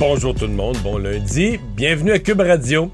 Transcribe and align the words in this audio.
Bonjour 0.00 0.34
tout 0.34 0.46
le 0.46 0.54
monde, 0.54 0.78
bon 0.78 0.96
lundi, 0.96 1.60
bienvenue 1.76 2.12
à 2.12 2.18
Cube 2.18 2.40
Radio. 2.40 2.90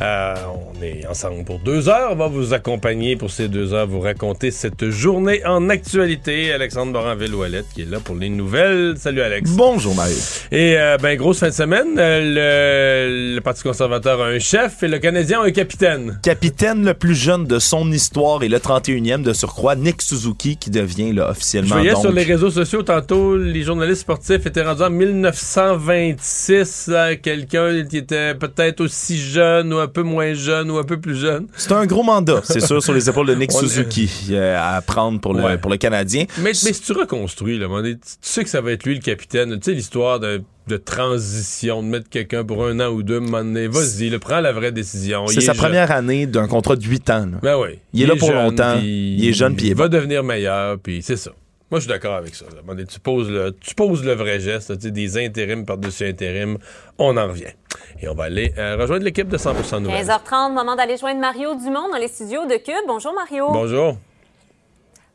Euh, 0.00 0.34
est 0.82 1.06
ensemble 1.06 1.44
pour 1.44 1.58
deux 1.58 1.88
heures, 1.88 2.10
on 2.12 2.16
va 2.16 2.26
vous 2.26 2.54
accompagner 2.54 3.16
pour 3.16 3.30
ces 3.30 3.48
deux 3.48 3.72
heures, 3.74 3.86
vous 3.86 4.00
raconter 4.00 4.50
cette 4.50 4.90
journée 4.90 5.44
en 5.46 5.68
actualité. 5.68 6.52
Alexandre 6.52 6.92
Morin-Villouellette 6.92 7.66
qui 7.74 7.82
est 7.82 7.90
là 7.90 8.00
pour 8.00 8.14
les 8.16 8.28
nouvelles. 8.28 8.94
Salut 8.98 9.22
Alex. 9.22 9.50
Bonjour 9.52 9.94
Mario. 9.94 10.16
Et 10.52 10.78
euh, 10.78 10.96
ben 10.98 11.16
grosse 11.16 11.38
fin 11.40 11.48
de 11.48 11.54
semaine, 11.54 11.98
euh, 11.98 13.30
le, 13.30 13.34
le 13.36 13.40
Parti 13.40 13.62
conservateur 13.62 14.20
a 14.20 14.26
un 14.26 14.38
chef 14.38 14.82
et 14.82 14.88
le 14.88 14.98
Canadien 14.98 15.40
a 15.40 15.46
un 15.46 15.50
capitaine. 15.50 16.18
Capitaine 16.22 16.84
le 16.84 16.94
plus 16.94 17.14
jeune 17.14 17.44
de 17.44 17.58
son 17.58 17.90
histoire 17.90 18.42
et 18.42 18.48
le 18.48 18.58
31e 18.58 19.22
de 19.22 19.32
surcroît, 19.32 19.76
Nick 19.76 20.02
Suzuki 20.02 20.56
qui 20.56 20.70
devient 20.70 21.12
là, 21.12 21.24
Je 21.26 21.30
officiellement 21.32 21.76
voyais 21.76 21.92
donc, 21.92 22.02
sur 22.02 22.12
les 22.12 22.24
réseaux 22.24 22.50
sociaux 22.50 22.82
tantôt, 22.82 23.36
les 23.36 23.62
journalistes 23.62 24.02
sportifs 24.02 24.46
étaient 24.46 24.62
rendus 24.62 24.82
en 24.82 24.90
1926, 24.90 26.88
là, 26.88 27.16
quelqu'un 27.16 27.84
qui 27.84 27.98
était 27.98 28.34
peut-être 28.34 28.80
aussi 28.80 29.18
jeune 29.18 29.72
ou 29.72 29.78
un 29.78 29.88
peu 29.88 30.02
moins 30.02 30.34
jeune 30.34 30.67
ou 30.70 30.78
un 30.78 30.84
peu 30.84 31.00
plus 31.00 31.16
jeune. 31.16 31.46
C'est 31.56 31.72
un 31.72 31.86
gros 31.86 32.02
mandat, 32.02 32.40
c'est 32.44 32.60
sûr, 32.60 32.82
sur 32.82 32.92
les 32.94 33.08
épaules 33.08 33.26
de 33.26 33.34
Nick 33.34 33.52
Suzuki 33.58 34.10
euh, 34.30 34.56
à 34.58 34.80
prendre 34.82 35.20
pour 35.20 35.34
le, 35.34 35.42
Ouais. 35.42 35.58
pour 35.58 35.70
le 35.70 35.76
Canadien. 35.76 36.24
Mais, 36.38 36.52
mais 36.64 36.72
si 36.72 36.80
tu 36.82 36.92
reconstruis, 36.92 37.58
là, 37.58 37.66
tu 37.82 37.96
sais 38.20 38.44
que 38.44 38.50
ça 38.50 38.60
va 38.60 38.72
être 38.72 38.84
lui 38.84 38.94
le 38.94 39.00
capitaine. 39.00 39.54
Tu 39.60 39.70
sais 39.70 39.72
l'histoire 39.72 40.20
de, 40.20 40.42
de 40.66 40.76
transition, 40.76 41.82
de 41.82 41.88
mettre 41.88 42.08
quelqu'un 42.08 42.44
pour 42.44 42.64
un 42.66 42.78
an 42.80 42.88
ou 42.90 43.02
deux, 43.02 43.14
à 43.14 43.18
un 43.18 43.20
moment 43.20 43.38
donné, 43.44 43.68
vas-y, 43.68 44.08
le 44.10 44.18
prends 44.18 44.40
la 44.40 44.52
vraie 44.52 44.72
décision. 44.72 45.26
C'est 45.26 45.36
Il 45.36 45.42
sa 45.42 45.52
jeune. 45.52 45.62
première 45.62 45.90
année 45.90 46.26
d'un 46.26 46.46
contrat 46.48 46.76
de 46.76 46.84
8 46.84 47.10
ans. 47.10 47.26
là. 47.32 47.38
Ben 47.42 47.56
oui. 47.58 47.78
Il 47.92 48.02
est 48.02 48.06
là 48.06 48.16
pour 48.16 48.28
jeune, 48.28 48.36
longtemps. 48.44 48.78
Il 48.82 49.26
est 49.26 49.32
jeune, 49.32 49.56
puis 49.56 49.66
il 49.66 49.70
est 49.70 49.74
va 49.74 49.88
bon. 49.88 49.96
devenir 49.96 50.22
meilleur, 50.24 50.78
puis 50.78 51.00
c'est 51.02 51.16
ça. 51.16 51.30
Moi, 51.70 51.80
je 51.80 51.84
suis 51.84 51.88
d'accord 51.92 52.14
avec 52.14 52.34
ça. 52.34 52.46
là. 52.46 52.84
Tu, 52.88 52.98
poses 52.98 53.28
le, 53.28 53.52
tu 53.52 53.74
poses 53.74 54.02
le 54.02 54.14
vrai 54.14 54.40
geste, 54.40 54.70
là, 54.70 54.76
tu 54.76 54.84
sais, 54.84 54.90
des 54.90 55.18
intérims 55.18 55.66
par-dessus 55.66 56.06
intérims, 56.08 56.56
on 56.96 57.14
en 57.18 57.26
revient. 57.28 57.52
Et 58.00 58.08
on 58.08 58.14
va 58.14 58.24
aller 58.24 58.54
euh, 58.56 58.76
rejoindre 58.76 59.04
l'équipe 59.04 59.28
de 59.28 59.36
100% 59.36 59.80
Nouvelles. 59.82 60.06
15h30, 60.06 60.54
moment 60.54 60.76
d'aller 60.76 60.96
joindre 60.96 61.20
Mario 61.20 61.54
Dumont 61.56 61.90
dans 61.90 61.98
les 61.98 62.08
studios 62.08 62.46
de 62.46 62.54
Cube. 62.54 62.74
Bonjour 62.86 63.12
Mario. 63.12 63.50
Bonjour. 63.50 63.98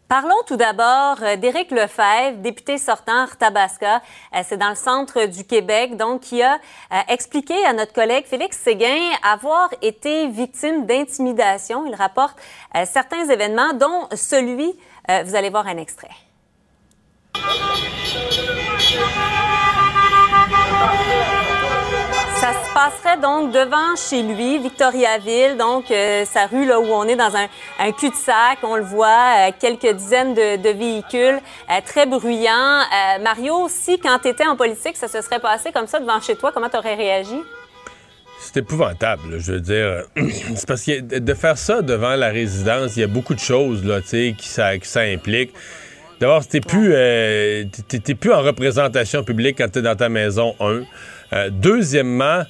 Parlons 0.08 0.36
tout 0.46 0.58
d'abord 0.58 1.18
euh, 1.24 1.38
d'Éric 1.38 1.72
Lefebvre, 1.72 2.38
député 2.44 2.78
sortant 2.78 3.24
Arthabasca. 3.24 4.04
Euh, 4.36 4.42
C'est 4.44 4.58
dans 4.58 4.70
le 4.70 4.76
centre 4.76 5.26
du 5.26 5.46
Québec, 5.46 5.98
donc 5.98 6.22
qui 6.22 6.44
a 6.44 6.60
expliqué 7.08 7.56
à 7.66 7.74
notre 7.74 7.94
collègue 7.94 8.26
Félix 8.28 8.60
Séguin 8.60 9.10
avoir 9.24 9.70
été 9.82 10.28
victime 10.28 10.86
d'intimidation. 10.86 11.88
Il 11.88 11.96
rapporte 11.96 12.38
certains 12.86 13.28
événements, 13.28 13.74
dont 13.74 14.08
celui, 14.16 14.72
vous 15.26 15.36
allez 15.36 15.50
voir 15.50 15.66
un 15.66 15.78
extrait. 15.78 16.10
Ça 22.44 22.52
se 22.52 22.74
passerait 22.74 23.18
donc 23.22 23.52
devant 23.52 23.96
chez 23.96 24.22
lui, 24.22 24.60
Victoriaville, 24.60 25.56
donc 25.58 25.90
euh, 25.92 26.26
sa 26.26 26.46
rue 26.48 26.66
là 26.66 26.80
où 26.80 26.86
on 26.86 27.06
est 27.08 27.16
dans 27.16 27.32
un, 27.36 27.92
cul-de-sac, 27.94 28.58
on 28.64 28.76
le 28.76 28.84
voit, 28.84 29.48
euh, 29.48 29.52
quelques 29.58 29.96
dizaines 29.96 30.34
de, 30.34 30.70
véhicules, 30.70 31.40
euh, 31.72 31.80
très 31.86 32.06
bruyants. 32.06 32.82
Mario, 33.22 33.68
si 33.70 33.98
quand 33.98 34.20
tu 34.20 34.28
étais 34.28 34.46
en 34.46 34.58
politique, 34.58 34.98
ça 34.98 35.08
se 35.08 35.22
serait 35.22 35.40
passé 35.40 35.72
comme 35.72 35.88
ça 35.88 36.02
devant 36.02 36.20
chez 36.20 36.36
toi, 36.36 36.52
comment 36.54 36.70
tu 36.70 36.76
aurais 36.76 36.96
réagi? 36.96 37.40
C'est 38.42 38.58
épouvantable, 38.58 39.40
je 39.40 39.54
veux 39.54 39.62
dire. 39.62 40.04
c'est 40.56 40.68
parce 40.68 40.84
que 40.84 41.00
de 41.00 41.34
faire 41.34 41.58
ça 41.58 41.82
devant 41.82 42.16
la 42.16 42.28
résidence, 42.28 42.98
il 42.98 43.00
y 43.00 43.04
a 43.04 43.08
beaucoup 43.08 43.36
de 43.36 43.40
choses 43.40 43.86
là, 43.86 44.02
qui 44.02 44.36
ça, 44.42 44.78
qui 44.78 44.88
ça 44.88 45.02
implique. 45.02 45.54
D'abord, 46.24 46.48
t'es 46.48 46.62
plus, 46.62 46.94
euh, 46.94 47.66
plus 48.18 48.32
en 48.32 48.42
représentation 48.42 49.26
publique 49.26 49.58
quand 49.58 49.68
t'es 49.70 49.82
dans 49.82 49.98
ta 49.98 50.08
maison, 50.08 50.56
un. 50.62 50.84
Euh, 51.34 51.50
deuxièmement, 51.52 52.44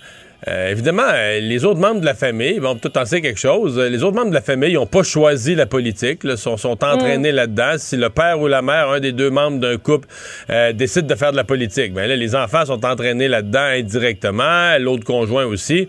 euh, 0.48 0.70
évidemment, 0.70 1.08
euh, 1.12 1.40
les 1.40 1.66
autres 1.66 1.80
membres 1.80 2.00
de 2.00 2.06
la 2.06 2.14
famille, 2.14 2.60
bon, 2.60 2.76
tout 2.76 2.96
en 3.00 3.06
sait 3.06 3.20
quelque 3.20 3.40
chose, 3.40 3.80
euh, 3.80 3.90
les 3.90 4.04
autres 4.04 4.16
membres 4.16 4.30
de 4.30 4.36
la 4.36 4.44
famille 4.44 4.76
n'ont 4.76 4.86
pas 4.86 5.02
choisi 5.02 5.56
la 5.56 5.66
politique, 5.66 6.24
là, 6.24 6.38
sont, 6.38 6.56
sont 6.56 6.84
entraînés 6.84 7.32
là-dedans. 7.32 7.74
Si 7.78 7.98
le 7.98 8.12
père 8.12 8.40
ou 8.40 8.48
la 8.48 8.62
mère, 8.62 8.92
un 8.92 9.00
des 9.00 9.12
deux 9.12 9.32
membres 9.32 9.58
d'un 9.58 9.78
couple, 9.78 10.08
décide 10.76 11.08
de 11.08 11.16
faire 11.16 11.32
de 11.32 11.38
la 11.38 11.44
politique, 11.44 11.94
ben 11.94 12.08
là, 12.08 12.16
les 12.16 12.36
enfants 12.36 12.68
sont 12.68 12.86
entraînés 12.86 13.28
là-dedans 13.28 13.72
indirectement, 13.74 14.78
l'autre 14.78 15.04
conjoint 15.04 15.46
aussi. 15.46 15.88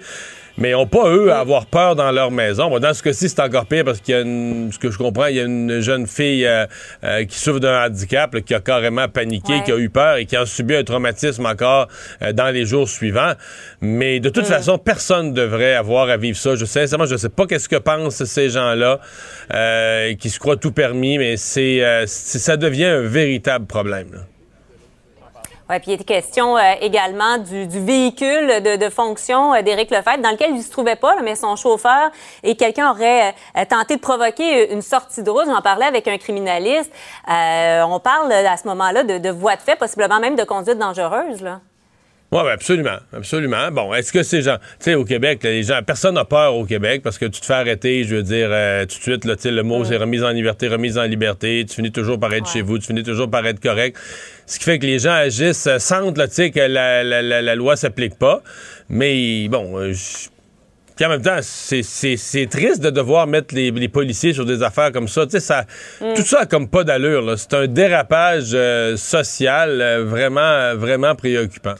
Mais 0.56 0.70
ils 0.70 0.72
n'ont 0.74 0.86
pas, 0.86 1.08
eux, 1.10 1.32
à 1.32 1.40
avoir 1.40 1.66
peur 1.66 1.96
dans 1.96 2.12
leur 2.12 2.30
maison. 2.30 2.68
Bon, 2.70 2.78
dans 2.78 2.94
ce 2.94 3.02
cas-ci, 3.02 3.28
c'est 3.28 3.40
encore 3.40 3.66
pire 3.66 3.84
parce 3.84 4.00
qu'il 4.00 4.14
y 4.14 4.18
a 4.18 4.20
une, 4.20 4.70
ce 4.72 4.78
que 4.78 4.88
je 4.90 4.98
comprends, 4.98 5.26
il 5.26 5.34
y 5.36 5.40
a 5.40 5.44
une 5.44 5.80
jeune 5.80 6.06
fille 6.06 6.46
euh, 6.46 6.66
euh, 7.02 7.24
qui 7.24 7.36
souffre 7.38 7.58
d'un 7.58 7.84
handicap, 7.86 8.32
là, 8.34 8.40
qui 8.40 8.54
a 8.54 8.60
carrément 8.60 9.08
paniqué, 9.08 9.52
Ouais. 9.54 9.62
qui 9.64 9.72
a 9.72 9.76
eu 9.78 9.90
peur 9.90 10.16
et 10.16 10.26
qui 10.26 10.36
a 10.36 10.46
subi 10.46 10.76
un 10.76 10.84
traumatisme 10.84 11.44
encore 11.46 11.88
euh, 12.22 12.32
dans 12.32 12.50
les 12.54 12.66
jours 12.66 12.88
suivants. 12.88 13.32
Mais 13.80 14.20
de 14.20 14.28
toute 14.28 14.46
façon, 14.46 14.78
personne 14.78 15.30
ne 15.30 15.34
devrait 15.34 15.74
avoir 15.74 16.08
à 16.08 16.16
vivre 16.16 16.38
ça. 16.38 16.54
Je 16.54 16.64
sais, 16.64 16.82
sincèrement, 16.82 17.06
je 17.06 17.16
sais 17.16 17.28
pas 17.30 17.46
qu'est-ce 17.46 17.68
que 17.68 17.76
pensent 17.76 18.22
ces 18.24 18.48
gens-là 18.50 19.00
euh, 19.52 20.14
qui 20.14 20.30
se 20.30 20.38
croient 20.38 20.56
tout 20.56 20.70
permis, 20.72 21.18
mais 21.18 21.36
c'est, 21.36 21.82
euh, 21.82 22.04
c'est- 22.06 22.38
ça 22.38 22.56
devient 22.56 22.84
un 22.84 23.00
véritable 23.00 23.66
problème. 23.66 24.06
là. 24.12 24.20
Ouais, 25.70 25.80
puis 25.80 25.92
il 25.92 25.94
était 25.94 26.04
question 26.04 26.58
euh, 26.58 26.74
également 26.82 27.38
du, 27.38 27.66
du 27.66 27.80
véhicule 27.82 28.62
de, 28.62 28.88
fonction 28.90 29.54
euh, 29.54 29.62
d'Éric 29.62 29.90
Lefebvre, 29.90 30.20
dans 30.22 30.30
lequel 30.30 30.50
il 30.50 30.58
ne 30.58 30.62
se 30.62 30.70
trouvait 30.70 30.96
pas, 30.96 31.16
mais 31.22 31.36
son 31.36 31.56
chauffeur 31.56 32.10
et 32.42 32.54
quelqu'un 32.54 32.90
aurait 32.90 33.34
euh, 33.56 33.64
tenté 33.66 33.96
de 33.96 34.00
provoquer 34.00 34.72
une 34.72 34.82
sortie 34.82 35.22
de 35.22 35.30
route. 35.30 35.46
J'en 35.46 35.62
parlais 35.62 35.86
avec 35.86 36.06
un 36.06 36.18
criminaliste. 36.18 36.92
Euh, 37.30 37.82
on 37.84 37.98
parle 37.98 38.30
euh, 38.30 38.46
à 38.46 38.58
ce 38.58 38.68
moment-là 38.68 39.04
de, 39.04 39.16
de 39.16 39.30
voie 39.30 39.56
de 39.56 39.62
fait, 39.62 39.76
possiblement 39.76 40.20
même 40.20 40.36
de 40.36 40.44
conduite 40.44 40.78
dangereuse. 40.78 41.40
Là. 41.40 41.60
Oui, 42.34 42.40
absolument, 42.50 42.96
absolument. 43.16 43.70
Bon, 43.70 43.94
est-ce 43.94 44.12
que 44.12 44.24
ces 44.24 44.42
gens, 44.42 44.56
tu 44.58 44.64
sais, 44.80 44.94
au 44.96 45.04
Québec, 45.04 45.38
les 45.44 45.62
gens, 45.62 45.78
personne 45.86 46.16
n'a 46.16 46.24
peur 46.24 46.56
au 46.56 46.64
Québec 46.64 47.00
parce 47.04 47.16
que 47.16 47.26
tu 47.26 47.40
te 47.40 47.46
fais 47.46 47.52
arrêter, 47.54 48.02
je 48.02 48.16
veux 48.16 48.24
dire, 48.24 48.48
euh, 48.50 48.84
tout 48.86 48.96
de 48.98 49.02
suite, 49.02 49.24
là, 49.24 49.36
le 49.44 49.62
mot 49.62 49.84
c'est 49.84 49.96
remise 49.96 50.24
en 50.24 50.30
liberté, 50.30 50.66
remise 50.66 50.98
en 50.98 51.04
liberté, 51.04 51.64
tu 51.68 51.76
finis 51.76 51.92
toujours 51.92 52.18
par 52.18 52.34
être 52.34 52.46
Ouais. 52.46 52.52
chez 52.52 52.62
vous, 52.62 52.78
tu 52.80 52.86
finis 52.88 53.04
toujours 53.04 53.30
par 53.30 53.46
être 53.46 53.60
correct. 53.60 53.96
Ce 54.46 54.58
qui 54.58 54.64
fait 54.64 54.80
que 54.80 54.84
les 54.86 54.98
gens 54.98 55.12
agissent, 55.12 55.68
euh, 55.68 55.78
sentent, 55.78 56.18
là, 56.18 56.26
tu 56.26 56.34
sais, 56.34 56.50
que 56.50 56.58
la, 56.58 57.04
la, 57.04 57.22
la, 57.22 57.40
la 57.40 57.54
loi 57.54 57.76
s'applique 57.76 58.18
pas. 58.18 58.42
Mais 58.88 59.46
bon, 59.48 59.78
euh, 59.78 59.92
puis 60.96 61.06
en 61.06 61.10
même 61.10 61.22
temps, 61.22 61.38
c'est- 61.40 62.46
triste 62.50 62.80
de 62.82 62.90
devoir 62.90 63.28
mettre 63.28 63.54
les, 63.54 63.70
les 63.70 63.88
policiers 63.88 64.32
sur 64.32 64.44
des 64.44 64.64
affaires 64.64 64.90
comme 64.90 65.06
ça. 65.06 65.24
Tu 65.26 65.30
sais, 65.32 65.40
ça, 65.40 65.66
tout 66.16 66.22
ça 66.22 66.40
a 66.40 66.46
comme 66.46 66.68
pas 66.68 66.82
d'allure. 66.82 67.38
C'est 67.38 67.54
un 67.54 67.68
dérapage 67.68 68.50
euh, 68.54 68.96
social 68.96 69.80
euh, 69.80 70.04
vraiment, 70.04 70.74
vraiment 70.74 71.14
préoccupant. 71.14 71.74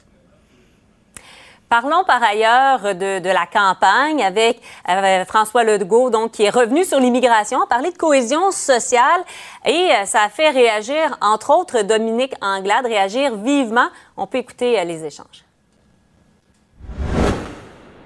Parlons 1.68 2.04
par 2.06 2.22
ailleurs 2.22 2.94
de, 2.94 3.28
la 3.28 3.46
campagne 3.46 4.22
avec 4.22 4.60
euh, 4.88 5.24
François 5.24 5.64
Legault, 5.64 6.10
donc, 6.10 6.32
qui 6.32 6.42
est 6.44 6.50
revenu 6.50 6.84
sur 6.84 7.00
l'immigration, 7.00 7.62
a 7.62 7.66
parlé 7.66 7.90
de 7.90 7.96
cohésion 7.96 8.50
sociale 8.50 9.22
et 9.66 9.70
euh, 9.90 10.04
ça 10.04 10.22
a 10.22 10.28
fait 10.28 10.50
réagir, 10.50 11.16
entre 11.20 11.50
autres, 11.56 11.82
Dominique 11.82 12.34
Anglade, 12.40 12.86
réagir 12.86 13.36
vivement. 13.36 13.88
On 14.16 14.26
peut 14.26 14.38
écouter 14.38 14.78
euh, 14.78 14.84
les 14.84 15.04
échanges. 15.04 15.44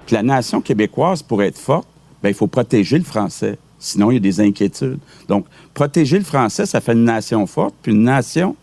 La 0.09 0.23
nation 0.23 0.61
québécoise, 0.61 1.21
pour 1.21 1.43
être 1.43 1.59
forte, 1.59 1.87
ben, 2.23 2.29
il 2.29 2.35
faut 2.35 2.47
protéger 2.47 2.97
le 2.97 3.03
français. 3.03 3.59
Sinon, 3.77 4.09
il 4.09 4.15
y 4.15 4.17
a 4.17 4.21
des 4.21 4.41
inquiétudes. 4.41 4.99
Donc, 5.27 5.45
protéger 5.73 6.17
le 6.17 6.25
français, 6.25 6.65
ça 6.65 6.81
fait 6.81 6.93
une 6.93 7.05
nation 7.05 7.45
forte. 7.45 7.75
Puis 7.81 7.91
une 7.91 8.03
nation 8.03 8.55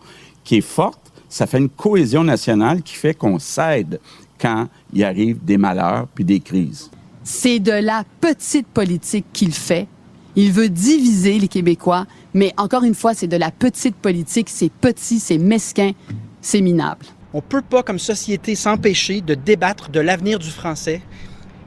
qui 0.42 0.56
est 0.56 0.60
forte, 0.60 1.00
ça 1.28 1.46
fait 1.46 1.58
une 1.58 1.68
cohésion 1.68 2.24
nationale 2.24 2.82
qui 2.82 2.94
fait 2.94 3.14
qu'on 3.14 3.38
s'aide 3.38 4.00
quand 4.38 4.68
il 4.92 5.04
arrive 5.04 5.44
des 5.44 5.56
malheurs 5.56 6.06
puis 6.14 6.24
des 6.24 6.40
crises. 6.40 6.90
C'est 7.24 7.58
de 7.58 7.72
la 7.72 8.04
petite 8.20 8.68
politique 8.68 9.26
qu'il 9.32 9.52
fait. 9.52 9.88
Il 10.36 10.52
veut 10.52 10.68
diviser 10.68 11.38
les 11.38 11.48
Québécois, 11.48 12.06
mais 12.34 12.52
encore 12.56 12.84
une 12.84 12.94
fois, 12.94 13.14
c'est 13.14 13.26
de 13.26 13.36
la 13.36 13.50
petite 13.50 13.96
politique. 13.96 14.48
C'est 14.50 14.70
petit, 14.70 15.18
c'est 15.18 15.38
mesquin, 15.38 15.92
c'est 16.40 16.60
minable. 16.60 17.06
On 17.32 17.38
ne 17.38 17.42
peut 17.42 17.62
pas, 17.62 17.82
comme 17.82 17.98
société, 17.98 18.54
s'empêcher 18.54 19.20
de 19.20 19.34
débattre 19.34 19.90
de 19.90 20.00
l'avenir 20.00 20.38
du 20.38 20.50
français 20.50 21.02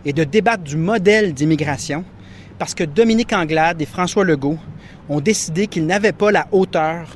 et 0.06 0.14
de 0.14 0.24
débattre 0.24 0.64
du 0.64 0.78
modèle 0.78 1.34
d'immigration 1.34 2.06
parce 2.60 2.76
que 2.76 2.84
Dominique 2.84 3.34
Anglade 3.34 3.82
et 3.82 3.86
François 3.86 4.24
Legault 4.24 4.58
ont 5.08 5.22
décidé 5.22 5.68
qu'ils 5.68 5.86
n'avaient 5.86 6.12
pas 6.12 6.32
la 6.32 6.48
hauteur 6.52 7.08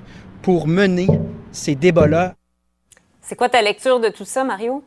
pour 0.42 0.68
mener 0.68 1.08
ces 1.52 1.76
débats-là. 1.76 2.34
C'est 3.22 3.36
quoi 3.36 3.50
ta 3.50 3.62
lecture 3.62 4.00
de 4.00 4.10
tout 4.10 4.26
ça, 4.26 4.44
Mario? 4.44 4.84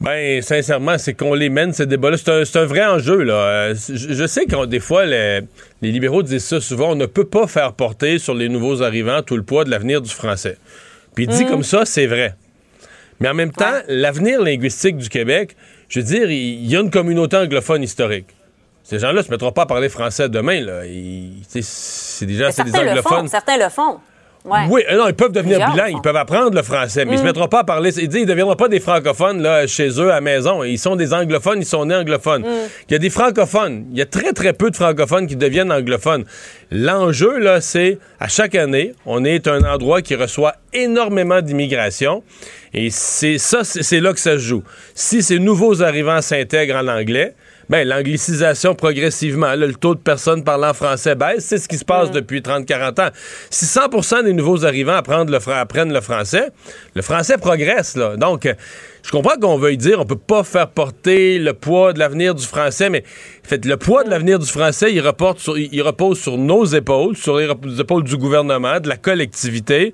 Ben, 0.00 0.42
sincèrement, 0.42 0.98
c'est 0.98 1.14
qu'on 1.14 1.34
les 1.34 1.48
mène, 1.48 1.72
ces 1.72 1.86
débats-là. 1.86 2.16
C'est 2.16 2.56
un, 2.56 2.64
vrai 2.64 2.84
enjeu, 2.84 3.22
là. 3.22 3.34
Euh, 3.34 3.74
je, 3.74 4.26
sais 4.26 4.44
que 4.44 4.66
des 4.66 4.80
fois, 4.80 5.06
les, 5.06 5.42
libéraux 5.82 6.22
disent 6.22 6.44
ça 6.44 6.60
souvent, 6.60 6.92
on 6.92 6.96
ne 6.96 7.06
peut 7.06 7.24
pas 7.24 7.46
faire 7.46 7.72
porter 7.72 8.18
sur 8.18 8.34
les 8.34 8.48
nouveaux 8.48 8.82
arrivants 8.82 9.22
tout 9.22 9.36
le 9.36 9.44
poids 9.44 9.64
de 9.64 9.70
l'avenir 9.70 10.02
du 10.02 10.10
français. 10.10 10.58
Puis 11.14 11.26
dit 11.26 11.44
mm. 11.44 11.48
comme 11.48 11.62
ça, 11.62 11.84
c'est 11.84 12.06
vrai. 12.06 12.34
Mais 13.20 13.28
en 13.28 13.34
même 13.34 13.52
temps, 13.52 13.72
l'avenir 13.88 14.42
linguistique 14.42 14.96
du 14.96 15.08
Québec, 15.08 15.56
je 15.88 16.00
veux 16.00 16.06
dire, 16.06 16.30
il 16.30 16.66
y 16.66 16.76
a 16.76 16.80
une 16.80 16.90
communauté 16.90 17.36
anglophone 17.36 17.82
historique. 17.82 18.26
Ces 18.82 18.98
gens-là 18.98 19.20
ne 19.20 19.22
se 19.22 19.30
mettront 19.30 19.52
pas 19.52 19.62
à 19.62 19.66
parler 19.66 19.88
français 19.88 20.28
demain. 20.28 20.60
Là. 20.60 20.82
C'est 21.48 22.26
des 22.26 22.34
gens, 22.34 22.50
c'est 22.50 22.64
des 22.64 22.76
anglophones. 22.76 23.28
certains 23.28 23.56
le 23.56 23.70
font. 23.70 23.98
Oui, 24.44 24.82
euh, 24.90 24.98
non, 24.98 25.08
ils 25.08 25.14
peuvent 25.14 25.32
devenir 25.32 25.70
bilingues, 25.70 25.94
ils 25.96 26.02
peuvent 26.02 26.16
apprendre 26.16 26.54
le 26.54 26.62
français, 26.62 27.06
mais 27.06 27.12
ils 27.12 27.14
ne 27.14 27.18
se 27.18 27.22
mm. 27.22 27.26
mettront 27.26 27.48
pas 27.48 27.60
à 27.60 27.64
parler. 27.64 27.98
Ils 27.98 28.10
ne 28.10 28.24
deviendront 28.26 28.56
pas 28.56 28.68
des 28.68 28.78
francophones 28.78 29.40
là, 29.40 29.66
chez 29.66 29.88
eux 29.98 30.10
à 30.10 30.16
la 30.16 30.20
maison. 30.20 30.62
Ils 30.62 30.78
sont 30.78 30.96
des 30.96 31.14
anglophones, 31.14 31.60
ils 31.60 31.66
sont 31.66 31.86
nés 31.86 31.94
anglophones. 31.94 32.42
Mm. 32.42 32.68
Il 32.90 32.92
y 32.92 32.94
a 32.94 32.98
des 32.98 33.08
francophones. 33.08 33.86
Il 33.90 33.96
y 33.96 34.02
a 34.02 34.06
très, 34.06 34.34
très 34.34 34.52
peu 34.52 34.70
de 34.70 34.76
francophones 34.76 35.26
qui 35.26 35.36
deviennent 35.36 35.72
anglophones. 35.72 36.24
L'enjeu, 36.70 37.38
là, 37.38 37.62
c'est 37.62 37.98
à 38.20 38.28
chaque 38.28 38.54
année, 38.54 38.92
on 39.06 39.24
est 39.24 39.48
un 39.48 39.64
endroit 39.64 40.02
qui 40.02 40.14
reçoit 40.14 40.56
énormément 40.74 41.40
d'immigration. 41.40 42.22
Et 42.74 42.90
c'est 42.90 43.38
ça, 43.38 43.64
c'est 43.64 44.00
là 44.00 44.12
que 44.12 44.20
ça 44.20 44.32
se 44.32 44.38
joue. 44.38 44.62
Si 44.94 45.22
ces 45.22 45.38
nouveaux 45.38 45.82
arrivants 45.82 46.20
s'intègrent 46.20 46.76
en 46.76 46.88
anglais, 46.88 47.34
ben, 47.68 47.86
l'anglicisation 47.86 48.74
progressivement, 48.74 49.54
le 49.54 49.72
taux 49.74 49.94
de 49.94 50.00
personnes 50.00 50.44
parlant 50.44 50.74
français 50.74 51.14
baisse, 51.14 51.44
c'est 51.44 51.58
ce 51.58 51.68
qui 51.68 51.78
se 51.78 51.84
passe 51.84 52.10
depuis 52.10 52.40
30-40 52.40 53.00
ans. 53.00 53.10
Si 53.50 53.64
100% 53.64 54.24
des 54.24 54.32
nouveaux 54.32 54.64
arrivants 54.64 54.96
apprennent 54.96 55.30
le, 55.30 55.48
apprennent 55.50 55.92
le 55.92 56.00
français, 56.00 56.50
le 56.94 57.02
français 57.02 57.38
progresse. 57.38 57.96
Là. 57.96 58.16
Donc, 58.16 58.48
je 59.02 59.10
comprends 59.10 59.36
qu'on 59.40 59.58
veuille 59.58 59.76
dire 59.76 60.00
on 60.00 60.06
peut 60.06 60.16
pas 60.16 60.44
faire 60.44 60.68
porter 60.68 61.38
le 61.38 61.52
poids 61.52 61.92
de 61.92 61.98
l'avenir 61.98 62.34
du 62.34 62.44
français, 62.44 62.90
mais 62.90 63.04
fait, 63.42 63.64
le 63.64 63.76
poids 63.76 64.04
de 64.04 64.10
l'avenir 64.10 64.38
du 64.38 64.46
français, 64.46 64.92
il, 64.92 65.00
reporte 65.00 65.38
sur, 65.38 65.58
il 65.58 65.82
repose 65.82 66.18
sur 66.18 66.38
nos 66.38 66.64
épaules, 66.64 67.16
sur 67.16 67.36
les 67.38 67.48
épaules 67.80 68.04
du 68.04 68.16
gouvernement, 68.16 68.80
de 68.80 68.88
la 68.88 68.96
collectivité, 68.96 69.92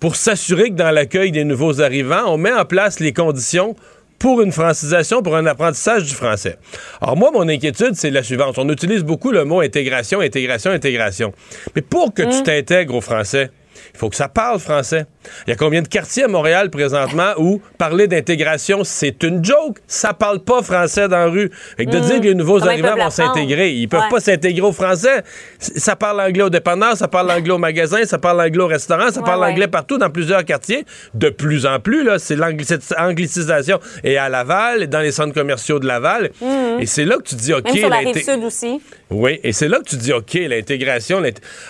pour 0.00 0.16
s'assurer 0.16 0.70
que 0.70 0.74
dans 0.74 0.90
l'accueil 0.90 1.32
des 1.32 1.44
nouveaux 1.44 1.80
arrivants, 1.80 2.24
on 2.26 2.36
met 2.36 2.52
en 2.52 2.64
place 2.64 3.00
les 3.00 3.12
conditions 3.12 3.74
pour 4.18 4.40
une 4.40 4.52
francisation, 4.52 5.22
pour 5.22 5.36
un 5.36 5.46
apprentissage 5.46 6.04
du 6.04 6.14
français. 6.14 6.56
Alors 7.00 7.16
moi, 7.16 7.30
mon 7.32 7.48
inquiétude, 7.48 7.94
c'est 7.94 8.10
la 8.10 8.22
suivante. 8.22 8.58
On 8.58 8.68
utilise 8.68 9.02
beaucoup 9.02 9.30
le 9.30 9.44
mot 9.44 9.60
intégration, 9.60 10.20
intégration, 10.20 10.70
intégration. 10.70 11.32
Mais 11.74 11.82
pour 11.82 12.14
que 12.14 12.22
tu 12.22 12.38
mmh. 12.38 12.42
t'intègres 12.42 12.94
au 12.94 13.00
français, 13.00 13.50
il 13.92 13.98
faut 13.98 14.10
que 14.10 14.16
ça 14.16 14.28
parle 14.28 14.58
français. 14.58 15.06
Il 15.46 15.50
y 15.50 15.52
a 15.52 15.56
combien 15.56 15.82
de 15.82 15.88
quartiers 15.88 16.24
à 16.24 16.28
Montréal 16.28 16.70
présentement 16.70 17.32
où 17.38 17.60
parler 17.78 18.06
d'intégration, 18.06 18.84
c'est 18.84 19.22
une 19.22 19.44
joke? 19.44 19.78
Ça 19.86 20.12
parle 20.12 20.40
pas 20.40 20.62
français 20.62 21.08
dans 21.08 21.16
la 21.16 21.26
rue. 21.26 21.50
Fait 21.76 21.86
que 21.86 21.90
de 21.90 21.98
mm. 21.98 22.02
dire 22.02 22.20
que 22.20 22.26
les 22.26 22.34
nouveaux 22.34 22.66
arrivants 22.66 22.96
vont 22.96 23.10
s'intégrer, 23.10 23.72
ils 23.72 23.88
peuvent 23.88 24.08
pas 24.10 24.20
s'intégrer 24.20 24.66
au 24.66 24.72
français. 24.72 25.22
Ça 25.58 25.96
parle 25.96 26.20
anglais 26.20 26.42
au 26.42 26.50
dépanneur, 26.50 26.96
ça 26.96 27.08
parle 27.08 27.30
anglais 27.30 27.52
au 27.52 27.58
magasin, 27.58 28.04
ça 28.04 28.18
parle 28.18 28.40
anglais 28.40 28.62
au 28.62 28.66
restaurant, 28.66 29.10
ça 29.10 29.22
parle 29.22 29.44
anglais 29.44 29.68
partout 29.68 29.98
dans 29.98 30.10
plusieurs 30.10 30.44
quartiers. 30.44 30.84
De 31.14 31.30
plus 31.30 31.66
en 31.66 31.80
plus, 31.80 32.04
là, 32.04 32.18
c'est 32.18 32.36
cette 32.64 32.94
anglicisation. 32.98 33.80
Et 34.02 34.18
à 34.18 34.28
Laval, 34.28 34.82
et 34.82 34.86
dans 34.86 35.00
les 35.00 35.12
centres 35.12 35.34
commerciaux 35.34 35.78
de 35.78 35.86
Laval. 35.86 36.30
Mm. 36.40 36.80
Et 36.80 36.86
c'est 36.86 37.04
là 37.04 37.16
que 37.16 37.22
tu 37.22 37.34
dis, 37.34 37.52
OK. 37.52 37.64
Même 37.64 37.76
sur 37.76 37.88
la 37.88 37.96
rive 37.98 38.22
sud 38.22 38.44
aussi. 38.44 38.80
Oui, 39.14 39.38
et 39.44 39.52
c'est 39.52 39.68
là 39.68 39.78
que 39.78 39.88
tu 39.88 39.96
dis, 39.96 40.12
OK, 40.12 40.34
l'intégration. 40.34 41.22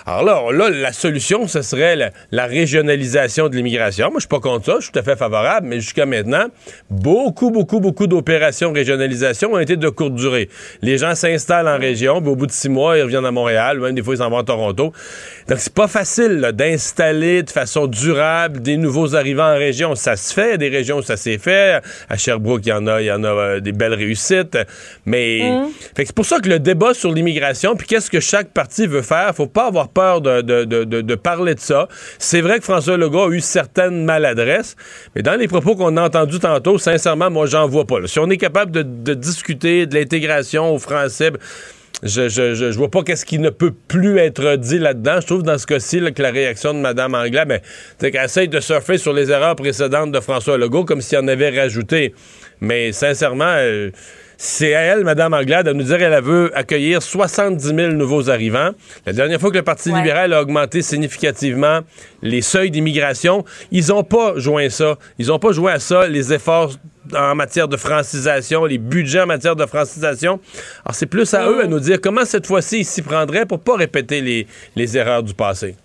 Alors 0.07 0.51
là, 0.51 0.51
là, 0.51 0.69
la 0.71 0.91
solution, 0.91 1.47
ce 1.47 1.61
serait 1.61 1.95
la, 2.31 2.45
régionalisation 2.45 3.49
de 3.49 3.55
l'immigration. 3.55 4.07
Moi, 4.07 4.15
je 4.15 4.21
suis 4.21 4.27
pas 4.27 4.39
contre 4.39 4.65
ça, 4.65 4.75
je 4.79 4.85
suis 4.85 4.91
tout 4.91 4.99
à 4.99 5.03
fait 5.03 5.15
favorable, 5.15 5.67
mais 5.67 5.79
jusqu'à 5.79 6.07
maintenant, 6.07 6.45
beaucoup, 6.89 7.51
beaucoup, 7.51 7.79
beaucoup 7.79 8.07
d'opérations 8.07 8.71
de 8.71 8.77
régionalisation 8.77 9.53
ont 9.53 9.59
été 9.59 9.77
de 9.77 9.89
courte 9.89 10.15
durée. 10.15 10.49
Les 10.81 10.97
gens 10.97 11.13
s'installent 11.13 11.67
en 11.67 11.77
région, 11.77 12.19
puis 12.19 12.31
au 12.31 12.35
bout 12.35 12.47
de 12.47 12.51
six 12.51 12.69
mois, 12.69 12.97
ils 12.97 13.03
reviennent 13.03 13.25
à 13.25 13.31
Montréal, 13.31 13.79
même 13.79 13.93
des 13.93 14.01
fois, 14.01 14.15
ils 14.15 14.19
s'en 14.19 14.29
vont 14.29 14.39
à 14.39 14.43
Toronto. 14.43 14.91
Donc, 15.47 15.59
c'est 15.59 15.73
pas 15.73 15.87
facile 15.87 16.51
d'installer 16.53 17.43
de 17.43 17.51
façon 17.51 17.85
durable 17.85 18.61
des 18.61 18.77
nouveaux 18.77 19.15
arrivants 19.15 19.53
en 19.53 19.57
région. 19.57 19.93
Ça 19.93 20.15
se 20.15 20.33
fait, 20.33 20.57
des 20.57 20.69
régions 20.69 20.97
où 20.97 21.03
ça 21.03 21.17
s'est 21.17 21.37
fait. 21.37 21.81
À 22.09 22.17
Sherbrooke, 22.17 22.65
il 22.65 22.69
y 22.69 22.73
en 22.73 22.87
a, 22.87 23.01
il 23.01 23.05
y 23.05 23.11
en 23.11 23.23
a 23.23 23.27
euh, 23.27 23.59
des 23.59 23.71
belles 23.71 23.93
réussites. 23.93 24.57
Mais 25.05 25.41
mmh. 25.43 25.69
c'est 25.97 26.15
pour 26.15 26.25
ça 26.25 26.39
que 26.39 26.49
le 26.49 26.59
débat 26.59 26.93
sur 26.95 27.11
l'immigration, 27.11 27.34
puis 27.77 27.87
qu'est-ce 27.87 28.09
que 28.09 28.19
chaque 28.19 28.49
parti 28.49 28.87
veut 28.87 29.01
faire, 29.01 29.33
faut 29.35 29.47
pas 29.47 29.67
avoir 29.67 29.89
peur 29.89 30.21
de, 30.21 31.15
parler 31.15 31.55
de 31.55 31.59
ça. 31.59 31.87
C'est 32.19 32.41
vrai 32.41 32.59
que 32.59 32.65
François 32.65 32.97
Legault 32.97 33.23
a 33.23 33.29
eu 33.29 33.41
certaines 33.41 34.05
maladresses, 34.05 34.75
mais 35.15 35.21
dans 35.21 35.35
les 35.35 35.47
propos 35.47 35.75
qu'on 35.75 35.97
a 35.97 36.03
entendus 36.03 36.39
tantôt, 36.39 36.77
sincèrement, 36.77 37.29
moi, 37.29 37.45
j'en 37.45 37.67
vois 37.67 37.85
pas. 37.85 38.05
Si 38.05 38.19
on 38.19 38.29
est 38.29 38.37
capable 38.37 38.71
de, 38.71 39.13
discuter 39.13 39.85
de 39.85 39.95
l'intégration 39.95 40.73
au 40.73 40.79
français, 40.79 41.31
je, 42.03 42.27
je, 42.27 42.77
vois 42.77 42.91
pas 42.91 43.03
qu'est-ce 43.03 43.25
qui 43.25 43.39
ne 43.39 43.49
peut 43.49 43.73
plus 43.87 44.17
être 44.17 44.57
dit 44.57 44.77
là-dedans. 44.77 45.21
Je 45.21 45.25
trouve 45.25 45.43
dans 45.43 45.57
ce 45.57 45.65
cas-ci 45.65 46.01
que 46.13 46.21
la 46.21 46.31
réaction 46.31 46.73
de 46.73 46.79
Mme 46.79 47.15
Anglais, 47.15 47.45
ben, 47.45 47.61
c'est 47.99 48.11
qu'elle 48.11 48.25
essaye 48.25 48.49
de 48.49 48.59
surfer 48.59 48.97
sur 48.97 49.13
les 49.13 49.31
erreurs 49.31 49.55
précédentes 49.55 50.11
de 50.11 50.19
François 50.19 50.57
Legault 50.57 50.83
comme 50.83 51.01
s'il 51.01 51.17
en 51.19 51.27
avait 51.27 51.57
rajouté. 51.57 52.13
Mais 52.59 52.91
sincèrement, 52.91 53.45
euh, 53.45 53.91
c'est 54.37 54.75
à 54.75 54.81
elle, 54.81 55.03
Mme 55.03 55.33
Anglade, 55.33 55.67
de 55.67 55.73
nous 55.73 55.83
dire 55.83 55.97
qu'elle 55.97 56.21
veut 56.21 56.51
accueillir 56.55 57.01
70 57.01 57.63
000 57.75 57.91
nouveaux 57.93 58.29
arrivants. 58.29 58.71
La 59.05 59.13
dernière 59.13 59.39
fois 59.39 59.51
que 59.51 59.57
le 59.57 59.63
Parti 59.63 59.91
libéral 59.91 60.33
a 60.33 60.41
augmenté 60.41 60.81
significativement 60.81 61.81
les 62.21 62.41
seuils 62.41 62.71
d'immigration, 62.71 63.45
ils 63.71 63.87
n'ont 63.87 64.03
pas 64.03 64.33
joint 64.37 64.69
ça. 64.69 64.97
Ils 65.19 65.27
n'ont 65.27 65.39
pas 65.39 65.51
joué 65.51 65.71
à 65.71 65.79
ça 65.79 66.07
les 66.07 66.33
efforts 66.33 66.73
en 67.13 67.35
matière 67.35 67.67
de 67.67 67.77
francisation, 67.77 68.65
les 68.65 68.77
budgets 68.77 69.21
en 69.21 69.27
matière 69.27 69.55
de 69.55 69.65
francisation. 69.65 70.39
Alors, 70.83 70.95
c'est 70.95 71.05
plus 71.05 71.33
à 71.33 71.47
eux 71.49 71.63
à 71.63 71.67
nous 71.67 71.79
dire 71.79 72.01
comment 72.01 72.25
cette 72.25 72.47
fois-ci 72.47 72.79
ils 72.79 72.85
s'y 72.85 73.01
prendraient 73.01 73.45
pour 73.45 73.59
pas 73.59 73.75
répéter 73.75 74.21
les, 74.21 74.47
les 74.75 74.97
erreurs 74.97 75.23
du 75.23 75.33
passé 75.33 75.75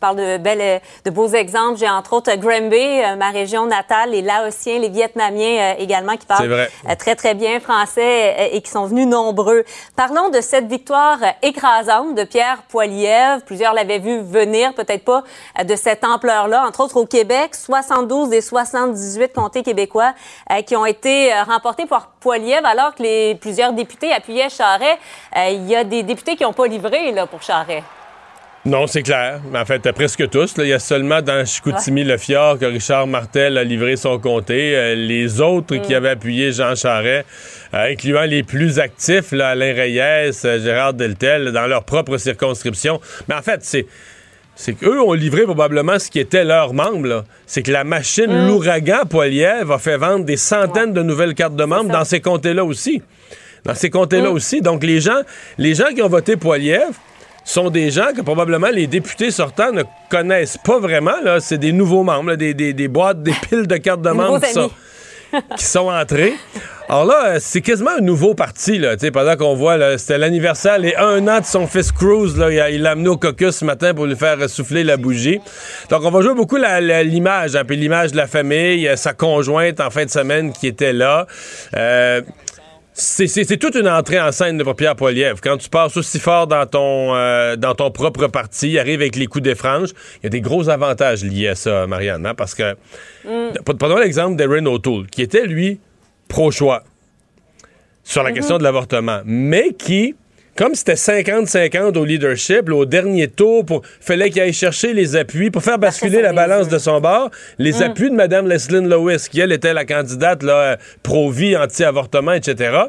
parle 0.00 0.16
de, 0.16 0.38
belles, 0.38 0.60
euh, 0.60 0.78
de 1.04 1.10
beaux 1.10 1.28
exemples. 1.28 1.78
J'ai 1.78 1.88
entre 1.88 2.14
autres 2.14 2.34
Granby, 2.36 2.76
euh, 2.76 3.16
ma 3.16 3.30
région 3.30 3.66
natale, 3.66 4.10
les 4.10 4.22
Laotiens, 4.22 4.78
les 4.78 4.88
Vietnamiens 4.88 5.74
euh, 5.74 5.74
également 5.78 6.16
qui 6.16 6.26
parlent 6.26 6.68
très, 6.98 7.14
très 7.14 7.34
bien 7.34 7.60
français 7.60 8.50
et 8.52 8.60
qui 8.62 8.70
sont 8.70 8.86
venus 8.86 9.06
nombreux. 9.06 9.64
Parlons 9.94 10.30
de 10.30 10.40
cette 10.40 10.66
victoire 10.66 11.18
écrasante 11.42 12.14
de 12.14 12.24
Pierre 12.24 12.62
Poilievre. 12.68 13.42
Plusieurs 13.44 13.74
l'avaient 13.74 13.98
vu 13.98 14.20
venir, 14.20 14.72
peut-être 14.74 15.04
pas 15.04 15.22
de 15.62 15.76
cette 15.76 16.02
ampleur-là. 16.04 16.64
Entre 16.66 16.80
autres, 16.80 16.96
au 16.96 17.06
Québec, 17.06 17.54
72 17.54 18.30
des 18.30 18.40
78 18.40 19.32
comtés 19.34 19.62
québécois 19.62 20.14
qui 20.66 20.76
ont 20.76 20.86
été 20.86 21.32
remportés 21.42 21.86
par 21.86 22.08
Poilievre, 22.20 22.66
alors 22.66 22.94
que 22.94 23.02
les 23.02 23.34
plusieurs 23.34 23.72
députés 23.72 24.12
appuyaient 24.12 24.48
Charret. 24.48 24.98
Il 25.36 25.68
y 25.68 25.76
a 25.76 25.84
des 25.84 26.02
députés 26.02 26.36
qui 26.36 26.44
n'ont 26.44 26.52
pas 26.52 26.66
livré 26.66 27.12
là, 27.12 27.26
pour 27.26 27.42
Charret. 27.42 27.82
Non, 28.66 28.86
c'est 28.86 29.02
clair. 29.02 29.40
En 29.54 29.64
fait, 29.64 29.90
presque 29.92 30.28
tous. 30.28 30.54
Il 30.58 30.66
y 30.66 30.74
a 30.74 30.78
seulement 30.78 31.22
dans 31.22 31.46
Chicoutimi-Le 31.46 32.18
Fjord 32.18 32.58
que 32.58 32.66
Richard 32.66 33.06
Martel 33.06 33.56
a 33.56 33.64
livré 33.64 33.96
son 33.96 34.18
comté. 34.18 34.76
Euh, 34.76 34.94
les 34.94 35.40
autres 35.40 35.76
qui 35.76 35.92
mm. 35.92 35.96
avaient 35.96 36.10
appuyé 36.10 36.52
Jean 36.52 36.74
Charest, 36.74 37.24
euh, 37.72 37.90
incluant 37.90 38.24
les 38.24 38.42
plus 38.42 38.78
actifs, 38.78 39.32
là, 39.32 39.50
Alain 39.50 39.72
Reyes, 39.72 40.32
euh, 40.44 40.62
Gérard 40.62 40.92
Deltel, 40.92 41.52
dans 41.52 41.66
leur 41.66 41.84
propre 41.84 42.18
circonscription. 42.18 43.00
Mais 43.28 43.34
en 43.34 43.42
fait, 43.42 43.60
c'est 43.62 43.86
c'est 44.56 44.74
qu'eux 44.74 45.00
ont 45.00 45.14
livré 45.14 45.44
probablement 45.44 45.98
ce 45.98 46.10
qui 46.10 46.18
était 46.18 46.44
leur 46.44 46.74
membre. 46.74 47.24
C'est 47.46 47.62
que 47.62 47.72
la 47.72 47.84
machine, 47.84 48.26
Mm. 48.26 48.48
l'ouragan 48.48 49.06
Poiliev, 49.08 49.72
a 49.72 49.78
fait 49.78 49.96
vendre 49.96 50.26
des 50.26 50.36
centaines 50.36 50.92
de 50.92 51.02
nouvelles 51.02 51.34
cartes 51.34 51.56
de 51.56 51.64
membres 51.64 51.90
dans 51.90 52.04
ces 52.04 52.20
comtés-là 52.20 52.62
aussi. 52.62 53.00
Dans 53.64 53.74
ces 53.74 53.88
comtés-là 53.88 54.28
Mm. 54.28 54.34
aussi. 54.34 54.60
Donc, 54.60 54.84
les 54.84 55.00
gens, 55.00 55.22
les 55.56 55.74
gens 55.74 55.86
qui 55.94 56.02
ont 56.02 56.08
voté 56.10 56.36
Poiliev 56.36 56.90
sont 57.44 57.70
des 57.70 57.90
gens 57.90 58.12
que 58.16 58.20
probablement 58.22 58.68
les 58.68 58.86
députés 58.86 59.30
sortants 59.30 59.72
ne 59.72 59.82
connaissent 60.10 60.58
pas 60.58 60.78
vraiment. 60.78 61.20
là. 61.22 61.40
C'est 61.40 61.58
des 61.58 61.72
nouveaux 61.72 62.02
membres, 62.02 62.30
là, 62.30 62.36
des, 62.36 62.54
des- 62.54 62.72
des 62.72 62.88
boîtes, 62.88 63.22
des 63.22 63.32
piles 63.48 63.66
de 63.66 63.76
cartes 63.76 64.02
de 64.02 64.10
membres 64.14 64.40
qui 64.40 64.52
sont, 64.52 64.70
qui 65.56 65.64
sont 65.64 65.88
entrés. 65.90 66.34
Alors 66.88 67.04
là, 67.04 67.24
euh, 67.26 67.36
c'est 67.40 67.60
quasiment 67.60 67.92
un 67.96 68.00
nouveau 68.02 68.34
parti, 68.34 68.76
là, 68.78 68.96
pendant 69.12 69.36
qu'on 69.36 69.54
voit, 69.54 69.96
c'était 69.96 70.18
l'anniversaire, 70.18 70.76
les 70.78 70.94
un 70.96 71.26
an 71.28 71.38
de 71.38 71.44
son 71.44 71.68
fils 71.68 71.92
Cruz, 71.92 72.36
là, 72.36 72.68
il 72.68 72.82
l'a 72.82 72.90
amené 72.90 73.08
au 73.08 73.16
caucus 73.16 73.50
ce 73.56 73.64
matin 73.64 73.94
pour 73.94 74.06
lui 74.06 74.16
faire 74.16 74.50
souffler 74.50 74.82
la 74.82 74.96
bougie. 74.96 75.38
Donc, 75.88 76.02
on 76.04 76.10
va 76.10 76.20
jouer 76.20 76.34
beaucoup 76.34 76.56
l'image, 76.56 77.54
un 77.54 77.64
peu 77.64 77.74
l'image 77.74 78.10
de 78.10 78.16
la 78.16 78.26
famille, 78.26 78.88
euh, 78.88 78.96
sa 78.96 79.12
conjointe 79.12 79.78
en 79.80 79.90
fin 79.90 80.04
de 80.04 80.10
semaine 80.10 80.52
qui 80.52 80.66
était 80.66 80.92
là. 80.92 81.26
Euh, 81.76 82.22
c'est- 82.92 83.56
toute 83.58 83.74
une 83.76 83.88
entrée 83.88 84.20
en 84.20 84.32
scène 84.32 84.58
de 84.58 84.72
Pierre 84.72 84.96
Poilievre. 84.96 85.40
Quand 85.42 85.56
tu 85.56 85.68
passes 85.68 85.96
aussi 85.96 86.18
fort 86.18 86.46
dans 86.46 86.66
ton, 86.66 87.14
euh, 87.14 87.56
dans 87.56 87.74
ton 87.74 87.90
propre 87.90 88.26
parti, 88.26 88.78
arrive 88.78 89.00
avec 89.00 89.16
les 89.16 89.26
coups 89.26 89.44
des 89.44 89.54
franges, 89.54 89.90
il 90.16 90.24
y 90.24 90.26
a 90.26 90.30
des 90.30 90.40
gros 90.40 90.68
avantages 90.68 91.24
liés 91.24 91.48
à 91.48 91.54
ça, 91.54 91.86
Marianne, 91.86 92.26
hein, 92.26 92.34
parce 92.34 92.54
que... 92.54 92.76
Prenons 93.78 93.98
l'exemple 93.98 94.36
d'Erin 94.36 94.66
O'Toole, 94.66 95.06
qui 95.06 95.22
était, 95.22 95.46
lui, 95.46 95.78
pro-choix 96.28 96.84
sur 98.04 98.22
la 98.22 98.32
question 98.32 98.58
de 98.58 98.62
l'avortement, 98.64 99.20
mais 99.24 99.72
qui, 99.78 100.14
comme 100.56 100.74
c'était 100.74 100.94
50-50 100.94 101.96
au 101.96 102.04
leadership, 102.04 102.68
là, 102.68 102.76
au 102.76 102.84
dernier 102.84 103.28
tour, 103.28 103.64
il 103.70 103.80
fallait 104.00 104.30
qu'il 104.30 104.42
aille 104.42 104.52
chercher 104.52 104.92
les 104.92 105.16
appuis 105.16 105.50
pour 105.50 105.62
faire 105.62 105.78
basculer 105.78 106.22
la 106.22 106.32
balance 106.32 106.68
de 106.68 106.78
son 106.78 107.00
bord, 107.00 107.30
les 107.58 107.82
appuis 107.82 108.10
de 108.10 108.14
Mme 108.14 108.46
Leslyn 108.46 108.86
Lewis, 108.86 109.26
qui, 109.30 109.40
elle, 109.40 109.52
était 109.52 109.72
la 109.72 109.84
candidate 109.84 110.42
là, 110.42 110.76
pro-vie, 111.02 111.56
anti-avortement, 111.56 112.32
etc. 112.32 112.88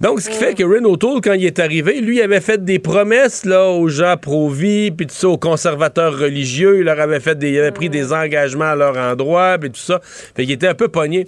Donc, 0.00 0.22
ce 0.22 0.30
qui 0.30 0.36
fait 0.36 0.54
que 0.54 0.64
Ren 0.64 0.86
O'Toole, 0.86 1.20
quand 1.20 1.34
il 1.34 1.44
est 1.44 1.58
arrivé, 1.58 2.00
lui, 2.00 2.16
il 2.16 2.22
avait 2.22 2.40
fait 2.40 2.64
des 2.64 2.78
promesses 2.78 3.44
là, 3.44 3.68
aux 3.68 3.88
gens 3.88 4.16
pro-vie, 4.16 4.90
puis 4.90 5.06
tout 5.06 5.14
ça, 5.14 5.28
aux 5.28 5.36
conservateurs 5.36 6.18
religieux. 6.18 6.78
Il 6.78 6.84
leur 6.84 6.98
avait 6.98 7.20
fait 7.20 7.38
des, 7.38 7.50
il 7.50 7.58
avait 7.58 7.70
pris 7.70 7.90
des 7.90 8.10
engagements 8.10 8.70
à 8.70 8.76
leur 8.76 8.96
endroit, 8.96 9.58
puis 9.60 9.70
tout 9.70 9.80
ça. 9.80 10.00
Fait 10.02 10.44
qu'il 10.44 10.52
était 10.52 10.68
un 10.68 10.74
peu 10.74 10.88
pogné. 10.88 11.26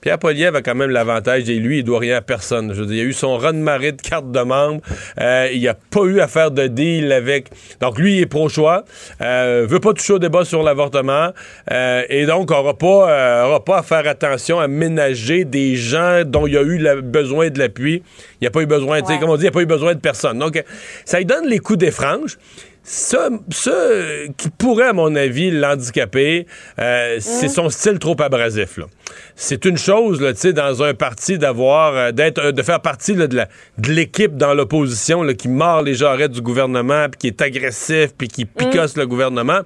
Pierre 0.00 0.18
Poliev 0.18 0.56
a 0.56 0.62
quand 0.62 0.74
même 0.74 0.90
l'avantage, 0.90 1.48
et 1.50 1.56
lui, 1.56 1.78
il 1.80 1.84
doit 1.84 1.98
rien 1.98 2.16
à 2.16 2.20
personne. 2.22 2.72
Je 2.72 2.80
veux 2.80 2.86
dire, 2.86 2.96
il 2.96 3.00
a 3.00 3.04
eu 3.04 3.12
son 3.12 3.36
run 3.36 3.52
de 3.52 3.58
marée 3.58 3.92
de 3.92 4.00
carte 4.00 4.30
de 4.32 4.40
membre. 4.40 4.80
Euh, 5.20 5.48
il 5.52 5.62
n'a 5.62 5.74
pas 5.74 6.04
eu 6.04 6.20
à 6.20 6.26
faire 6.28 6.50
de 6.50 6.66
deal 6.68 7.12
avec. 7.12 7.48
Donc, 7.80 7.98
lui, 7.98 8.16
il 8.16 8.20
est 8.22 8.26
pro-choix. 8.26 8.84
Euh, 9.20 9.66
veut 9.68 9.80
pas 9.80 9.92
toucher 9.92 10.14
au 10.14 10.18
débat 10.18 10.44
sur 10.46 10.62
l'avortement. 10.62 11.30
Euh, 11.70 12.02
et 12.08 12.24
donc, 12.24 12.50
n'aura 12.50 12.78
pas, 12.78 13.10
euh, 13.10 13.44
aura 13.44 13.64
pas 13.64 13.78
à 13.78 13.82
faire 13.82 14.06
attention 14.08 14.58
à 14.58 14.68
ménager 14.68 15.44
des 15.44 15.76
gens 15.76 16.22
dont 16.24 16.46
il 16.46 16.56
a 16.56 16.62
eu 16.62 16.78
la- 16.78 17.00
besoin 17.02 17.50
de 17.50 17.58
l'appui. 17.58 18.02
Il 18.40 18.44
n'a 18.44 18.50
pas 18.50 18.62
eu 18.62 18.66
besoin, 18.66 19.00
tu 19.00 19.06
sais, 19.08 19.12
Ouais. 19.14 19.18
comme 19.20 19.30
on 19.30 19.36
dit, 19.36 19.42
il 19.42 19.46
n'a 19.46 19.52
pas 19.52 19.60
eu 19.60 19.66
besoin 19.66 19.94
de 19.94 20.00
personne. 20.00 20.38
Donc, 20.38 20.62
ça 21.04 21.18
lui 21.18 21.26
donne 21.26 21.46
les 21.46 21.58
coups 21.58 21.78
des 21.78 21.90
franges. 21.90 22.38
Ça, 22.92 23.28
ça, 23.50 23.70
qui 24.36 24.50
pourrait, 24.50 24.88
à 24.88 24.92
mon 24.92 25.14
avis, 25.14 25.52
l'handicaper, 25.52 26.48
euh, 26.80 27.18
c'est 27.20 27.46
son 27.48 27.70
style 27.70 28.00
trop 28.00 28.16
abrasif. 28.20 28.78
là. 28.78 28.86
C'est 29.36 29.64
une 29.64 29.78
chose, 29.78 30.20
là, 30.20 30.32
tu 30.32 30.40
sais, 30.40 30.52
dans 30.52 30.82
un 30.82 30.92
parti 30.92 31.38
d'avoir, 31.38 31.94
euh, 31.94 32.10
d'être, 32.10 32.38
euh, 32.46 32.50
de 32.50 32.62
faire 32.64 32.80
partie 32.80 33.14
là, 33.14 33.28
de, 33.28 33.36
la- 33.36 33.48
de 33.78 33.92
l'équipe 33.92 34.36
dans 34.36 34.54
l'opposition 34.54 35.24
qui 35.34 35.46
mord 35.48 35.82
les 35.82 35.94
jarrets 35.94 36.28
du 36.28 36.40
gouvernement, 36.42 37.06
puis 37.08 37.18
qui 37.18 37.26
est 37.28 37.40
agressif, 37.42 38.10
puis 38.18 38.26
qui 38.26 38.44
picosse 38.44 38.96
le 38.96 39.06
gouvernement. 39.06 39.60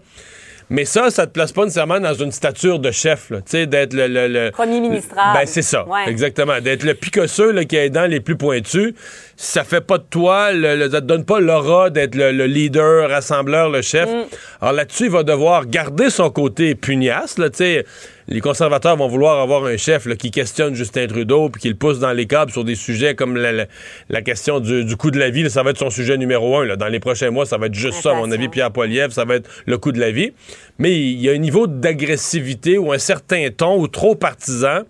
Mais 0.70 0.84
ça, 0.84 1.10
ça 1.10 1.26
te 1.26 1.32
place 1.32 1.52
pas 1.52 1.62
nécessairement 1.64 2.00
dans 2.00 2.14
une 2.14 2.32
stature 2.32 2.78
de 2.78 2.90
chef, 2.90 3.28
tu 3.28 3.34
sais, 3.46 3.66
d'être 3.66 3.92
le, 3.92 4.06
le- 4.08 4.28
le- 4.28 4.50
Premier 4.50 4.80
ministre. 4.80 5.14
ben, 5.14 5.42
c'est 5.44 5.62
ça, 5.62 5.86
Ouais. 5.86 6.08
exactement. 6.08 6.60
D'être 6.60 6.84
le 6.84 6.94
picosseux 6.94 7.52
là, 7.52 7.64
qui 7.64 7.76
a 7.76 7.82
les 7.82 7.90
dents 7.90 8.06
les 8.06 8.20
plus 8.20 8.36
pointues, 8.36 8.94
ça 9.36 9.62
fait 9.64 9.82
pas 9.82 9.98
de 9.98 10.04
toi, 10.08 10.52
le, 10.52 10.76
le- 10.76 10.90
ça 10.90 11.00
te 11.00 11.06
donne 11.06 11.24
pas 11.24 11.38
l'aura 11.40 11.90
d'être 11.90 12.14
le, 12.14 12.32
le 12.32 12.46
leader, 12.46 13.10
rassembleur, 13.10 13.68
le 13.68 13.82
chef. 13.82 14.08
Mm. 14.08 14.24
Alors 14.62 14.72
là-dessus, 14.74 15.04
il 15.04 15.10
va 15.10 15.22
devoir 15.22 15.66
garder 15.66 16.08
son 16.10 16.30
côté 16.30 16.74
pugnace, 16.74 17.36
là, 17.38 17.50
tu 17.50 17.58
sais. 17.58 17.84
Les 18.26 18.40
conservateurs 18.40 18.96
vont 18.96 19.06
vouloir 19.08 19.38
avoir 19.40 19.64
un 19.66 19.76
chef 19.76 20.06
là, 20.06 20.16
qui 20.16 20.30
questionne 20.30 20.74
Justin 20.74 21.06
Trudeau 21.06 21.50
puis 21.50 21.60
qui 21.60 21.68
le 21.68 21.74
pousse 21.74 21.98
dans 21.98 22.12
les 22.12 22.26
câbles 22.26 22.50
sur 22.52 22.64
des 22.64 22.74
sujets 22.74 23.14
comme 23.14 23.36
la, 23.36 23.52
la- 23.52 23.66
la 24.08 24.22
question 24.22 24.60
du, 24.60 24.84
du 24.84 24.96
coût 24.96 25.10
de 25.10 25.18
la 25.18 25.28
vie. 25.30 25.42
là, 25.42 25.50
ça 25.50 25.62
va 25.62 25.70
être 25.70 25.78
son 25.78 25.90
sujet 25.90 26.16
numéro 26.16 26.56
un. 26.58 26.64
là. 26.64 26.76
Dans 26.76 26.88
les 26.88 27.00
prochains 27.00 27.30
mois, 27.30 27.44
ça 27.44 27.58
va 27.58 27.66
être 27.66 27.74
juste 27.74 28.00
ça, 28.00 28.12
à 28.12 28.14
mon 28.14 28.30
avis. 28.32 28.48
Pierre 28.48 28.70
Poilievre, 28.70 29.12
ça 29.12 29.24
va 29.26 29.34
être 29.36 29.50
le 29.66 29.76
coût 29.76 29.92
de 29.92 30.00
la 30.00 30.10
vie. 30.10 30.32
Mais 30.78 30.92
il 30.98 31.20
y 31.20 31.28
a 31.28 31.32
un 31.32 31.38
niveau 31.38 31.66
d'agressivité 31.66 32.78
ou 32.78 32.92
un 32.92 32.98
certain 32.98 33.48
ton 33.54 33.78
ou 33.78 33.88
trop 33.88 34.14
partisan. 34.14 34.68
À 34.68 34.80
un 34.80 34.84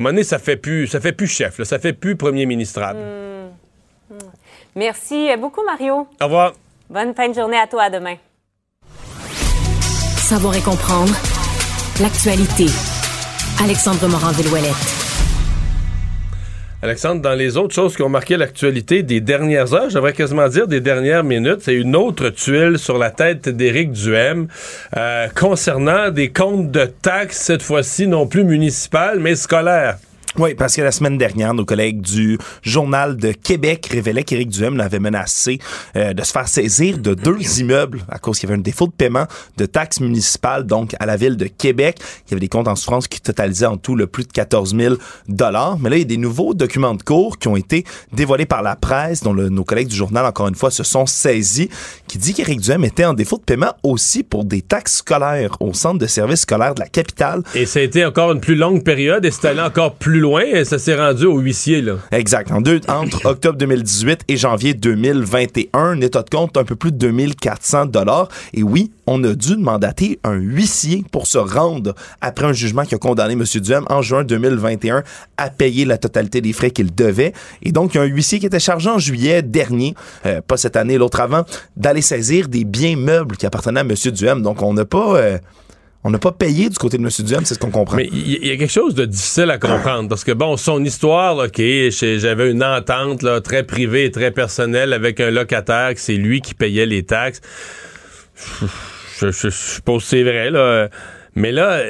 moment 0.00 0.08
donné, 0.10 0.24
ça 0.24 0.38
fait 0.38 0.56
plus, 0.56 0.86
ça 0.86 1.00
fait 1.00 1.12
plus 1.12 1.26
chef, 1.28 1.58
là, 1.58 1.64
ça 1.64 1.78
fait 1.78 1.92
plus 1.92 2.16
premier 2.16 2.46
ministrable. 2.46 2.98
Merci 4.74 5.28
beaucoup, 5.38 5.62
Mario. 5.64 6.08
Au 6.20 6.24
revoir. 6.24 6.52
Bonne 6.90 7.14
fin 7.14 7.28
de 7.28 7.34
journée 7.34 7.58
à 7.58 7.66
toi. 7.66 7.84
À 7.84 7.90
demain. 7.90 8.16
Savoir 10.16 10.56
et 10.56 10.60
comprendre 10.62 11.12
l'actualité. 12.00 12.66
Alexandre 13.62 14.08
Morin-Villouellette. 14.08 14.74
Alexandre, 16.82 17.22
dans 17.22 17.34
les 17.34 17.56
autres 17.56 17.74
choses 17.74 17.94
qui 17.94 18.02
ont 18.02 18.08
marqué 18.08 18.36
l'actualité 18.36 19.04
des 19.04 19.20
dernières 19.20 19.72
heures, 19.74 19.90
j'aimerais 19.90 20.12
quasiment 20.12 20.48
dire 20.48 20.66
des 20.66 20.80
dernières 20.80 21.22
minutes, 21.22 21.60
c'est 21.60 21.74
une 21.74 21.94
autre 21.94 22.30
tuile 22.30 22.78
sur 22.78 22.98
la 22.98 23.10
tête 23.10 23.48
d'Éric 23.48 23.92
Duhem 23.92 24.48
euh, 24.96 25.28
concernant 25.36 26.10
des 26.10 26.30
comptes 26.30 26.72
de 26.72 26.84
taxes, 26.84 27.38
cette 27.38 27.62
fois-ci 27.62 28.08
non 28.08 28.26
plus 28.26 28.42
municipales, 28.42 29.20
mais 29.20 29.36
scolaires. 29.36 29.98
Oui, 30.38 30.54
parce 30.54 30.74
que 30.74 30.82
la 30.82 30.90
semaine 30.90 31.16
dernière, 31.16 31.54
nos 31.54 31.64
collègues 31.64 32.00
du 32.00 32.38
Journal 32.62 33.16
de 33.16 33.30
Québec 33.32 33.88
révélaient 33.92 34.24
qu'Éric 34.24 34.48
Duhem 34.48 34.76
l'avait 34.76 34.98
menacé 34.98 35.60
euh, 35.96 36.12
de 36.12 36.22
se 36.24 36.32
faire 36.32 36.48
saisir 36.48 36.98
de 36.98 37.14
deux 37.14 37.38
immeubles 37.60 38.04
à 38.08 38.18
cause 38.18 38.38
qu'il 38.38 38.48
y 38.48 38.52
avait 38.52 38.58
un 38.58 38.62
défaut 38.62 38.86
de 38.86 38.92
paiement 38.92 39.26
de 39.56 39.66
taxes 39.66 40.00
municipales, 40.00 40.64
donc 40.64 40.94
à 40.98 41.06
la 41.06 41.16
ville 41.16 41.36
de 41.36 41.46
Québec. 41.46 41.98
Il 42.26 42.30
y 42.32 42.34
avait 42.34 42.40
des 42.40 42.48
comptes 42.48 42.66
en 42.66 42.74
souffrance 42.74 43.06
qui 43.06 43.20
totalisaient 43.20 43.66
en 43.66 43.76
tout 43.76 43.94
le 43.94 44.06
plus 44.08 44.24
de 44.24 44.32
14 44.32 44.74
000 44.76 44.94
dollars. 45.28 45.78
Mais 45.78 45.90
là, 45.90 45.96
il 45.96 46.00
y 46.00 46.02
a 46.02 46.06
des 46.06 46.16
nouveaux 46.16 46.52
documents 46.54 46.94
de 46.94 47.02
cours 47.02 47.38
qui 47.38 47.46
ont 47.48 47.56
été 47.56 47.84
dévoilés 48.12 48.46
par 48.46 48.62
la 48.62 48.74
presse, 48.76 49.22
dont 49.22 49.32
le- 49.32 49.50
nos 49.50 49.64
collègues 49.64 49.88
du 49.88 49.96
journal, 49.96 50.26
encore 50.26 50.48
une 50.48 50.54
fois, 50.56 50.70
se 50.72 50.82
sont 50.82 51.06
saisis, 51.06 51.68
qui 52.08 52.18
dit 52.18 52.34
qu'Éric 52.34 52.60
Duhem 52.60 52.84
était 52.84 53.04
en 53.04 53.14
défaut 53.14 53.36
de 53.38 53.42
paiement 53.44 53.72
aussi 53.82 54.22
pour 54.24 54.44
des 54.44 54.62
taxes 54.62 54.96
scolaires 54.96 55.56
au 55.60 55.74
centre 55.74 55.98
de 55.98 56.06
services 56.06 56.40
scolaires 56.40 56.74
de 56.74 56.80
la 56.80 56.88
capitale. 56.88 57.42
Et 57.54 57.66
ça 57.66 57.78
a 57.78 57.82
été 57.82 58.04
encore 58.04 58.32
une 58.32 58.40
plus 58.40 58.56
longue 58.56 58.82
période 58.82 59.24
et 59.24 59.30
c'est 59.30 59.46
allé 59.46 59.60
encore 59.60 59.94
plus 59.94 60.20
loin 60.24 60.64
ça 60.64 60.78
s'est 60.78 60.96
rendu 60.96 61.26
au 61.26 61.38
huissier. 61.38 61.82
Là. 61.82 61.96
Exact. 62.10 62.50
En 62.50 62.60
deux, 62.60 62.80
entre 62.88 63.26
octobre 63.26 63.58
2018 63.58 64.22
et 64.28 64.36
janvier 64.36 64.74
2021, 64.74 65.78
un 65.78 66.00
état 66.00 66.22
de 66.22 66.30
compte 66.30 66.56
un 66.56 66.64
peu 66.64 66.76
plus 66.76 66.92
de 66.92 66.96
2400 66.96 67.86
dollars. 67.86 68.28
Et 68.52 68.62
oui, 68.62 68.90
on 69.06 69.22
a 69.24 69.34
dû 69.34 69.56
mandater 69.56 70.18
un 70.24 70.34
huissier 70.34 71.04
pour 71.12 71.26
se 71.26 71.38
rendre 71.38 71.94
après 72.20 72.46
un 72.46 72.52
jugement 72.52 72.84
qui 72.84 72.94
a 72.94 72.98
condamné 72.98 73.34
M. 73.34 73.44
Duhem 73.60 73.84
en 73.90 74.02
juin 74.02 74.24
2021 74.24 75.02
à 75.36 75.50
payer 75.50 75.84
la 75.84 75.98
totalité 75.98 76.40
des 76.40 76.52
frais 76.52 76.70
qu'il 76.70 76.94
devait. 76.94 77.32
Et 77.62 77.72
donc, 77.72 77.94
il 77.94 77.98
y 77.98 78.00
a 78.00 78.04
un 78.04 78.06
huissier 78.06 78.38
qui 78.38 78.46
était 78.46 78.60
chargé 78.60 78.88
en 78.88 78.98
juillet 78.98 79.42
dernier, 79.42 79.94
euh, 80.26 80.40
pas 80.40 80.56
cette 80.56 80.76
année, 80.76 80.98
l'autre 80.98 81.20
avant, 81.20 81.44
d'aller 81.76 82.02
saisir 82.02 82.48
des 82.48 82.64
biens 82.64 82.96
meubles 82.96 83.36
qui 83.36 83.46
appartenaient 83.46 83.80
à 83.80 83.84
M. 83.84 83.94
Duhem. 84.12 84.42
Donc, 84.42 84.62
on 84.62 84.72
n'a 84.74 84.84
pas... 84.84 85.16
euh, 85.16 85.38
on 86.06 86.10
n'a 86.10 86.18
pas 86.18 86.32
payé 86.32 86.68
du 86.68 86.76
côté 86.76 86.98
de 86.98 87.02
M. 87.02 87.08
Duhem, 87.20 87.46
c'est 87.46 87.54
ce 87.54 87.58
qu'on 87.58 87.70
comprend. 87.70 87.96
Mais 87.96 88.08
il 88.12 88.46
y, 88.46 88.50
a 88.50 88.56
quelque 88.58 88.70
chose 88.70 88.94
de 88.94 89.06
difficile 89.06 89.50
à 89.50 89.56
comprendre 89.56 90.10
parce 90.10 90.22
que, 90.22 90.32
bon, 90.32 90.58
son 90.58 90.84
histoire, 90.84 91.38
OK, 91.38 91.60
j'avais 91.90 92.50
une 92.50 92.62
entente 92.62 93.24
très 93.42 93.62
privée 93.62 94.10
très 94.10 94.30
personnelle 94.30 94.92
avec 94.92 95.18
un 95.20 95.30
locataire, 95.30 95.94
que 95.94 96.00
c'est 96.00 96.16
lui 96.16 96.42
qui 96.42 96.52
payait 96.52 96.84
les 96.84 97.04
taxes. 97.04 97.40
Je, 99.18 99.30
suppose 99.48 100.02
que 100.02 100.08
c'est 100.08 100.22
vrai, 100.24 100.50
là. 100.50 100.90
Mais 101.36 101.52
là, 101.52 101.82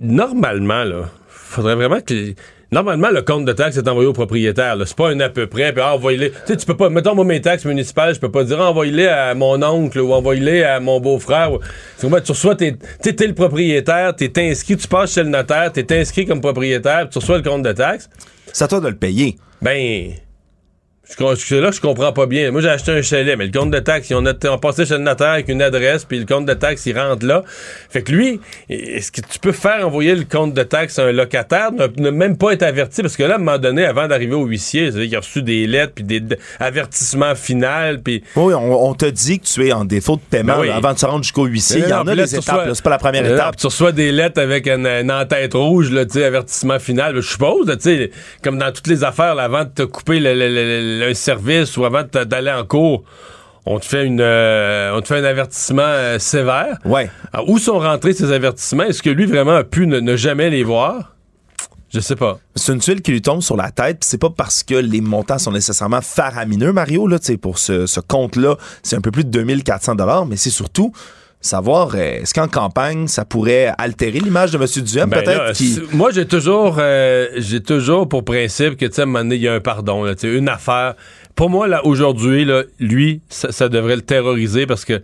normalement, 0.00 0.82
là, 0.82 1.08
faudrait 1.28 1.76
vraiment 1.76 2.00
que. 2.00 2.34
Normalement, 2.70 3.08
le 3.08 3.22
compte 3.22 3.46
de 3.46 3.52
taxes 3.52 3.78
est 3.78 3.88
envoyé 3.88 4.08
au 4.08 4.12
propriétaire. 4.12 4.76
C'est 4.84 4.96
pas 4.96 5.08
un 5.08 5.20
à 5.20 5.30
peu 5.30 5.46
près. 5.46 5.72
Puis 5.72 5.82
ah, 5.82 5.94
envoyez-les. 5.94 6.30
Tu 6.30 6.36
sais, 6.46 6.56
tu 6.56 6.66
peux 6.66 6.76
pas. 6.76 6.90
Mettons, 6.90 7.14
moi, 7.14 7.24
mes 7.24 7.40
taxes 7.40 7.64
municipales, 7.64 8.14
je 8.14 8.20
peux 8.20 8.30
pas 8.30 8.44
dire 8.44 8.60
ah, 8.60 8.70
envoyez-les 8.70 9.06
à 9.06 9.34
mon 9.34 9.62
oncle 9.62 9.98
ou 10.00 10.12
envoyez-les 10.12 10.64
à 10.64 10.78
mon 10.78 11.00
beau-frère. 11.00 11.50
tu 11.98 12.06
reçois, 12.06 12.56
t'es, 12.56 12.72
tu 12.72 12.78
sais, 13.00 13.14
t'es 13.14 13.26
le 13.26 13.34
propriétaire, 13.34 14.14
t'es 14.14 14.30
inscrit, 14.50 14.76
tu 14.76 14.86
passes 14.86 15.14
chez 15.14 15.22
le 15.22 15.30
notaire, 15.30 15.72
t'es 15.72 15.98
inscrit 15.98 16.26
comme 16.26 16.42
propriétaire, 16.42 17.08
tu 17.08 17.18
reçois 17.18 17.38
le 17.38 17.42
compte 17.42 17.62
de 17.62 17.72
taxes. 17.72 18.10
C'est 18.52 18.64
à 18.64 18.68
toi 18.68 18.80
de 18.80 18.88
le 18.88 18.96
payer. 18.96 19.36
Ben. 19.62 20.27
Je, 21.10 21.56
là, 21.56 21.70
je 21.70 21.80
comprends 21.80 22.12
pas 22.12 22.26
bien. 22.26 22.50
Moi, 22.50 22.60
j'ai 22.60 22.68
acheté 22.68 22.92
un 22.92 23.00
chalet, 23.00 23.36
mais 23.36 23.46
le 23.46 23.58
compte 23.58 23.70
de 23.70 23.78
taxe, 23.78 24.12
on 24.14 24.24
a, 24.26 24.34
passé 24.58 24.84
chez 24.84 24.94
le 24.94 25.00
notaire 25.00 25.30
avec 25.30 25.48
une 25.48 25.62
adresse, 25.62 26.04
puis 26.04 26.18
le 26.18 26.26
compte 26.26 26.44
de 26.44 26.52
taxe, 26.52 26.84
il 26.84 26.98
rentre 26.98 27.24
là. 27.24 27.44
Fait 27.88 28.02
que 28.02 28.12
lui, 28.12 28.40
est-ce 28.68 29.10
que 29.10 29.22
tu 29.22 29.38
peux 29.38 29.52
faire 29.52 29.86
envoyer 29.86 30.14
le 30.14 30.24
compte 30.24 30.52
de 30.52 30.62
taxe 30.62 30.98
à 30.98 31.06
un 31.06 31.12
locataire, 31.12 31.70
ne, 31.96 32.10
même 32.10 32.36
pas 32.36 32.52
être 32.52 32.62
averti? 32.62 33.00
Parce 33.00 33.16
que 33.16 33.22
là, 33.22 33.34
à 33.34 33.36
un 33.36 33.38
moment 33.38 33.58
donné, 33.58 33.86
avant 33.86 34.06
d'arriver 34.06 34.34
au 34.34 34.44
huissier, 34.44 34.88
il 34.88 35.16
a 35.16 35.20
reçu 35.20 35.42
des 35.42 35.66
lettres, 35.66 35.94
puis 35.94 36.04
des 36.04 36.22
avertissements 36.60 37.34
finaux, 37.34 37.98
puis... 38.04 38.22
Oui, 38.36 38.52
on, 38.54 38.94
te 38.94 39.06
dit 39.06 39.40
que 39.40 39.46
tu 39.46 39.66
es 39.66 39.72
en 39.72 39.84
défaut 39.84 40.16
de 40.16 40.20
paiement 40.20 40.60
ben 40.60 40.70
avant 40.70 40.92
de 40.92 40.98
se 40.98 41.06
rendre 41.06 41.22
jusqu'au 41.22 41.46
huissier. 41.46 41.82
il 41.84 41.88
y 41.88 41.92
en 41.92 42.06
a 42.06 42.14
des 42.14 42.34
étapes, 42.34 42.68
c'est 42.72 42.84
pas 42.84 42.90
la 42.90 42.98
première 42.98 43.24
étape. 43.24 43.56
tu 43.56 43.66
reçois 43.66 43.92
des 43.92 44.12
lettres 44.12 44.40
avec 44.40 44.66
une, 44.66 45.10
en-tête 45.10 45.54
rouge, 45.54 45.90
là, 45.90 46.04
tu 46.04 46.14
sais, 46.14 46.24
avertissement 46.24 46.78
final. 46.78 47.16
Je 47.16 47.20
suppose, 47.22 47.66
tu 47.66 47.76
sais, 47.80 48.10
comme 48.42 48.58
dans 48.58 48.72
toutes 48.72 48.88
les 48.88 49.04
affaires, 49.04 49.38
avant 49.38 49.64
de 49.64 49.70
te 49.70 49.82
couper 49.82 50.20
le 50.20 50.97
un 51.02 51.14
service 51.14 51.76
ou 51.76 51.84
avant 51.84 52.02
d'aller 52.02 52.50
en 52.50 52.64
cours, 52.64 53.04
on 53.66 53.78
te 53.78 53.84
fait 53.84 54.04
une 54.04 54.20
euh, 54.20 54.96
on 54.96 55.00
te 55.00 55.08
fait 55.08 55.18
un 55.18 55.24
avertissement 55.24 55.82
euh, 55.82 56.18
sévère. 56.18 56.78
Ouais. 56.84 57.10
où 57.46 57.58
sont 57.58 57.78
rentrés 57.78 58.14
ces 58.14 58.32
avertissements? 58.32 58.84
Est-ce 58.84 59.02
que 59.02 59.10
lui 59.10 59.26
vraiment 59.26 59.56
a 59.56 59.64
pu 59.64 59.86
ne, 59.86 60.16
jamais 60.16 60.50
les 60.50 60.64
voir? 60.64 61.14
Je 61.92 62.00
sais 62.00 62.16
pas. 62.16 62.38
C'est 62.54 62.72
une 62.72 62.80
tuile 62.80 63.00
qui 63.00 63.12
lui 63.12 63.22
tombe 63.22 63.40
sur 63.40 63.56
la 63.56 63.70
tête. 63.70 64.04
C'est 64.04 64.18
pas 64.18 64.28
parce 64.28 64.62
que 64.62 64.74
les 64.74 65.00
montants 65.00 65.38
sont 65.38 65.52
nécessairement 65.52 66.02
faramineux, 66.02 66.72
Mario. 66.72 67.06
Là, 67.06 67.18
pour 67.40 67.58
ce, 67.58 67.86
ce 67.86 68.00
compte-là, 68.00 68.56
c'est 68.82 68.96
un 68.96 69.00
peu 69.00 69.10
plus 69.10 69.24
de 69.24 69.30
2400 69.30 69.94
dollars, 69.94 70.26
mais 70.26 70.36
c'est 70.36 70.50
surtout 70.50 70.92
savoir 71.40 71.94
euh, 71.94 72.20
est-ce 72.20 72.34
qu'en 72.34 72.48
campagne 72.48 73.06
ça 73.06 73.24
pourrait 73.24 73.72
altérer 73.78 74.18
l'image 74.18 74.50
de 74.50 74.58
M. 74.58 74.84
Duhem 74.84 75.08
ben 75.08 75.22
peut-être 75.22 75.94
moi 75.94 76.10
j'ai 76.10 76.26
toujours 76.26 76.76
euh, 76.78 77.28
j'ai 77.36 77.62
toujours 77.62 78.08
pour 78.08 78.24
principe 78.24 78.76
que 78.76 78.86
tu 78.86 78.94
sais 78.94 79.02
à 79.02 79.04
un 79.04 79.06
moment 79.06 79.20
donné 79.20 79.36
il 79.36 79.42
y 79.42 79.48
a 79.48 79.54
un 79.54 79.60
pardon 79.60 80.02
là, 80.02 80.14
une 80.24 80.48
affaire 80.48 80.94
pour 81.36 81.48
moi 81.48 81.68
là 81.68 81.86
aujourd'hui 81.86 82.44
là 82.44 82.62
lui 82.80 83.20
ça, 83.28 83.68
devrait 83.68 83.96
le 83.96 84.02
terroriser 84.02 84.66
parce 84.66 84.84
que 84.84 85.00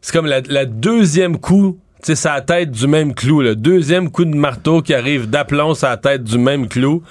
c'est 0.00 0.12
comme 0.12 0.26
la, 0.26 0.64
deuxième 0.64 1.38
coup 1.38 1.78
tu 2.02 2.16
sais 2.16 2.28
la 2.28 2.40
tête 2.40 2.70
du 2.70 2.86
même 2.86 3.14
clou 3.14 3.42
le 3.42 3.54
deuxième 3.54 4.10
coup 4.10 4.24
de 4.24 4.34
marteau 4.34 4.80
qui 4.80 4.94
arrive 4.94 5.28
d'aplomb 5.28 5.74
sa 5.74 5.98
tête 5.98 6.24
du 6.24 6.38
même 6.38 6.66
clou 6.66 7.02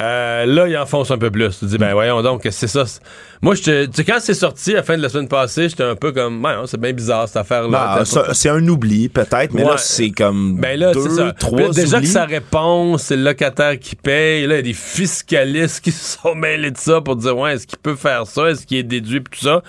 euh, 0.00 0.46
là, 0.46 0.68
il 0.68 0.76
enfonce 0.76 1.10
un 1.10 1.18
peu 1.18 1.30
plus. 1.30 1.58
Tu 1.58 1.64
dis, 1.64 1.78
ben 1.78 1.92
voyons 1.92 2.22
donc, 2.22 2.46
c'est 2.50 2.68
ça? 2.68 2.84
Moi, 3.42 3.54
je 3.54 3.86
quand 4.02 4.18
c'est 4.20 4.34
sorti 4.34 4.72
à 4.72 4.76
la 4.76 4.82
fin 4.82 4.96
de 4.96 5.02
la 5.02 5.08
semaine 5.08 5.28
passée, 5.28 5.68
j'étais 5.68 5.82
un 5.82 5.96
peu 5.96 6.12
comme, 6.12 6.40
ben, 6.40 6.62
c'est 6.66 6.80
bien 6.80 6.92
bizarre 6.92 7.26
cette 7.26 7.38
affaire-là. 7.38 8.04
Bah, 8.04 8.24
c'est 8.32 8.48
un 8.48 8.66
oubli, 8.68 9.08
peut-être, 9.08 9.52
mais 9.52 9.64
là, 9.64 9.76
c'est 9.78 10.10
comme 10.10 10.60
ben 10.60 10.78
là, 10.78 10.92
deux, 10.92 11.08
ça. 11.08 11.32
trois 11.32 11.70
Déjà 11.70 12.00
que 12.00 12.06
sa 12.06 12.24
réponse, 12.24 13.04
c'est 13.04 13.16
le 13.16 13.24
locataire 13.24 13.78
qui 13.78 13.96
paye. 13.96 14.46
Là, 14.46 14.54
il 14.54 14.56
y 14.56 14.60
a 14.60 14.62
des 14.62 14.72
fiscalistes 14.72 15.80
qui 15.80 15.92
se 15.92 16.18
sont 16.22 16.34
mêlés 16.34 16.70
de 16.70 16.78
ça 16.78 17.00
pour 17.00 17.16
dire, 17.16 17.36
ouais, 17.36 17.54
est-ce 17.54 17.66
qu'il 17.66 17.78
peut 17.78 17.96
faire 17.96 18.26
ça? 18.26 18.50
Est-ce 18.50 18.66
qu'il 18.66 18.78
est 18.78 18.82
déduit? 18.82 19.20
Puis 19.20 19.40
tout 19.40 19.46
ça? 19.46 19.62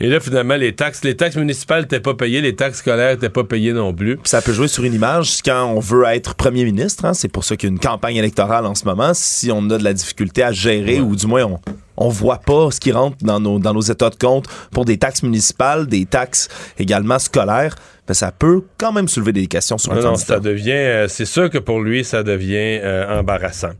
Et 0.00 0.08
là, 0.08 0.20
finalement, 0.20 0.56
les 0.56 0.74
taxes, 0.74 1.04
les 1.04 1.16
taxes 1.16 1.36
municipales 1.36 1.82
n'étaient 1.82 2.00
pas 2.00 2.14
payées, 2.14 2.40
les 2.40 2.54
taxes 2.54 2.78
scolaires 2.78 3.14
n'étaient 3.14 3.30
pas 3.30 3.44
payées 3.44 3.72
non 3.72 3.94
plus. 3.94 4.18
ça 4.24 4.42
peut 4.42 4.52
jouer 4.52 4.68
sur 4.68 4.84
une 4.84 4.94
image 4.94 5.38
quand 5.44 5.66
on 5.66 5.80
veut 5.80 6.04
être 6.04 6.34
premier 6.34 6.64
ministre. 6.64 7.04
Hein. 7.04 7.14
c'est 7.14 7.28
pour 7.28 7.44
ça 7.44 7.56
qu'il 7.56 7.68
y 7.68 7.72
a 7.72 7.74
une 7.74 7.80
campagne 7.80 8.16
électorale 8.16 8.66
en 8.66 8.74
ce 8.74 8.84
moment. 8.84 9.12
Si 9.14 9.50
on 9.50 9.70
a 9.70 9.78
de 9.78 9.84
la 9.84 9.94
difficulté 9.94 10.42
à 10.42 10.52
gérer, 10.52 11.00
ou 11.00 11.16
du 11.16 11.26
moins 11.26 11.44
on, 11.44 11.60
on 11.96 12.08
voit 12.08 12.38
pas 12.38 12.70
ce 12.70 12.80
qui 12.80 12.92
rentre 12.92 13.16
dans 13.22 13.40
nos, 13.40 13.58
dans 13.58 13.72
nos 13.72 13.80
états 13.80 14.10
de 14.10 14.16
compte 14.16 14.46
pour 14.70 14.84
des 14.84 14.98
taxes 14.98 15.22
municipales, 15.22 15.86
des 15.86 16.04
taxes 16.04 16.48
également 16.78 17.18
scolaires, 17.18 17.74
ben 18.06 18.14
ça 18.14 18.32
peut 18.32 18.62
quand 18.78 18.92
même 18.92 19.08
soulever 19.08 19.32
des 19.32 19.46
questions 19.46 19.78
sur 19.78 19.92
un 19.92 20.00
non, 20.00 20.14
ça 20.14 20.38
devient, 20.38 20.70
euh, 20.70 21.08
c'est 21.08 21.24
sûr 21.24 21.50
que 21.50 21.58
pour 21.58 21.80
lui, 21.80 22.04
ça 22.04 22.22
devient 22.22 22.80
euh, 22.82 23.18
embarrassant. 23.18 23.70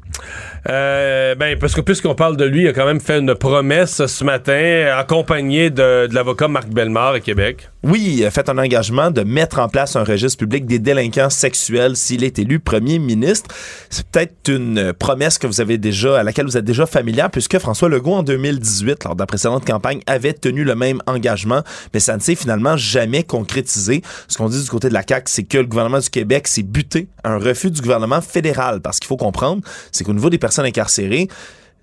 Euh, 0.69 1.35
ben, 1.37 1.57
parce 1.59 1.75
que 1.75 1.81
puisqu'on 1.81 2.15
parle 2.15 2.37
de 2.37 2.45
lui, 2.45 2.63
il 2.63 2.69
a 2.69 2.73
quand 2.73 2.87
même 2.87 3.01
fait 3.01 3.19
une 3.19 3.35
promesse 3.35 4.05
ce 4.07 4.25
matin, 4.25 4.95
accompagné 4.97 5.71
de, 5.71 6.09
de 6.09 6.15
l'avocat 6.15 6.49
Marc 6.49 6.69
Bellemare 6.69 7.13
à 7.13 7.21
Québec. 7.21 7.71
Oui, 7.85 8.17
il 8.19 8.27
a 8.27 8.33
fait 8.33 8.49
un 8.49 8.59
engagement 8.59 9.13
de 9.13 9.23
mettre 9.23 9.61
en 9.61 9.69
place 9.69 9.95
un 9.95 10.03
registre 10.03 10.39
public 10.39 10.67
des 10.67 10.81
délinquants 10.81 11.31
sexuels 11.31 11.95
s'il 11.95 12.25
est 12.25 12.37
élu 12.41 12.59
premier 12.59 12.99
ministre. 12.99 13.55
C'est 13.91 14.05
peut-être 14.09 14.35
une 14.49 14.93
promesse 14.93 15.39
que 15.39 15.47
vous 15.47 15.61
avez 15.61 15.79
déjà, 15.79 16.19
à 16.19 16.25
laquelle 16.25 16.47
vous 16.47 16.57
êtes 16.57 16.65
déjà 16.65 16.87
familier, 16.87 17.27
puisque 17.31 17.59
François 17.59 17.89
Legault, 17.89 18.15
en 18.15 18.23
2018, 18.25 19.05
lors 19.05 19.15
de 19.15 19.23
la 19.23 19.27
précédente 19.27 19.65
campagne, 19.65 20.01
avait 20.09 20.33
tenu 20.33 20.65
le 20.65 20.75
même 20.75 21.01
engagement, 21.07 21.63
mais 21.95 22.01
ça 22.01 22.17
ne 22.17 22.21
s'est 22.21 22.35
finalement 22.35 22.77
jamais 22.77 23.23
concrétisé. 23.23 24.03
Ce 24.29 24.37
qu'on 24.37 24.49
dit 24.49 24.63
du 24.63 24.69
côté 24.69 24.89
de 24.89 24.95
la 24.95 25.03
CAQ, 25.07 25.31
c'est 25.31 25.45
que 25.45 25.59
le 25.59 25.67
gouvernement 25.67 25.99
du 25.99 26.11
Québec 26.11 26.49
s'est 26.49 26.63
buté 26.63 27.09
à 27.25 27.33
un 27.33 27.39
refus 27.39 27.71
du 27.71 27.81
gouvernement 27.81 28.21
fédéral, 28.21 28.81
parce 28.81 28.99
qu'il 28.99 29.09
faut 29.09 29.17
comprendre, 29.17 29.63
c'est 29.93 30.05
qu'au 30.05 30.15
niveau 30.15 30.31
des 30.31 30.39
personnes 30.39 30.67
incarcérées, 30.67 31.29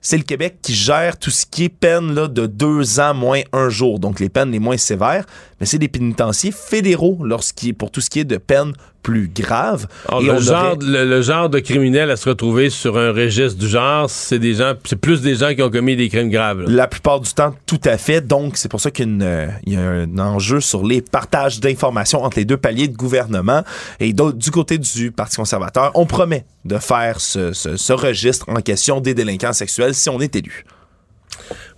c'est 0.05 0.17
le 0.17 0.23
Québec 0.23 0.57
qui 0.61 0.75
gère 0.75 1.17
tout 1.17 1.31
ce 1.31 1.45
qui 1.45 1.63
est 1.63 1.69
peine 1.69 2.13
de 2.13 2.45
deux 2.45 2.99
ans 2.99 3.13
moins 3.13 3.41
un 3.53 3.69
jour, 3.69 3.99
donc 3.99 4.19
les 4.19 4.27
peines 4.27 4.51
les 4.51 4.59
moins 4.59 4.75
sévères, 4.75 5.25
mais 5.59 5.65
c'est 5.65 5.79
des 5.79 5.87
pénitenciers 5.87 6.51
fédéraux 6.51 7.19
lorsqu'il 7.23 7.73
pour 7.73 7.89
tout 7.89 8.01
ce 8.01 8.09
qui 8.09 8.19
est 8.19 8.25
de 8.25 8.37
peine 8.37 8.73
plus 9.03 9.27
grave. 9.27 9.87
le, 10.09 10.39
genre, 10.39 10.75
le, 10.81 11.21
genre 11.21 11.49
de 11.49 11.59
criminel 11.59 12.09
à 12.09 12.15
se 12.15 12.29
retrouver 12.29 12.69
sur 12.69 12.97
un 12.97 13.11
registre 13.11 13.59
du 13.59 13.67
genre, 13.67 14.09
c'est 14.09 14.39
des 14.39 14.55
gens, 14.55 14.73
c'est 14.85 14.95
plus 14.95 15.21
des 15.21 15.35
gens 15.35 15.53
qui 15.53 15.61
ont 15.61 15.69
commis 15.69 15.95
des 15.95 16.09
crimes 16.09 16.29
graves. 16.29 16.63
La 16.67 16.87
plupart 16.87 17.19
du 17.19 17.31
temps, 17.31 17.53
tout 17.65 17.81
à 17.83 17.97
fait. 17.97 18.25
Donc, 18.25 18.57
c'est 18.57 18.69
pour 18.69 18.79
ça 18.79 18.89
qu'il 18.89 19.21
y, 19.67 19.75
a 19.75 19.81
un 19.81 20.17
enjeu 20.17 20.61
sur 20.61 20.85
les 20.85 21.01
partages 21.01 21.59
d'informations 21.59 22.23
entre 22.23 22.39
les 22.39 22.45
deux 22.45 22.57
paliers 22.57 22.87
de 22.87 22.95
gouvernement. 22.95 23.63
Et 23.99 24.13
du 24.13 24.51
côté 24.51 24.77
du 24.77 25.11
Parti 25.11 25.35
conservateur, 25.35 25.91
on 25.95 26.05
promet 26.05 26.45
de 26.65 26.77
faire 26.77 27.19
ce, 27.19 27.93
registre 27.93 28.45
en 28.49 28.61
question 28.61 29.01
des 29.01 29.13
délinquants 29.13 29.53
sexuels 29.53 29.93
si 29.93 30.09
on 30.09 30.19
est 30.21 30.35
élu. 30.35 30.63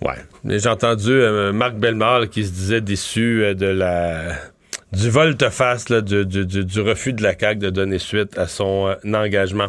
Ouais. 0.02 0.16
J'ai 0.44 0.68
entendu 0.68 1.10
euh, 1.10 1.52
Marc 1.52 1.74
Bellemare 1.76 2.28
qui 2.28 2.44
se 2.44 2.52
disait 2.52 2.80
déçu 2.80 3.42
euh, 3.42 3.54
de 3.54 3.66
la 3.66 4.36
du 4.92 5.10
volte-face 5.10 5.86
du, 5.86 6.24
du, 6.24 6.80
refus 6.80 7.12
de 7.12 7.22
la 7.22 7.36
CAQ 7.38 7.58
de 7.58 7.70
donner 7.70 7.98
suite 7.98 8.38
à 8.38 8.46
son 8.46 8.88
euh, 8.88 9.14
engagement. 9.14 9.68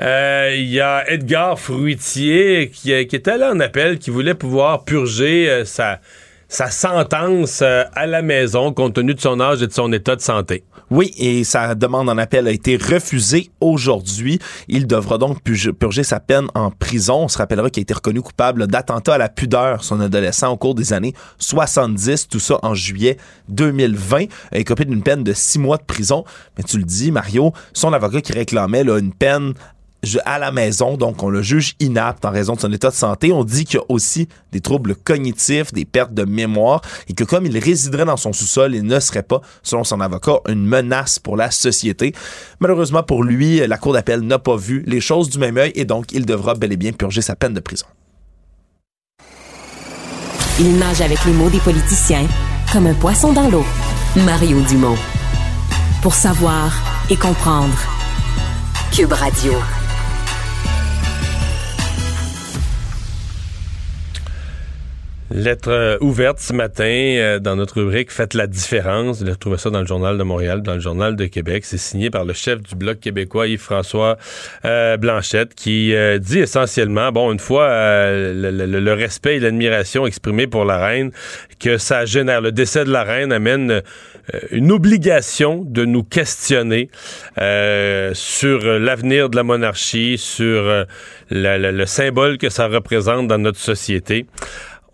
Euh, 0.00 0.52
il 0.54 0.68
y 0.68 0.80
a 0.80 1.10
Edgar 1.10 1.58
Fruitier 1.58 2.70
qui, 2.72 3.06
qui 3.06 3.16
était 3.16 3.38
là 3.38 3.52
en 3.52 3.60
appel, 3.60 3.98
qui 3.98 4.10
voulait 4.10 4.34
pouvoir 4.34 4.84
purger 4.84 5.48
euh, 5.48 5.64
sa, 5.64 6.00
sa 6.52 6.70
sentence 6.70 7.62
à 7.62 8.06
la 8.06 8.20
maison 8.20 8.74
compte 8.74 8.92
tenu 8.92 9.14
de 9.14 9.20
son 9.20 9.40
âge 9.40 9.62
et 9.62 9.66
de 9.66 9.72
son 9.72 9.90
état 9.90 10.16
de 10.16 10.20
santé. 10.20 10.64
Oui, 10.90 11.10
et 11.16 11.44
sa 11.44 11.74
demande 11.74 12.10
en 12.10 12.18
appel 12.18 12.46
a 12.46 12.50
été 12.50 12.76
refusée 12.76 13.50
aujourd'hui. 13.62 14.38
Il 14.68 14.86
devra 14.86 15.16
donc 15.16 15.38
purger 15.42 16.02
sa 16.02 16.20
peine 16.20 16.48
en 16.54 16.70
prison. 16.70 17.22
On 17.22 17.28
se 17.28 17.38
rappellera 17.38 17.70
qu'il 17.70 17.80
a 17.80 17.84
été 17.84 17.94
reconnu 17.94 18.20
coupable 18.20 18.66
d'attentat 18.66 19.14
à 19.14 19.18
la 19.18 19.30
pudeur, 19.30 19.82
son 19.82 19.98
adolescent, 20.00 20.52
au 20.52 20.58
cours 20.58 20.74
des 20.74 20.92
années 20.92 21.14
70, 21.38 22.28
tout 22.28 22.38
ça 22.38 22.58
en 22.62 22.74
juillet 22.74 23.16
2020. 23.48 24.26
Il 24.52 24.58
a 24.60 24.64
copié 24.64 24.84
d'une 24.84 25.02
peine 25.02 25.24
de 25.24 25.32
six 25.32 25.58
mois 25.58 25.78
de 25.78 25.84
prison. 25.84 26.24
Mais 26.58 26.64
tu 26.64 26.76
le 26.76 26.84
dis, 26.84 27.12
Mario, 27.12 27.54
son 27.72 27.94
avocat 27.94 28.20
qui 28.20 28.34
réclamait 28.34 28.82
une 28.82 29.14
peine 29.14 29.54
à 30.24 30.38
la 30.38 30.50
maison, 30.50 30.96
donc 30.96 31.22
on 31.22 31.30
le 31.30 31.42
juge 31.42 31.74
inapte 31.80 32.24
en 32.24 32.30
raison 32.30 32.54
de 32.54 32.60
son 32.60 32.72
état 32.72 32.90
de 32.90 32.94
santé. 32.94 33.32
On 33.32 33.44
dit 33.44 33.64
qu'il 33.64 33.78
y 33.78 33.82
a 33.82 33.84
aussi 33.88 34.28
des 34.50 34.60
troubles 34.60 34.96
cognitifs, 34.96 35.72
des 35.72 35.84
pertes 35.84 36.12
de 36.12 36.24
mémoire, 36.24 36.82
et 37.08 37.14
que 37.14 37.24
comme 37.24 37.46
il 37.46 37.56
résiderait 37.56 38.04
dans 38.04 38.16
son 38.16 38.32
sous-sol, 38.32 38.74
il 38.74 38.84
ne 38.84 39.00
serait 39.00 39.22
pas, 39.22 39.40
selon 39.62 39.84
son 39.84 40.00
avocat, 40.00 40.38
une 40.48 40.66
menace 40.66 41.18
pour 41.18 41.36
la 41.36 41.50
société. 41.50 42.14
Malheureusement 42.60 43.02
pour 43.02 43.22
lui, 43.22 43.66
la 43.66 43.78
Cour 43.78 43.92
d'appel 43.92 44.20
n'a 44.20 44.38
pas 44.38 44.56
vu 44.56 44.82
les 44.86 45.00
choses 45.00 45.30
du 45.30 45.38
même 45.38 45.56
œil, 45.56 45.72
et 45.74 45.84
donc 45.84 46.12
il 46.12 46.26
devra 46.26 46.54
bel 46.54 46.72
et 46.72 46.76
bien 46.76 46.92
purger 46.92 47.22
sa 47.22 47.36
peine 47.36 47.54
de 47.54 47.60
prison. 47.60 47.86
Il 50.60 50.76
nage 50.78 51.00
avec 51.00 51.24
les 51.24 51.32
mots 51.32 51.48
des 51.48 51.60
politiciens 51.60 52.26
comme 52.72 52.86
un 52.86 52.94
poisson 52.94 53.32
dans 53.32 53.48
l'eau. 53.48 53.64
Mario 54.16 54.60
Dumont. 54.62 54.96
Pour 56.02 56.14
savoir 56.14 56.72
et 57.10 57.16
comprendre. 57.16 57.78
Cube 58.92 59.12
Radio. 59.12 59.54
Lettre 65.34 65.70
euh, 65.70 65.96
ouverte 66.02 66.40
ce 66.40 66.52
matin 66.52 66.84
euh, 66.84 67.38
dans 67.38 67.56
notre 67.56 67.80
rubrique 67.80 68.10
Faites 68.10 68.34
la 68.34 68.46
différence. 68.46 69.22
Vous 69.22 69.34
trouvez 69.36 69.56
ça 69.56 69.70
dans 69.70 69.80
le 69.80 69.86
Journal 69.86 70.18
de 70.18 70.22
Montréal, 70.22 70.60
dans 70.60 70.74
le 70.74 70.80
Journal 70.80 71.16
de 71.16 71.24
Québec. 71.24 71.64
C'est 71.64 71.78
signé 71.78 72.10
par 72.10 72.26
le 72.26 72.34
chef 72.34 72.60
du 72.60 72.74
Bloc 72.74 73.00
québécois, 73.00 73.46
Yves-François 73.46 74.18
euh, 74.66 74.98
Blanchette, 74.98 75.54
qui 75.54 75.94
dit 76.20 76.38
essentiellement, 76.38 77.12
bon, 77.12 77.32
une 77.32 77.38
fois 77.38 77.68
le, 77.70 78.92
respect 78.92 79.36
et 79.36 79.40
l'admiration 79.40 80.06
exprimés 80.06 80.46
pour 80.46 80.66
la 80.66 80.84
reine, 80.84 81.12
que 81.58 81.78
ça 81.78 82.04
génère, 82.04 82.42
le 82.42 82.52
décès 82.52 82.84
de 82.84 82.90
la 82.90 83.02
reine 83.02 83.32
amène 83.32 83.82
une 84.50 84.70
obligation 84.70 85.64
de 85.66 85.84
nous 85.84 86.02
questionner 86.02 86.90
sur 87.36 88.58
l'avenir 88.64 89.30
de 89.30 89.36
la 89.36 89.42
monarchie, 89.44 90.18
sur 90.18 90.84
le 91.30 91.84
symbole 91.86 92.38
que 92.38 92.50
ça 92.50 92.66
représente 92.66 93.28
dans 93.28 93.38
notre 93.38 93.60
société. 93.60 94.26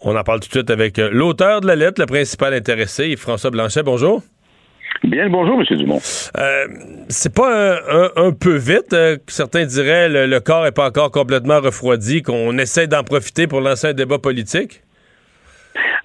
On 0.01 0.17
en 0.17 0.23
parle 0.23 0.41
tout 0.41 0.49
de 0.49 0.53
suite 0.53 0.71
avec 0.71 0.99
euh, 0.99 1.11
l'auteur 1.13 1.61
de 1.61 1.67
la 1.67 1.75
lettre, 1.75 2.01
le 2.01 2.07
principal 2.07 2.55
intéressé, 2.55 3.15
François 3.17 3.51
Blanchet. 3.51 3.83
Bonjour. 3.83 4.23
Bien 5.05 5.29
bonjour, 5.29 5.61
M. 5.61 5.77
Dumont. 5.77 5.99
Euh, 6.39 6.67
c'est 7.09 7.35
pas 7.35 7.79
un, 8.17 8.33
peu 8.33 8.57
vite, 8.57 8.93
euh, 8.93 9.17
certains 9.29 9.65
diraient 9.65 10.09
le, 10.09 10.27
le 10.27 10.41
corps 10.41 10.65
n'est 10.65 10.73
pas 10.73 10.89
encore 10.89 11.11
complètement 11.11 11.61
refroidi, 11.61 12.23
qu'on 12.23 12.57
essaie 12.59 12.87
d'en 12.87 13.05
profiter 13.05 13.47
pour 13.47 13.61
lancer 13.61 13.89
un 13.89 13.93
débat 13.93 14.19
politique? 14.19 14.83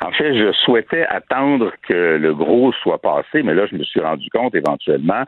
En 0.01 0.11
fait, 0.11 0.37
je 0.37 0.51
souhaitais 0.65 1.05
attendre 1.07 1.71
que 1.87 2.17
le 2.17 2.33
gros 2.33 2.73
soit 2.83 3.01
passé, 3.01 3.41
mais 3.43 3.53
là, 3.53 3.65
je 3.71 3.75
me 3.75 3.83
suis 3.83 3.99
rendu 3.99 4.29
compte 4.29 4.53
éventuellement 4.53 5.23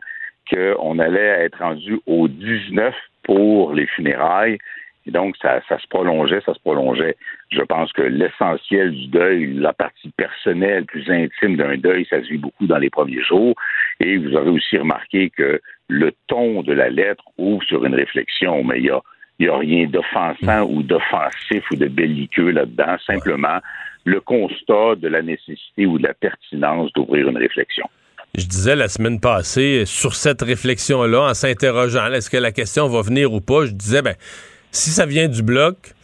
qu'on 0.50 0.98
allait 0.98 1.44
être 1.44 1.58
rendu 1.58 1.98
au 2.06 2.28
19 2.28 2.94
pour 3.24 3.72
les 3.72 3.86
funérailles. 3.86 4.58
Et 5.06 5.10
donc, 5.12 5.36
ça, 5.40 5.60
se 5.68 5.86
prolongeait, 5.88 6.40
ça 6.44 6.52
se 6.54 6.58
prolongeait. 6.60 7.16
Je 7.50 7.62
pense 7.62 7.92
que 7.92 8.02
l'essentiel 8.02 8.92
du 8.92 9.06
deuil, 9.06 9.54
la 9.54 9.72
partie 9.72 10.10
personnelle, 10.16 10.84
plus 10.84 11.08
intime 11.08 11.56
d'un 11.56 11.76
deuil, 11.76 12.06
ça 12.10 12.20
se 12.22 12.28
vit 12.28 12.38
beaucoup 12.38 12.66
dans 12.66 12.78
les 12.78 12.90
premiers 12.90 13.22
jours. 13.22 13.54
Et 14.00 14.16
vous 14.16 14.34
aurez 14.34 14.50
aussi 14.50 14.76
remarqué 14.76 15.30
que 15.30 15.60
le 15.88 16.12
ton 16.26 16.62
de 16.62 16.72
la 16.72 16.90
lettre 16.90 17.24
ouvre 17.38 17.62
sur 17.62 17.84
une 17.84 17.94
réflexion, 17.94 18.64
mais 18.64 18.78
il 18.78 18.86
y 18.86 18.90
a, 18.90 19.00
y 19.38 19.48
a 19.48 19.56
rien 19.56 19.86
d'offensant 19.86 20.68
ou 20.68 20.82
d'offensif 20.82 21.62
ou 21.70 21.76
de 21.76 21.86
belliqueux 21.86 22.50
là-dedans. 22.50 22.96
Simplement, 23.06 23.60
le 24.04 24.20
constat 24.20 24.96
de 24.96 25.06
la 25.06 25.22
nécessité 25.22 25.86
ou 25.86 25.98
de 25.98 26.06
la 26.06 26.14
pertinence 26.14 26.92
d'ouvrir 26.94 27.28
une 27.28 27.38
réflexion. 27.38 27.88
Je 28.36 28.46
disais 28.46 28.76
la 28.76 28.88
semaine 28.88 29.18
passée, 29.18 29.84
sur 29.86 30.14
cette 30.14 30.42
réflexion-là, 30.42 31.30
en 31.30 31.34
s'interrogeant, 31.34 32.12
est-ce 32.12 32.28
que 32.28 32.36
la 32.36 32.52
question 32.52 32.86
va 32.86 33.00
venir 33.00 33.32
ou 33.32 33.40
pas, 33.40 33.64
je 33.64 33.72
disais, 33.72 34.02
ben, 34.02 34.14
si 34.76 34.90
ça 34.90 35.06
vient 35.06 35.28
du 35.28 35.42
bloc, 35.42 35.94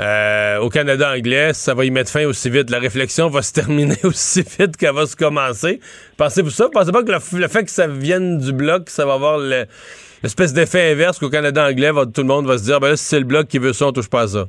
euh, 0.00 0.58
au 0.58 0.70
Canada 0.70 1.12
anglais, 1.12 1.52
ça 1.52 1.74
va 1.74 1.84
y 1.84 1.90
mettre 1.90 2.10
fin 2.10 2.24
aussi 2.24 2.48
vite. 2.48 2.70
La 2.70 2.78
réflexion 2.78 3.28
va 3.28 3.42
se 3.42 3.52
terminer 3.60 3.98
aussi 4.04 4.42
vite 4.42 4.76
qu'elle 4.76 4.94
va 4.94 5.06
se 5.06 5.16
commencer. 5.16 5.80
Pensez-vous 6.16 6.50
ça? 6.50 6.68
Pensez 6.72 6.92
pas 6.92 7.02
que 7.02 7.12
le, 7.12 7.48
fait 7.48 7.64
que 7.64 7.70
ça 7.70 7.86
vienne 7.86 8.38
du 8.38 8.52
bloc, 8.52 8.88
ça 8.88 9.04
va 9.04 9.14
avoir 9.14 9.38
l'espèce 9.38 10.54
d'effet 10.54 10.92
inverse 10.92 11.18
qu'au 11.18 11.28
Canada 11.28 11.66
anglais, 11.66 11.90
tout 12.14 12.22
le 12.22 12.28
monde 12.28 12.46
va 12.46 12.56
se 12.56 12.64
dire, 12.64 12.80
ben 12.80 12.96
si 12.96 13.04
c'est 13.04 13.18
le 13.18 13.26
bloc 13.26 13.48
qui 13.48 13.58
veut 13.58 13.72
ça, 13.72 13.88
on 13.88 13.92
touche 13.92 14.08
pas 14.08 14.22
à 14.22 14.28
ça. 14.28 14.44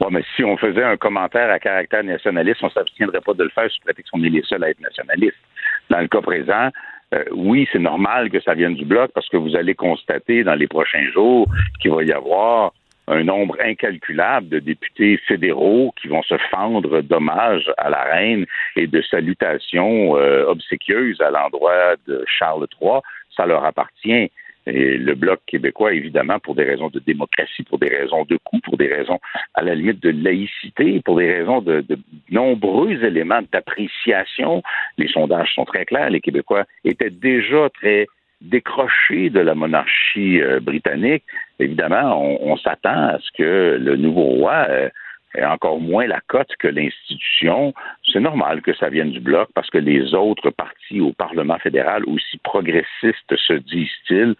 Bon, 0.00 0.08
mais 0.10 0.22
si 0.34 0.44
on 0.44 0.56
faisait 0.56 0.82
un 0.82 0.96
commentaire 0.96 1.50
à 1.50 1.58
caractère 1.58 2.04
nationaliste, 2.04 2.58
on 2.62 2.66
ne 2.66 2.72
s'abstiendrait 2.72 3.20
pas 3.20 3.34
de 3.34 3.44
le 3.44 3.50
faire 3.50 3.70
sous 3.70 3.80
prétexte 3.80 4.10
qu'on 4.10 4.22
est 4.24 4.30
les 4.30 4.42
seuls 4.42 4.62
à 4.64 4.70
être 4.70 4.80
nationalistes. 4.80 5.36
Dans 5.90 6.00
le 6.00 6.08
cas 6.08 6.20
présent, 6.20 6.70
euh, 7.14 7.24
oui, 7.32 7.68
c'est 7.72 7.78
normal 7.78 8.30
que 8.30 8.40
ça 8.40 8.54
vienne 8.54 8.74
du 8.74 8.84
bloc 8.84 9.12
parce 9.14 9.28
que 9.28 9.36
vous 9.36 9.54
allez 9.54 9.74
constater 9.74 10.42
dans 10.42 10.54
les 10.54 10.66
prochains 10.66 11.08
jours 11.12 11.46
qu'il 11.80 11.92
va 11.92 12.02
y 12.02 12.12
avoir 12.12 12.72
un 13.08 13.22
nombre 13.22 13.56
incalculable 13.60 14.48
de 14.48 14.58
députés 14.58 15.16
fédéraux 15.28 15.94
qui 16.00 16.08
vont 16.08 16.22
se 16.24 16.36
fendre 16.50 17.02
d'hommages 17.02 17.70
à 17.78 17.88
la 17.88 18.02
reine 18.02 18.46
et 18.74 18.88
de 18.88 19.00
salutations 19.02 20.16
euh, 20.16 20.46
obséquieuses 20.46 21.20
à 21.20 21.30
l'endroit 21.30 21.94
de 22.08 22.24
Charles 22.26 22.66
III. 22.80 23.00
Ça 23.36 23.46
leur 23.46 23.64
appartient. 23.64 24.30
Et 24.66 24.98
le 24.98 25.14
Bloc 25.14 25.40
québécois, 25.46 25.92
évidemment, 25.92 26.38
pour 26.40 26.54
des 26.54 26.64
raisons 26.64 26.88
de 26.88 26.98
démocratie, 26.98 27.62
pour 27.62 27.78
des 27.78 27.88
raisons 27.88 28.24
de 28.24 28.36
coût, 28.42 28.58
pour 28.60 28.76
des 28.76 28.92
raisons 28.92 29.20
à 29.54 29.62
la 29.62 29.74
limite 29.74 30.02
de 30.02 30.10
laïcité, 30.10 31.00
pour 31.04 31.18
des 31.18 31.32
raisons 31.32 31.60
de, 31.60 31.84
nombreux 32.30 33.04
éléments 33.04 33.42
d'appréciation. 33.52 34.62
Les 34.98 35.08
sondages 35.08 35.54
sont 35.54 35.64
très 35.64 35.84
clairs. 35.84 36.10
Les 36.10 36.20
Québécois 36.20 36.64
étaient 36.84 37.10
déjà 37.10 37.68
très 37.70 38.06
décrochés 38.40 39.30
de 39.30 39.40
la 39.40 39.54
monarchie 39.54 40.42
euh, 40.42 40.60
britannique. 40.60 41.24
Évidemment, 41.58 42.20
on, 42.22 42.52
on 42.52 42.56
s'attend 42.58 43.08
à 43.08 43.18
ce 43.18 43.30
que 43.38 43.78
le 43.80 43.96
nouveau 43.96 44.24
roi 44.24 44.66
euh, 44.68 44.90
et 45.36 45.44
encore 45.44 45.80
moins 45.80 46.06
la 46.06 46.20
cote 46.26 46.54
que 46.58 46.68
l'institution, 46.68 47.74
c'est 48.10 48.20
normal 48.20 48.62
que 48.62 48.74
ça 48.74 48.88
vienne 48.88 49.10
du 49.10 49.20
bloc 49.20 49.48
parce 49.54 49.70
que 49.70 49.78
les 49.78 50.14
autres 50.14 50.50
partis 50.50 51.00
au 51.00 51.12
Parlement 51.12 51.58
fédéral, 51.58 52.04
aussi 52.06 52.38
progressistes 52.38 53.36
se 53.36 53.52
disent-ils, 53.52 54.34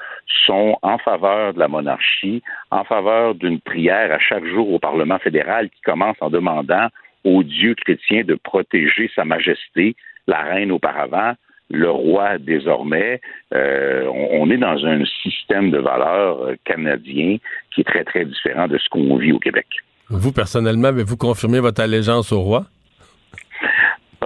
sont 0.46 0.78
en 0.82 0.98
faveur 0.98 1.54
de 1.54 1.58
la 1.58 1.68
monarchie, 1.68 2.42
en 2.70 2.84
faveur 2.84 3.34
d'une 3.34 3.60
prière 3.60 4.12
à 4.12 4.18
chaque 4.18 4.44
jour 4.46 4.72
au 4.72 4.78
Parlement 4.78 5.18
fédéral 5.18 5.68
qui 5.70 5.80
commence 5.82 6.16
en 6.20 6.30
demandant 6.30 6.88
aux 7.24 7.42
dieux 7.42 7.74
chrétiens 7.74 8.22
de 8.24 8.34
protéger 8.34 9.10
Sa 9.14 9.24
Majesté, 9.24 9.96
la 10.26 10.42
reine 10.42 10.72
auparavant, 10.72 11.34
le 11.70 11.90
roi 11.90 12.38
désormais. 12.38 13.20
Euh, 13.52 14.06
on, 14.06 14.50
est 14.50 14.56
dans 14.56 14.86
un 14.86 15.04
système 15.22 15.70
de 15.70 15.78
valeurs 15.78 16.42
euh, 16.42 16.54
canadien 16.64 17.38
qui 17.74 17.80
est 17.80 17.84
très, 17.84 18.04
très 18.04 18.24
différent 18.24 18.68
de 18.68 18.78
ce 18.78 18.88
qu'on 18.88 19.16
vit 19.16 19.32
au 19.32 19.38
Québec. 19.38 19.66
Vous, 20.08 20.32
personnellement, 20.32 20.88
avez-vous 20.88 21.16
confirmé 21.16 21.58
votre 21.58 21.82
allégeance 21.82 22.32
au 22.32 22.40
roi? 22.40 22.66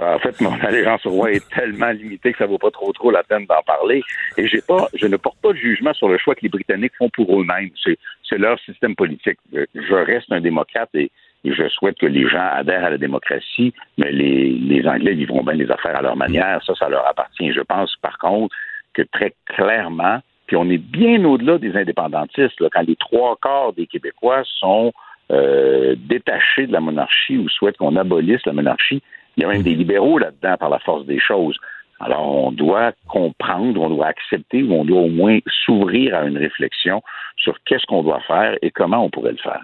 En 0.01 0.19
fait, 0.19 0.39
mon 0.41 0.59
allégeance 0.61 1.05
au 1.05 1.11
roi 1.11 1.31
est 1.31 1.47
tellement 1.49 1.91
limitée 1.91 2.31
que 2.31 2.37
ça 2.37 2.45
vaut 2.45 2.57
pas 2.57 2.71
trop 2.71 2.91
trop 2.91 3.11
la 3.11 3.23
peine 3.23 3.45
d'en 3.45 3.61
parler. 3.65 4.01
Et 4.37 4.47
j'ai 4.47 4.61
pas, 4.61 4.87
je 4.93 5.05
ne 5.05 5.17
porte 5.17 5.37
pas 5.41 5.53
de 5.53 5.57
jugement 5.57 5.93
sur 5.93 6.09
le 6.09 6.17
choix 6.17 6.35
que 6.35 6.41
les 6.41 6.49
Britanniques 6.49 6.93
font 6.97 7.09
pour 7.09 7.39
eux-mêmes. 7.39 7.69
C'est 7.83 8.37
leur 8.37 8.59
système 8.59 8.95
politique. 8.95 9.37
Je 9.51 9.93
reste 9.93 10.31
un 10.31 10.41
démocrate 10.41 10.89
et, 10.93 11.11
je 11.43 11.67
souhaite 11.69 11.97
que 11.97 12.05
les 12.05 12.29
gens 12.29 12.47
adhèrent 12.53 12.85
à 12.85 12.89
la 12.91 12.99
démocratie, 12.99 13.73
mais 13.97 14.11
les, 14.11 14.83
Anglais 14.85 15.13
vivront 15.13 15.43
bien 15.43 15.55
les 15.55 15.71
affaires 15.71 15.97
à 15.97 16.01
leur 16.03 16.15
manière. 16.15 16.63
Ça, 16.63 16.75
ça 16.75 16.87
leur 16.87 17.07
appartient. 17.07 17.51
Je 17.51 17.61
pense, 17.61 17.95
par 17.99 18.19
contre, 18.19 18.55
que 18.93 19.01
très 19.01 19.33
clairement, 19.45 20.19
puis 20.45 20.55
on 20.55 20.69
est 20.69 20.77
bien 20.77 21.23
au-delà 21.25 21.57
des 21.57 21.75
indépendantistes, 21.75 22.61
quand 22.71 22.87
les 22.87 22.95
trois 22.95 23.37
quarts 23.41 23.73
des 23.73 23.87
Québécois 23.87 24.43
sont 24.59 24.93
euh, 25.31 25.95
détachés 25.97 26.67
de 26.67 26.73
la 26.73 26.81
monarchie 26.81 27.37
ou 27.37 27.47
souhaitent 27.47 27.77
qu'on 27.77 27.95
abolisse 27.95 28.45
la 28.45 28.53
monarchie. 28.53 29.01
Il 29.37 29.43
y 29.43 29.45
a 29.45 29.49
même 29.49 29.63
des 29.63 29.75
libéraux 29.75 30.17
là-dedans 30.17 30.57
par 30.59 30.69
la 30.69 30.79
force 30.79 31.05
des 31.05 31.19
choses. 31.19 31.57
Alors, 32.01 32.27
on 32.27 32.51
doit 32.51 32.91
comprendre, 33.07 33.79
on 33.79 33.89
doit 33.89 34.07
accepter 34.07 34.63
ou 34.63 34.73
on 34.73 34.83
doit 34.83 35.01
au 35.01 35.09
moins 35.09 35.39
s'ouvrir 35.65 36.15
à 36.15 36.23
une 36.23 36.37
réflexion 36.37 37.01
sur 37.37 37.55
qu'est-ce 37.65 37.85
qu'on 37.85 38.03
doit 38.03 38.19
faire 38.27 38.57
et 38.61 38.71
comment 38.71 39.05
on 39.05 39.09
pourrait 39.09 39.31
le 39.31 39.37
faire. 39.37 39.61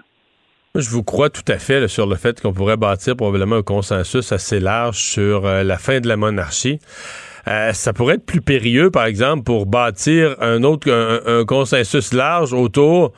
Je 0.74 0.88
vous 0.90 1.02
crois 1.02 1.28
tout 1.28 1.42
à 1.48 1.58
fait 1.58 1.88
sur 1.88 2.06
le 2.06 2.14
fait 2.14 2.40
qu'on 2.40 2.52
pourrait 2.52 2.76
bâtir 2.76 3.16
probablement 3.16 3.56
un 3.56 3.62
consensus 3.62 4.32
assez 4.32 4.60
large 4.60 4.98
sur 4.98 5.44
euh, 5.44 5.64
la 5.64 5.76
fin 5.76 6.00
de 6.00 6.08
la 6.08 6.16
monarchie. 6.16 6.78
Euh, 7.48 7.72
ça 7.72 7.92
pourrait 7.92 8.14
être 8.14 8.26
plus 8.26 8.40
périlleux, 8.40 8.90
par 8.90 9.06
exemple, 9.06 9.42
pour 9.42 9.66
bâtir 9.66 10.36
un 10.40 10.62
autre 10.62 10.90
un 11.26 11.44
consensus 11.44 12.12
large 12.12 12.52
autour 12.52 13.12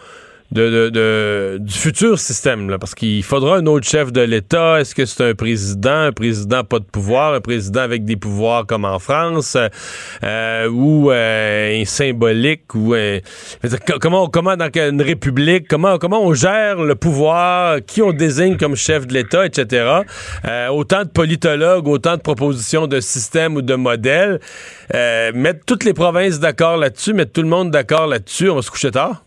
de, 0.53 1.59
du 1.61 1.73
futur 1.73 2.19
système, 2.19 2.71
là, 2.71 2.79
parce 2.79 2.95
qu'il 2.95 3.23
faudra 3.23 3.59
un 3.59 3.67
autre 3.67 3.87
chef 3.87 4.13
de 4.13 4.21
l'État. 4.21 4.81
Est-ce 4.81 4.95
que 4.95 5.07
c'est 5.07 5.31
un 5.31 5.35
président, 5.35 5.91
un 5.91 6.13
président 6.13 6.65
pas 6.65 6.81
de 6.81 6.85
pouvoir, 6.85 7.35
un 7.35 7.41
président 7.41 7.81
avec 7.81 8.05
des 8.05 8.17
pouvoirs 8.17 8.67
comme 8.67 8.85
en 8.85 8.99
France, 8.99 9.57
euh, 10.25 10.69
ou 10.69 11.11
euh, 11.11 11.85
symbolique, 11.85 12.75
ou 12.75 12.95
comment, 14.01 14.29
comment 14.29 14.57
dans 14.57 14.71
une 14.75 15.03
république, 15.03 15.69
comment, 15.69 15.99
comment 15.99 16.23
on 16.23 16.35
gère 16.35 16.83
le 16.83 16.95
pouvoir, 16.97 17.79
qui 17.87 18.03
on 18.03 18.13
désigne 18.13 18.57
comme 18.57 18.75
chef 18.75 19.07
de 19.07 19.15
l'État, 19.15 19.47
etc. 19.47 20.01
Euh, 20.47 20.69
autant 20.69 21.05
de 21.05 21.09
politologues, 21.09 21.87
autant 21.87 22.17
de 22.17 22.23
propositions 22.23 22.87
de 22.87 23.01
système 23.01 23.55
ou 23.55 23.63
de 23.63 23.75
modèles. 23.75 24.41
mettre 24.93 25.65
toutes 25.65 25.85
les 25.85 25.95
provinces 25.95 26.41
d'accord 26.41 26.77
là-dessus, 26.77 27.13
mettre 27.13 27.33
tout 27.33 27.43
le 27.43 27.49
monde 27.49 27.71
d'accord 27.71 28.07
là-dessus, 28.07 28.51
on 28.51 28.61
se 28.63 28.71
coucher 28.71 28.91
tard? 28.91 29.23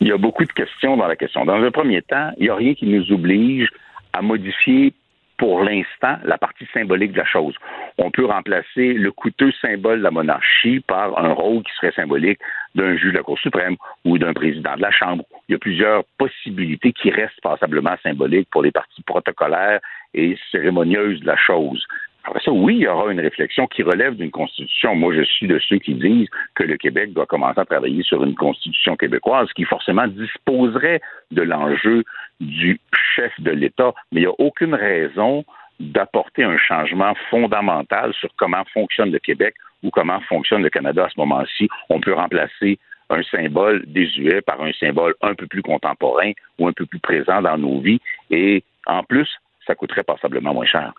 Il 0.00 0.08
y 0.08 0.12
a 0.12 0.18
beaucoup 0.18 0.44
de 0.44 0.52
questions 0.52 0.96
dans 0.96 1.06
la 1.06 1.16
question. 1.16 1.44
Dans 1.44 1.62
un 1.62 1.70
premier 1.70 2.02
temps, 2.02 2.30
il 2.38 2.44
n'y 2.44 2.50
a 2.50 2.54
rien 2.54 2.74
qui 2.74 2.86
nous 2.86 3.10
oblige 3.12 3.68
à 4.12 4.22
modifier 4.22 4.92
pour 5.36 5.62
l'instant 5.62 6.16
la 6.24 6.38
partie 6.38 6.66
symbolique 6.72 7.12
de 7.12 7.18
la 7.18 7.24
chose. 7.24 7.54
On 7.98 8.10
peut 8.10 8.24
remplacer 8.24 8.94
le 8.94 9.10
coûteux 9.10 9.52
symbole 9.60 9.98
de 9.98 10.04
la 10.04 10.10
monarchie 10.10 10.80
par 10.80 11.18
un 11.18 11.32
rôle 11.32 11.62
qui 11.62 11.72
serait 11.74 11.92
symbolique 11.92 12.38
d'un 12.74 12.96
juge 12.96 13.12
de 13.12 13.18
la 13.18 13.22
Cour 13.22 13.38
suprême 13.38 13.76
ou 14.04 14.18
d'un 14.18 14.32
président 14.32 14.76
de 14.76 14.82
la 14.82 14.90
Chambre. 14.90 15.24
Il 15.48 15.52
y 15.52 15.54
a 15.56 15.58
plusieurs 15.58 16.04
possibilités 16.18 16.92
qui 16.92 17.10
restent 17.10 17.40
passablement 17.42 17.96
symboliques 18.02 18.48
pour 18.50 18.62
les 18.62 18.70
parties 18.70 19.02
protocolaires 19.02 19.80
et 20.14 20.36
cérémonieuses 20.52 21.20
de 21.20 21.26
la 21.26 21.36
chose. 21.36 21.84
Après 22.24 22.40
ça, 22.40 22.50
oui, 22.50 22.76
il 22.76 22.82
y 22.82 22.88
aura 22.88 23.12
une 23.12 23.20
réflexion 23.20 23.66
qui 23.66 23.82
relève 23.82 24.16
d'une 24.16 24.30
constitution. 24.30 24.94
Moi, 24.94 25.14
je 25.14 25.22
suis 25.22 25.46
de 25.46 25.58
ceux 25.58 25.78
qui 25.78 25.94
disent 25.94 26.28
que 26.54 26.62
le 26.62 26.78
Québec 26.78 27.12
doit 27.12 27.26
commencer 27.26 27.60
à 27.60 27.66
travailler 27.66 28.02
sur 28.02 28.24
une 28.24 28.34
constitution 28.34 28.96
québécoise 28.96 29.52
qui 29.54 29.64
forcément 29.64 30.06
disposerait 30.06 31.02
de 31.30 31.42
l'enjeu 31.42 32.02
du 32.40 32.80
chef 33.14 33.38
de 33.40 33.50
l'État. 33.50 33.92
Mais 34.10 34.22
il 34.22 34.24
n'y 34.24 34.30
a 34.30 34.34
aucune 34.38 34.74
raison 34.74 35.44
d'apporter 35.80 36.44
un 36.44 36.56
changement 36.56 37.14
fondamental 37.30 38.14
sur 38.14 38.30
comment 38.36 38.64
fonctionne 38.72 39.10
le 39.10 39.18
Québec 39.18 39.54
ou 39.82 39.90
comment 39.90 40.20
fonctionne 40.20 40.62
le 40.62 40.70
Canada 40.70 41.04
à 41.04 41.10
ce 41.10 41.20
moment-ci. 41.20 41.68
On 41.90 42.00
peut 42.00 42.14
remplacer 42.14 42.78
un 43.10 43.22
symbole 43.24 43.84
désuet 43.86 44.40
par 44.40 44.62
un 44.62 44.72
symbole 44.72 45.14
un 45.20 45.34
peu 45.34 45.46
plus 45.46 45.62
contemporain 45.62 46.32
ou 46.58 46.68
un 46.68 46.72
peu 46.72 46.86
plus 46.86 47.00
présent 47.00 47.42
dans 47.42 47.58
nos 47.58 47.80
vies. 47.80 48.00
Et 48.30 48.64
en 48.86 49.02
plus, 49.02 49.28
ça 49.66 49.74
coûterait 49.74 50.04
passablement 50.04 50.54
moins 50.54 50.66
cher. 50.66 50.94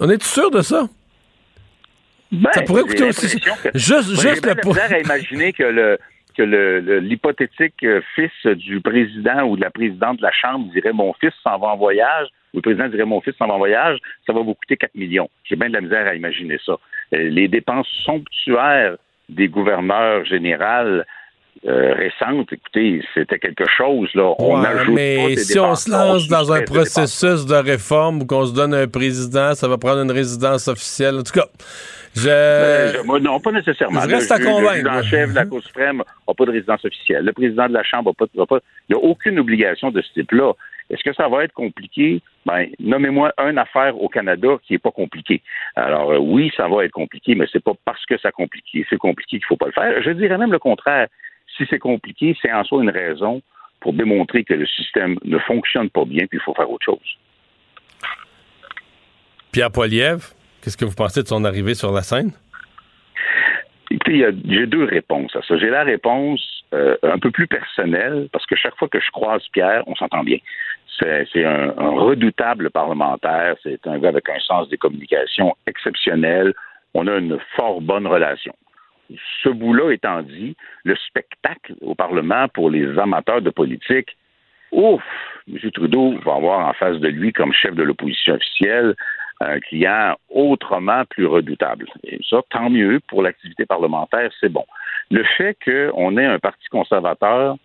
On 0.00 0.10
est 0.10 0.22
sûr 0.22 0.50
de 0.50 0.60
ça? 0.60 0.88
Ben, 2.30 2.50
ça 2.52 2.62
pourrait 2.62 2.82
coûter 2.82 3.04
aussi. 3.04 3.38
Juste, 3.74 4.20
juste 4.20 4.44
le 4.44 4.94
à 4.94 4.98
imaginer 4.98 5.52
que 5.52 5.62
le 5.62 5.98
que 6.38 6.98
l'hypothétique 7.00 7.82
euh, 7.82 8.00
fils 8.14 8.46
du 8.46 8.80
président 8.80 9.42
ou 9.42 9.56
de 9.56 9.60
la 9.60 9.70
présidente 9.70 10.18
de 10.18 10.22
la 10.22 10.30
Chambre 10.30 10.70
dirait 10.72 10.92
mon 10.92 11.12
fils 11.14 11.32
s'en 11.42 11.58
va 11.58 11.68
en 11.68 11.76
voyage, 11.76 12.28
ou 12.54 12.58
le 12.58 12.62
président 12.62 12.88
dirait 12.88 13.04
mon 13.04 13.20
fils 13.20 13.34
s'en 13.36 13.48
va 13.48 13.54
en 13.54 13.58
voyage, 13.58 13.98
ça 14.24 14.32
va 14.32 14.40
vous 14.40 14.54
coûter 14.54 14.76
4 14.76 14.94
millions. 14.94 15.28
J'ai 15.42 15.56
bien 15.56 15.68
de 15.68 15.74
la 15.74 15.80
misère 15.80 16.06
à 16.06 16.14
imaginer 16.14 16.58
ça. 16.64 16.74
Euh, 17.14 17.28
les 17.28 17.48
dépenses 17.48 17.88
somptuaires 18.04 18.96
des 19.28 19.48
gouverneurs 19.48 20.24
généraux 20.24 21.02
euh, 21.66 21.94
récentes, 21.94 22.52
écoutez, 22.52 23.02
c'était 23.14 23.38
quelque 23.38 23.64
chose. 23.76 24.08
Là. 24.14 24.34
On 24.38 24.58
mais 24.92 25.36
si 25.36 25.58
on 25.58 25.74
se 25.74 25.90
lance 25.90 26.28
dans 26.28 26.52
un 26.52 26.62
processus 26.62 27.46
de 27.46 27.54
réforme 27.54 28.22
ou 28.22 28.26
qu'on 28.26 28.46
se 28.46 28.54
donne 28.54 28.74
un 28.74 28.86
président, 28.86 29.54
ça 29.54 29.66
va 29.66 29.76
prendre 29.76 30.02
une 30.02 30.12
résidence 30.12 30.68
officielle. 30.68 31.16
En 31.16 31.22
tout 31.22 31.32
cas, 31.32 31.46
je... 32.14 33.02
Ben, 33.06 33.18
non, 33.20 33.40
pas 33.40 33.52
nécessairement. 33.52 34.00
Je 34.00 34.08
reste 34.08 34.30
à 34.30 34.38
convaincre. 34.38 34.90
Le 34.90 35.02
chef 35.02 35.30
de 35.30 35.34
la 35.34 35.46
Cour 35.46 35.62
suprême 35.62 35.98
n'a 35.98 36.34
pas 36.34 36.44
de 36.44 36.52
résidence 36.52 36.84
officielle. 36.84 37.24
Le 37.24 37.32
président 37.32 37.68
de 37.68 37.74
la 37.74 37.82
Chambre 37.82 38.12
n'a 38.34 38.46
pas, 38.46 38.58
Il 38.88 38.96
n'y 38.96 39.00
a 39.00 39.04
aucune 39.04 39.38
obligation 39.38 39.90
de 39.90 40.00
ce 40.00 40.12
type-là. 40.12 40.52
Est-ce 40.90 41.02
que 41.02 41.14
ça 41.14 41.28
va 41.28 41.44
être 41.44 41.52
compliqué? 41.52 42.22
Ben, 42.46 42.66
nommez-moi 42.78 43.32
une 43.38 43.58
affaire 43.58 44.00
au 44.00 44.08
Canada 44.08 44.48
qui 44.66 44.72
n'est 44.72 44.78
pas 44.78 44.90
compliquée. 44.90 45.42
Alors, 45.76 46.12
euh, 46.12 46.18
oui, 46.18 46.50
ça 46.56 46.66
va 46.66 46.84
être 46.84 46.92
compliqué, 46.92 47.34
mais 47.34 47.46
c'est 47.52 47.62
pas 47.62 47.74
parce 47.84 48.04
que 48.06 48.14
c'est 48.20 48.32
compliqué, 48.32 48.86
c'est 48.88 48.96
compliqué 48.96 49.38
qu'il 49.38 49.44
ne 49.44 49.48
faut 49.48 49.56
pas 49.56 49.66
le 49.66 49.72
faire. 49.72 50.02
Je 50.02 50.10
dirais 50.12 50.38
même 50.38 50.52
le 50.52 50.58
contraire. 50.58 51.08
Si 51.58 51.66
c'est 51.68 51.78
compliqué, 51.78 52.36
c'est 52.40 52.52
en 52.52 52.64
soi 52.64 52.82
une 52.82 52.90
raison 52.90 53.42
pour 53.80 53.92
démontrer 53.92 54.44
que 54.44 54.54
le 54.54 54.66
système 54.66 55.16
ne 55.24 55.38
fonctionne 55.38 55.90
pas 55.90 56.04
bien, 56.04 56.26
puis 56.26 56.38
il 56.38 56.44
faut 56.44 56.54
faire 56.54 56.70
autre 56.70 56.84
chose. 56.84 57.18
Pierre 59.52 59.70
Poilievre, 59.70 60.24
qu'est-ce 60.62 60.76
que 60.76 60.84
vous 60.84 60.94
pensez 60.94 61.22
de 61.22 61.28
son 61.28 61.44
arrivée 61.44 61.74
sur 61.74 61.92
la 61.92 62.02
scène? 62.02 62.32
Écoutez, 63.90 64.24
j'ai 64.44 64.66
deux 64.66 64.84
réponses 64.84 65.34
à 65.34 65.42
ça. 65.42 65.56
J'ai 65.58 65.70
la 65.70 65.82
réponse 65.82 66.58
euh, 66.74 66.96
un 67.02 67.18
peu 67.18 67.30
plus 67.30 67.46
personnelle, 67.46 68.28
parce 68.30 68.44
que 68.46 68.54
chaque 68.54 68.76
fois 68.76 68.88
que 68.88 69.00
je 69.00 69.10
croise 69.10 69.42
Pierre, 69.52 69.82
on 69.86 69.94
s'entend 69.94 70.22
bien. 70.22 70.38
C'est 71.00 71.44
un, 71.44 71.72
redoutable 71.78 72.70
parlementaire, 72.70 73.54
c'est 73.62 73.86
un 73.86 73.98
gars 73.98 74.08
avec 74.08 74.28
un 74.28 74.38
sens 74.40 74.68
des 74.68 74.76
communications 74.76 75.56
exceptionnel. 75.66 76.54
On 76.92 77.06
a 77.06 77.16
une 77.16 77.38
fort 77.56 77.80
bonne 77.80 78.06
relation. 78.06 78.52
Ce 79.42 79.48
bout-là 79.48 79.92
étant 79.92 80.22
dit, 80.22 80.56
le 80.84 80.96
spectacle 80.96 81.74
au 81.80 81.94
Parlement 81.94 82.48
pour 82.48 82.70
les 82.70 82.98
amateurs 82.98 83.42
de 83.42 83.50
politique, 83.50 84.16
ouf, 84.72 85.02
M. 85.48 85.70
Trudeau 85.70 86.18
va 86.24 86.34
avoir 86.34 86.68
en 86.68 86.72
face 86.74 86.98
de 86.98 87.08
lui 87.08 87.32
comme 87.32 87.52
chef 87.52 87.74
de 87.74 87.82
l'opposition 87.82 88.34
officielle 88.34 88.94
un 89.40 89.60
client 89.60 90.16
autrement 90.30 91.04
plus 91.04 91.26
redoutable. 91.26 91.86
Et 92.04 92.18
ça, 92.28 92.40
tant 92.50 92.70
mieux 92.70 93.00
pour 93.06 93.22
l'activité 93.22 93.66
parlementaire, 93.66 94.30
c'est 94.40 94.48
bon. 94.48 94.64
Le 95.10 95.22
fait 95.36 95.56
qu'on 95.64 96.16
ait 96.16 96.26
un 96.26 96.38
parti 96.38 96.66
conservateur 96.70 97.56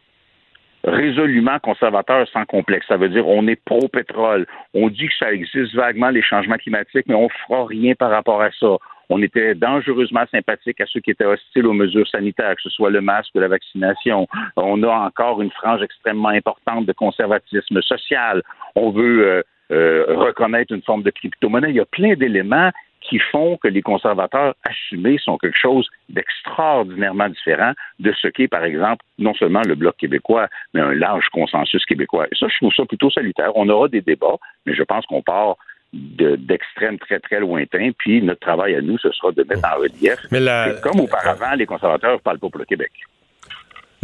résolument 0.83 1.59
conservateur 1.59 2.27
sans 2.29 2.45
complexe. 2.45 2.85
Ça 2.87 2.97
veut 2.97 3.09
dire 3.09 3.27
on 3.27 3.47
est 3.47 3.55
pro-pétrole. 3.63 4.45
On 4.73 4.89
dit 4.89 5.07
que 5.07 5.15
ça 5.17 5.31
existe 5.31 5.73
vaguement 5.73 6.09
les 6.09 6.21
changements 6.21 6.57
climatiques, 6.57 7.05
mais 7.07 7.15
on 7.15 7.29
fera 7.29 7.65
rien 7.65 7.93
par 7.95 8.11
rapport 8.11 8.41
à 8.41 8.51
ça. 8.51 8.77
On 9.09 9.21
était 9.21 9.55
dangereusement 9.55 10.25
sympathique 10.31 10.79
à 10.81 10.85
ceux 10.85 10.99
qui 10.99 11.11
étaient 11.11 11.25
hostiles 11.25 11.67
aux 11.67 11.73
mesures 11.73 12.07
sanitaires, 12.07 12.55
que 12.55 12.61
ce 12.61 12.69
soit 12.69 12.89
le 12.89 13.01
masque 13.01 13.31
ou 13.35 13.39
la 13.39 13.47
vaccination. 13.47 14.27
On 14.55 14.81
a 14.83 14.89
encore 14.89 15.41
une 15.41 15.51
frange 15.51 15.81
extrêmement 15.81 16.29
importante 16.29 16.85
de 16.85 16.93
conservatisme 16.93 17.81
social. 17.81 18.41
On 18.75 18.91
veut 18.91 19.27
euh, 19.27 19.41
euh, 19.71 20.05
reconnaître 20.09 20.73
une 20.73 20.81
forme 20.81 21.03
de 21.03 21.09
crypto-monnaie. 21.09 21.69
Il 21.69 21.75
y 21.75 21.81
a 21.81 21.85
plein 21.85 22.15
d'éléments 22.15 22.71
qui 23.03 23.19
font 23.19 23.57
que 23.57 23.67
les 23.67 23.81
conservateurs 23.81 24.55
assumés 24.63 25.17
sont 25.17 25.37
quelque 25.37 25.57
chose 25.57 25.87
d'extraordinairement 26.09 27.29
différent 27.29 27.73
de 27.99 28.13
ce 28.13 28.27
qu'est, 28.27 28.47
par 28.47 28.63
exemple, 28.63 29.03
non 29.19 29.33
seulement 29.33 29.61
le 29.65 29.75
Bloc 29.75 29.97
québécois, 29.97 30.47
mais 30.73 30.81
un 30.81 30.93
large 30.93 31.27
consensus 31.29 31.85
québécois. 31.85 32.27
Et 32.31 32.35
ça, 32.35 32.47
je 32.47 32.57
trouve 32.57 32.73
ça 32.73 32.85
plutôt 32.85 33.09
salutaire. 33.09 33.51
On 33.55 33.67
aura 33.69 33.89
des 33.89 34.01
débats, 34.01 34.37
mais 34.65 34.73
je 34.73 34.83
pense 34.83 35.05
qu'on 35.05 35.21
part 35.21 35.57
d'extrêmes 35.93 36.97
très, 36.97 37.19
très 37.19 37.39
lointains. 37.39 37.91
Puis 37.97 38.21
notre 38.21 38.39
travail 38.39 38.75
à 38.75 38.81
nous, 38.81 38.97
ce 38.97 39.11
sera 39.11 39.31
de 39.31 39.43
mettre 39.43 39.67
en 39.67 39.79
relief. 39.79 40.17
Mais 40.31 40.39
comme 40.81 40.99
auparavant, 40.99 41.53
les 41.55 41.65
conservateurs 41.65 42.13
ne 42.13 42.17
parlent 42.17 42.39
pas 42.39 42.49
pour 42.49 42.59
le 42.59 42.65
Québec. 42.65 42.91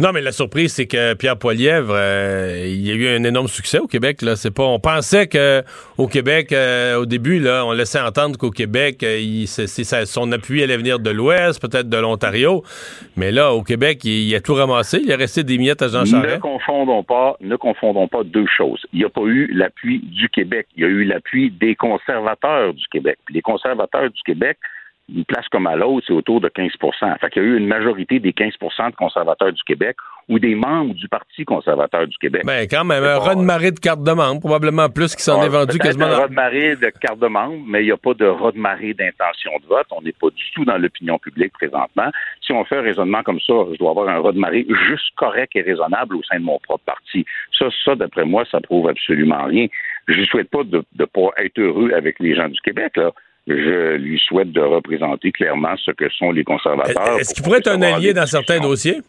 Non, 0.00 0.12
mais 0.14 0.22
la 0.22 0.32
surprise, 0.32 0.72
c'est 0.72 0.86
que 0.86 1.12
Pierre 1.12 1.36
Poilièvre, 1.36 1.92
euh, 1.94 2.64
il 2.64 2.86
y 2.86 2.90
a 2.90 2.94
eu 2.94 3.14
un 3.14 3.22
énorme 3.22 3.48
succès 3.48 3.78
au 3.78 3.86
Québec. 3.86 4.22
Là, 4.22 4.34
c'est 4.34 4.50
pas. 4.50 4.62
On 4.62 4.78
pensait 4.78 5.26
que 5.26 5.62
au 5.98 6.06
Québec, 6.06 6.52
euh, 6.52 6.96
au 6.96 7.04
début, 7.04 7.38
là, 7.38 7.66
on 7.66 7.72
laissait 7.72 8.00
entendre 8.00 8.38
qu'au 8.38 8.50
Québec, 8.50 9.02
euh, 9.02 9.18
il, 9.20 9.46
son 9.46 10.32
appui 10.32 10.62
allait 10.62 10.78
venir 10.78 11.00
de 11.00 11.10
l'Ouest, 11.10 11.60
peut-être 11.60 11.90
de 11.90 11.98
l'Ontario. 11.98 12.62
Mais 13.18 13.30
là, 13.30 13.52
au 13.52 13.62
Québec, 13.62 14.02
il, 14.04 14.34
a 14.34 14.40
tout 14.40 14.54
ramassé. 14.54 15.02
Il 15.04 15.12
a 15.12 15.16
resté 15.16 15.44
des 15.44 15.58
miettes 15.58 15.82
à 15.82 15.88
Jean 15.88 16.06
Charest. 16.06 16.36
Ne 16.36 16.40
confondons 16.40 17.02
pas, 17.02 17.36
ne 17.42 17.56
confondons 17.56 18.08
pas 18.08 18.24
deux 18.24 18.46
choses. 18.46 18.80
Il 18.94 19.00
n'y 19.00 19.04
a 19.04 19.10
pas 19.10 19.26
eu 19.26 19.52
l'appui 19.52 19.98
du 19.98 20.30
Québec. 20.30 20.66
Il 20.78 20.82
y 20.82 20.86
a 20.86 20.88
eu 20.88 21.04
l'appui 21.04 21.50
des 21.50 21.74
conservateurs 21.74 22.72
du 22.72 22.86
Québec. 22.90 23.18
Puis 23.26 23.34
les 23.34 23.42
conservateurs 23.42 24.08
du 24.10 24.22
Québec 24.24 24.56
une 25.14 25.24
place 25.24 25.46
comme 25.50 25.66
à 25.66 25.76
l'autre, 25.76 26.04
c'est 26.06 26.12
autour 26.12 26.40
de 26.40 26.48
15% 26.48 27.18
Fait 27.18 27.30
qu'il 27.30 27.42
y 27.42 27.44
a 27.44 27.48
eu 27.48 27.56
une 27.56 27.66
majorité 27.66 28.18
des 28.18 28.32
15% 28.32 28.90
de 28.90 28.96
conservateurs 28.96 29.52
du 29.52 29.62
Québec 29.64 29.96
ou 30.28 30.38
des 30.38 30.54
membres 30.54 30.94
du 30.94 31.08
Parti 31.08 31.44
conservateur 31.44 32.06
du 32.06 32.16
Québec. 32.18 32.42
Ben, 32.46 32.66
quand 32.70 32.84
même, 32.84 33.02
un 33.02 33.18
raz-de-marée 33.18 33.72
de 33.72 33.80
cartes 33.80 34.04
de 34.04 34.12
membres, 34.12 34.40
probablement 34.40 34.88
plus 34.88 35.16
qui 35.16 35.22
s'en 35.22 35.42
est 35.42 35.48
vendu 35.48 35.78
quasiment. 35.78 36.06
Un 36.06 36.20
raz-de-marée 36.20 36.76
de 36.76 36.90
cartes 37.00 37.18
de 37.18 37.26
membres, 37.26 37.58
mais 37.66 37.82
il 37.82 37.86
n'y 37.86 37.92
a 37.92 37.96
pas 37.96 38.14
de 38.14 38.26
raz-de-marée 38.26 38.94
d'intention 38.94 39.52
de 39.62 39.66
vote. 39.66 39.86
On 39.90 40.02
n'est 40.02 40.12
pas 40.12 40.30
du 40.30 40.44
tout 40.54 40.64
dans 40.64 40.78
l'opinion 40.78 41.18
publique 41.18 41.52
présentement. 41.52 42.10
Si 42.42 42.52
on 42.52 42.64
fait 42.64 42.78
un 42.78 42.82
raisonnement 42.82 43.22
comme 43.22 43.40
ça, 43.40 43.54
je 43.72 43.78
dois 43.78 43.90
avoir 43.90 44.08
un 44.08 44.20
raz-de-marée 44.20 44.66
juste 44.88 45.14
correct 45.16 45.50
et 45.56 45.62
raisonnable 45.62 46.16
au 46.16 46.22
sein 46.22 46.38
de 46.38 46.44
mon 46.44 46.60
propre 46.60 46.84
parti. 46.84 47.24
Ça, 47.58 47.66
ça, 47.84 47.96
d'après 47.96 48.24
moi, 48.24 48.44
ça 48.50 48.60
prouve 48.60 48.88
absolument 48.88 49.44
rien. 49.44 49.66
Je 50.06 50.20
ne 50.20 50.24
souhaite 50.26 50.50
pas 50.50 50.62
de 50.62 50.84
ne 50.98 51.04
pas 51.04 51.30
être 51.38 51.58
heureux 51.58 51.90
avec 51.92 52.20
les 52.20 52.36
gens 52.36 52.48
du 52.48 52.60
Québec, 52.60 52.96
là 52.96 53.12
je 53.56 53.96
lui 53.96 54.18
souhaite 54.18 54.52
de 54.52 54.60
représenter 54.60 55.32
clairement 55.32 55.76
ce 55.76 55.90
que 55.90 56.08
sont 56.10 56.32
les 56.32 56.44
conservateurs. 56.44 57.18
Est-ce 57.18 57.34
qu'il 57.34 57.42
pourrait 57.42 57.58
être 57.58 57.72
un 57.72 57.82
allié 57.82 58.12
dans 58.12 58.26
certains 58.26 58.60
dossiers? 58.60 59.00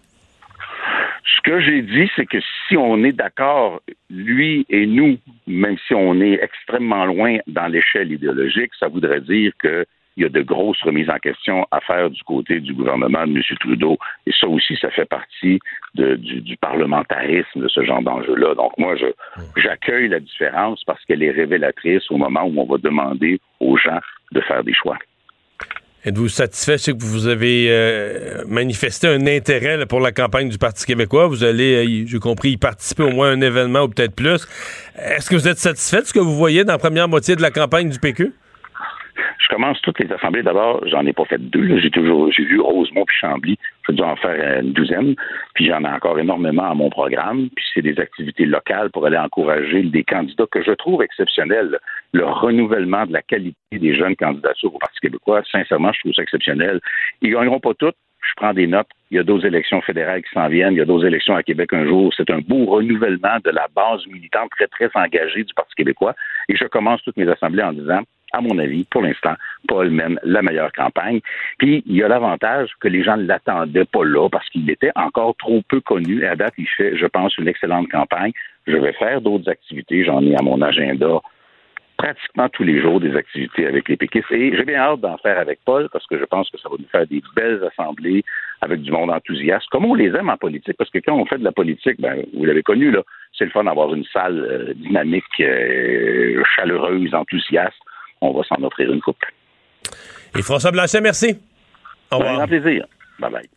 Ce 1.24 1.50
que 1.50 1.60
j'ai 1.60 1.82
dit, 1.82 2.10
c'est 2.16 2.26
que 2.26 2.38
si 2.68 2.78
on 2.78 3.04
est 3.04 3.12
d'accord, 3.12 3.82
lui 4.10 4.66
et 4.70 4.86
nous, 4.86 5.18
même 5.48 5.78
si 5.88 5.94
on 5.94 6.20
est 6.22 6.40
extrêmement 6.42 7.06
loin 7.06 7.38
dans 7.48 7.68
l'échelle 7.68 8.12
idéologique, 8.12 8.72
ça 8.80 8.88
voudrait 8.88 9.22
dire 9.22 9.52
qu'il 9.62 9.86
y 10.18 10.26
a 10.26 10.30
de 10.30 10.42
grosses 10.42 10.82
remises 10.82 11.10
en 11.10 11.18
question 11.18 11.68
à 11.72 11.80
faire 11.82 12.10
du 12.10 12.22
côté 12.24 12.60
du 12.60 12.74
gouvernement 12.74 13.26
de 13.26 13.34
M. 13.34 13.42
Trudeau. 13.60 13.98
Et 14.26 14.32
ça 14.40 14.48
aussi, 14.48 14.76
ça 14.82 14.90
fait 14.92 15.06
partie 15.06 15.60
du, 15.96 16.42
du, 16.42 16.58
parlementarisme 16.58 17.62
de 17.62 17.68
ce 17.68 17.84
genre 17.84 18.02
d'enjeu-là. 18.02 18.56
Donc 18.56 18.78
moi, 18.78 18.96
j'accueille 19.56 20.10
la 20.10 20.20
différence 20.20 20.84
parce 20.86 21.04
qu'elle 21.06 21.24
est 21.24 21.32
révélatrice 21.32 22.10
au 22.10 22.18
moment 22.18 22.44
où 22.44 22.62
on 22.62 22.66
va 22.66 22.78
demander 22.78 23.40
aux 23.60 23.78
gens 23.78 24.00
de 24.32 24.42
faire 24.42 24.64
des 24.64 24.74
choix. 24.74 24.98
Êtes-vous 26.04 26.30
satisfait? 26.30 26.80
Je 26.80 26.84
sais 26.84 26.94
que 26.94 27.04
vous 27.04 27.28
avez 27.28 27.68
euh, 27.70 28.44
manifesté 28.48 29.08
un 29.08 29.28
intérêt 29.28 29.86
pour 29.86 30.00
la 30.00 30.12
campagne 30.12 30.50
du 30.50 30.58
Parti 30.58 30.84
québécois. 30.84 31.28
Vous 31.28 31.44
allez, 31.44 31.86
euh, 31.86 32.06
j'ai 32.08 32.18
compris, 32.18 32.52
y 32.52 32.58
participer 32.58 33.04
au 33.04 33.12
moins 33.12 33.30
à 33.30 33.34
un 33.34 33.42
événement 33.42 33.84
ou 33.84 33.90
peut-être 33.90 34.16
plus. 34.16 34.48
Est-ce 34.98 35.30
que 35.30 35.36
vous 35.36 35.48
êtes 35.48 35.60
satisfait 35.60 36.02
de 36.02 36.08
ce 36.08 36.14
que 36.14 36.20
vous 36.20 36.36
voyez 36.36 36.64
dans 36.64 36.74
la 36.74 36.80
première 36.80 37.08
moitié 37.08 37.36
de 37.36 37.42
la 37.44 37.52
campagne 37.52 37.90
du 37.90 38.00
PQ? 38.00 38.34
Je 39.40 39.48
commence 39.48 39.82
toutes 39.82 40.00
les 40.00 40.12
assemblées. 40.12 40.44
D'abord, 40.44 40.86
j'en 40.88 41.06
ai 41.06 41.14
pas 41.14 41.26
fait 41.26 41.38
deux. 41.38 41.78
J'ai 41.80 41.90
toujours, 41.90 42.32
j'ai 42.32 42.44
vu 42.44 42.60
Rosemont 42.60 43.06
puis 43.06 43.18
Chambly. 43.20 43.58
J'ai 43.88 43.96
dû 43.96 44.02
en 44.04 44.16
faire 44.16 44.62
une 44.62 44.74
douzaine. 44.74 45.16
Puis 45.56 45.68
j'en 45.68 45.84
ai 45.84 45.90
encore 45.90 46.20
énormément 46.20 46.70
à 46.70 46.74
mon 46.74 46.90
programme. 46.90 47.50
Puis 47.56 47.66
c'est 47.74 47.82
des 47.82 48.00
activités 48.00 48.46
locales 48.46 48.90
pour 48.92 49.06
aller 49.06 49.18
encourager 49.18 49.84
des 49.84 50.04
candidats 50.04 50.46
que 50.52 50.64
je 50.64 50.72
trouve 50.72 51.02
exceptionnels. 51.04 51.78
Le 52.14 52.26
renouvellement 52.26 53.06
de 53.06 53.14
la 53.14 53.22
qualité 53.22 53.56
des 53.72 53.96
jeunes 53.96 54.16
candidatures 54.16 54.76
au 54.76 54.80
Parti 54.80 55.00
québécois, 55.00 55.42
sincèrement, 55.52 55.92
je 55.94 56.00
trouve 56.02 56.14
ça 56.14 56.24
exceptionnel. 56.24 56.80
Ils 57.22 57.32
gagneront 57.32 57.60
pas 57.60 57.74
toutes. 57.74 57.96
Je 58.22 58.34
prends 58.36 58.54
des 58.54 58.68
notes. 58.68 58.88
Il 59.10 59.18
y 59.18 59.20
a 59.20 59.24
d'autres 59.24 59.46
élections 59.46 59.82
fédérales 59.82 60.22
qui 60.22 60.30
s'en 60.34 60.48
viennent. 60.48 60.74
Il 60.74 60.78
y 60.78 60.82
a 60.82 60.86
d'autres 60.86 61.06
élections 61.06 61.36
à 61.36 61.44
Québec 61.44 61.74
un 61.74 61.86
jour. 61.86 62.14
C'est 62.16 62.30
un 62.30 62.40
beau 62.40 62.66
renouvellement 62.66 63.38
de 63.44 63.50
la 63.50 63.68
base 63.76 64.06
militante 64.08 64.50
très, 64.52 64.68
très 64.68 64.90
engagée 64.94 65.44
du 65.44 65.54
Parti 65.54 65.74
québécois. 65.76 66.14
Et 66.48 66.56
je 66.56 66.66
commence 66.66 67.02
toutes 67.04 67.18
mes 67.18 67.28
assemblées 67.28 67.64
en 67.64 67.74
disant 67.74 68.02
à 68.34 68.42
mon 68.42 68.58
avis, 68.60 68.86
pour 68.86 69.02
l'instant, 69.02 69.36
Paul 69.68 69.90
mène 69.90 70.20
la 70.24 70.42
meilleure 70.42 70.72
campagne. 70.72 71.20
Puis, 71.58 71.84
il 71.86 71.96
y 71.96 72.04
a 72.04 72.08
l'avantage 72.08 72.70
que 72.80 72.88
les 72.88 73.04
gens 73.04 73.18
ne 73.18 73.26
l'attendaient 73.26 73.86
pas 73.86 74.04
là 74.04 74.30
parce 74.30 74.48
qu'il 74.50 74.70
était 74.70 74.92
encore 74.96 75.36
trop 75.38 75.62
peu 75.68 75.82
connu. 75.82 76.26
À 76.26 76.36
date, 76.36 76.54
il 76.58 76.68
fait, 76.68 76.96
je 76.98 77.06
pense, 77.06 77.38
une 77.38 77.48
excellente 77.48 77.90
campagne. 77.90 78.32
Je 78.68 78.78
vais 78.78 78.94
faire 78.94 79.22
d'autres 79.22 79.50
activités. 79.50 80.04
J'en 80.06 80.22
ai 80.24 80.36
à 80.36 80.42
mon 80.42 80.62
agenda 80.62 81.22
pratiquement 81.98 82.50
tous 82.50 82.64
les 82.64 82.82
jours 82.82 83.00
des 83.00 83.16
activités 83.16 83.68
avec 83.68 83.88
les 83.88 83.96
péquistes. 83.96 84.32
Et 84.32 84.56
j'ai 84.56 84.64
bien 84.64 84.80
hâte 84.80 85.02
d'en 85.02 85.18
faire 85.18 85.38
avec 85.38 85.60
Paul 85.66 85.88
parce 85.94 86.08
que 86.08 86.18
je 86.18 86.26
pense 86.26 86.50
que 86.50 86.58
ça 86.58 86.68
va 86.68 86.76
nous 86.80 86.88
faire 86.88 87.06
des 87.06 87.22
belles 87.36 87.62
assemblées 87.64 88.24
avec 88.62 88.82
du 88.82 88.92
monde 88.92 89.12
enthousiaste, 89.12 89.68
comme 89.70 89.86
on 89.86 89.94
les 89.94 90.08
aime 90.16 90.30
en 90.30 90.38
politique. 90.38 90.78
Parce 90.78 90.90
que 90.90 90.98
quand 91.00 91.16
on 91.16 91.26
fait 91.26 91.38
de 91.38 91.44
la 91.44 91.52
politique, 91.52 92.00
ben, 92.00 92.24
vous 92.34 92.46
l'avez 92.46 92.64
connu, 92.64 92.90
là, 92.90 93.04
c'est 93.38 93.46
le 93.46 93.52
fun 93.52 93.66
d'avoir 93.66 93.94
une 93.94 94.06
salle 94.06 94.40
euh, 94.40 94.74
dynamique, 94.74 95.24
euh, 95.42 96.42
chaleureuse, 96.56 97.14
enthousiaste 97.14 97.78
on 98.22 98.34
va 98.34 98.44
s'en 98.44 98.64
offrir 98.64 98.92
une 98.92 99.02
coupe. 99.02 99.18
Et 100.38 100.42
François 100.42 100.72
Blanchet, 100.72 101.02
merci. 101.02 101.38
Au 102.12 102.18
revoir. 102.18 102.42
Un 102.42 102.48
plaisir. 102.48 102.86
Bye 103.20 103.32
bye. 103.32 103.50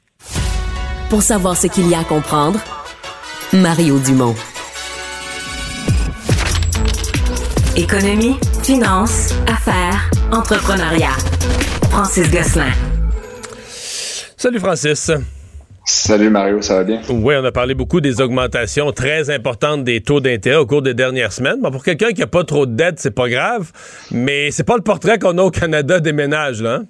Pour 1.11 1.22
savoir 1.22 1.57
ce 1.57 1.66
qu'il 1.68 1.88
y 1.88 1.94
a 1.94 2.00
à 2.00 2.05
comprendre, 2.05 2.59
Mario 3.53 3.98
Dumont. 3.98 4.35
Économie, 7.77 8.37
finance, 8.62 9.35
affaires, 9.48 10.11
entrepreneuriat. 10.33 11.16
Francis 11.90 12.31
Gosselin. 12.31 12.72
Salut 14.37 14.61
Francis. 14.61 15.11
Salut 15.87 16.31
Mario, 16.31 16.62
ça 16.62 16.77
va 16.77 16.85
bien? 16.85 17.03
Oui, 17.11 17.35
on 17.38 17.44
a 17.44 17.53
parlé 17.53 17.75
beaucoup 17.75 18.01
des 18.01 18.23
augmentations 18.23 18.90
très 18.92 19.29
importantes 19.29 19.85
des 19.85 20.01
taux 20.01 20.20
d'intérêt 20.20 20.57
au 20.57 20.66
cours 20.66 20.81
des 20.81 20.94
dernières 20.94 21.33
semaines. 21.33 21.61
Bon, 21.61 21.70
pour 21.70 21.85
quelqu'un 21.85 22.12
qui 22.12 22.20
n'a 22.20 22.27
pas 22.27 22.42
trop 22.42 22.64
de 22.64 22.75
dettes, 22.75 23.01
c'est 23.01 23.14
pas 23.14 23.29
grave, 23.29 23.70
mais 24.11 24.51
c'est 24.51 24.64
pas 24.64 24.77
le 24.77 24.83
portrait 24.83 25.18
qu'on 25.18 25.37
a 25.37 25.42
au 25.42 25.51
Canada 25.51 26.01
des 26.01 26.14
ménages, 26.14 26.62
là. 26.62 26.77
Hein? 26.77 26.85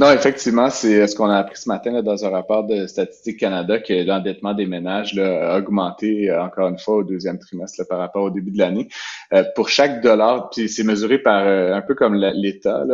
Non, 0.00 0.10
effectivement, 0.12 0.70
c'est 0.70 1.06
ce 1.06 1.14
qu'on 1.14 1.28
a 1.28 1.36
appris 1.36 1.58
ce 1.58 1.68
matin 1.68 2.02
dans 2.02 2.24
un 2.24 2.30
rapport 2.30 2.64
de 2.64 2.86
Statistique 2.86 3.38
Canada 3.38 3.78
que 3.78 3.92
l'endettement 4.02 4.54
des 4.54 4.64
ménages 4.64 5.18
a 5.18 5.58
augmenté 5.58 6.30
euh, 6.30 6.42
encore 6.42 6.68
une 6.68 6.78
fois 6.78 6.96
au 6.96 7.04
deuxième 7.04 7.38
trimestre 7.38 7.86
par 7.86 7.98
rapport 7.98 8.22
au 8.22 8.30
début 8.30 8.50
de 8.50 8.58
l'année. 8.58 8.88
Euh, 9.34 9.44
pour 9.54 9.68
chaque 9.68 10.00
dollar, 10.00 10.48
puis 10.48 10.70
c'est 10.70 10.84
mesuré 10.84 11.18
par 11.18 11.46
euh, 11.46 11.74
un 11.74 11.82
peu 11.82 11.94
comme 11.94 12.14
l'État, 12.14 12.84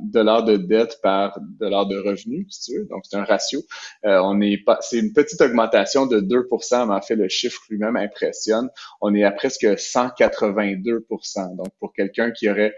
dollar 0.00 0.44
de 0.44 0.56
dette 0.56 0.98
par 1.02 1.38
dollar 1.40 1.86
de 1.86 1.96
revenu, 1.96 2.46
si 2.50 2.72
tu 2.72 2.78
veux. 2.78 2.86
Donc 2.86 3.04
c'est 3.08 3.16
un 3.16 3.24
ratio. 3.24 3.60
on 4.02 4.40
est 4.40 4.58
pas, 4.58 4.78
c'est 4.80 4.98
une 4.98 5.12
petite 5.12 5.40
augmentation 5.40 6.06
de 6.06 6.20
2% 6.20 6.88
mais 6.88 6.94
en 6.94 7.00
fait 7.00 7.14
le 7.14 7.28
chiffre 7.28 7.60
lui-même 7.70 7.96
impressionne. 7.96 8.70
On 9.00 9.14
est 9.14 9.22
à 9.22 9.30
presque 9.30 9.64
182% 9.64 11.56
Donc 11.56 11.68
pour 11.78 11.92
quelqu'un 11.92 12.32
qui 12.32 12.50
aurait 12.50 12.74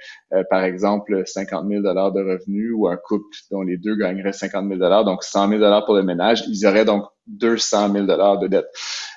par 0.50 0.62
exemple 0.62 1.22
50 1.24 1.68
000 1.68 1.82
dollars 1.82 2.12
de 2.12 2.20
revenus 2.20 2.72
ou 2.74 2.88
un 2.88 2.96
couple 2.96 3.31
dont 3.50 3.62
les 3.62 3.76
deux 3.76 3.96
gagneraient 3.96 4.32
50 4.32 4.68
000 4.68 5.04
donc 5.04 5.22
100 5.22 5.48
000 5.48 5.82
pour 5.84 5.94
le 5.94 6.02
ménage, 6.02 6.44
ils 6.48 6.66
auraient 6.66 6.84
donc 6.84 7.04
200 7.26 7.92
000 7.92 8.06
de 8.06 8.48
dette. 8.48 8.66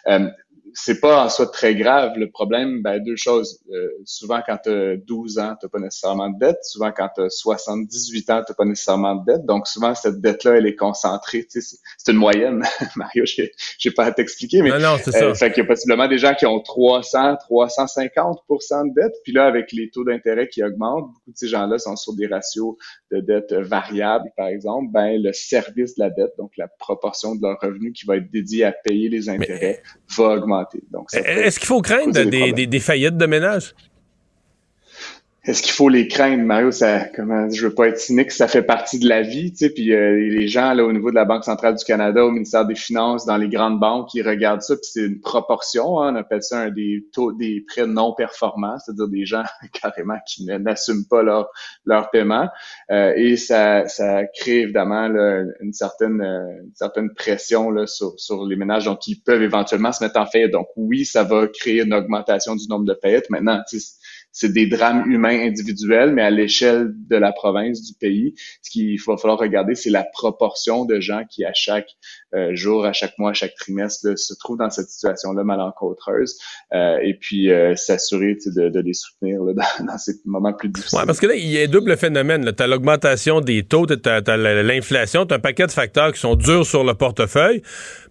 Euh, 0.08 0.30
c'est 0.78 1.00
pas 1.00 1.24
en 1.24 1.30
soi 1.30 1.48
très 1.48 1.74
grave. 1.74 2.18
Le 2.18 2.30
problème, 2.30 2.82
ben, 2.82 3.02
deux 3.02 3.16
choses. 3.16 3.62
Euh, 3.72 3.88
souvent, 4.04 4.42
quand 4.46 4.58
tu 4.62 4.70
as 4.70 4.98
12 4.98 5.40
ans, 5.40 5.56
tu 5.60 5.70
pas 5.70 5.80
nécessairement 5.80 6.30
de 6.30 6.38
dette. 6.38 6.58
Souvent, 6.64 6.92
quand 6.92 7.08
tu 7.16 7.22
as 7.22 7.30
78 7.30 8.30
ans, 8.30 8.42
tu 8.46 8.54
pas 8.54 8.66
nécessairement 8.66 9.16
de 9.16 9.26
dette. 9.26 9.46
Donc, 9.46 9.68
souvent, 9.68 9.96
cette 9.96 10.20
dette-là, 10.20 10.58
elle 10.58 10.68
est 10.68 10.76
concentrée. 10.76 11.48
c'est 11.50 12.12
une 12.12 12.18
moyenne. 12.18 12.62
Mario, 12.98 13.24
je 13.26 13.44
n'ai 13.44 13.94
pas 13.94 14.06
à 14.06 14.12
t'expliquer, 14.12 14.62
mais 14.62 14.70
non, 14.72 14.80
non, 14.80 14.98
c'est 15.02 15.12
ça. 15.12 15.24
Euh, 15.24 15.34
fait 15.34 15.52
qu'il 15.52 15.64
y 15.64 15.66
a 15.66 15.68
possiblement 15.68 16.10
des 16.10 16.18
gens 16.18 16.34
qui 16.34 16.46
ont 16.46 16.60
300, 16.60 17.38
350% 17.50 18.90
de 18.90 19.02
dette. 19.02 19.14
Puis 19.24 19.32
là, 19.32 19.46
avec 19.46 19.72
les 19.72 19.90
taux 19.90 20.04
d'intérêt 20.04 20.50
qui 20.50 20.62
augmentent, 20.62 21.08
beaucoup 21.08 21.32
de 21.32 21.38
ces 21.38 21.48
gens-là 21.48 21.78
sont 21.78 21.96
sur 21.96 22.14
des 22.16 22.28
ratios 22.28 22.76
de 23.12 23.22
dette 23.22 23.54
variables, 23.54 24.30
par 24.36 24.48
exemple. 24.48 24.88
Ben, 24.92 25.22
le 25.22 25.32
service 25.32 25.96
de 25.96 26.04
la 26.04 26.10
dette, 26.10 26.34
donc 26.38 26.52
la 26.58 26.68
proportion 26.68 27.36
de 27.36 27.42
leur 27.42 27.58
revenu 27.62 27.94
qui 27.94 28.06
va 28.06 28.18
être 28.18 28.30
dédié 28.30 28.66
à 28.66 28.74
payer 28.74 29.08
les 29.08 29.30
intérêts, 29.30 29.82
va 30.18 30.32
augmenter. 30.32 30.65
Est-ce 31.14 31.60
qu'il 31.60 31.68
faut 31.68 31.82
craindre 31.82 32.12
des, 32.12 32.80
faillites 32.80 33.18
de 33.18 33.26
ménage? 33.26 33.74
Est-ce 35.48 35.62
qu'il 35.62 35.74
faut 35.74 35.90
les 35.90 36.08
craindre, 36.08 36.44
Mario? 36.44 36.72
Ça, 36.72 37.06
comment, 37.16 37.48
je 37.52 37.68
veux 37.68 37.74
pas 37.74 37.90
être 37.90 38.00
cynique, 38.00 38.32
ça 38.32 38.48
fait 38.48 38.64
partie 38.64 38.98
de 38.98 39.08
la 39.08 39.22
vie, 39.22 39.52
tu 39.52 39.58
sais. 39.58 39.70
Puis 39.70 39.94
euh, 39.94 40.16
les 40.16 40.48
gens 40.48 40.74
là 40.74 40.84
au 40.84 40.92
niveau 40.92 41.12
de 41.12 41.16
la 41.16 41.26
Banque 41.26 41.44
centrale 41.44 41.76
du 41.76 41.86
Canada, 41.86 42.26
au 42.26 42.32
ministère 42.32 42.66
des 42.66 42.74
Finances, 42.74 43.28
dans 43.28 43.38
les 43.38 43.48
grandes 43.48 43.80
banques, 43.80 44.12
ils 44.16 44.28
regardent 44.28 44.64
ça, 44.64 44.76
puis 44.76 44.90
c'est 44.92 45.06
une 45.06 45.22
proportion. 45.22 46.02
Hein, 46.02 46.14
on 46.14 46.16
appelle 46.16 46.42
ça 46.42 46.62
un 46.62 46.72
des 46.72 47.06
taux, 47.14 47.32
des 47.32 47.64
prêts 47.68 47.86
non 47.86 48.16
performants, 48.16 48.80
c'est-à-dire 48.80 49.08
des 49.08 49.26
gens 49.26 49.44
carrément 49.74 50.18
qui 50.26 50.46
n'assument 50.46 51.06
pas 51.08 51.22
leur 51.22 51.50
leur 51.86 52.10
paiement, 52.10 52.50
euh, 52.90 53.14
et 53.16 53.38
ça, 53.38 53.88
ça 53.88 54.26
crée 54.26 54.62
évidemment 54.62 55.06
une 55.60 55.74
certaine 55.74 56.22
euh, 56.22 56.64
une 56.64 56.74
certaine 56.74 57.14
pression 57.14 57.70
là 57.70 57.86
sur 57.86 58.14
sur 58.18 58.48
les 58.48 58.56
ménages, 58.56 58.86
donc 58.86 59.06
ils 59.06 59.22
peuvent 59.22 59.44
éventuellement 59.44 59.92
se 59.92 60.04
mettre 60.04 60.20
en 60.20 60.26
faillite. 60.26 60.52
Donc 60.52 60.70
oui, 60.76 61.06
ça 61.06 61.24
va 61.24 61.48
créer 61.48 61.84
une 61.84 61.94
augmentation 61.94 62.56
du 62.56 62.68
nombre 62.68 62.86
de 62.86 62.96
payettes. 62.96 63.30
Maintenant, 63.30 63.62
tu 63.70 63.80
sais, 63.80 63.94
c'est 64.36 64.52
des 64.52 64.68
drames 64.68 65.10
humains 65.10 65.40
individuels, 65.48 66.12
mais 66.12 66.22
à 66.22 66.30
l'échelle 66.30 66.92
de 67.10 67.16
la 67.16 67.32
province, 67.32 67.82
du 67.82 67.94
pays, 67.94 68.34
ce 68.62 68.70
qu'il 68.70 69.00
va 69.08 69.16
falloir 69.16 69.40
regarder, 69.40 69.76
c'est 69.76 69.90
la 69.90 70.04
proportion 70.04 70.84
de 70.84 71.00
gens 71.00 71.24
qui, 71.30 71.46
à 71.46 71.54
chaque 71.54 71.88
euh, 72.36 72.54
jour, 72.54 72.86
à 72.86 72.92
chaque 72.92 73.18
mois, 73.18 73.30
à 73.30 73.34
chaque 73.34 73.56
trimestre, 73.56 74.18
se 74.18 74.34
trouvent 74.34 74.58
dans 74.58 74.70
cette 74.70 74.90
situation-là 74.90 75.46
malencontreuse, 75.46 76.38
euh, 76.74 76.98
et 77.02 77.14
puis 77.14 77.50
euh, 77.50 77.76
s'assurer 77.78 78.36
de, 78.46 78.68
de, 78.68 78.80
les 78.82 78.94
soutenir 78.94 79.42
là, 79.42 79.54
dans, 79.80 79.98
ces 79.98 80.16
moments 80.26 80.52
plus 80.52 80.68
difficiles. 80.68 81.00
Ouais, 81.00 81.06
parce 81.06 81.22
que 81.22 81.28
là, 81.28 81.36
il 81.36 81.50
y 81.50 81.58
a 81.58 81.64
un 81.64 81.68
double 81.68 81.96
phénomène. 81.96 82.52
Tu 82.54 82.62
as 82.62 82.68
l'augmentation 82.68 83.40
des 83.40 83.64
taux, 83.64 83.86
tu 83.86 83.94
as, 84.10 84.20
l'inflation, 84.36 85.26
tu 85.26 85.34
as 85.34 85.38
un 85.38 85.40
paquet 85.40 85.66
de 85.66 85.72
facteurs 85.72 86.12
qui 86.12 86.20
sont 86.20 86.36
durs 86.36 86.66
sur 86.66 86.84
le 86.84 86.94
portefeuille, 86.94 87.62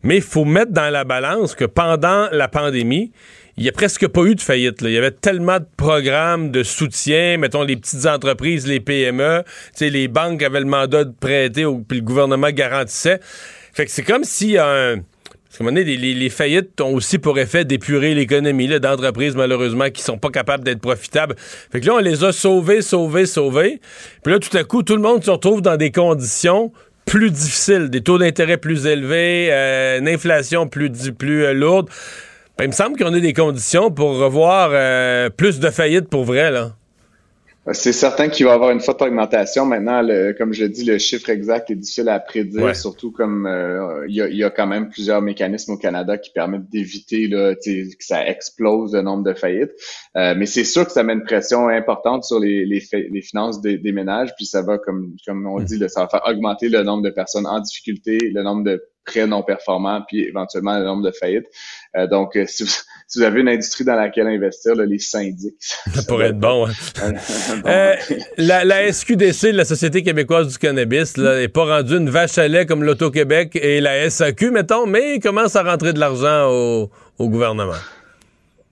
mais 0.02 0.16
il 0.16 0.22
faut 0.22 0.46
mettre 0.46 0.72
dans 0.72 0.90
la 0.90 1.04
balance 1.04 1.54
que 1.54 1.66
pendant 1.66 2.30
la 2.32 2.48
pandémie, 2.48 3.12
il 3.56 3.62
n'y 3.62 3.68
a 3.68 3.72
presque 3.72 4.06
pas 4.08 4.22
eu 4.22 4.34
de 4.34 4.40
faillite. 4.40 4.78
Il 4.82 4.90
y 4.90 4.98
avait 4.98 5.12
tellement 5.12 5.58
de 5.58 5.66
programmes 5.76 6.50
de 6.50 6.62
soutien, 6.62 7.36
mettons 7.38 7.62
les 7.62 7.76
petites 7.76 8.06
entreprises, 8.06 8.66
les 8.66 8.80
PME, 8.80 9.44
les 9.80 10.08
banques 10.08 10.42
avaient 10.42 10.60
le 10.60 10.66
mandat 10.66 11.04
de 11.04 11.12
prêter, 11.12 11.64
puis 11.88 11.98
le 11.98 12.04
gouvernement 12.04 12.50
garantissait. 12.50 13.20
Fait 13.72 13.86
que 13.86 13.90
c'est 13.90 14.02
comme 14.02 14.24
si 14.24 14.58
un... 14.58 14.96
Parce 14.96 15.58
qu'à 15.58 15.64
un 15.64 15.66
moment 15.66 15.80
donné, 15.80 15.96
les, 15.96 16.30
faillites 16.30 16.80
ont 16.80 16.94
aussi 16.94 17.18
pour 17.18 17.38
effet 17.38 17.64
d'épurer 17.64 18.12
l'économie 18.12 18.66
d'entreprises, 18.80 19.36
malheureusement, 19.36 19.88
qui 19.88 20.02
sont 20.02 20.18
pas 20.18 20.30
capables 20.30 20.64
d'être 20.64 20.80
profitables. 20.80 21.36
Fait 21.38 21.78
que 21.78 21.86
là, 21.86 21.94
on 21.94 21.98
les 21.98 22.24
a 22.24 22.32
sauvés, 22.32 22.82
sauvés, 22.82 23.26
sauvés. 23.26 23.80
Puis 24.24 24.32
là, 24.32 24.40
tout 24.40 24.56
à 24.56 24.64
coup, 24.64 24.82
tout 24.82 24.96
le 24.96 25.02
monde 25.02 25.22
se 25.22 25.30
retrouve 25.30 25.62
dans 25.62 25.76
des 25.76 25.92
conditions 25.92 26.72
plus 27.06 27.30
difficiles, 27.30 27.88
des 27.88 28.00
taux 28.00 28.18
d'intérêt 28.18 28.56
plus 28.56 28.86
élevés, 28.86 29.48
euh, 29.52 30.00
une 30.00 30.08
inflation 30.08 30.66
plus, 30.66 30.90
plus 31.16 31.44
euh, 31.44 31.52
lourde. 31.52 31.88
Ben, 32.56 32.64
il 32.64 32.68
me 32.68 32.72
semble 32.72 32.96
qu'on 32.96 33.12
a 33.12 33.20
des 33.20 33.32
conditions 33.32 33.90
pour 33.90 34.16
revoir 34.16 34.70
euh, 34.72 35.28
plus 35.28 35.58
de 35.58 35.70
faillites 35.70 36.08
pour 36.08 36.24
vrai, 36.24 36.52
là. 36.52 36.72
C'est 37.72 37.94
certain 37.94 38.28
qu'il 38.28 38.44
va 38.44 38.52
y 38.52 38.54
avoir 38.54 38.72
une 38.72 38.80
forte 38.80 39.00
augmentation. 39.00 39.64
Maintenant, 39.64 40.02
le, 40.02 40.34
comme 40.34 40.52
je 40.52 40.66
dis, 40.66 40.84
le 40.84 40.98
chiffre 40.98 41.30
exact 41.30 41.70
est 41.70 41.76
difficile 41.76 42.10
à 42.10 42.20
prédire, 42.20 42.76
surtout 42.76 43.10
comme 43.10 43.46
euh, 43.46 44.04
il 44.06 44.16
y, 44.16 44.44
a, 44.44 44.50
quand 44.50 44.66
même 44.66 44.90
plusieurs 44.90 45.22
mécanismes 45.22 45.72
au 45.72 45.78
Canada 45.78 46.18
qui 46.18 46.30
permettent 46.30 46.68
d'éviter 46.68 47.30
que 47.30 47.84
ça 48.00 48.26
explose 48.28 48.92
le 48.92 49.00
nombre 49.00 49.24
de 49.24 49.32
faillites. 49.32 49.72
Euh, 50.14 50.34
mais 50.36 50.44
c'est 50.44 50.64
sûr 50.64 50.84
que 50.84 50.92
ça 50.92 51.02
met 51.02 51.14
une 51.14 51.24
pression 51.24 51.68
importante 51.68 52.24
sur 52.24 52.38
les, 52.38 52.66
les, 52.66 52.82
les 52.92 53.22
finances 53.22 53.62
des, 53.62 53.78
des, 53.78 53.92
ménages, 53.92 54.34
puis 54.36 54.44
ça 54.44 54.60
va, 54.60 54.76
comme, 54.76 55.16
comme 55.26 55.46
on 55.46 55.58
dit, 55.60 55.78
là, 55.78 55.88
ça 55.88 56.02
va 56.02 56.08
faire 56.08 56.22
augmenter 56.26 56.68
le 56.68 56.82
nombre 56.82 57.02
de 57.02 57.10
personnes 57.10 57.46
en 57.46 57.60
difficulté, 57.60 58.18
le 58.18 58.42
nombre 58.42 58.64
de 58.64 58.84
prêts 59.04 59.26
non 59.26 59.42
performants, 59.42 60.02
puis 60.06 60.24
éventuellement 60.24 60.78
le 60.78 60.84
nombre 60.84 61.02
de 61.02 61.12
faillites. 61.12 61.46
Euh, 61.96 62.07
donc, 62.07 62.37
euh, 62.37 62.44
si 62.48 62.64
vous, 62.64 63.22
avez 63.22 63.40
une 63.40 63.48
industrie 63.48 63.85
dans 63.85 63.94
laquelle 63.94 64.26
investir, 64.26 64.74
les 64.74 64.98
syndics. 64.98 65.54
Ça, 65.94 66.02
pourrait 66.07 66.28
être 66.28 66.38
bon. 66.38 66.66
Euh, 67.66 67.94
la, 68.37 68.64
la, 68.64 68.92
SQDC, 68.92 69.52
la 69.52 69.64
Société 69.64 70.02
québécoise 70.02 70.48
du 70.48 70.59
cannabis, 70.59 71.16
n'est 71.16 71.48
pas 71.48 71.64
rendue 71.64 71.96
une 71.96 72.11
vache 72.11 72.37
à 72.38 72.48
lait 72.48 72.66
comme 72.66 72.83
l'Auto-Québec 72.83 73.57
et 73.61 73.80
la 73.80 74.09
SAQ, 74.11 74.50
mettons, 74.50 74.87
mais 74.87 75.18
commence 75.20 75.57
à 75.57 75.62
rentrer 75.62 75.92
de 75.92 76.00
l'argent 76.00 76.50
au, 76.50 76.90
au 77.18 77.28
gouvernement. 77.28 77.72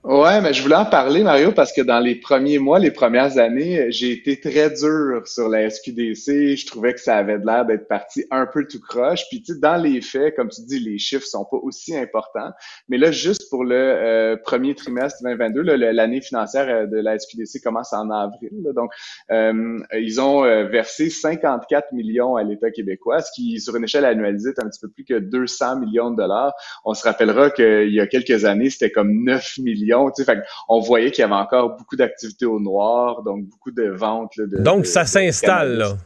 Ouais, 0.03 0.41
mais 0.41 0.51
je 0.51 0.61
voulais 0.61 0.75
en 0.75 0.83
parler, 0.83 1.23
Mario, 1.23 1.53
parce 1.53 1.71
que 1.71 1.79
dans 1.79 2.01
les 2.01 2.15
premiers 2.15 2.59
mois, 2.59 2.77
les 2.77 2.91
premières 2.91 3.37
années, 3.37 3.89
j'ai 3.89 4.11
été 4.11 4.37
très 4.37 4.69
dur 4.69 5.25
sur 5.25 5.47
la 5.47 5.69
SQDC. 5.69 6.57
Je 6.57 6.65
trouvais 6.65 6.93
que 6.93 6.99
ça 6.99 7.15
avait 7.15 7.37
l'air 7.37 7.65
d'être 7.65 7.87
parti 7.87 8.25
un 8.29 8.45
peu 8.45 8.67
tout 8.67 8.81
croche. 8.81 9.23
Puis, 9.29 9.41
tu 9.41 9.53
sais, 9.53 9.59
dans 9.61 9.77
les 9.77 10.01
faits, 10.01 10.35
comme 10.35 10.49
tu 10.49 10.61
dis, 10.63 10.79
les 10.79 10.97
chiffres 10.97 11.25
sont 11.25 11.45
pas 11.45 11.55
aussi 11.55 11.95
importants. 11.95 12.51
Mais 12.89 12.97
là, 12.97 13.11
juste 13.11 13.49
pour 13.49 13.63
le 13.63 13.77
euh, 13.77 14.35
premier 14.35 14.75
trimestre 14.75 15.23
2022, 15.23 15.61
l'année 15.61 16.19
financière 16.19 16.67
euh, 16.67 16.85
de 16.85 16.97
la 16.97 17.17
SQDC 17.17 17.63
commence 17.63 17.93
en 17.93 18.09
avril. 18.09 18.51
donc, 18.75 18.91
euh, 19.31 19.79
ils 19.93 20.19
ont 20.19 20.41
versé 20.67 21.09
54 21.09 21.93
millions 21.93 22.35
à 22.35 22.43
l'État 22.43 22.71
québécois, 22.71 23.21
ce 23.21 23.31
qui, 23.33 23.61
sur 23.61 23.73
une 23.77 23.85
échelle 23.85 24.03
annualisée, 24.03 24.49
est 24.49 24.61
un 24.61 24.67
petit 24.67 24.81
peu 24.81 24.89
plus 24.89 25.05
que 25.05 25.17
200 25.17 25.79
millions 25.79 26.11
de 26.11 26.17
dollars. 26.17 26.51
On 26.83 26.93
se 26.93 27.03
rappellera 27.05 27.51
qu'il 27.51 27.93
y 27.93 28.01
a 28.01 28.07
quelques 28.07 28.43
années, 28.43 28.69
c'était 28.69 28.91
comme 28.91 29.23
9 29.23 29.59
millions 29.59 29.92
on 30.69 30.79
voyait 30.79 31.11
qu'il 31.11 31.21
y 31.21 31.25
avait 31.25 31.33
encore 31.33 31.77
beaucoup 31.77 31.95
d'activités 31.95 32.45
au 32.45 32.59
noir, 32.59 33.23
donc 33.23 33.45
beaucoup 33.45 33.71
de 33.71 33.89
ventes. 33.89 34.33
donc, 34.37 34.85
ça 34.85 35.05
s'installe, 35.05 35.77
là 35.77 35.97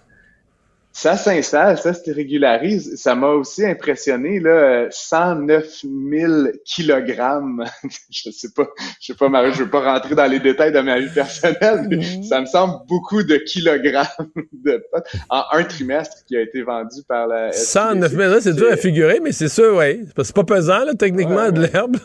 ça 0.97 1.15
s'installe, 1.15 1.77
ça 1.77 1.93
se 1.93 2.09
régularise. 2.09 2.95
Ça 2.95 3.13
m'a 3.13 3.27
aussi 3.27 3.63
impressionné, 3.63 4.39
là, 4.39 4.87
109 4.89 5.83
000 5.83 6.33
kilogrammes. 6.65 7.65
je 8.09 8.31
sais 8.31 8.47
pas, 8.55 8.67
je 8.99 9.05
sais 9.05 9.13
pas, 9.13 9.29
Marie, 9.29 9.53
je 9.53 9.61
veux 9.61 9.69
pas 9.69 9.81
rentrer 9.81 10.15
dans 10.15 10.25
les 10.25 10.39
détails 10.39 10.71
de 10.71 10.79
ma 10.79 10.99
vie 10.99 11.13
personnelle, 11.13 11.85
mais 11.87 12.23
ça 12.23 12.41
me 12.41 12.47
semble 12.47 12.79
beaucoup 12.87 13.21
de 13.21 13.35
kilogrammes 13.35 14.07
de 14.53 14.83
en 15.29 15.43
un 15.51 15.63
trimestre 15.65 16.25
qui 16.25 16.35
a 16.35 16.41
été 16.41 16.63
vendu 16.63 17.03
par 17.07 17.27
la 17.27 17.51
109 17.51 18.11
000, 18.11 18.39
c'est 18.39 18.55
dur 18.55 18.71
à 18.71 18.75
figurer, 18.75 19.19
mais 19.21 19.33
c'est 19.33 19.49
sûr, 19.49 19.75
oui. 19.77 20.03
C'est 20.23 20.35
pas 20.35 20.45
pesant, 20.45 20.83
là, 20.83 20.95
techniquement, 20.95 21.51
de 21.51 21.61
l'herbe. 21.61 21.97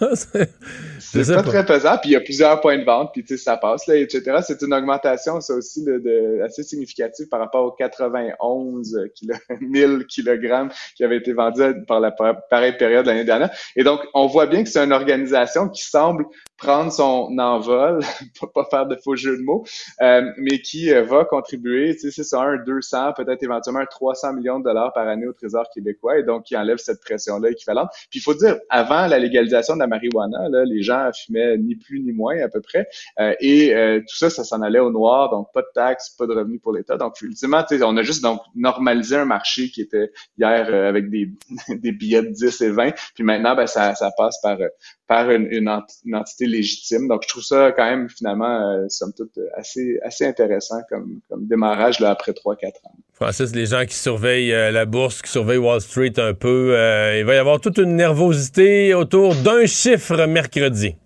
c'est 0.98 1.34
pas, 1.34 1.42
très 1.42 1.64
pesant, 1.64 1.96
puis 1.96 2.10
il 2.10 2.12
y 2.12 2.16
a 2.16 2.20
plusieurs 2.20 2.60
points 2.60 2.78
de 2.78 2.84
vente, 2.84 3.08
puis 3.14 3.24
tu 3.24 3.38
sais, 3.38 3.42
ça 3.42 3.56
passe, 3.56 3.86
là, 3.86 3.96
etc. 3.96 4.40
C'est 4.46 4.60
une 4.60 4.74
augmentation, 4.74 5.40
ça 5.40 5.54
aussi, 5.54 5.82
de, 5.82 6.42
assez 6.44 6.62
significative 6.62 7.28
par 7.28 7.40
rapport 7.40 7.64
aux 7.64 7.72
91 7.72 8.81
12 8.82 9.10
kg, 9.20 9.34
1000 9.60 10.06
kg 10.06 10.68
qui 10.96 11.04
avait 11.04 11.16
été 11.16 11.32
vendu 11.32 11.62
par 11.86 12.00
la 12.00 12.10
pareille 12.10 12.76
période 12.76 13.06
l'année 13.06 13.24
dernière. 13.24 13.50
Et 13.76 13.84
donc, 13.84 14.00
on 14.14 14.26
voit 14.26 14.46
bien 14.46 14.62
que 14.62 14.68
c'est 14.68 14.82
une 14.82 14.92
organisation 14.92 15.68
qui 15.68 15.82
semble 15.82 16.24
prendre 16.62 16.92
son 16.92 17.36
envol, 17.38 18.00
pas 18.54 18.64
faire 18.70 18.86
de 18.86 18.96
faux 18.96 19.16
jeux 19.16 19.36
de 19.36 19.42
mots, 19.42 19.64
euh, 20.00 20.22
mais 20.38 20.60
qui 20.60 20.92
euh, 20.92 21.02
va 21.02 21.24
contribuer, 21.24 21.96
tu 21.96 22.10
sais, 22.12 22.22
c'est 22.22 22.36
un 22.36 22.56
200, 22.56 23.14
peut-être 23.16 23.42
éventuellement 23.42 23.80
un 23.80 23.86
300 23.86 24.34
millions 24.34 24.60
de 24.60 24.64
dollars 24.64 24.92
par 24.92 25.08
année 25.08 25.26
au 25.26 25.32
Trésor 25.32 25.64
québécois, 25.74 26.18
et 26.18 26.22
donc 26.22 26.44
qui 26.44 26.56
enlève 26.56 26.78
cette 26.78 27.00
pression-là 27.00 27.50
équivalente. 27.50 27.88
Puis 28.10 28.20
il 28.20 28.22
faut 28.22 28.34
dire, 28.34 28.58
avant 28.70 29.08
la 29.08 29.18
légalisation 29.18 29.74
de 29.74 29.80
la 29.80 29.88
marijuana, 29.88 30.48
là, 30.48 30.64
les 30.64 30.82
gens 30.82 31.10
fumaient 31.12 31.58
ni 31.58 31.74
plus 31.74 32.00
ni 32.00 32.12
moins 32.12 32.38
à 32.40 32.48
peu 32.48 32.60
près, 32.60 32.86
euh, 33.18 33.34
et 33.40 33.72
tout 34.08 34.16
ça, 34.16 34.30
ça 34.30 34.44
s'en 34.44 34.62
allait 34.62 34.78
au 34.78 34.90
noir, 34.90 35.30
donc 35.30 35.48
pas 35.52 35.62
de 35.62 35.70
taxes, 35.74 36.10
pas 36.10 36.26
de 36.26 36.34
revenus 36.34 36.60
pour 36.62 36.72
l'État. 36.72 36.96
Donc 36.96 37.20
ultimement, 37.20 37.64
on 37.82 37.96
a 37.96 38.02
juste 38.02 38.22
donc 38.22 38.40
normalisé 38.72 39.16
un 39.16 39.24
marché 39.24 39.68
qui 39.68 39.82
était 39.82 40.10
hier 40.38 40.72
avec 40.72 41.10
des, 41.10 41.92
billets 41.92 42.22
de 42.22 42.30
10 42.30 42.60
et 42.60 42.70
20, 42.70 42.92
puis 43.14 43.24
maintenant, 43.24 43.54
ben, 43.54 43.66
ça, 43.66 43.94
passe 44.16 44.40
par 44.42 44.58
par 45.12 45.30
une, 45.30 45.68
entité 45.68 46.46
légitime. 46.46 47.06
Donc, 47.06 47.22
je 47.24 47.28
trouve 47.28 47.42
ça 47.42 47.70
quand 47.72 47.84
même, 47.84 48.08
finalement, 48.08 48.70
euh, 48.70 48.86
somme 48.88 49.12
toute, 49.14 49.38
assez, 49.54 49.98
assez 50.02 50.24
intéressant 50.24 50.76
comme, 50.88 51.20
démarrage 51.36 52.00
là, 52.00 52.10
après 52.10 52.32
3-4 52.32 52.68
ans. 52.84 52.96
Francis, 53.12 53.54
les 53.54 53.66
gens 53.66 53.84
qui 53.84 53.94
surveillent 53.94 54.54
euh, 54.54 54.70
la 54.70 54.86
bourse, 54.86 55.20
qui 55.20 55.30
surveillent 55.30 55.58
Wall 55.58 55.82
Street 55.82 56.14
un 56.16 56.32
peu, 56.32 56.74
euh, 56.74 57.18
il 57.18 57.26
va 57.26 57.34
y 57.34 57.38
avoir 57.38 57.60
toute 57.60 57.76
une 57.76 57.94
nervosité 57.94 58.94
autour 58.94 59.34
d'un 59.34 59.66
chiffre 59.66 60.24
mercredi. 60.26 60.96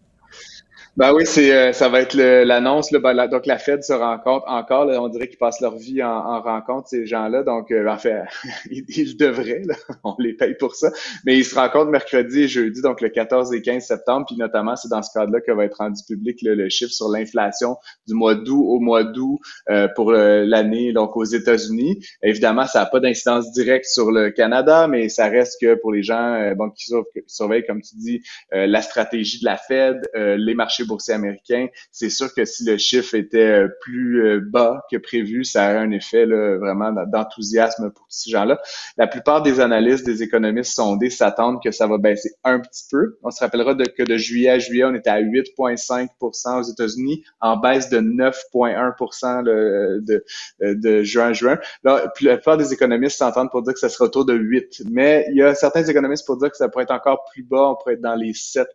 Ben 0.97 1.13
oui, 1.13 1.27
c'est 1.27 1.55
euh, 1.55 1.73
ça 1.75 1.91
va 1.91 2.01
être 2.01 2.15
l'annonce. 2.15 2.91
Ben, 2.91 3.27
donc 3.29 3.45
la 3.45 3.59
Fed 3.59 3.85
se 3.85 3.93
rencontre 3.93 4.47
encore. 4.49 4.87
on 4.87 5.09
dirait 5.09 5.29
qu'ils 5.29 5.37
passent 5.37 5.61
leur 5.61 5.77
vie 5.77 6.03
en, 6.03 6.41
rencontre 6.41 6.89
ces 6.89 7.05
gens-là. 7.05 7.43
Donc 7.43 7.71
euh, 7.71 7.87
en 7.87 7.99
fait, 7.99 8.23
ils, 8.71 9.15
devraient. 9.19 9.61
on 10.05 10.15
les 10.19 10.33
paye 10.33 10.55
pour 10.55 10.75
ça. 10.75 10.91
Mais 11.27 11.37
ils 11.37 11.45
se 11.45 11.55
rencontrent 11.55 11.91
mercredi 11.91 12.45
et 12.45 12.49
jeudi, 12.49 12.81
donc 12.81 13.03
le 13.03 13.11
14 13.11 13.53
et 13.53 13.61
15 13.61 13.85
septembre. 13.85 14.25
Puis 14.27 14.37
notamment, 14.39 14.75
c'est 14.75 14.89
dans 14.89 15.03
ce 15.03 15.11
cadre-là 15.13 15.43
que 15.43 15.53
va 15.53 15.67
être 15.67 15.77
rendu 15.77 16.03
public 16.09 16.39
le 16.41 16.67
chiffre 16.71 16.93
sur 16.93 17.11
l'inflation 17.11 17.77
du 18.09 18.15
mois 18.15 18.35
d'août 18.35 18.65
au 18.67 18.81
mois 18.81 19.05
d'août 19.05 19.39
euh, 19.69 19.89
pour 19.95 20.13
l'année 20.13 20.95
donc 20.95 21.15
aux 21.15 21.25
États-Unis. 21.25 22.01
Évidemment, 22.23 22.67
ça 22.67 22.81
n'a 22.81 22.87
pas 22.87 23.01
d'incidence 23.01 23.53
directe 23.53 23.85
sur 23.85 24.11
le 24.11 24.31
Canada, 24.31 24.89
mais 24.89 25.11
ça 25.11 25.29
reste 25.29 25.61
que 25.61 25.75
pour 25.75 25.93
les 25.93 26.03
gens 26.03 26.55
bon 26.57 26.71
qui 26.71 26.91
surveillent, 27.27 27.67
comme 27.67 27.83
tu 27.83 27.97
dis, 27.97 28.23
la 28.51 28.81
stratégie 28.81 29.41
de 29.41 29.45
la 29.45 29.59
Fed, 29.59 30.01
les 30.15 30.55
marchés 30.55 30.86
boursier 30.87 31.15
américain, 31.15 31.67
c'est 31.91 32.11
sûr 32.11 32.33
que 32.35 32.45
si 32.45 32.65
le 32.65 32.77
chiffre 32.79 33.15
était 33.15 33.65
euh, 33.65 33.69
plus 33.81 34.25
euh, 34.25 34.41
bas 34.41 34.85
que 34.91 34.97
prévu, 34.97 35.45
ça 35.45 35.71
aurait 35.71 35.79
un 35.79 35.91
effet 35.91 36.27
là, 36.27 36.57
vraiment 36.59 36.93
d'enthousiasme 37.07 37.91
pour 37.91 38.07
ces 38.09 38.31
gens-là. 38.31 38.61
La 38.97 39.07
plupart 39.07 39.43
des 39.43 39.61
analystes, 39.61 40.07
des 40.07 40.23
économistes 40.23 40.75
sondés 40.75 41.11
s'attendent 41.11 41.63
que 41.63 41.71
ça 41.71 41.87
va 41.87 41.99
baisser 41.99 42.31
un 42.45 42.61
petit 42.61 42.85
peu. 42.91 43.19
On 43.23 43.31
se 43.31 43.41
rappellera 43.41 43.75
de, 43.75 43.85
que 43.85 44.03
de 44.03 44.17
juillet 44.17 44.51
à 44.51 44.59
juillet, 44.59 44.85
on 44.85 44.95
était 44.95 45.11
à 45.11 45.21
8,5% 45.21 46.61
aux 46.61 46.63
États-Unis, 46.63 47.25
en 47.41 47.57
baisse 47.57 47.89
de 47.91 47.99
9,1 48.01 49.43
de, 49.45 50.25
de 50.61 51.03
juin 51.03 51.29
à 51.29 51.33
juin. 51.33 51.59
Là, 51.85 52.13
la 52.21 52.37
plupart 52.37 52.57
des 52.57 52.73
économistes 52.73 53.19
s'entendent 53.19 53.51
pour 53.51 53.63
dire 53.63 53.75
que 53.75 53.81
ça 53.81 53.89
sera 53.89 54.07
autour 54.07 54.25
de 54.25 54.35
8. 54.35 54.83
Mais 54.91 55.27
il 55.31 55.37
y 55.37 55.43
a 55.43 55.55
certains 55.55 55.85
économistes 55.85 56.27
pour 56.27 56.37
dire 56.37 56.51
que 56.51 56.57
ça 56.57 56.69
pourrait 56.69 56.85
être 56.85 56.93
encore 56.93 57.25
plus 57.33 57.43
bas, 57.43 57.71
on 57.71 57.77
pourrait 57.77 57.95
être 57.95 58.01
dans 58.01 58.15
les 58.15 58.33
7% 58.33 58.67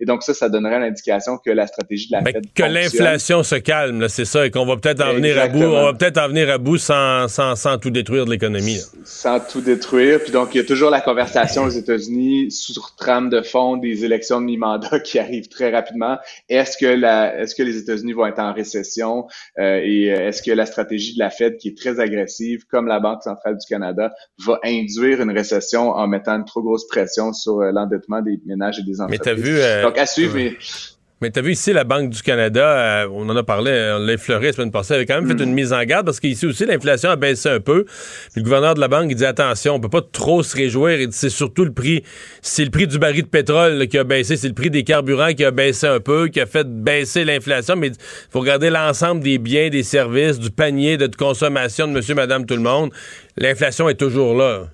Et 0.00 0.04
donc 0.04 0.22
ça, 0.22 0.34
ça 0.34 0.48
donnerait 0.48 0.80
l'indication 0.80 1.25
que 1.36 1.50
la 1.50 1.66
stratégie 1.66 2.08
de 2.08 2.12
la 2.12 2.22
Fed 2.22 2.44
Que 2.54 2.62
l'inflation 2.62 3.42
se 3.42 3.56
calme, 3.56 4.08
c'est 4.08 4.24
ça, 4.24 4.46
et 4.46 4.50
qu'on 4.50 4.66
va 4.66 4.76
peut-être 4.76 5.02
en 5.04 5.14
venir 5.14 5.38
à 5.38 5.48
bout. 5.48 5.62
On 5.62 5.84
va 5.84 5.92
peut-être 5.92 6.18
en 6.18 6.28
venir 6.28 6.50
à 6.50 6.58
bout 6.58 6.78
sans, 6.78 7.28
sans, 7.28 7.56
sans 7.56 7.78
tout 7.78 7.90
détruire 7.90 8.24
de 8.24 8.30
l'économie. 8.30 8.78
Sans 9.04 9.40
tout 9.40 9.60
détruire. 9.60 10.20
Puis 10.22 10.32
donc, 10.32 10.54
il 10.54 10.58
y 10.58 10.60
a 10.60 10.64
toujours 10.64 10.90
la 10.90 11.00
conversation 11.00 11.64
aux 11.64 11.70
États-Unis 11.70 12.50
sur 12.50 12.94
trame 12.96 13.30
de 13.30 13.42
fond 13.42 13.76
des 13.76 14.04
élections 14.04 14.40
de 14.40 14.46
mi-mandat 14.46 15.00
qui 15.00 15.18
arrivent 15.18 15.48
très 15.48 15.70
rapidement. 15.70 16.18
Est-ce 16.48 16.76
que 16.76 16.86
la, 16.86 17.40
est-ce 17.40 17.54
que 17.54 17.62
les 17.62 17.76
États-Unis 17.76 18.12
vont 18.12 18.26
être 18.26 18.38
en 18.38 18.52
récession 18.52 19.26
euh, 19.58 19.80
et 19.82 20.12
euh, 20.12 20.28
est-ce 20.28 20.42
que 20.42 20.50
la 20.50 20.66
stratégie 20.66 21.14
de 21.14 21.18
la 21.18 21.30
Fed, 21.30 21.56
qui 21.56 21.68
est 21.68 21.76
très 21.76 22.00
agressive, 22.00 22.64
comme 22.70 22.86
la 22.86 23.00
Banque 23.00 23.22
centrale 23.22 23.56
du 23.56 23.66
Canada, 23.68 24.12
va 24.44 24.58
induire 24.64 25.20
une 25.20 25.30
récession 25.30 25.90
en 25.90 26.06
mettant 26.06 26.36
une 26.36 26.44
trop 26.44 26.62
grosse 26.62 26.86
pression 26.86 27.32
sur 27.32 27.60
euh, 27.60 27.72
l'endettement 27.72 28.22
des 28.22 28.38
ménages 28.46 28.78
et 28.78 28.82
des 28.82 29.00
entreprises. 29.00 29.20
Mais 29.24 29.24
t'as 29.24 29.34
vu, 29.34 29.82
donc 29.82 29.98
à 29.98 30.06
suivre. 30.06 30.34
Mais 30.36 30.56
mais 31.22 31.30
tu 31.30 31.38
as 31.38 31.42
vu 31.42 31.52
ici, 31.52 31.72
la 31.72 31.84
Banque 31.84 32.10
du 32.10 32.20
Canada, 32.20 33.04
euh, 33.04 33.08
on 33.10 33.26
en 33.30 33.36
a 33.36 33.42
parlé, 33.42 33.94
on 33.96 34.04
l'a 34.04 34.12
effleuré 34.12 34.48
la 34.48 34.52
semaine 34.52 34.70
passée, 34.70 34.92
avait 34.92 35.06
quand 35.06 35.14
même 35.14 35.26
fait 35.26 35.42
mm. 35.42 35.48
une 35.48 35.54
mise 35.54 35.72
en 35.72 35.82
garde 35.84 36.04
parce 36.04 36.20
qu'ici 36.20 36.44
aussi, 36.44 36.66
l'inflation 36.66 37.08
a 37.08 37.16
baissé 37.16 37.48
un 37.48 37.60
peu. 37.60 37.84
Puis 37.84 38.36
le 38.36 38.42
gouverneur 38.42 38.74
de 38.74 38.80
la 38.80 38.88
Banque, 38.88 39.06
il 39.08 39.14
dit 39.14 39.24
attention, 39.24 39.76
on 39.76 39.80
peut 39.80 39.88
pas 39.88 40.02
trop 40.02 40.42
se 40.42 40.54
réjouir. 40.54 41.00
Il 41.00 41.08
dit 41.08 41.16
c'est 41.16 41.30
surtout 41.30 41.64
le 41.64 41.72
prix, 41.72 42.02
c'est 42.42 42.64
le 42.64 42.70
prix 42.70 42.86
du 42.86 42.98
baril 42.98 43.22
de 43.22 43.28
pétrole 43.28 43.88
qui 43.88 43.96
a 43.96 44.04
baissé, 44.04 44.36
c'est 44.36 44.48
le 44.48 44.54
prix 44.54 44.68
des 44.68 44.84
carburants 44.84 45.32
qui 45.32 45.44
a 45.44 45.50
baissé 45.50 45.86
un 45.86 46.00
peu, 46.00 46.28
qui 46.28 46.38
a 46.38 46.46
fait 46.46 46.68
baisser 46.68 47.24
l'inflation. 47.24 47.76
Mais 47.76 47.88
il 47.88 47.94
faut 48.30 48.40
regarder 48.40 48.68
l'ensemble 48.68 49.22
des 49.22 49.38
biens, 49.38 49.70
des 49.70 49.84
services, 49.84 50.38
du 50.38 50.50
panier 50.50 50.98
de 50.98 51.06
consommation 51.06 51.88
de 51.88 51.92
monsieur, 51.92 52.14
madame, 52.14 52.44
tout 52.44 52.56
le 52.56 52.62
monde. 52.62 52.90
L'inflation 53.38 53.88
est 53.88 53.94
toujours 53.94 54.36
là 54.36 54.66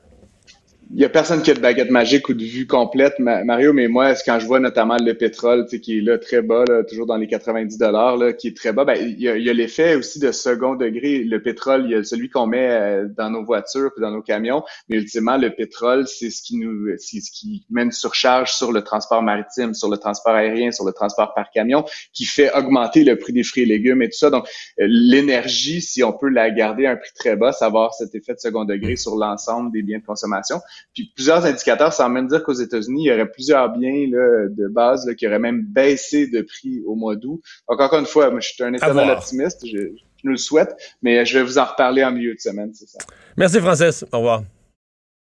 il 0.94 1.00
y 1.00 1.06
a 1.06 1.08
personne 1.08 1.40
qui 1.40 1.50
a 1.50 1.54
de 1.54 1.60
baguette 1.60 1.90
magique 1.90 2.28
ou 2.28 2.34
de 2.34 2.44
vue 2.44 2.66
complète, 2.66 3.18
Mario, 3.18 3.72
mais 3.72 3.88
moi, 3.88 4.12
quand 4.26 4.38
je 4.38 4.46
vois 4.46 4.60
notamment 4.60 4.98
le 5.00 5.14
pétrole, 5.14 5.66
qui 5.66 5.98
est 5.98 6.00
là 6.02 6.18
très 6.18 6.42
bas, 6.42 6.64
là, 6.68 6.84
toujours 6.84 7.06
dans 7.06 7.16
les 7.16 7.26
90 7.26 7.78
dollars, 7.78 8.18
là, 8.18 8.34
qui 8.34 8.48
est 8.48 8.56
très 8.56 8.74
bas, 8.74 8.84
ben, 8.84 8.98
il 9.00 9.18
y 9.18 9.28
a, 9.28 9.52
l'effet 9.54 9.94
aussi 9.94 10.18
de 10.18 10.30
second 10.32 10.74
degré. 10.74 11.24
Le 11.24 11.40
pétrole, 11.40 11.84
il 11.86 11.92
y 11.92 11.94
a 11.94 12.04
celui 12.04 12.28
qu'on 12.28 12.46
met 12.46 12.68
euh, 12.68 13.08
dans 13.16 13.30
nos 13.30 13.42
voitures 13.42 13.90
puis 13.94 14.02
dans 14.02 14.10
nos 14.10 14.20
camions, 14.20 14.64
mais 14.90 14.98
ultimement, 14.98 15.38
le 15.38 15.54
pétrole, 15.54 16.06
c'est 16.06 16.28
ce 16.28 16.42
qui 16.42 16.58
nous, 16.58 16.88
c'est 16.98 17.20
ce 17.20 17.30
qui 17.32 17.64
met 17.70 17.84
une 17.84 17.92
surcharge 17.92 18.52
sur 18.52 18.70
le 18.70 18.82
transport 18.82 19.22
maritime, 19.22 19.72
sur 19.72 19.88
le 19.88 19.96
transport 19.96 20.34
aérien, 20.34 20.72
sur 20.72 20.84
le 20.84 20.92
transport 20.92 21.32
par 21.34 21.50
camion, 21.50 21.86
qui 22.12 22.26
fait 22.26 22.52
augmenter 22.52 23.02
le 23.04 23.16
prix 23.16 23.32
des 23.32 23.44
fruits 23.44 23.62
et 23.62 23.66
légumes 23.66 24.02
et 24.02 24.10
tout 24.10 24.18
ça. 24.18 24.28
Donc, 24.28 24.46
euh, 24.78 24.86
l'énergie, 24.88 25.80
si 25.80 26.04
on 26.04 26.12
peut 26.12 26.28
la 26.28 26.50
garder 26.50 26.84
à 26.84 26.92
un 26.92 26.96
prix 26.96 27.12
très 27.14 27.34
bas, 27.34 27.52
ça 27.52 27.66
va 27.66 27.72
avoir 27.72 27.94
cet 27.94 28.14
effet 28.14 28.34
de 28.34 28.40
second 28.40 28.66
degré 28.66 28.96
sur 28.96 29.16
l'ensemble 29.16 29.72
des 29.72 29.82
biens 29.82 29.98
de 29.98 30.04
consommation. 30.04 30.60
Puis 30.94 31.12
plusieurs 31.14 31.44
indicateurs 31.44 31.92
semblent 31.92 32.14
même 32.14 32.28
dire 32.28 32.42
qu'aux 32.42 32.52
États-Unis, 32.52 33.04
il 33.04 33.08
y 33.08 33.12
aurait 33.12 33.30
plusieurs 33.30 33.76
biens 33.76 34.06
là, 34.10 34.48
de 34.48 34.68
base 34.68 35.06
là, 35.06 35.14
qui 35.14 35.26
auraient 35.26 35.38
même 35.38 35.62
baissé 35.62 36.26
de 36.26 36.42
prix 36.42 36.82
au 36.86 36.94
mois 36.94 37.16
d'août. 37.16 37.40
Donc 37.68 37.80
encore 37.80 37.98
une 37.98 38.06
fois, 38.06 38.30
moi, 38.30 38.40
je 38.40 38.48
suis 38.48 38.62
un 38.62 38.72
éternel 38.72 39.10
optimiste, 39.10 39.66
je, 39.66 39.78
je, 39.78 40.02
nous 40.24 40.32
le 40.32 40.36
souhaite, 40.36 40.76
mais 41.02 41.24
je 41.24 41.38
vais 41.38 41.44
vous 41.44 41.58
en 41.58 41.64
reparler 41.64 42.04
en 42.04 42.12
milieu 42.12 42.34
de 42.34 42.40
semaine, 42.40 42.72
c'est 42.74 42.88
ça. 42.88 42.98
Merci 43.36 43.60
Francis, 43.60 44.04
au 44.12 44.18
revoir. 44.18 44.42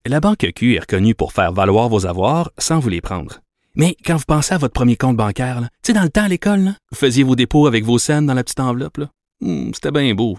La 0.06 0.20
Banque 0.20 0.46
Q 0.54 0.74
est 0.74 0.80
reconnue 0.80 1.14
pour 1.14 1.32
faire 1.32 1.52
valoir 1.52 1.88
vos 1.88 2.04
avoirs 2.04 2.52
sans 2.58 2.78
vous 2.78 2.90
les 2.90 3.00
prendre. 3.00 3.40
Mais 3.74 3.96
quand 4.04 4.16
vous 4.16 4.24
pensez 4.26 4.54
à 4.54 4.58
votre 4.58 4.74
premier 4.74 4.96
compte 4.96 5.16
bancaire, 5.16 5.60
tu 5.60 5.68
sais, 5.86 5.92
dans 5.94 6.02
le 6.02 6.10
temps 6.10 6.24
à 6.24 6.28
l'école, 6.28 6.74
vous 6.90 6.96
faisiez 6.96 7.24
vos 7.24 7.34
dépôts 7.34 7.66
avec 7.66 7.84
vos 7.84 7.98
scènes 7.98 8.26
dans 8.26 8.34
la 8.34 8.44
petite 8.44 8.60
enveloppe. 8.60 9.00
Hmm, 9.40 9.72
c'était 9.72 9.90
bien 9.90 10.14
beau. 10.14 10.38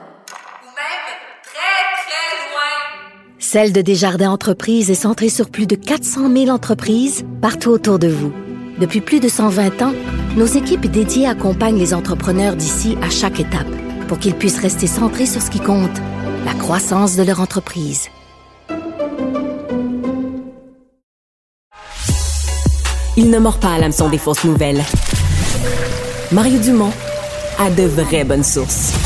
Celle 3.53 3.73
de 3.73 3.81
Desjardins 3.81 4.31
Entreprises 4.31 4.89
est 4.89 4.95
centrée 4.95 5.27
sur 5.27 5.49
plus 5.49 5.67
de 5.67 5.75
400 5.75 6.31
000 6.33 6.47
entreprises 6.47 7.25
partout 7.41 7.71
autour 7.71 7.99
de 7.99 8.07
vous. 8.07 8.31
Depuis 8.79 9.01
plus 9.01 9.19
de 9.19 9.27
120 9.27 9.81
ans, 9.81 9.91
nos 10.37 10.45
équipes 10.45 10.89
dédiées 10.89 11.27
accompagnent 11.27 11.77
les 11.77 11.93
entrepreneurs 11.93 12.55
d'ici 12.55 12.97
à 13.01 13.09
chaque 13.09 13.41
étape 13.41 13.67
pour 14.07 14.19
qu'ils 14.19 14.35
puissent 14.35 14.61
rester 14.61 14.87
centrés 14.87 15.25
sur 15.25 15.41
ce 15.41 15.51
qui 15.51 15.59
compte, 15.59 15.91
la 16.45 16.53
croissance 16.53 17.17
de 17.17 17.23
leur 17.23 17.41
entreprise. 17.41 18.07
Il 23.17 23.31
ne 23.31 23.37
mord 23.37 23.59
pas 23.59 23.73
à 23.73 23.79
l'hameçon 23.79 24.09
des 24.09 24.17
fausses 24.17 24.45
nouvelles. 24.45 24.81
Mario 26.31 26.57
Dumont 26.57 26.93
a 27.59 27.69
de 27.69 27.83
vraies 27.83 28.23
bonnes 28.23 28.45
sources. 28.45 29.00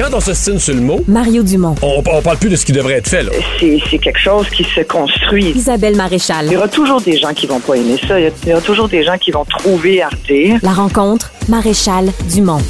Quand 0.00 0.14
on 0.16 0.20
s'estime 0.20 0.58
sur 0.58 0.74
le 0.74 0.80
mot, 0.80 1.00
Mario 1.06 1.42
Dumont. 1.42 1.74
On, 1.82 2.02
on 2.10 2.22
parle 2.22 2.38
plus 2.38 2.48
de 2.48 2.56
ce 2.56 2.64
qui 2.64 2.72
devrait 2.72 2.94
être 2.94 3.08
fait. 3.08 3.22
C'est 3.58 3.98
quelque 3.98 4.18
chose 4.18 4.48
qui 4.48 4.64
se 4.64 4.80
construit. 4.80 5.50
Isabelle 5.50 5.94
Maréchal. 5.94 6.46
Il 6.46 6.52
y 6.52 6.56
aura 6.56 6.68
toujours 6.68 7.02
des 7.02 7.18
gens 7.18 7.34
qui 7.34 7.46
vont 7.46 7.60
pas 7.60 7.74
aimer 7.74 7.98
ça. 8.08 8.18
Il 8.18 8.32
y 8.48 8.52
aura 8.52 8.62
toujours 8.62 8.88
des 8.88 9.02
gens 9.02 9.18
qui 9.18 9.30
vont 9.30 9.44
trouver 9.44 10.00
Arte. 10.02 10.32
La 10.62 10.70
rencontre, 10.72 11.30
Maréchal 11.50 12.06
Dumont. 12.32 12.60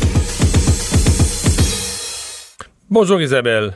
Bonjour 2.90 3.20
Isabelle. 3.20 3.74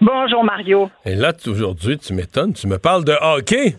Bonjour 0.00 0.44
Mario. 0.44 0.88
Et 1.04 1.16
là, 1.16 1.32
tu- 1.32 1.48
aujourd'hui, 1.48 1.98
tu 1.98 2.12
m'étonnes, 2.14 2.52
tu 2.52 2.68
me 2.68 2.78
parles 2.78 3.04
de 3.04 3.14
hockey. 3.20 3.74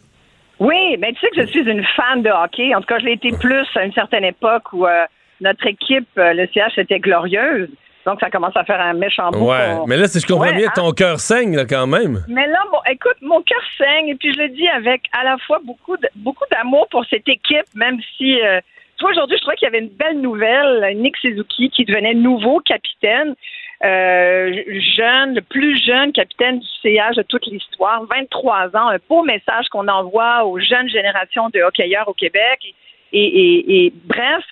Oui, 0.60 0.98
mais 1.00 1.14
tu 1.14 1.20
sais 1.22 1.30
que 1.34 1.42
je 1.42 1.48
suis 1.48 1.62
une 1.62 1.84
fan 1.96 2.24
de 2.24 2.30
hockey. 2.30 2.76
En 2.76 2.82
tout 2.82 2.88
cas, 2.88 3.00
je 3.00 3.06
l'ai 3.06 3.14
été 3.14 3.32
plus 3.32 3.66
à 3.76 3.86
une 3.86 3.94
certaine 3.94 4.26
époque 4.26 4.64
où 4.74 4.86
euh, 4.86 5.06
notre 5.40 5.66
équipe, 5.66 6.08
euh, 6.18 6.34
le 6.34 6.46
CH, 6.54 6.78
était 6.78 7.00
glorieuse. 7.00 7.70
Donc, 8.06 8.20
ça 8.20 8.30
commence 8.30 8.56
à 8.58 8.64
faire 8.66 8.82
un 8.82 8.94
méchant 8.94 9.32
bout. 9.32 9.50
Ouais, 9.50 9.76
mais 9.88 9.96
là, 9.98 10.08
si 10.08 10.20
je 10.20 10.28
comprends 10.28 10.48
Ouais, 10.48 10.54
bien, 10.56 10.68
hein? 10.68 10.74
ton 10.76 10.92
cœur 10.92 11.20
saigne 11.20 11.56
là, 11.56 11.64
quand 11.66 11.88
même. 11.88 12.24
Mais 12.28 12.46
là, 12.48 12.60
bon, 12.72 12.80
écoute, 12.92 13.16
mon 13.22 13.42
cœur 13.42 13.62
saigne 13.78 14.10
et 14.10 14.16
puis 14.16 14.34
je 14.34 14.40
le 14.40 14.50
dis 14.50 14.68
avec 14.68 15.04
à 15.14 15.24
la 15.24 15.38
fois 15.38 15.60
beaucoup 15.64 15.96
de- 15.98 16.10
beaucoup 16.16 16.44
d'amour 16.52 16.88
pour 16.92 17.06
cette 17.06 17.28
équipe, 17.30 17.64
même 17.76 17.98
si, 18.18 18.42
euh, 18.42 18.60
tu 18.98 19.04
vois, 19.06 19.12
aujourd'hui, 19.12 19.38
je 19.38 19.42
trouvais 19.42 19.56
qu'il 19.56 19.66
y 19.68 19.70
avait 19.70 19.80
une 19.80 19.90
belle 19.90 20.20
nouvelle, 20.20 20.98
Nick 20.98 21.16
Suzuki 21.18 21.70
qui 21.70 21.86
devenait 21.86 22.14
nouveau 22.14 22.60
capitaine, 22.60 23.36
euh, 23.86 24.54
jeune, 24.96 25.36
le 25.36 25.42
plus 25.42 25.78
jeune 25.84 26.12
capitaine 26.14 26.60
du 26.60 26.68
CH 26.82 27.16
de 27.16 27.24
toute 27.24 27.46
l'histoire, 27.48 28.04
23 28.10 28.68
ans, 28.76 28.90
un 28.90 28.98
beau 29.10 29.24
message 29.24 29.68
qu'on 29.72 29.88
envoie 29.88 30.46
aux 30.46 30.60
jeunes 30.60 30.90
générations 30.90 31.50
de 31.50 31.62
hockeyeurs 31.62 32.08
au 32.08 32.14
Québec. 32.14 32.60
Et, 33.16 33.24
et- 33.24 33.86
et 33.86 33.94
bref, 34.06 34.44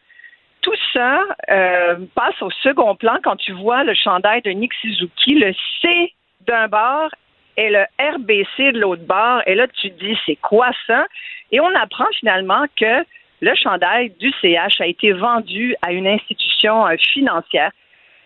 tout 0.62 0.76
ça 0.93 1.22
euh, 1.49 1.97
passe 2.16 2.41
au 2.41 2.49
second 2.64 2.95
plan 2.95 3.18
quand 3.24 3.36
tu 3.36 3.51
vois 3.51 3.84
le 3.84 3.93
chandail 3.93 4.41
de 4.41 4.51
Nick 4.51 4.74
Suzuki, 4.76 5.36
le 5.36 5.53
C 5.82 6.14
d'un 6.47 6.68
bord 6.68 7.09
et 7.57 7.70
le 7.70 7.86
RBC 7.99 8.72
de 8.74 8.80
l'autre 8.80 9.05
bord. 9.05 9.41
Et 9.45 9.55
là, 9.55 9.68
tu 9.68 9.91
te 9.91 10.03
dis, 10.03 10.18
c'est 10.26 10.38
quoi 10.38 10.72
ça? 10.88 11.05
Et 11.51 11.59
on 11.59 11.76
apprend 11.76 12.05
finalement 12.20 12.66
que 12.80 13.03
le 13.41 13.55
chandail 13.55 14.12
du 14.20 14.32
CH 14.41 14.80
a 14.80 14.88
été 14.88 15.12
vendu 15.12 15.76
à 15.82 15.91
une 15.91 16.07
institution 16.07 16.88
euh, 16.88 16.95
financière. 17.14 17.72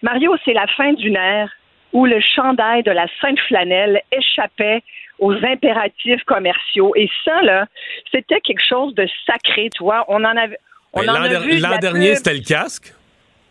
Mario, 0.02 0.36
c'est 0.44 0.54
la 0.54 0.68
fin 0.68 0.94
d'une 0.94 1.16
ère 1.16 1.52
où 1.94 2.06
le 2.06 2.20
chandail 2.20 2.84
de 2.84 2.92
la 2.92 3.08
Sainte 3.22 3.40
Flanelle 3.48 4.02
échappait 4.12 4.84
aux 5.20 5.34
impératifs 5.34 6.24
commerciaux. 6.26 6.92
Et 6.96 7.10
ça, 7.24 7.42
là, 7.42 7.68
c'était 8.12 8.42
quelque 8.42 8.66
chose 8.68 8.94
de 8.96 9.08
sacré, 9.26 9.70
tu 9.74 9.84
vois. 9.84 10.04
On 10.10 10.24
en 10.26 10.36
avait. 10.36 10.60
On 10.96 11.02
Mais 11.02 11.10
en 11.10 11.14
L'an 11.14 11.78
dernier, 11.80 12.16
c'était 12.16 12.34
le 12.34 12.40
casque. 12.42 12.94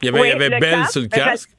Il 0.03 0.07
y 0.07 0.09
avait, 0.09 0.21
Oui, 0.21 0.27
il 0.29 0.31
y 0.31 0.35
avait 0.35 0.49
le 0.49 0.59
Belle 0.61 0.81
casque. 0.81 0.93
sur 0.93 1.01
le 1.03 1.09
Ben, 1.09 1.25
casque. 1.25 1.51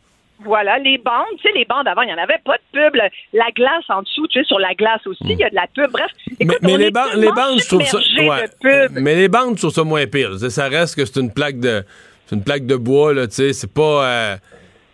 Voilà, 0.43 0.77
les 0.79 0.97
bandes, 0.97 1.23
tu 1.37 1.43
sais, 1.43 1.53
les 1.57 1.63
bandes 1.63 1.87
avant, 1.87 2.01
il 2.01 2.07
n'y 2.07 2.13
en 2.13 2.17
avait 2.17 2.39
pas 2.43 2.57
de 2.57 2.63
pub. 2.73 2.95
La 3.31 3.45
glace 3.55 3.85
en 3.87 4.01
dessous, 4.01 4.27
tu 4.27 4.39
sais, 4.39 4.45
sur 4.45 4.59
la 4.59 4.73
glace 4.73 5.05
aussi, 5.07 5.21
il 5.23 5.37
y 5.39 5.43
a 5.45 5.49
de 5.49 5.55
la 5.55 5.65
pub. 5.73 5.89
Bref, 5.91 6.11
Mais, 6.27 6.35
écoute, 6.41 6.57
mais 6.61 6.73
on 6.73 6.77
les, 6.77 6.85
est 6.87 7.15
les 7.15 7.31
bandes, 7.31 7.59
je 7.59 7.67
trouve 7.67 7.83
ça. 7.85 7.97
ouais. 7.97 8.87
Mais 8.91 9.15
les 9.15 9.29
bandes, 9.29 9.55
je 9.55 9.61
trouve 9.61 9.71
ça 9.73 9.83
moins 9.85 10.05
pire. 10.07 10.37
Ça 10.49 10.67
reste 10.67 10.95
que 10.97 11.05
c'est 11.05 11.19
une 11.21 11.31
plaque 11.33 11.59
de. 11.59 11.83
C'est 12.25 12.35
une 12.35 12.43
plaque 12.43 12.65
de 12.65 12.75
bois, 12.75 13.13
là, 13.13 13.27
tu 13.27 13.35
sais. 13.35 13.53
C'est 13.53 13.71
pas. 13.73 14.05
euh, 14.05 14.35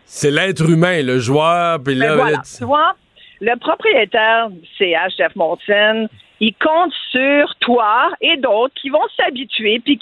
c'est 0.06 0.30
l'être 0.30 0.70
humain, 0.70 1.02
le 1.02 1.18
joueur, 1.20 1.82
puis 1.82 1.96
Mais 1.96 2.06
là. 2.06 2.16
voilà, 2.16 2.32
là, 2.38 2.42
tu 2.58 2.64
vois, 2.66 2.94
le 3.39 3.58
propriétaire 3.58 4.50
du 4.50 4.60
CH, 4.78 5.16
Jeff 5.18 5.36
Monson, 5.36 6.08
il 6.39 6.54
compte 6.54 6.94
sur 7.12 7.56
toi 7.62 8.12
et 8.22 8.38
d'autres 8.38 8.74
qui 8.80 8.89
vont 8.89 9.02
s'habituer. 9.18 9.80
Puis, 9.84 9.98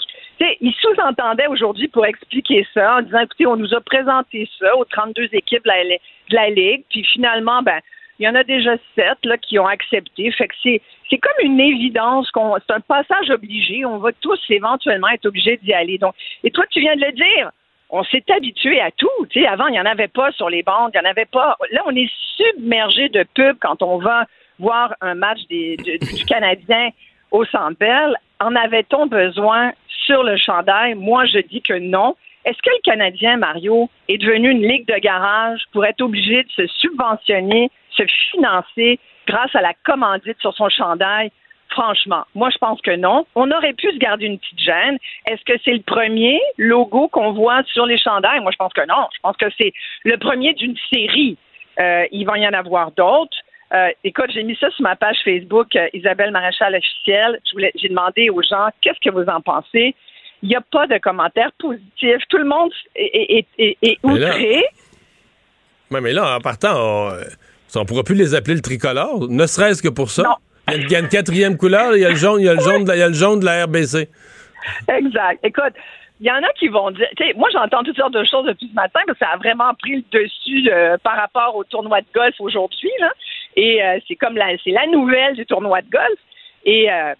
il 0.60 0.72
sous-entendait 0.74 1.46
aujourd'hui 1.48 1.88
pour 1.88 2.06
expliquer 2.06 2.66
ça 2.72 2.96
en 2.96 3.02
disant, 3.02 3.20
écoutez, 3.20 3.46
on 3.46 3.56
nous 3.56 3.74
a 3.74 3.80
présenté 3.80 4.48
ça 4.58 4.76
aux 4.76 4.84
32 4.84 5.28
équipes 5.32 5.64
de 5.64 5.98
la, 6.34 6.50
Ligue, 6.50 6.84
puis 6.90 7.04
finalement, 7.04 7.62
ben, 7.62 7.80
il 8.18 8.24
y 8.24 8.28
en 8.28 8.34
a 8.34 8.44
déjà 8.44 8.76
sept 8.94 9.18
là, 9.24 9.36
qui 9.38 9.58
ont 9.58 9.66
accepté. 9.66 10.30
Fait 10.32 10.48
que 10.48 10.54
c'est, 10.62 10.80
c'est 11.08 11.18
comme 11.18 11.32
une 11.42 11.60
évidence 11.60 12.30
qu'on, 12.30 12.56
c'est 12.66 12.74
un 12.74 12.80
passage 12.80 13.30
obligé. 13.30 13.84
On 13.84 13.98
va 13.98 14.12
tous 14.12 14.38
éventuellement 14.50 15.08
être 15.08 15.26
obligés 15.26 15.58
d'y 15.62 15.72
aller. 15.72 15.98
Donc, 15.98 16.14
et 16.44 16.50
toi, 16.50 16.64
tu 16.70 16.80
viens 16.80 16.96
de 16.96 17.04
le 17.04 17.12
dire 17.12 17.50
on 17.92 18.04
s'est 18.04 18.24
habitué 18.34 18.80
à 18.80 18.90
tout. 18.92 19.08
Avant, 19.48 19.66
il 19.66 19.72
n'y 19.72 19.80
en 19.80 19.84
avait 19.86 20.08
pas 20.08 20.30
sur 20.32 20.48
les 20.48 20.62
bandes, 20.62 20.92
il 20.94 21.00
n'y 21.00 21.06
en 21.06 21.10
avait 21.10 21.24
pas. 21.26 21.56
Là, 21.72 21.82
on 21.86 21.94
est 21.94 22.10
submergé 22.36 23.08
de 23.08 23.24
pubs 23.34 23.58
quand 23.60 23.82
on 23.82 23.98
va 23.98 24.26
voir 24.58 24.94
un 25.00 25.14
match 25.14 25.40
des- 25.48 25.76
de- 25.76 26.16
du 26.16 26.24
Canadien 26.24 26.90
au 27.30 27.44
Centre 27.46 27.76
Bell. 27.78 28.16
En 28.38 28.54
avait-on 28.54 29.06
besoin 29.06 29.72
sur 30.06 30.22
le 30.22 30.36
chandail? 30.36 30.94
Moi, 30.94 31.26
je 31.26 31.38
dis 31.38 31.62
que 31.62 31.74
non. 31.74 32.16
Est-ce 32.44 32.58
que 32.62 32.70
le 32.70 32.82
Canadien, 32.82 33.36
Mario, 33.36 33.90
est 34.08 34.18
devenu 34.18 34.50
une 34.50 34.66
ligue 34.66 34.86
de 34.86 34.98
garage 34.98 35.62
pour 35.72 35.84
être 35.84 36.00
obligé 36.00 36.42
de 36.42 36.50
se 36.50 36.66
subventionner, 36.66 37.70
se 37.90 38.04
financer 38.30 38.98
grâce 39.26 39.54
à 39.54 39.60
la 39.60 39.74
commandite 39.84 40.40
sur 40.40 40.54
son 40.54 40.68
chandail? 40.68 41.30
Franchement, 41.68 42.24
moi, 42.34 42.50
je 42.50 42.58
pense 42.58 42.80
que 42.80 42.96
non. 42.96 43.26
On 43.34 43.50
aurait 43.50 43.74
pu 43.74 43.92
se 43.92 43.98
garder 43.98 44.26
une 44.26 44.38
petite 44.38 44.58
gêne. 44.58 44.98
Est-ce 45.26 45.44
que 45.44 45.60
c'est 45.64 45.72
le 45.72 45.82
premier 45.82 46.40
logo 46.58 47.08
qu'on 47.08 47.32
voit 47.32 47.62
sur 47.64 47.86
les 47.86 47.98
chandails? 47.98 48.40
Moi, 48.40 48.50
je 48.50 48.56
pense 48.56 48.72
que 48.72 48.86
non. 48.86 49.06
Je 49.14 49.20
pense 49.20 49.36
que 49.36 49.46
c'est 49.56 49.72
le 50.04 50.16
premier 50.16 50.54
d'une 50.54 50.76
série. 50.92 51.36
Euh, 51.78 52.06
il 52.10 52.24
va 52.26 52.38
y 52.38 52.46
en 52.46 52.52
avoir 52.52 52.90
d'autres. 52.92 53.36
Euh, 53.72 53.88
écoute, 54.02 54.30
j'ai 54.34 54.42
mis 54.42 54.56
ça 54.56 54.68
sur 54.70 54.82
ma 54.82 54.96
page 54.96 55.16
Facebook, 55.24 55.74
euh, 55.76 55.86
Isabelle 55.92 56.32
Maréchal 56.32 56.74
officielle. 56.74 57.38
Je 57.46 57.52
voulais- 57.52 57.72
J'ai 57.76 57.88
demandé 57.88 58.28
aux 58.30 58.42
gens 58.42 58.68
qu'est-ce 58.80 58.98
que 59.00 59.14
vous 59.14 59.28
en 59.28 59.40
pensez? 59.40 59.94
Il 60.42 60.48
n'y 60.48 60.56
a 60.56 60.60
pas 60.60 60.86
de 60.86 60.98
commentaires 60.98 61.52
positifs. 61.58 62.22
Tout 62.28 62.38
le 62.38 62.44
monde 62.46 62.72
est, 62.96 63.38
est- 63.38 63.46
est- 63.58 63.76
est 63.82 63.98
Mais 64.02 64.18
là- 64.18 64.28
outré. 64.30 64.64
Ouais, 65.90 66.00
mais 66.00 66.12
là, 66.12 66.36
en 66.36 66.40
partant, 66.40 66.72
on, 66.76 67.10
euh, 67.10 67.22
on 67.76 67.84
pourra 67.84 68.02
plus 68.02 68.14
les 68.14 68.34
appeler 68.34 68.54
le 68.54 68.60
tricolore, 68.62 69.28
ne 69.28 69.46
serait-ce 69.46 69.82
que 69.82 69.88
pour 69.88 70.10
ça. 70.10 70.22
Il 70.68 70.72
y, 70.72 70.76
a 70.76 70.76
une, 70.78 70.82
il 70.84 70.92
y 70.92 70.96
a 70.96 70.98
une 71.00 71.08
quatrième 71.08 71.56
couleur, 71.56 71.96
il 71.96 72.00
y 72.02 72.04
a 72.04 72.10
le 72.10 72.14
jaune, 72.16 72.40
il 72.40 72.46
y 72.46 72.48
a 72.48 72.54
le 72.54 72.60
jaune, 72.60 72.84
de 72.84 72.88
la- 72.88 72.96
il 72.96 73.00
y 73.00 73.02
a 73.02 73.08
le 73.08 73.14
jaune 73.14 73.40
de 73.40 73.44
la 73.44 73.64
RBC. 73.66 74.08
Exact. 74.88 75.40
Écoute, 75.44 75.74
il 76.20 76.26
y 76.26 76.30
en 76.30 76.36
a 76.42 76.52
qui 76.58 76.68
vont 76.68 76.90
dire. 76.90 77.06
tu 77.16 77.26
sais, 77.26 77.32
moi, 77.34 77.48
j'entends 77.52 77.82
toutes 77.82 77.96
sortes 77.96 78.12
de 78.14 78.24
choses 78.24 78.46
depuis 78.46 78.68
ce 78.68 78.74
matin 78.74 79.00
parce 79.06 79.18
que 79.18 79.24
ça 79.24 79.32
a 79.32 79.36
vraiment 79.36 79.72
pris 79.74 79.96
le 79.96 80.04
dessus 80.20 80.70
euh, 80.70 80.96
par 81.02 81.16
rapport 81.16 81.56
au 81.56 81.64
tournoi 81.64 82.00
de 82.02 82.06
golf 82.14 82.34
aujourd'hui. 82.40 82.90
Là. 83.00 83.10
Et 83.56 83.82
euh, 83.82 83.98
c'est 84.06 84.16
comme 84.16 84.36
la, 84.36 84.56
c'est 84.62 84.70
la 84.70 84.86
nouvelle 84.86 85.34
du 85.34 85.46
tournoi 85.46 85.82
de 85.82 85.90
golf. 85.90 86.18
Et, 86.64 86.90
euh, 86.90 87.14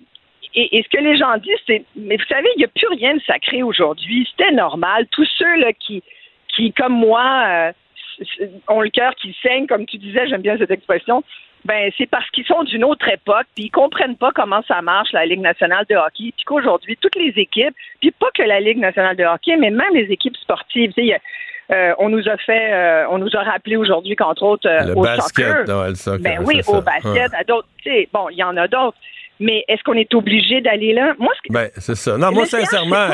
et, 0.54 0.78
et 0.78 0.82
ce 0.82 0.88
que 0.88 1.02
les 1.02 1.16
gens 1.16 1.36
disent, 1.38 1.62
c'est 1.66 1.84
mais 1.96 2.16
vous 2.16 2.24
savez, 2.28 2.48
il 2.56 2.58
n'y 2.58 2.64
a 2.64 2.68
plus 2.68 2.88
rien 2.88 3.14
de 3.14 3.22
sacré 3.22 3.62
aujourd'hui. 3.62 4.28
C'était 4.30 4.52
normal. 4.52 5.06
Tous 5.10 5.28
ceux 5.36 5.56
là, 5.56 5.72
qui, 5.72 6.02
qui, 6.48 6.72
comme 6.72 6.94
moi, 6.94 7.44
euh, 7.48 7.72
ont 8.68 8.80
le 8.80 8.90
cœur 8.90 9.14
qui 9.14 9.36
saigne, 9.42 9.66
comme 9.66 9.86
tu 9.86 9.98
disais, 9.98 10.28
j'aime 10.28 10.42
bien 10.42 10.58
cette 10.58 10.70
expression. 10.70 11.22
Ben, 11.64 11.90
c'est 11.98 12.06
parce 12.06 12.28
qu'ils 12.30 12.46
sont 12.46 12.62
d'une 12.64 12.84
autre 12.84 13.06
époque, 13.08 13.46
puis 13.54 13.64
ils 13.64 13.70
comprennent 13.70 14.16
pas 14.16 14.32
comment 14.32 14.62
ça 14.66 14.80
marche 14.80 15.12
la 15.12 15.26
Ligue 15.26 15.40
nationale 15.40 15.84
de 15.90 15.94
hockey, 15.94 16.32
puis 16.34 16.44
qu'aujourd'hui 16.46 16.96
toutes 17.00 17.16
les 17.16 17.32
équipes, 17.36 17.74
puis 18.00 18.10
pas 18.12 18.30
que 18.34 18.42
la 18.42 18.60
Ligue 18.60 18.78
nationale 18.78 19.16
de 19.16 19.24
hockey, 19.24 19.56
mais 19.58 19.70
même 19.70 19.94
les 19.94 20.10
équipes 20.10 20.36
sportives, 20.36 20.92
tu 20.94 21.06
sais, 21.06 21.20
euh, 21.70 21.92
on 21.98 22.08
nous 22.08 22.28
a 22.28 22.36
fait, 22.38 22.72
euh, 22.72 23.04
on 23.10 23.18
nous 23.18 23.30
a 23.36 23.42
rappelé 23.42 23.76
aujourd'hui 23.76 24.16
qu'entre 24.16 24.42
autres 24.42 24.68
euh, 24.68 24.86
Le 24.86 24.96
au 24.96 25.02
basket, 25.02 25.46
soccer, 25.46 25.80
ouais, 25.80 25.88
le 25.90 25.94
soccer, 25.94 26.20
ben 26.20 26.44
oui, 26.44 26.60
au 26.66 26.74
ça. 26.74 26.80
basket, 26.80 27.34
à 27.34 27.44
d'autres, 27.44 27.68
tu 27.82 27.90
sais, 27.90 28.08
bon, 28.12 28.28
il 28.30 28.38
y 28.38 28.42
en 28.42 28.56
a 28.56 28.66
d'autres, 28.66 28.96
mais 29.38 29.64
est-ce 29.68 29.82
qu'on 29.84 29.94
est 29.94 30.12
obligé 30.14 30.60
d'aller 30.62 30.94
là? 30.94 31.14
Moi, 31.18 31.32
Ben, 31.50 31.68
c'est 31.76 31.94
ça. 31.94 32.16
Non, 32.16 32.32
moi, 32.32 32.46
sincèrement, 32.46 33.08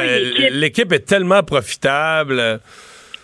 l'équipe? 0.53 0.93
est 0.93 1.07
tellement 1.07 1.43
profitable. 1.43 2.61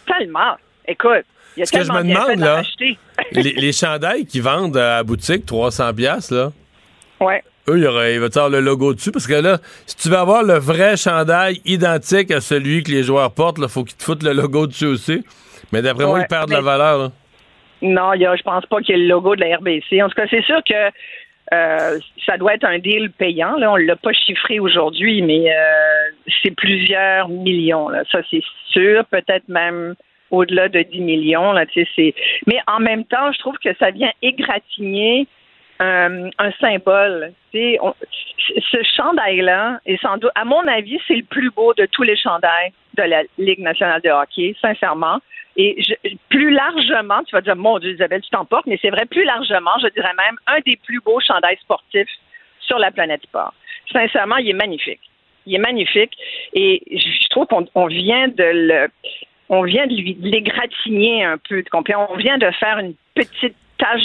tellement, 0.07 0.57
écoute, 0.87 1.25
il 1.57 1.61
y 1.61 1.63
a 1.63 1.67
Ce 1.67 1.73
que 1.73 1.85
je 1.85 1.93
me 1.93 2.03
demande, 2.03 2.39
là, 2.39 2.63
les, 3.33 3.43
les 3.53 3.73
chandails 3.73 4.27
qu'ils 4.27 4.43
vendent 4.43 4.77
à 4.77 4.97
la 4.97 5.03
boutique, 5.03 5.45
300$, 5.47 5.95
piastres, 5.95 6.35
là, 6.35 6.53
Ouais. 7.21 7.43
eux, 7.69 7.77
il 7.79 7.83
y 7.83 7.87
il 7.87 7.91
va 8.21 8.27
y 8.27 8.29
avoir 8.29 8.49
le 8.49 8.61
logo 8.61 8.95
dessus? 8.95 9.13
Parce 9.13 9.27
que 9.29 9.35
là, 9.35 9.59
si 9.87 9.97
tu 9.97 10.09
veux 10.09 10.17
avoir 10.19 10.43
le 10.43 10.55
vrai 10.59 10.97
chandail 10.97 11.61
identique 11.65 12.31
à 12.33 12.41
celui 12.41 12.83
que 12.83 12.91
les 12.91 13.03
joueurs 13.05 13.33
portent, 13.33 13.59
il 13.59 13.69
faut 13.69 13.85
qu'ils 13.85 13.97
te 13.97 14.03
foutent 14.03 14.25
le 14.25 14.33
logo 14.33 14.67
dessus 14.67 14.87
aussi. 14.87 15.25
Mais 15.73 15.83
d'après 15.83 16.05
moi, 16.07 16.21
ils 16.21 16.27
perdent 16.27 16.51
mais- 16.51 16.57
la 16.57 16.63
valeur. 16.63 16.99
là. 16.99 17.13
Non, 17.85 18.13
y 18.15 18.25
a, 18.27 18.37
je 18.37 18.43
pense 18.43 18.65
pas 18.67 18.81
qu'il 18.81 18.97
y 18.97 18.99
ait 18.99 19.03
le 19.03 19.09
logo 19.09 19.35
de 19.35 19.41
la 19.41 19.57
RBC. 19.57 20.01
En 20.03 20.09
tout 20.09 20.15
cas, 20.15 20.27
c'est 20.31 20.45
sûr 20.45 20.61
que 20.69 20.75
euh, 21.53 21.99
ça 22.25 22.37
doit 22.39 22.55
être 22.55 22.65
un 22.65 22.79
deal 22.79 23.11
payant. 23.11 23.57
Là, 23.57 23.73
on 23.73 23.77
l'a 23.77 23.97
pas 23.97 24.13
chiffré 24.13 24.61
aujourd'hui, 24.61 25.21
mais 25.23 25.51
euh, 25.51 25.55
c'est 26.43 26.53
plusieurs 26.53 27.29
millions. 27.29 27.89
Là. 27.89 28.03
Ça, 28.13 28.21
c'est 28.31 28.43
sûr. 28.71 29.05
Peut-être 29.07 29.49
même 29.49 29.95
au-delà 30.33 30.69
de 30.69 30.83
10 30.83 31.01
millions. 31.01 31.53
Là. 31.53 31.65
Mais 32.47 32.59
en 32.67 32.81
même 32.81 33.05
temps, 33.05 33.31
je 33.33 33.39
trouve 33.39 33.57
que 33.59 33.73
ça 33.79 33.91
vient 33.91 34.11
égratigner 34.23 35.29
euh, 35.81 36.31
un 36.39 36.53
symbole. 36.61 37.33
Ce 37.53 38.79
chandail-là 38.97 39.79
sans 40.01 40.17
doute, 40.17 40.33
à 40.35 40.45
mon 40.45 40.67
avis, 40.67 40.99
c'est 41.07 41.15
le 41.15 41.25
plus 41.25 41.51
beau 41.51 41.75
de 41.75 41.87
tous 41.87 42.03
les 42.03 42.17
chandails 42.17 42.73
de 42.95 43.03
la 43.05 43.23
Ligue 43.39 43.61
nationale 43.61 44.01
de 44.01 44.11
hockey, 44.11 44.57
sincèrement. 44.61 45.19
Et 45.57 45.77
plus 46.31 46.51
largement, 46.51 47.23
tu 47.25 47.37
vas 47.37 47.43
dire, 47.43 47.57
mon 47.57 47.79
Dieu, 47.79 47.93
Isabelle, 47.93 48.23
tu 48.23 48.31
t'emportes, 48.31 48.67
mais 48.67 48.79
c'est 48.81 48.91
vrai, 48.91 49.05
plus 49.05 49.25
largement, 49.25 49.73
je 49.83 49.89
dirais 49.89 50.15
même 50.17 50.37
un 50.47 50.61
des 50.65 50.77
plus 50.77 51.01
beaux 51.01 51.21
chandails 51.21 51.59
sportifs 51.61 52.09
sur 52.61 52.79
la 52.79 52.91
planète 52.91 53.23
sport. 53.23 53.53
Sincèrement, 53.93 54.37
il 54.37 54.49
est 54.49 54.55
magnifique. 54.55 55.01
Il 55.45 55.55
est 55.55 55.59
magnifique. 55.59 56.17
Et 56.55 56.83
je 56.91 57.29
trouve 57.29 57.47
qu'on 57.47 57.67
on 57.75 57.87
vient 57.87 58.29
de 58.29 58.45
le, 58.45 58.89
on 59.53 59.63
vient 59.63 59.87
de 59.87 59.95
lui- 59.95 60.17
l'égratigner 60.21 61.25
un 61.25 61.37
peu. 61.39 61.63
On 61.75 62.17
vient 62.17 62.39
de 62.39 62.51
faire 62.53 62.79
une 62.79 62.95
petite 63.15 63.55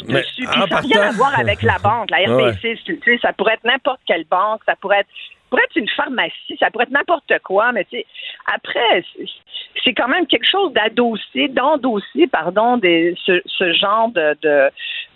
Mais 0.07 0.21
dessus. 0.21 0.45
Puis 0.45 0.59
ça 0.61 0.67
n'a 0.67 0.79
rien 0.79 1.01
à 1.01 1.11
voir 1.11 1.39
avec 1.39 1.61
la 1.63 1.77
banque, 1.79 2.09
la. 2.11 2.17
RBC. 2.51 2.79
tu 2.85 2.99
sais, 3.05 3.17
ça 3.21 3.31
pourrait 3.33 3.53
être 3.53 3.63
n'importe 3.63 4.01
quelle 4.05 4.25
banque, 4.25 4.61
ça 4.65 4.75
pourrait 4.75 4.99
être 5.01 5.09
pourrait 5.49 5.63
être 5.63 5.77
une 5.77 5.87
pharmacie, 5.87 6.57
ça 6.59 6.69
pourrait 6.69 6.83
être 6.83 6.91
n'importe 6.91 7.31
quoi, 7.41 7.71
mais 7.71 7.85
tu 7.85 7.91
sais, 7.97 8.05
après, 8.53 9.03
c'est- 9.15 9.93
quand 9.93 10.09
même 10.09 10.27
quelque 10.27 10.45
chose 10.49 10.73
d'adossé, 10.73 11.47
d'endosser, 11.47 12.27
pardon, 12.29 12.75
des, 12.75 13.15
ce, 13.25 13.41
ce 13.45 13.71
genre 13.71 14.09
de, 14.09 14.35
de, 14.41 14.69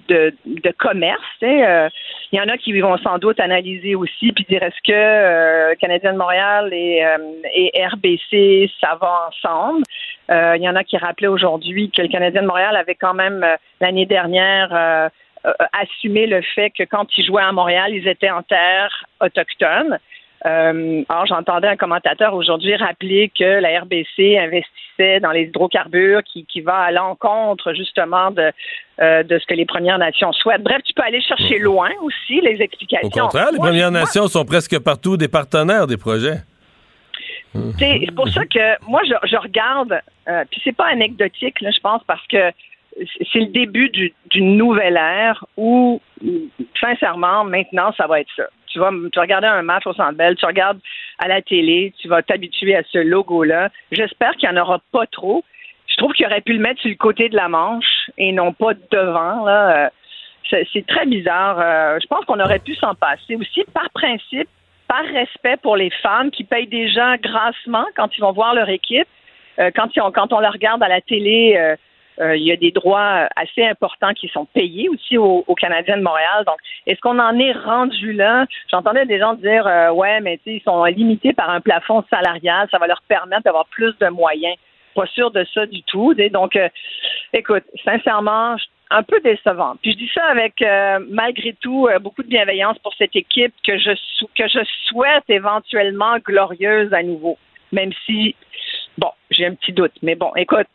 de, 0.08 0.34
de 0.46 0.72
commerce. 0.72 1.22
Euh, 1.44 1.90
il 2.32 2.38
y 2.38 2.42
en 2.42 2.48
a 2.48 2.58
qui 2.58 2.80
vont 2.80 2.98
sans 2.98 3.18
doute 3.18 3.40
analyser 3.40 3.96
aussi 3.96 4.32
puis 4.32 4.46
dire 4.50 4.64
est-ce 4.64 4.82
que 4.84 4.92
euh, 4.92 5.76
Canadien 5.76 6.14
de 6.14 6.18
Montréal 6.18 6.70
et, 6.74 7.06
euh, 7.06 7.18
et 7.54 7.72
RBC 7.86 8.72
ça 8.80 8.98
va 9.00 9.30
ensemble? 9.30 9.84
Euh, 10.30 10.56
il 10.58 10.64
y 10.64 10.70
en 10.70 10.76
a 10.76 10.84
qui 10.84 10.98
rappelaient 10.98 11.28
aujourd'hui 11.28 11.92
que 11.92 12.02
le 12.02 12.08
Canadien 12.08 12.42
de 12.42 12.48
Montréal 12.48 12.76
avait 12.76 12.96
quand 12.96 13.14
même 13.14 13.46
l'année 13.80 14.06
dernière 14.06 15.10
assumé 15.74 16.28
le 16.28 16.42
fait 16.42 16.70
que 16.70 16.84
quand 16.84 17.08
ils 17.18 17.26
jouaient 17.26 17.42
à 17.42 17.52
Montréal, 17.52 17.92
ils 17.94 18.08
étaient 18.08 18.30
en 18.30 18.44
terre 18.44 19.06
autochtone. 19.20 19.98
Euh, 20.46 21.04
alors, 21.08 21.26
j'entendais 21.28 21.68
un 21.68 21.76
commentateur 21.76 22.34
aujourd'hui 22.34 22.76
rappeler 22.76 23.32
que 23.38 23.60
la 23.62 23.82
RBC 23.82 24.40
investissait 24.40 25.20
dans 25.20 25.32
les 25.32 25.44
hydrocarbures 25.44 26.24
qui, 26.24 26.46
qui 26.46 26.62
va 26.62 26.78
à 26.78 26.92
l'encontre 26.92 27.74
justement 27.74 28.32
de, 28.32 28.52
euh, 29.02 29.24
de 29.24 29.38
ce 29.38 29.46
que 29.46 29.54
les 29.54 29.66
Premières 29.66 30.00
Nations 30.00 30.32
souhaitent. 30.34 30.64
Bref, 30.64 30.82
tu 30.84 30.94
peux 30.94 31.04
aller 31.04 31.22
chercher 31.22 31.60
loin 31.60 31.90
aussi 32.02 32.42
les 32.42 32.62
explications. 32.62 33.08
Au 33.08 33.28
contraire, 33.28 33.52
les 33.52 33.60
Premières 33.60 33.92
Nations 33.92 34.28
sont 34.28 34.46
presque 34.46 34.80
partout 34.80 35.16
des 35.16 35.28
partenaires 35.28 35.86
des 35.86 35.98
projets. 35.98 36.38
C'est 37.78 38.16
pour 38.16 38.30
ça 38.30 38.46
que 38.46 38.86
moi, 38.90 39.02
je, 39.06 39.14
je 39.28 39.36
regarde, 39.36 40.00
euh, 40.30 40.44
puis 40.50 40.62
c'est 40.64 40.76
pas 40.76 40.88
anecdotique, 40.88 41.60
là, 41.60 41.70
je 41.72 41.80
pense, 41.82 42.02
parce 42.06 42.26
que 42.28 42.52
c'est 43.32 43.40
le 43.40 43.48
début 43.48 43.92
d'une 44.30 44.58
nouvelle 44.58 44.98
ère 44.98 45.46
où, 45.58 46.02
sincèrement, 46.80 47.44
maintenant, 47.44 47.94
ça 47.98 48.08
va 48.08 48.22
être 48.22 48.30
ça. 48.36 48.44
Tu 48.72 48.80
vas, 48.80 48.92
tu 49.12 49.20
regarder 49.20 49.48
un 49.48 49.62
match 49.62 49.86
au 49.86 49.94
Centre 49.94 50.14
Bell, 50.14 50.36
tu 50.36 50.46
regardes 50.46 50.80
à 51.20 51.28
la 51.28 51.42
télé, 51.42 51.94
tu 52.00 52.08
vas 52.08 52.22
t'habituer 52.22 52.76
à 52.76 52.84
ce 52.84 52.98
logo-là. 53.00 53.70
J'espère 53.92 54.36
qu'il 54.36 54.50
n'y 54.50 54.58
en 54.58 54.62
aura 54.62 54.80
pas 54.92 55.06
trop. 55.08 55.44
Je 55.88 55.98
trouve 55.98 56.14
qu'il 56.14 56.26
aurait 56.26 56.42
pu 56.42 56.54
le 56.54 56.60
mettre 56.60 56.80
sur 56.80 56.90
le 56.90 56.96
côté 56.96 57.28
de 57.28 57.36
la 57.36 57.50
manche 57.50 58.10
et 58.18 58.32
non 58.32 58.54
pas 58.54 58.74
devant. 58.92 59.48
Euh, 59.48 59.88
c'est 60.50 60.86
très 60.88 61.06
bizarre. 61.06 61.60
Euh, 61.60 62.00
je 62.02 62.08
pense 62.08 62.26
qu'on 62.26 62.40
aurait 62.40 62.60
pu 62.60 62.76
s'en 62.76 62.96
passer 62.96 63.36
aussi 63.36 63.64
par 63.74 63.90
principe, 63.92 64.50
par 64.88 65.04
respect 65.06 65.58
pour 65.62 65.76
les 65.76 65.90
fans 66.02 66.30
qui 66.30 66.44
payent 66.44 66.68
gens 66.90 67.16
grassement 67.22 67.86
quand 67.96 68.10
ils 68.18 68.22
vont 68.22 68.32
voir 68.32 68.54
leur 68.54 68.70
équipe. 68.70 69.08
Euh, 69.60 69.70
quand, 69.76 69.98
ont, 69.98 70.12
quand 70.12 70.32
on 70.32 70.38
regarde 70.38 70.82
à 70.82 70.88
la 70.88 71.02
télé 71.02 71.76
euh, 72.22 72.36
il 72.36 72.44
y 72.44 72.52
a 72.52 72.56
des 72.56 72.72
droits 72.72 73.28
assez 73.36 73.64
importants 73.64 74.14
qui 74.14 74.28
sont 74.28 74.46
payés 74.46 74.90
aussi 74.90 75.18
aux, 75.18 75.44
Canadiens 75.56 75.98
de 75.98 76.04
Montréal. 76.04 76.44
Donc, 76.46 76.58
est-ce 76.88 77.00
qu'on 77.02 77.20
en 77.20 77.38
est 77.38 77.52
rendu 77.52 78.14
là? 78.14 78.46
J'entendais 78.70 79.06
des 79.06 79.20
gens 79.20 79.34
dire 79.34 79.68
euh, 79.68 79.92
ouais, 79.92 80.20
mais 80.22 80.40
ils 80.46 80.62
sont 80.62 80.84
limités 80.86 81.34
par 81.34 81.50
un 81.50 81.62
plafond 81.62 82.04
salarial, 82.10 82.68
ça 82.72 82.78
va 82.78 82.88
leur 82.88 83.02
permettre 83.08 83.44
d'avoir 83.44 83.66
plus 83.68 83.96
de 84.00 84.08
moyens. 84.08 84.56
Pas 84.96 85.06
sûr 85.08 85.32
de 85.32 85.46
ça 85.54 85.66
du 85.66 85.84
tout. 85.84 86.14
Donc, 86.32 86.56
euh, 86.56 86.68
écoute, 87.34 87.64
sincèrement, 87.86 88.56
un 88.90 89.04
peu 89.04 89.20
décevant. 89.22 89.76
Puis 89.82 89.94
je 89.94 89.98
dis 89.98 90.12
ça 90.14 90.26
avec 90.26 90.62
malgré 91.10 91.54
tout 91.62 91.88
beaucoup 92.02 92.24
de 92.24 92.28
bienveillance 92.28 92.78
pour 92.80 92.94
cette 92.96 93.16
équipe 93.16 93.54
que 93.66 93.78
je 93.78 93.92
que 94.36 94.50
je 94.50 94.60
souhaite 94.88 95.24
éventuellement 95.30 96.18
glorieuse 96.20 96.94
à 96.94 97.02
nouveau. 97.02 97.38
Même 97.72 97.92
si 98.06 98.36
bon, 98.98 99.12
j'ai 99.30 99.46
un 99.46 99.56
petit 99.56 99.72
doute. 99.72 99.94
Mais 100.02 100.16
bon, 100.16 100.34
écoute, 100.36 100.68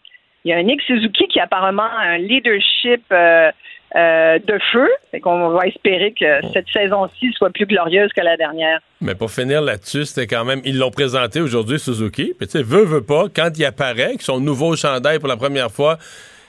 il 0.47 0.51
y 0.51 0.53
a 0.53 0.59
un 0.59 0.63
Nick 0.63 0.81
Suzuki 0.83 1.27
qui 1.27 1.41
a 1.41 1.45
apparemment 1.45 1.83
un 1.83 2.19
leadership 2.19 3.03
euh, 3.11 3.51
euh, 3.97 4.39
de 4.39 4.59
feu. 4.71 4.89
Fait 5.11 5.19
qu'on 5.19 5.49
va 5.49 5.67
espérer 5.67 6.15
que 6.19 6.41
cette 6.53 6.69
saison-ci 6.73 7.33
soit 7.33 7.51
plus 7.51 7.67
glorieuse 7.67 8.13
que 8.13 8.21
la 8.21 8.37
dernière. 8.37 8.79
Mais 9.01 9.17
pour 9.17 9.33
finir 9.33 9.61
là-dessus, 9.61 10.05
c'était 10.05 10.29
quand 10.29 10.45
même. 10.45 10.61
Ils 10.65 10.79
l'ont 10.79 10.93
présenté 10.93 11.41
aujourd'hui, 11.41 11.81
Suzuki. 11.81 12.33
Puis 12.39 12.47
tu 12.47 12.59
sais, 12.59 12.63
veut, 12.63 12.85
veut 12.85 13.03
pas, 13.03 13.25
quand 13.35 13.51
il 13.57 13.65
apparaît, 13.65 14.05
avec 14.05 14.23
son 14.23 14.39
nouveau 14.39 14.77
chandail 14.77 15.19
pour 15.19 15.29
la 15.29 15.37
première 15.37 15.73
fois, 15.73 15.99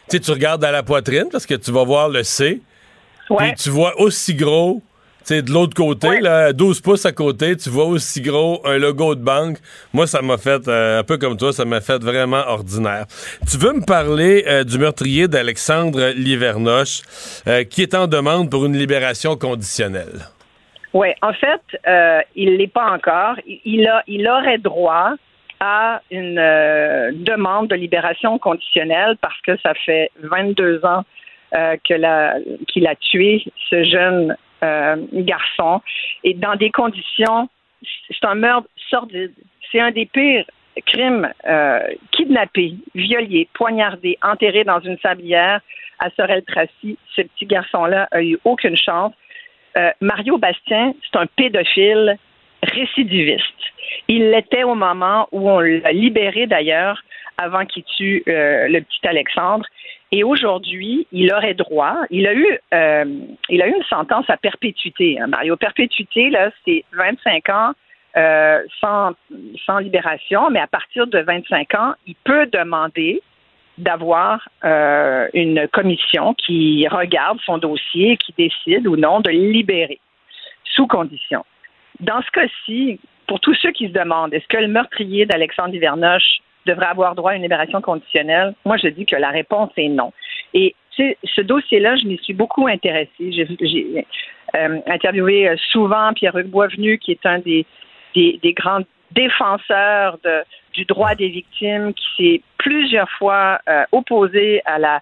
tu 0.07 0.19
tu 0.19 0.29
regardes 0.29 0.63
à 0.63 0.71
la 0.71 0.83
poitrine 0.83 1.29
parce 1.31 1.47
que 1.47 1.55
tu 1.55 1.71
vas 1.71 1.83
voir 1.83 2.07
le 2.07 2.21
C. 2.21 2.61
Puis 3.35 3.53
tu 3.57 3.71
vois 3.71 3.99
aussi 3.99 4.35
gros 4.35 4.83
sais, 5.27 5.41
de 5.41 5.51
l'autre 5.51 5.75
côté, 5.75 6.19
là, 6.21 6.53
12 6.53 6.81
pouces 6.81 7.05
à 7.05 7.11
côté, 7.11 7.55
tu 7.57 7.69
vois 7.69 7.85
aussi 7.85 8.21
gros 8.21 8.61
un 8.65 8.77
logo 8.77 9.15
de 9.15 9.23
banque. 9.23 9.57
Moi, 9.93 10.07
ça 10.07 10.21
m'a 10.21 10.37
fait, 10.37 10.67
euh, 10.67 10.99
un 10.99 11.03
peu 11.03 11.17
comme 11.17 11.37
toi, 11.37 11.51
ça 11.51 11.65
m'a 11.65 11.81
fait 11.81 12.01
vraiment 12.01 12.43
ordinaire. 12.47 13.05
Tu 13.49 13.57
veux 13.57 13.73
me 13.73 13.85
parler 13.85 14.45
euh, 14.47 14.63
du 14.63 14.77
meurtrier 14.77 15.27
d'Alexandre 15.27 16.13
Livernoche, 16.15 17.01
euh, 17.47 17.63
qui 17.63 17.81
est 17.81 17.93
en 17.93 18.07
demande 18.07 18.49
pour 18.49 18.65
une 18.65 18.77
libération 18.77 19.35
conditionnelle? 19.35 20.27
Oui, 20.93 21.09
en 21.21 21.33
fait, 21.33 21.61
il 22.35 22.55
l'est 22.57 22.71
pas 22.71 22.89
encore. 22.91 23.35
Il, 23.65 23.87
a, 23.87 24.03
il 24.07 24.27
aurait 24.27 24.57
droit 24.57 25.11
à 25.59 26.01
une 26.09 26.35
demande 26.35 27.67
de 27.67 27.75
libération 27.75 28.39
conditionnelle 28.39 29.15
parce 29.21 29.39
que 29.41 29.57
ça 29.61 29.73
fait 29.85 30.09
22 30.23 30.83
ans 30.85 31.03
qu'il 31.83 32.05
a 32.05 32.95
tué 33.11 33.43
ce 33.69 33.83
jeune 33.83 34.35
garçon, 34.61 35.81
et 36.23 36.33
dans 36.33 36.55
des 36.55 36.71
conditions, 36.71 37.49
c'est 38.09 38.25
un 38.25 38.35
meurtre 38.35 38.67
sordide. 38.89 39.33
C'est 39.71 39.79
un 39.79 39.91
des 39.91 40.05
pires 40.05 40.45
crimes 40.85 41.31
euh, 41.47 41.79
kidnappé, 42.11 42.75
violé, 42.95 43.47
poignardé, 43.53 44.17
enterré 44.21 44.63
dans 44.63 44.79
une 44.79 44.97
sablière 44.99 45.61
à 45.99 46.09
Sorel-Tracy. 46.11 46.97
Ce 47.15 47.21
petit 47.21 47.45
garçon-là 47.45 48.07
a 48.11 48.21
eu 48.21 48.37
aucune 48.43 48.77
chance. 48.77 49.13
Euh, 49.75 49.91
Mario 50.01 50.37
Bastien, 50.37 50.93
c'est 51.03 51.19
un 51.19 51.25
pédophile 51.25 52.17
récidiviste. 52.63 53.43
Il 54.07 54.31
l'était 54.31 54.63
au 54.63 54.75
moment 54.75 55.27
où 55.31 55.49
on 55.49 55.59
l'a 55.59 55.91
libéré 55.91 56.47
d'ailleurs, 56.47 57.01
avant 57.37 57.65
qu'il 57.65 57.83
tue 57.83 58.23
euh, 58.27 58.67
le 58.67 58.81
petit 58.81 59.07
Alexandre. 59.07 59.65
Et 60.11 60.23
aujourd'hui, 60.23 61.07
il 61.11 61.31
aurait 61.33 61.53
droit, 61.53 61.95
il 62.09 62.27
a 62.27 62.33
eu, 62.33 62.59
euh, 62.73 63.05
il 63.49 63.61
a 63.61 63.67
eu 63.67 63.73
une 63.75 63.83
sentence 63.83 64.29
à 64.29 64.37
perpétuité. 64.37 65.19
Hein, 65.19 65.27
Mario, 65.27 65.55
perpétuité, 65.57 66.29
là, 66.29 66.49
c'est 66.65 66.83
25 66.93 67.49
ans 67.49 67.71
euh, 68.15 68.63
sans, 68.81 69.13
libération, 69.79 70.49
mais 70.49 70.59
à 70.59 70.67
partir 70.67 71.07
de 71.07 71.19
25 71.19 71.75
ans, 71.75 71.93
il 72.07 72.15
peut 72.23 72.47
demander 72.47 73.21
d'avoir 73.77 74.49
une 75.35 75.67
commission 75.71 76.33
qui 76.33 76.87
regarde 76.87 77.37
son 77.45 77.59
dossier 77.59 78.13
et 78.13 78.17
qui 78.17 78.33
décide 78.35 78.87
ou 78.87 78.95
non 78.95 79.19
de 79.19 79.29
le 79.29 79.51
libérer, 79.51 79.99
sous 80.63 80.87
condition. 80.87 81.45
Dans 81.99 82.19
ce 82.23 82.31
cas-ci, 82.31 82.99
pour 83.27 83.39
tous 83.39 83.53
ceux 83.53 83.71
qui 83.71 83.87
se 83.87 83.93
demandent, 83.93 84.33
est-ce 84.33 84.47
que 84.47 84.57
le 84.57 84.67
meurtrier 84.67 85.27
d'Alexandre 85.27 85.73
Livernoche 85.73 86.39
devrait 86.67 86.87
avoir 86.87 87.15
droit 87.15 87.31
à 87.31 87.35
une 87.35 87.41
libération 87.41 87.81
conditionnelle? 87.81 88.53
Moi, 88.65 88.77
je 88.77 88.87
dis 88.89 89.05
que 89.05 89.15
la 89.15 89.29
réponse 89.29 89.71
est 89.77 89.89
non. 89.89 90.13
Et 90.53 90.75
ce 90.97 91.41
dossier-là, 91.41 91.95
je 91.95 92.05
m'y 92.05 92.17
suis 92.17 92.33
beaucoup 92.33 92.67
intéressée. 92.67 93.31
J'ai 93.31 94.05
euh, 94.55 94.79
interviewé 94.87 95.47
euh, 95.47 95.55
souvent 95.71 96.13
Pierre-Hugues 96.13 96.49
Boisvenu, 96.49 96.97
qui 96.97 97.11
est 97.11 97.25
un 97.25 97.39
des, 97.39 97.65
grands 98.53 98.81
défenseurs 99.11 100.17
du 100.73 100.85
droit 100.85 101.15
des 101.15 101.29
victimes, 101.29 101.93
qui 101.93 102.05
s'est 102.17 102.41
plusieurs 102.57 103.09
fois 103.11 103.59
euh, 103.69 103.83
opposé 103.91 104.61
à 104.65 104.79
la 104.79 105.01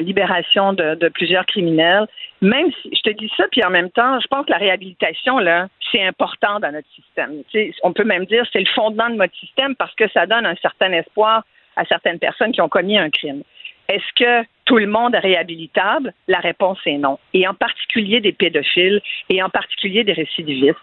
libération 0.00 0.72
de, 0.72 0.94
de, 0.94 1.08
plusieurs 1.08 1.44
criminels. 1.46 2.06
Même 2.40 2.70
si 2.82 2.90
je 2.94 3.02
te 3.02 3.10
dis 3.10 3.30
ça, 3.36 3.44
puis 3.50 3.64
en 3.64 3.70
même 3.70 3.90
temps, 3.90 4.18
je 4.20 4.26
pense 4.28 4.46
que 4.46 4.50
la 4.50 4.58
réhabilitation, 4.58 5.38
là, 5.38 5.68
c'est 5.92 6.02
important 6.02 6.60
dans 6.60 6.72
notre 6.72 6.88
système. 6.94 7.42
on 7.82 7.92
peut 7.92 8.04
même 8.04 8.26
dire 8.26 8.42
que 8.44 8.48
c'est 8.52 8.60
le 8.60 8.72
fondement 8.74 9.08
de 9.10 9.16
notre 9.16 9.36
système 9.36 9.74
parce 9.76 9.94
que 9.94 10.08
ça 10.10 10.26
donne 10.26 10.46
un 10.46 10.56
certain 10.56 10.92
espoir 10.92 11.44
à 11.76 11.84
certaines 11.84 12.18
personnes 12.18 12.52
qui 12.52 12.60
ont 12.60 12.68
commis 12.68 12.98
un 12.98 13.10
crime. 13.10 13.42
Est-ce 13.88 14.12
que 14.16 14.46
tout 14.64 14.78
le 14.78 14.86
monde 14.86 15.14
est 15.14 15.20
réhabilitable? 15.20 16.12
La 16.26 16.38
réponse 16.38 16.78
est 16.86 16.98
non. 16.98 17.18
Et 17.34 17.46
en 17.46 17.54
particulier 17.54 18.20
des 18.20 18.32
pédophiles 18.32 19.00
et 19.28 19.42
en 19.42 19.48
particulier 19.48 20.02
des 20.02 20.12
récidivistes. 20.12 20.76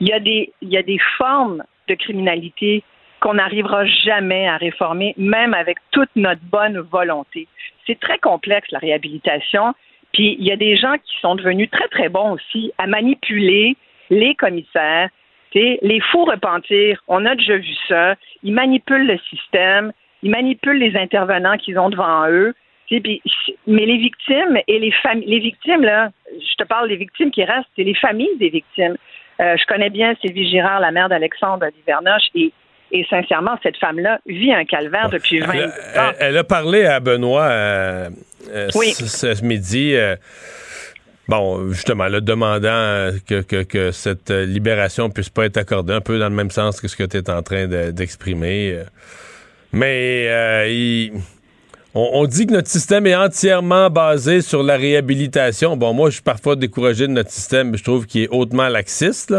Il 0.00 0.08
y 0.08 0.12
a 0.12 0.20
des, 0.20 0.52
il 0.60 0.68
y 0.68 0.76
a 0.76 0.82
des 0.82 0.98
formes 1.16 1.64
de 1.88 1.94
criminalité 1.94 2.82
qu'on 3.20 3.34
n'arrivera 3.34 3.84
jamais 3.86 4.48
à 4.48 4.56
réformer, 4.56 5.14
même 5.16 5.54
avec 5.54 5.78
toute 5.90 6.10
notre 6.16 6.40
bonne 6.42 6.78
volonté. 6.78 7.46
C'est 7.86 8.00
très 8.00 8.18
complexe, 8.18 8.70
la 8.70 8.78
réhabilitation. 8.78 9.74
Puis 10.12 10.36
il 10.38 10.46
y 10.46 10.52
a 10.52 10.56
des 10.56 10.76
gens 10.76 10.94
qui 10.94 11.18
sont 11.20 11.34
devenus 11.34 11.70
très, 11.70 11.88
très 11.88 12.08
bons 12.08 12.32
aussi 12.32 12.72
à 12.78 12.86
manipuler 12.86 13.76
les 14.10 14.34
commissaires, 14.34 15.08
les 15.54 16.00
faux 16.12 16.24
repentirs. 16.24 17.02
On 17.08 17.26
a 17.26 17.34
déjà 17.34 17.56
vu 17.56 17.74
ça. 17.88 18.14
Ils 18.42 18.52
manipulent 18.52 19.06
le 19.06 19.18
système, 19.30 19.92
ils 20.22 20.30
manipulent 20.30 20.78
les 20.78 20.96
intervenants 20.96 21.56
qu'ils 21.56 21.78
ont 21.78 21.90
devant 21.90 22.28
eux. 22.28 22.54
mais 22.90 23.86
les 23.86 23.98
victimes 23.98 24.58
et 24.66 24.78
les 24.78 24.90
familles, 24.90 25.28
les 25.28 25.38
victimes, 25.38 25.82
là, 25.82 26.10
je 26.32 26.54
te 26.56 26.64
parle 26.64 26.88
des 26.88 26.96
victimes 26.96 27.30
qui 27.30 27.44
restent, 27.44 27.68
c'est 27.76 27.84
les 27.84 27.94
familles 27.94 28.36
des 28.38 28.50
victimes. 28.50 28.96
Euh, 29.40 29.56
je 29.56 29.64
connais 29.66 29.90
bien 29.90 30.14
Sylvie 30.20 30.50
Girard, 30.50 30.80
la 30.80 30.90
mère 30.90 31.08
d'Alexandre 31.08 31.66
Livernoche, 31.76 32.28
et, 32.34 32.52
et 32.92 33.06
sincèrement, 33.08 33.56
cette 33.62 33.76
femme-là 33.76 34.20
vit 34.26 34.52
un 34.52 34.64
calvaire 34.64 35.10
depuis 35.10 35.40
20 35.40 35.48
ans. 35.48 36.12
Elle, 36.18 36.36
a 36.36 36.44
parlé 36.44 36.84
à 36.84 37.00
Benoît 37.00 37.44
euh, 37.44 38.10
euh, 38.52 38.68
ce, 38.70 39.44
midi. 39.44 39.94
Bon, 41.28 41.70
justement, 41.70 42.08
le 42.08 42.20
demandant 42.20 43.10
que, 43.26 43.42
que, 43.42 43.90
cette 43.92 44.30
libération 44.30 45.10
puisse 45.10 45.28
pas 45.28 45.44
être 45.46 45.58
accordée, 45.58 45.92
un 45.92 46.00
peu 46.00 46.18
dans 46.18 46.28
le 46.28 46.34
même 46.34 46.50
sens 46.50 46.80
que 46.80 46.88
ce 46.88 46.96
que 46.96 47.04
tu 47.04 47.18
es 47.18 47.30
en 47.30 47.42
train 47.42 47.66
d'exprimer. 47.66 48.82
Mais 49.72 50.26
euh, 50.28 51.08
on, 51.94 52.24
dit 52.26 52.46
que 52.46 52.52
notre 52.52 52.68
système 52.68 53.06
est 53.06 53.16
entièrement 53.16 53.90
basé 53.90 54.42
sur 54.42 54.62
la 54.62 54.76
réhabilitation. 54.76 55.76
Bon, 55.76 55.92
moi, 55.92 56.08
je 56.08 56.14
suis 56.14 56.22
parfois 56.22 56.56
découragé 56.56 57.06
de 57.06 57.12
notre 57.12 57.30
système, 57.30 57.76
je 57.76 57.82
trouve 57.82 58.06
qu'il 58.06 58.22
est 58.22 58.28
hautement 58.28 58.68
laxiste. 58.68 59.34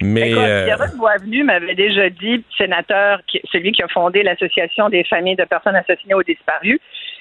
Mais 0.00 0.30
Écoute, 0.30 0.42
euh... 0.42 0.96
Boisvenu 0.96 1.44
m'avait 1.44 1.74
déjà 1.74 2.08
dit, 2.08 2.44
sénateur, 2.56 3.20
celui 3.52 3.72
qui 3.72 3.82
a 3.82 3.88
fondé 3.88 4.22
l'Association 4.22 4.88
des 4.88 5.04
familles 5.04 5.36
de 5.36 5.44
personnes 5.44 5.76
assassinées 5.76 6.14
ou 6.14 6.22
disparues, 6.22 6.80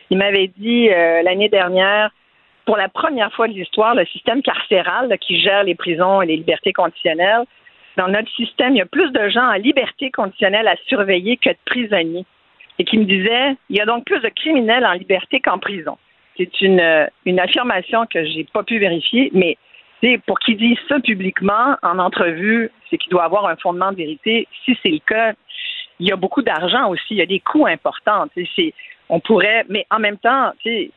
il 0.09 0.17
m'avait 0.17 0.51
dit 0.57 0.89
euh, 0.89 1.21
l'année 1.23 1.49
dernière, 1.49 2.11
pour 2.65 2.77
la 2.77 2.89
première 2.89 3.33
fois 3.33 3.47
de 3.47 3.53
l'histoire, 3.53 3.95
le 3.95 4.05
système 4.05 4.41
carcéral 4.41 5.15
qui 5.19 5.41
gère 5.41 5.63
les 5.63 5.75
prisons 5.75 6.21
et 6.21 6.27
les 6.27 6.37
libertés 6.37 6.73
conditionnelles, 6.73 7.43
dans 7.97 8.07
notre 8.07 8.29
système, 8.31 8.75
il 8.75 8.77
y 8.77 8.81
a 8.81 8.85
plus 8.85 9.11
de 9.11 9.29
gens 9.29 9.49
en 9.49 9.53
liberté 9.53 10.09
conditionnelle 10.11 10.67
à 10.67 10.75
surveiller 10.87 11.37
que 11.37 11.49
de 11.49 11.57
prisonniers. 11.65 12.25
Et 12.79 12.85
qui 12.85 12.97
me 12.97 13.05
disait, 13.05 13.55
il 13.69 13.75
y 13.75 13.81
a 13.81 13.85
donc 13.85 14.05
plus 14.05 14.19
de 14.21 14.29
criminels 14.29 14.85
en 14.85 14.93
liberté 14.93 15.39
qu'en 15.39 15.59
prison. 15.59 15.97
C'est 16.37 16.61
une, 16.61 16.79
euh, 16.79 17.05
une 17.25 17.39
affirmation 17.39 18.05
que 18.05 18.23
j'ai 18.25 18.45
pas 18.45 18.63
pu 18.63 18.79
vérifier, 18.79 19.29
mais 19.33 19.57
pour 20.25 20.39
qu'il 20.39 20.57
dise 20.57 20.77
ça 20.87 20.99
publiquement 20.99 21.75
en 21.83 21.99
entrevue, 21.99 22.71
c'est 22.89 22.97
qu'il 22.97 23.11
doit 23.11 23.25
avoir 23.25 23.45
un 23.47 23.55
fondement 23.57 23.91
de 23.91 23.97
vérité. 23.97 24.47
Si 24.65 24.77
c'est 24.81 24.89
le 24.89 24.99
cas, 24.99 25.33
il 25.99 26.07
y 26.07 26.11
a 26.11 26.15
beaucoup 26.15 26.41
d'argent 26.41 26.89
aussi, 26.89 27.07
il 27.11 27.17
y 27.17 27.21
a 27.21 27.25
des 27.25 27.41
coûts 27.41 27.67
importants. 27.67 28.27
On 29.09 29.19
pourrait, 29.19 29.65
mais 29.67 29.85
en 29.91 29.99
même 29.99 30.17
temps, 30.17 30.53
c'est 30.63 30.91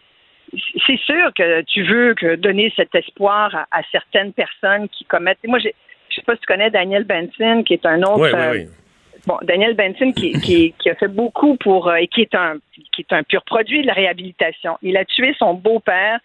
sûr 0.98 1.32
que 1.34 1.62
tu 1.62 1.82
veux 1.82 2.14
que 2.14 2.36
donner 2.36 2.72
cet 2.76 2.94
espoir 2.94 3.66
à, 3.70 3.82
certaines 3.90 4.32
personnes 4.32 4.88
qui 4.88 5.04
commettent. 5.04 5.38
Moi, 5.46 5.58
je 5.58 5.68
je 6.08 6.16
sais 6.16 6.22
pas 6.26 6.34
si 6.34 6.40
tu 6.40 6.46
connais 6.46 6.70
Daniel 6.70 7.04
Benson, 7.04 7.62
qui 7.64 7.72
est 7.72 7.86
un 7.86 8.02
autre. 8.02 8.20
Oui, 8.20 8.30
oui, 8.34 8.58
oui. 8.60 8.81
Bon, 9.26 9.38
Daniel 9.42 9.74
Benson 9.74 10.12
qui, 10.12 10.32
qui, 10.40 10.74
qui, 10.78 10.90
a 10.90 10.94
fait 10.96 11.08
beaucoup 11.08 11.56
pour 11.56 11.88
euh, 11.88 11.94
et 11.94 12.08
qui 12.08 12.22
est 12.22 12.34
un 12.34 12.56
qui 12.92 13.02
est 13.02 13.12
un 13.12 13.22
pur 13.22 13.42
produit 13.44 13.82
de 13.82 13.86
la 13.86 13.92
réhabilitation. 13.92 14.78
Il 14.82 14.96
a 14.96 15.04
tué 15.04 15.34
son 15.38 15.54
beau-père 15.54 16.18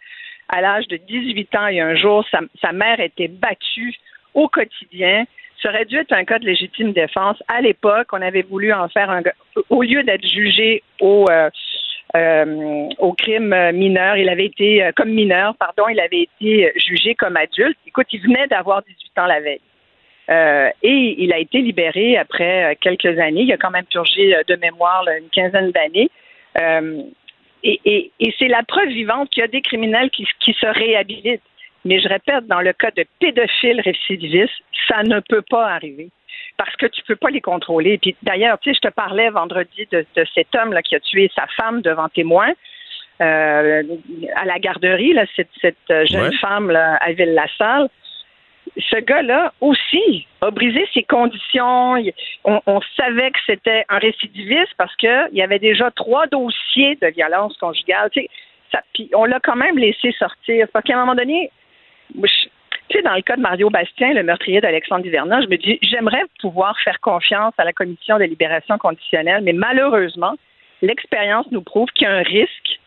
à 0.49 0.61
l'âge 0.61 0.87
de 0.87 0.97
18 0.97 1.55
ans 1.55 1.67
et 1.67 1.79
un 1.79 1.95
jour, 1.95 2.25
sa, 2.31 2.39
sa 2.61 2.71
mère 2.71 2.99
était 2.99 3.27
battue 3.27 3.95
au 4.33 4.47
quotidien. 4.47 5.25
Ça 5.61 5.69
aurait 5.69 5.85
dû 5.85 5.97
être 5.97 6.13
un 6.13 6.23
cas 6.23 6.39
de 6.39 6.45
légitime 6.45 6.93
défense. 6.93 7.37
À 7.47 7.61
l'époque, 7.61 8.07
on 8.13 8.21
avait 8.21 8.43
voulu 8.43 8.73
en 8.73 8.87
faire 8.89 9.09
un 9.09 9.21
au 9.69 9.81
lieu 9.83 10.03
d'être 10.03 10.25
jugé 10.25 10.83
au 10.99 11.25
euh, 11.29 11.49
euh, 12.15 12.87
au 12.99 13.13
crime 13.13 13.53
mineur, 13.73 14.15
il 14.15 14.29
avait 14.29 14.45
été 14.45 14.83
euh, 14.83 14.91
comme 14.95 15.09
mineur, 15.09 15.55
pardon, 15.57 15.89
il 15.89 15.99
avait 15.99 16.27
été 16.41 16.71
jugé 16.77 17.15
comme 17.15 17.35
adulte. 17.35 17.77
Écoute, 17.85 18.07
il 18.11 18.21
venait 18.21 18.47
d'avoir 18.47 18.81
18 18.81 19.19
ans 19.19 19.25
la 19.25 19.41
veille. 19.41 19.59
Euh, 20.29 20.69
et 20.83 21.15
il 21.23 21.31
a 21.31 21.39
été 21.39 21.59
libéré 21.59 22.17
après 22.17 22.77
quelques 22.81 23.17
années. 23.19 23.43
Il 23.43 23.53
a 23.53 23.57
quand 23.57 23.71
même 23.71 23.85
purgé 23.85 24.35
de 24.47 24.55
mémoire 24.55 25.05
une 25.07 25.29
quinzaine 25.29 25.71
d'années. 25.71 26.09
Euh, 26.59 27.01
et, 27.63 28.11
c'est 28.37 28.47
la 28.47 28.63
preuve 28.63 28.89
vivante 28.89 29.29
qu'il 29.29 29.41
y 29.41 29.43
a 29.43 29.47
des 29.47 29.61
criminels 29.61 30.09
qui, 30.09 30.25
se 30.53 30.65
réhabilitent. 30.65 31.41
Mais 31.85 31.99
je 31.99 32.07
répète, 32.07 32.45
dans 32.47 32.61
le 32.61 32.73
cas 32.73 32.91
de 32.91 33.05
pédophiles 33.19 33.81
récidivistes, 33.81 34.51
ça 34.87 35.03
ne 35.03 35.19
peut 35.21 35.43
pas 35.49 35.67
arriver 35.69 36.09
parce 36.57 36.75
que 36.75 36.87
tu 36.87 37.03
peux 37.03 37.15
pas 37.15 37.29
les 37.29 37.41
contrôler. 37.41 37.97
Puis 37.97 38.15
d'ailleurs, 38.23 38.59
tu 38.59 38.69
sais, 38.69 38.79
je 38.81 38.89
te 38.89 38.93
parlais 38.93 39.29
vendredi 39.29 39.87
de, 39.91 40.05
cet 40.33 40.55
homme 40.55 40.73
là 40.73 40.81
qui 40.81 40.95
a 40.95 40.99
tué 40.99 41.31
sa 41.35 41.45
femme 41.55 41.81
devant 41.81 42.09
témoin 42.09 42.51
euh, 43.21 43.83
à 44.35 44.45
la 44.45 44.59
garderie, 44.59 45.13
là, 45.13 45.25
cette, 45.35 46.07
jeune 46.07 46.33
femme 46.33 46.71
là, 46.71 46.95
à 46.95 47.11
Ville-la-Salle 47.11 47.89
ce 48.77 48.97
gars-là 48.97 49.53
aussi 49.61 50.27
a 50.41 50.51
brisé 50.51 50.87
ses 50.93 51.03
conditions. 51.03 51.95
On, 52.45 52.81
savait 52.95 53.31
que 53.31 53.39
c'était 53.45 53.85
un 53.89 53.97
récidiviste 53.97 54.73
parce 54.77 54.95
qu'il 54.97 55.29
y 55.33 55.41
avait 55.41 55.59
déjà 55.59 55.89
trois 55.91 56.27
dossiers 56.27 56.95
de 57.01 57.07
violence 57.07 57.57
conjugale. 57.57 58.09
Puis 58.93 59.09
on 59.13 59.25
l'a 59.25 59.39
quand 59.39 59.55
même 59.55 59.77
laissé 59.77 60.11
sortir. 60.13 60.67
Parce 60.71 60.85
qu'à 60.85 60.95
un 60.95 60.99
moment 60.99 61.15
donné, 61.15 61.51
tu 62.89 62.97
sais, 62.97 63.01
dans 63.01 63.15
le 63.15 63.21
cas 63.21 63.35
de 63.35 63.41
Mario 63.41 63.69
Bastien, 63.69 64.13
le 64.13 64.23
meurtrier 64.23 64.61
d'Alexandre 64.61 65.03
Duvernin, 65.03 65.41
je 65.41 65.47
me 65.47 65.57
dis, 65.57 65.79
j'aimerais 65.81 66.23
pouvoir 66.39 66.77
faire 66.83 66.99
confiance 66.99 67.53
à 67.57 67.65
la 67.65 67.73
commission 67.73 68.17
de 68.17 68.23
libération 68.23 68.77
conditionnelle, 68.77 69.43
mais 69.43 69.53
malheureusement, 69.53 70.35
l'expérience 70.81 71.47
nous 71.51 71.61
prouve 71.61 71.89
qu'il 71.89 72.07
y 72.07 72.09
a 72.09 72.13
un 72.13 72.23
risque 72.23 72.79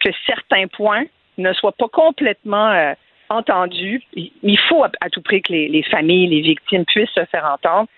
que 0.00 0.10
certains 0.26 0.68
points 0.68 1.04
ne 1.38 1.52
soient 1.52 1.72
pas 1.72 1.88
complètement 1.88 2.70
euh, 2.70 2.92
entendu. 3.32 4.02
Il 4.14 4.58
faut 4.68 4.84
à, 4.84 5.10
tout 5.10 5.22
prix 5.22 5.42
que 5.42 5.52
les, 5.52 5.82
familles, 5.90 6.28
les 6.28 6.40
victimes 6.40 6.84
puissent 6.84 7.10
se 7.14 7.24
faire 7.26 7.44
entendre. 7.44 7.88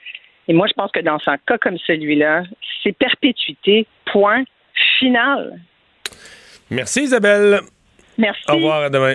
Et 0.48 0.52
moi, 0.52 0.66
je 0.66 0.74
pense 0.74 0.90
que 0.90 1.00
dans 1.00 1.18
un 1.26 1.38
cas 1.38 1.58
comme 1.58 1.78
celui-là, 1.78 2.44
c'est 2.82 2.92
perpétuité, 2.92 3.86
point 4.06 4.44
final. 4.98 5.60
Merci 6.70 7.02
Isabelle. 7.02 7.60
Merci. 8.18 8.42
Au 8.48 8.56
revoir, 8.56 8.82
à 8.82 8.90
demain. 8.90 9.14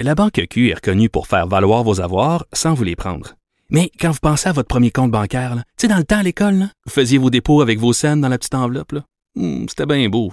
La 0.00 0.14
Banque 0.14 0.46
Q 0.50 0.70
est 0.70 0.74
reconnue 0.74 1.08
pour 1.08 1.26
faire 1.26 1.46
valoir 1.46 1.82
vos 1.82 2.00
avoirs 2.00 2.44
sans 2.52 2.74
vous 2.74 2.84
les 2.84 2.96
prendre. 2.96 3.34
Mais 3.70 3.90
quand 3.98 4.10
vous 4.10 4.20
pensez 4.22 4.48
à 4.48 4.52
votre 4.52 4.68
premier 4.68 4.90
compte 4.90 5.10
bancaire, 5.10 5.54
tu 5.56 5.62
sais, 5.78 5.88
dans 5.88 5.96
le 5.96 6.04
temps 6.04 6.18
à 6.18 6.22
l'école, 6.22 6.66
vous 6.84 6.92
faisiez 6.92 7.18
vos 7.18 7.30
dépôts 7.30 7.62
avec 7.62 7.78
vos 7.78 7.92
scènes 7.92 8.20
dans 8.20 8.28
la 8.28 8.38
petite 8.38 8.54
enveloppe. 8.54 8.94
Hmm, 9.34 9.66
c'était 9.68 9.86
bien 9.86 10.08
beau. 10.08 10.32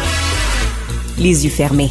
les 1.17 1.45
yeux 1.45 1.51
fermés. 1.51 1.89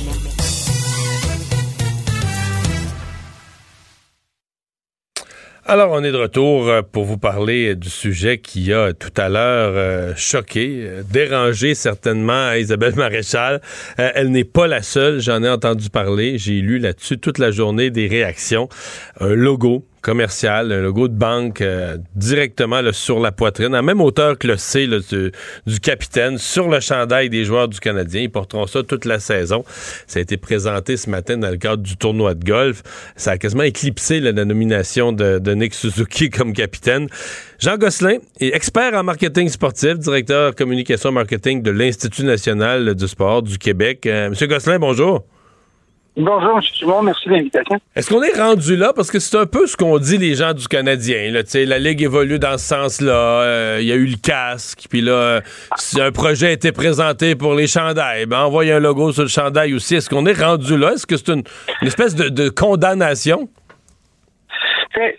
Alors, 5.71 5.93
on 5.93 6.03
est 6.03 6.11
de 6.11 6.17
retour 6.17 6.69
euh, 6.69 6.83
pour 6.83 7.05
vous 7.05 7.17
parler 7.17 7.77
du 7.77 7.89
sujet 7.89 8.39
qui 8.39 8.73
a 8.73 8.93
tout 8.93 9.13
à 9.17 9.29
l'heure 9.29 9.73
euh, 9.77 10.13
choqué, 10.17 10.83
euh, 10.83 11.03
dérangé 11.09 11.77
certainement 11.77 12.53
Isabelle 12.59 12.97
Maréchal. 12.97 13.61
elle 13.97 14.33
n'est 14.33 14.43
pas 14.43 14.67
la 14.67 14.83
seule, 14.83 15.21
j'en 15.21 15.45
ai 15.45 15.49
entendu 15.49 15.89
parler, 15.89 16.39
j'ai 16.39 16.61
lu 16.61 16.81
là-dessus 16.81 17.19
toute 17.19 17.39
la 17.39 17.53
journée 17.53 17.91
des 17.91 18.09
réactions. 18.09 18.69
Un 19.21 19.35
logo 19.35 19.87
commercial, 20.01 20.73
un 20.73 20.81
logo 20.81 21.09
de 21.09 21.15
banque 21.15 21.61
euh, 21.61 21.99
directement 22.15 22.81
sur 22.93 23.21
la 23.21 23.33
poitrine, 23.33 23.75
à 23.75 23.83
même 23.83 24.01
hauteur 24.01 24.39
que 24.39 24.47
le 24.47 24.57
C 24.57 24.87
du, 25.67 25.81
capitaine, 25.81 26.39
sur 26.39 26.69
le 26.69 26.81
chandail 26.81 27.29
des 27.29 27.45
joueurs 27.45 27.69
du 27.69 27.81
Canadien. 27.81 28.23
Ils 28.23 28.31
porteront 28.31 28.67
ça 28.67 28.83
toute 28.83 29.05
la 29.05 29.19
saison. 29.19 29.65
Ça 30.07 30.19
a 30.19 30.23
été 30.23 30.37
présenté 30.37 30.97
ce 30.97 31.11
matin 31.11 31.37
dans 31.37 31.51
le 31.51 31.57
cadre 31.57 31.83
du 31.83 31.97
tournoi 31.97 32.35
de 32.35 32.45
golf. 32.45 32.83
Ça 33.17 33.33
a 33.33 33.39
quasiment 33.39 33.63
éclipsé 33.63 34.21
la 34.21 34.33
nomination 34.33 35.13
de, 35.13 35.39
de 35.39 35.55
Nick 35.55 35.75
Suzuki 35.75 36.31
comme 36.31 36.53
capitaine. 36.53 37.09
Jean 37.59 37.77
Gosselin 37.77 38.19
est 38.41 38.55
expert 38.55 38.95
en 38.95 39.03
marketing 39.03 39.49
sportif, 39.49 39.99
directeur 39.99 40.55
communication 40.55 41.13
marketing 41.13 41.63
de 41.63 41.71
l'Institut 41.71 42.25
national 42.25 42.95
du 42.95 43.07
sport 43.07 43.43
du 43.43 43.59
Québec. 43.59 44.07
Euh, 44.07 44.31
Monsieur 44.31 44.47
Gosselin, 44.47 44.79
bonjour. 44.79 45.25
Bonjour, 46.17 46.57
M. 46.57 46.61
Dumont. 46.81 47.03
Merci 47.03 47.29
de 47.29 47.35
l'invitation. 47.35 47.79
Est-ce 47.95 48.11
qu'on 48.11 48.23
est 48.23 48.37
rendu 48.37 48.77
là? 48.77 48.93
Parce 48.95 49.11
que 49.11 49.21
c'est 49.21 49.39
un 49.39 49.47
peu 49.47 49.67
ce 49.67 49.77
qu'on 49.77 49.99
dit 49.99 50.19
les 50.19 50.35
gens 50.35 50.53
du 50.53 50.67
Canadien. 50.67 51.31
Là, 51.31 51.43
la 51.55 51.79
Ligue 51.79 52.03
évolue 52.03 52.41
dans 52.41 52.59
ce 52.59 52.67
sens-là. 52.67 53.13
Euh, 53.13 53.79
il 53.81 53.87
y 53.87 53.93
a 53.93 53.95
eu 53.95 54.07
le 54.07 54.17
casque. 54.17 54.87
Puis 54.91 55.03
là, 55.03 55.41
si 55.77 56.01
un 56.01 56.11
projet 56.11 56.49
a 56.49 56.51
été 56.51 56.73
présenté 56.73 57.37
pour 57.37 57.55
les 57.55 57.69
chandails, 57.69 58.27
ben, 58.27 58.41
envoyer 58.41 58.73
un 58.73 58.81
logo 58.81 59.13
sur 59.13 59.23
le 59.23 59.29
chandail 59.29 59.73
aussi. 59.73 59.95
Est-ce 59.95 60.11
qu'on 60.11 60.27
est 60.27 60.39
rendu 60.39 60.77
là? 60.77 60.95
Est-ce 60.95 61.07
que 61.07 61.17
c'est 61.17 61.31
une, 61.31 61.45
espèce 61.83 62.17
de, 62.17 62.49
condamnation? 62.49 63.49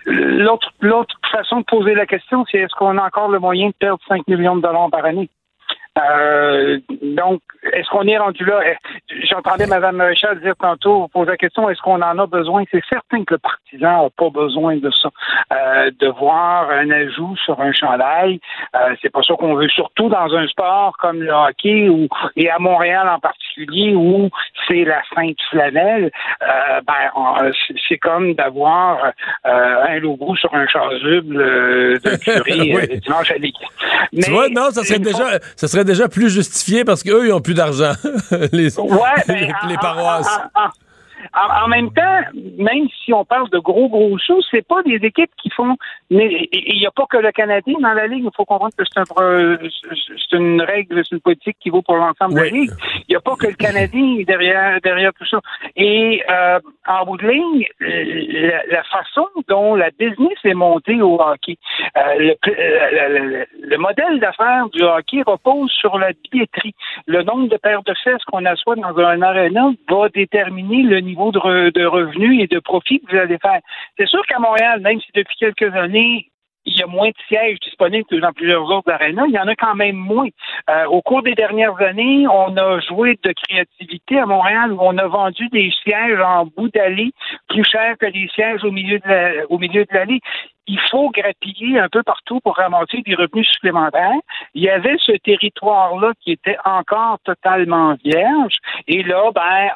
L'autre, 0.05 0.67
l'autre 0.81 1.15
façon 1.31 1.61
de 1.61 1.65
poser 1.65 1.95
la 1.95 2.05
question, 2.05 2.43
c'est 2.51 2.57
est-ce 2.57 2.75
qu'on 2.77 2.97
a 2.97 3.03
encore 3.03 3.29
le 3.29 3.39
moyen 3.39 3.69
de 3.69 3.73
perdre 3.79 4.01
5 4.09 4.27
millions 4.27 4.57
de 4.57 4.61
dollars 4.61 4.89
par 4.91 5.05
année? 5.05 5.29
Euh, 5.99 6.79
donc, 7.01 7.41
est-ce 7.73 7.89
qu'on 7.89 8.07
est 8.07 8.17
rendu 8.17 8.45
là? 8.45 8.61
J'entendais 9.29 9.67
Mme 9.67 9.97
Maréchal 9.97 10.39
dire 10.39 10.55
tantôt, 10.57 11.09
poser 11.09 11.31
la 11.31 11.37
question, 11.37 11.69
est-ce 11.69 11.81
qu'on 11.81 12.01
en 12.01 12.17
a 12.17 12.25
besoin? 12.27 12.63
C'est 12.71 12.83
certain 12.89 13.25
que 13.25 13.33
le 13.33 13.39
partisan 13.39 14.03
n'a 14.03 14.09
pas 14.15 14.29
besoin 14.29 14.77
de 14.77 14.89
ça. 14.89 15.09
Euh, 15.53 15.91
de 15.99 16.07
voir 16.07 16.69
un 16.69 16.89
ajout 16.91 17.35
sur 17.43 17.59
un 17.59 17.73
chandail, 17.73 18.39
euh, 18.75 18.95
c'est 19.01 19.11
pas 19.11 19.21
ça 19.21 19.33
qu'on 19.35 19.55
veut, 19.55 19.67
surtout 19.67 20.07
dans 20.07 20.33
un 20.33 20.47
sport 20.47 20.95
comme 20.97 21.21
le 21.21 21.31
hockey 21.31 21.89
ou, 21.89 22.07
et 22.37 22.49
à 22.49 22.57
Montréal 22.57 23.09
en 23.09 23.19
particulier 23.19 23.93
où 23.93 24.29
c'est 24.67 24.85
la 24.85 25.01
sainte 25.13 25.37
flanelle. 25.49 26.09
Euh, 26.41 26.81
ben, 26.87 27.51
c'est 27.89 27.97
comme 27.97 28.33
d'avoir 28.33 29.11
euh, 29.45 29.83
un 29.89 29.99
logo 29.99 30.35
sur 30.37 30.53
un 30.53 30.67
chasuble 30.67 31.35
de 31.37 32.15
curé 32.23 32.75
oui. 32.75 32.99
dimanche 32.99 33.31
à 33.31 33.35
tu 34.13 34.31
vois, 34.31 34.49
non, 34.49 34.71
ça 34.71 34.83
serait, 34.83 34.99
déjà, 34.99 35.39
ça 35.55 35.67
serait 35.67 35.80
déjà 35.83 36.07
plus 36.07 36.29
justifié 36.29 36.83
parce 36.85 37.03
qu'eux, 37.03 37.25
ils 37.25 37.29
n'ont 37.29 37.41
plus 37.41 37.53
d'argent, 37.53 37.93
les, 38.51 38.77
ouais, 38.79 38.97
les, 39.27 39.33
ben, 39.33 39.53
les, 39.67 39.77
paroisses. 39.77 40.27
En, 40.27 40.61
en, 40.61 40.65
en, 40.65 40.69
en, 41.33 41.67
même 41.67 41.91
temps, 41.91 42.21
même 42.57 42.87
si 43.03 43.13
on 43.13 43.25
parle 43.25 43.49
de 43.49 43.59
gros 43.59 43.89
gros 43.89 44.17
sous, 44.17 44.41
c'est 44.49 44.65
pas 44.65 44.81
des 44.83 44.95
équipes 44.95 45.31
qui 45.41 45.49
font. 45.49 45.75
Il 46.09 46.19
n'y 46.19 46.85
a 46.85 46.91
pas 46.91 47.05
que 47.09 47.17
le 47.17 47.31
Canadien 47.31 47.75
dans 47.79 47.93
la 47.93 48.07
ligue. 48.07 48.23
Il 48.25 48.35
faut 48.35 48.45
comprendre 48.45 48.73
que 48.77 48.83
c'est 48.85 48.99
un, 48.99 49.05
c'est 49.05 50.37
une 50.37 50.61
règle, 50.61 51.01
c'est 51.03 51.15
une 51.15 51.21
politique 51.21 51.57
qui 51.59 51.69
vaut 51.69 51.81
pour 51.81 51.95
l'ensemble 51.95 52.33
oui. 52.33 52.39
de 52.39 52.43
la 52.43 52.61
ligue. 52.61 52.71
Il 53.07 53.11
n'y 53.11 53.15
a 53.15 53.21
pas 53.21 53.35
que 53.35 53.47
le 53.47 53.53
Canadien 53.53 54.23
derrière 54.27 54.79
derrière 54.81 55.11
tout 55.13 55.25
ça. 55.25 55.39
Et 55.75 56.23
euh, 56.29 56.59
en 56.87 57.05
bout 57.05 57.17
de 57.17 57.27
ligne, 57.27 57.67
la, 57.79 58.65
la, 58.69 58.83
façon 58.83 59.27
dont 59.47 59.75
la 59.75 59.89
business 59.91 60.37
est 60.43 60.53
montée 60.53 61.01
au 61.01 61.19
hockey, 61.21 61.57
euh, 61.97 62.15
le, 62.17 62.35
le, 62.45 63.45
le, 63.61 63.77
modèle 63.77 64.19
d'affaires 64.19 64.67
du 64.69 64.83
hockey 64.83 65.21
repose 65.25 65.71
sur 65.71 65.97
la 65.97 66.11
billetterie. 66.31 66.75
Le 67.07 67.23
nombre 67.23 67.47
de 67.47 67.57
paires 67.57 67.83
de 67.83 67.93
fesses 68.03 68.23
qu'on 68.25 68.45
assoit 68.45 68.75
dans 68.75 68.97
un 68.97 69.21
aréna 69.21 69.71
va 69.89 70.09
déterminer 70.09 70.83
le 70.83 70.99
niveau 70.99 71.10
re, 71.15 71.71
de 71.71 71.85
revenus 71.85 72.43
et 72.43 72.47
de 72.47 72.59
profit 72.59 72.99
que 72.99 73.11
vous 73.11 73.17
allez 73.17 73.37
faire. 73.37 73.59
C'est 73.97 74.07
sûr 74.07 74.25
qu'à 74.25 74.39
Montréal, 74.39 74.81
même 74.81 74.99
si 74.99 75.07
depuis 75.13 75.35
quelques 75.37 75.75
années, 75.75 76.27
il 76.65 76.77
y 76.77 76.83
a 76.83 76.87
moins 76.87 77.09
de 77.09 77.15
sièges 77.27 77.59
disponibles 77.59 78.05
que 78.05 78.17
dans 78.17 78.33
plusieurs 78.33 78.69
autres 78.69 78.91
arénas, 78.91 79.25
il 79.27 79.33
y 79.33 79.39
en 79.39 79.47
a 79.47 79.55
quand 79.55 79.73
même 79.73 79.95
moins. 79.95 80.27
Euh, 80.69 80.85
au 80.85 81.01
cours 81.01 81.23
des 81.23 81.33
dernières 81.33 81.75
années, 81.81 82.27
on 82.27 82.55
a 82.55 82.79
joué 82.81 83.17
de 83.23 83.33
créativité 83.33 84.19
à 84.19 84.27
Montréal 84.27 84.71
où 84.73 84.77
on 84.79 84.97
a 84.97 85.07
vendu 85.07 85.47
des 85.49 85.71
sièges 85.83 86.19
en 86.19 86.45
bout 86.45 86.69
d'allée 86.69 87.13
plus 87.49 87.63
chers 87.63 87.97
que 87.97 88.05
les 88.05 88.27
sièges 88.35 88.63
au 88.63 88.71
milieu 88.71 88.99
de 88.99 89.07
la, 89.07 89.31
au 89.49 89.57
milieu 89.57 89.85
de 89.85 89.93
l'allée 89.93 90.19
il 90.67 90.79
faut 90.89 91.09
grappiller 91.09 91.79
un 91.79 91.89
peu 91.89 92.03
partout 92.03 92.39
pour 92.39 92.55
ramasser 92.55 93.01
des 93.01 93.15
revenus 93.15 93.47
supplémentaires. 93.51 94.19
Il 94.53 94.63
y 94.63 94.69
avait 94.69 94.97
ce 94.99 95.11
territoire-là 95.13 96.13
qui 96.21 96.31
était 96.31 96.57
encore 96.63 97.19
totalement 97.25 97.95
vierge. 98.05 98.55
Et 98.87 99.03
là, 99.03 99.31
ben, 99.33 99.69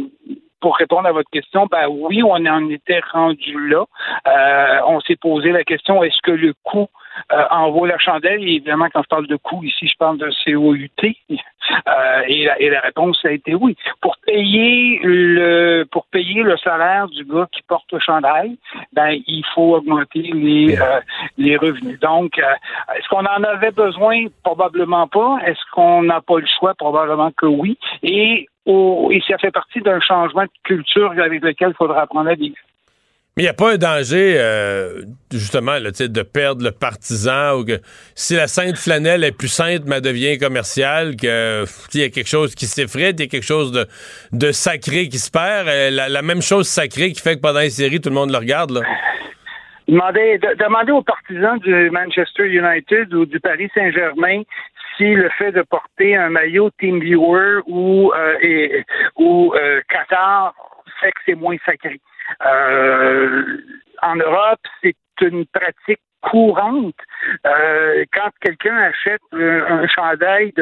euh, 0.00 0.34
pour 0.60 0.76
répondre 0.76 1.08
à 1.08 1.12
votre 1.12 1.30
question, 1.30 1.66
ben 1.70 1.86
oui, 1.88 2.22
on 2.22 2.46
en 2.46 2.68
était 2.68 3.00
rendu 3.12 3.68
là. 3.68 3.84
Euh, 4.26 4.80
on 4.86 5.00
s'est 5.00 5.16
posé 5.16 5.50
la 5.52 5.64
question 5.64 6.02
est-ce 6.02 6.20
que 6.22 6.32
le 6.32 6.54
coût 6.62 6.88
euh, 7.32 7.44
en 7.50 7.70
vaut 7.70 7.86
la 7.86 7.98
chandelle? 7.98 8.42
Et 8.42 8.54
évidemment, 8.54 8.88
quand 8.92 9.02
je 9.02 9.08
parle 9.08 9.26
de 9.26 9.36
coût 9.36 9.62
ici, 9.64 9.88
je 9.88 9.96
parle 9.98 10.18
de 10.18 10.30
COUT. 10.44 11.14
Euh, 11.86 12.22
et, 12.26 12.44
la, 12.44 12.60
et, 12.60 12.70
la, 12.70 12.80
réponse 12.80 13.24
a 13.24 13.30
été 13.30 13.54
oui. 13.54 13.76
Pour 14.00 14.16
payer 14.26 15.00
le 15.02 15.84
pour 15.90 16.06
payer 16.06 16.42
le 16.42 16.56
salaire 16.56 17.06
du 17.08 17.24
gars 17.24 17.46
qui 17.52 17.62
porte 17.62 17.90
le 17.92 18.00
chandail, 18.00 18.56
ben 18.92 19.16
il 19.26 19.44
faut 19.54 19.76
augmenter 19.76 20.22
les 20.22 20.76
euh, 20.78 21.00
les 21.38 21.56
revenus. 21.56 22.00
Donc, 22.00 22.38
euh, 22.38 22.96
est-ce 22.96 23.08
qu'on 23.08 23.24
en 23.24 23.44
avait 23.44 23.70
besoin? 23.70 24.24
Probablement 24.42 25.06
pas. 25.06 25.38
Est-ce 25.46 25.60
qu'on 25.72 26.02
n'a 26.02 26.20
pas 26.20 26.38
le 26.38 26.46
choix? 26.58 26.74
Probablement 26.74 27.30
que 27.36 27.46
oui. 27.46 27.78
Et 28.02 28.48
au, 28.70 29.10
et 29.10 29.20
ça 29.26 29.38
fait 29.38 29.50
partie 29.50 29.80
d'un 29.80 30.00
changement 30.00 30.44
de 30.44 30.50
culture 30.64 31.12
avec 31.12 31.42
lequel 31.42 31.70
il 31.70 31.74
faudra 31.76 32.02
apprendre 32.02 32.30
à 32.30 32.34
vivre. 32.34 32.56
Mais 33.36 33.44
il 33.44 33.46
n'y 33.46 33.50
a 33.50 33.54
pas 33.54 33.72
un 33.72 33.76
danger, 33.76 34.34
euh, 34.38 35.02
justement, 35.32 35.78
là, 35.78 35.90
de 35.92 36.22
perdre 36.22 36.64
le 36.64 36.72
partisan 36.72 37.58
ou 37.58 37.64
que 37.64 37.78
si 38.16 38.34
la 38.34 38.48
sainte 38.48 38.76
flanelle 38.76 39.22
est 39.22 39.36
plus 39.36 39.48
sainte, 39.48 39.82
mais 39.86 39.96
elle 39.96 40.02
devient 40.02 40.36
commerciale, 40.36 41.14
que 41.14 41.64
il 41.94 42.00
y 42.00 42.04
a 42.04 42.08
quelque 42.08 42.28
chose 42.28 42.56
qui 42.56 42.66
s'effrite, 42.66 43.20
il 43.20 43.24
y 43.24 43.26
a 43.26 43.28
quelque 43.28 43.46
chose 43.46 43.70
de, 43.70 43.86
de 44.32 44.50
sacré 44.50 45.08
qui 45.08 45.18
se 45.18 45.30
perd. 45.30 45.68
La, 45.68 46.08
la, 46.08 46.22
même 46.22 46.42
chose 46.42 46.66
sacrée 46.66 47.12
qui 47.12 47.22
fait 47.22 47.36
que 47.36 47.40
pendant 47.40 47.60
les 47.60 47.70
séries, 47.70 48.00
tout 48.00 48.08
le 48.08 48.16
monde 48.16 48.32
le 48.32 48.38
regarde. 48.38 48.72
Là. 48.72 48.80
Demandez, 49.86 50.38
de, 50.38 50.56
demandez 50.56 50.92
aux 50.92 51.02
partisans 51.02 51.58
du 51.58 51.90
Manchester 51.90 52.46
United 52.46 53.14
ou 53.14 53.26
du 53.26 53.40
Paris 53.40 53.70
Saint-Germain 53.74 54.42
si 55.00 55.14
le 55.14 55.30
fait 55.30 55.52
de 55.52 55.62
porter 55.62 56.14
un 56.14 56.28
maillot 56.28 56.70
TeamViewer 56.78 57.60
ou, 57.66 58.12
euh, 58.12 58.82
euh, 59.18 59.80
Qatar 59.88 60.54
fait 61.00 61.12
que 61.12 61.20
c'est 61.24 61.34
moins 61.34 61.56
sacré. 61.64 61.98
Euh, 62.44 63.56
en 64.02 64.16
Europe, 64.16 64.60
c'est 64.82 64.94
une 65.22 65.46
pratique 65.46 66.00
courante. 66.20 66.94
Quand 67.42 68.30
quelqu'un 68.42 68.76
achète 68.76 69.22
un, 69.32 69.84
un 69.84 69.88
chandail 69.88 70.52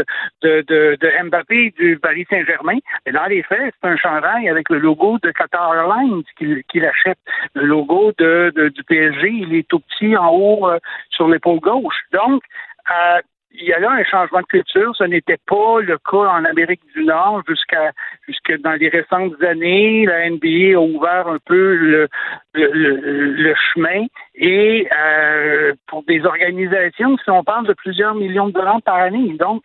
de, 0.42 1.24
Mbappé 1.24 1.74
du 1.76 1.98
Paris 1.98 2.26
Saint-Germain, 2.30 2.78
et 3.06 3.10
dans 3.10 3.26
les 3.26 3.42
faits, 3.42 3.74
c'est 3.82 3.88
un 3.88 3.96
chandail 3.96 4.48
avec 4.48 4.68
le 4.68 4.78
logo 4.78 5.18
de 5.20 5.32
Qatar 5.32 5.74
Airlines 5.74 6.22
qu'il 6.36 6.62
qu 6.68 6.86
achète. 6.86 7.18
Le 7.54 7.64
logo 7.64 8.12
du 8.12 8.84
PSG, 8.84 9.28
il 9.30 9.56
est 9.56 9.66
tout 9.66 9.80
petit 9.80 10.16
en 10.16 10.30
haut 10.30 10.70
sur 11.10 11.26
l'épaule 11.26 11.58
gauche. 11.58 12.02
Donc, 12.12 12.44
euh, 12.90 13.20
il 13.52 13.64
y 13.64 13.72
a 13.72 13.78
là 13.78 13.90
un 13.90 14.04
changement 14.04 14.40
de 14.40 14.46
culture. 14.46 14.94
Ce 14.96 15.04
n'était 15.04 15.38
pas 15.46 15.80
le 15.80 15.98
cas 15.98 16.16
en 16.16 16.44
Amérique 16.44 16.82
du 16.94 17.04
Nord 17.04 17.42
jusqu'à 17.48 17.92
jusque 18.26 18.60
dans 18.60 18.72
les 18.72 18.88
récentes 18.88 19.42
années. 19.42 20.06
La 20.06 20.28
NBA 20.30 20.76
a 20.76 20.80
ouvert 20.80 21.28
un 21.28 21.38
peu 21.44 21.74
le, 21.74 22.08
le, 22.54 22.70
le, 22.70 23.54
chemin. 23.54 24.06
Et 24.34 24.88
euh, 24.96 25.72
pour 25.86 26.04
des 26.04 26.24
organisations, 26.24 27.16
si 27.18 27.30
on 27.30 27.42
parle 27.42 27.66
de 27.66 27.72
plusieurs 27.72 28.14
millions 28.14 28.48
de 28.48 28.52
dollars 28.52 28.82
par 28.82 28.96
année, 28.96 29.34
donc 29.38 29.64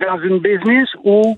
dans 0.00 0.20
une 0.20 0.38
business 0.38 0.88
où 1.04 1.36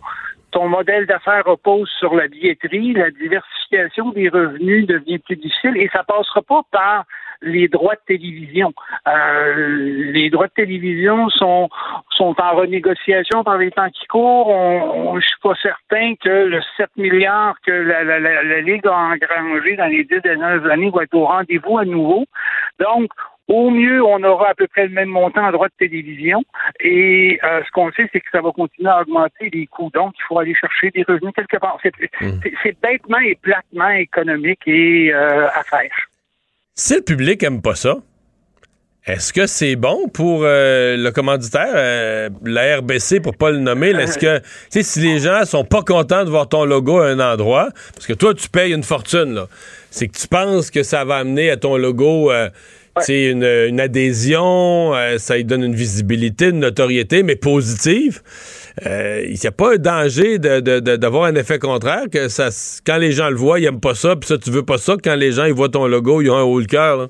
ton 0.50 0.68
modèle 0.68 1.06
d'affaires 1.06 1.44
repose 1.44 1.90
sur 1.98 2.14
la 2.14 2.28
billetterie, 2.28 2.92
la 2.92 3.10
diversification 3.10 4.10
des 4.10 4.28
revenus 4.28 4.86
devient 4.86 5.18
plus 5.18 5.36
difficile 5.36 5.76
et 5.76 5.88
ça 5.92 6.04
passera 6.04 6.42
pas 6.42 6.62
par 6.70 7.04
les 7.44 7.68
droits 7.68 7.94
de 7.94 8.00
télévision. 8.06 8.72
Euh, 9.06 10.12
les 10.12 10.30
droits 10.30 10.48
de 10.48 10.52
télévision 10.52 11.28
sont 11.30 11.68
sont 12.10 12.34
en 12.38 12.54
renégociation 12.54 13.44
par 13.44 13.58
les 13.58 13.70
temps 13.70 13.90
qui 13.90 14.06
courent. 14.06 14.48
On, 14.48 15.12
on, 15.12 15.20
je 15.20 15.26
suis 15.26 15.40
pas 15.42 15.54
certain 15.60 16.14
que 16.22 16.28
le 16.28 16.60
7 16.76 16.88
milliards 16.96 17.56
que 17.66 17.72
la, 17.72 18.04
la, 18.04 18.18
la, 18.18 18.42
la 18.42 18.60
Ligue 18.60 18.86
a 18.86 18.96
engrangé 18.96 19.76
dans 19.76 19.86
les 19.86 20.04
dix 20.04 20.20
dernières 20.22 20.64
années 20.70 20.90
va 20.90 21.02
être 21.02 21.14
au 21.14 21.26
rendez-vous 21.26 21.78
à 21.78 21.84
nouveau. 21.84 22.24
Donc, 22.78 23.10
au 23.48 23.70
mieux, 23.70 24.02
on 24.02 24.22
aura 24.22 24.50
à 24.50 24.54
peu 24.54 24.66
près 24.66 24.86
le 24.86 24.94
même 24.94 25.10
montant 25.10 25.44
en 25.44 25.52
droit 25.52 25.68
de 25.68 25.74
télévision. 25.78 26.42
Et 26.80 27.38
euh, 27.44 27.62
ce 27.64 27.70
qu'on 27.72 27.90
sait, 27.92 28.08
c'est 28.12 28.20
que 28.20 28.30
ça 28.32 28.40
va 28.40 28.52
continuer 28.52 28.88
à 28.88 29.02
augmenter 29.02 29.50
les 29.52 29.66
coûts. 29.66 29.90
Donc, 29.92 30.14
il 30.18 30.22
faut 30.26 30.38
aller 30.38 30.54
chercher 30.54 30.90
des 30.90 31.02
revenus 31.02 31.32
quelque 31.34 31.58
part. 31.58 31.78
C'est 31.82 31.92
mmh. 32.20 32.40
bêtement 32.82 33.18
et 33.18 33.36
platement 33.40 33.90
économique 33.90 34.62
et 34.66 35.12
euh, 35.12 35.48
à 35.48 35.62
faire. 35.62 35.92
Si 36.76 36.94
le 36.94 37.02
public 37.02 37.40
aime 37.44 37.62
pas 37.62 37.76
ça, 37.76 37.98
est-ce 39.06 39.32
que 39.32 39.46
c'est 39.46 39.76
bon 39.76 40.08
pour 40.08 40.40
euh, 40.42 40.96
le 40.96 41.12
commanditaire, 41.12 41.72
euh, 41.72 42.28
la 42.44 42.78
RBC, 42.78 43.20
pour 43.20 43.36
pas 43.36 43.52
le 43.52 43.58
nommer? 43.58 43.90
Est-ce 43.90 44.18
que, 44.18 44.40
si 44.70 45.00
les 45.00 45.20
gens 45.20 45.44
sont 45.44 45.64
pas 45.64 45.82
contents 45.82 46.24
de 46.24 46.30
voir 46.30 46.48
ton 46.48 46.64
logo 46.64 46.98
à 46.98 47.10
un 47.10 47.20
endroit, 47.20 47.68
parce 47.94 48.08
que 48.08 48.12
toi, 48.12 48.34
tu 48.34 48.48
payes 48.48 48.72
une 48.72 48.82
fortune, 48.82 49.34
là, 49.34 49.46
c'est 49.92 50.08
que 50.08 50.18
tu 50.18 50.26
penses 50.26 50.72
que 50.72 50.82
ça 50.82 51.04
va 51.04 51.18
amener 51.18 51.48
à 51.48 51.56
ton 51.56 51.76
logo... 51.76 52.32
Euh, 52.32 52.50
une, 53.08 53.42
une, 53.42 53.80
adhésion, 53.80 54.94
euh, 54.94 55.18
ça 55.18 55.36
lui 55.36 55.44
donne 55.44 55.64
une 55.64 55.74
visibilité, 55.74 56.50
une 56.50 56.60
notoriété, 56.60 57.22
mais 57.22 57.36
positive. 57.36 58.22
Euh, 58.86 59.22
il 59.26 59.38
n'y 59.40 59.46
a 59.46 59.52
pas 59.52 59.74
un 59.74 59.76
danger 59.76 60.38
d'avoir 60.38 61.24
un 61.24 61.34
effet 61.36 61.58
contraire, 61.58 62.04
que 62.12 62.28
ça, 62.28 62.48
quand 62.84 62.96
les 62.96 63.12
gens 63.12 63.30
le 63.30 63.36
voient, 63.36 63.60
ils 63.60 63.64
n'aiment 63.64 63.80
pas 63.80 63.94
ça, 63.94 64.16
puis 64.16 64.26
ça, 64.26 64.36
tu 64.36 64.50
veux 64.50 64.64
pas 64.64 64.78
ça, 64.78 64.96
quand 65.02 65.14
les 65.14 65.32
gens 65.32 65.44
ils 65.44 65.52
voient 65.52 65.68
ton 65.68 65.86
logo, 65.86 66.20
ils 66.22 66.30
ont 66.30 66.36
un 66.36 66.42
haut 66.42 66.58
le 66.58 66.66
cœur. 66.66 67.08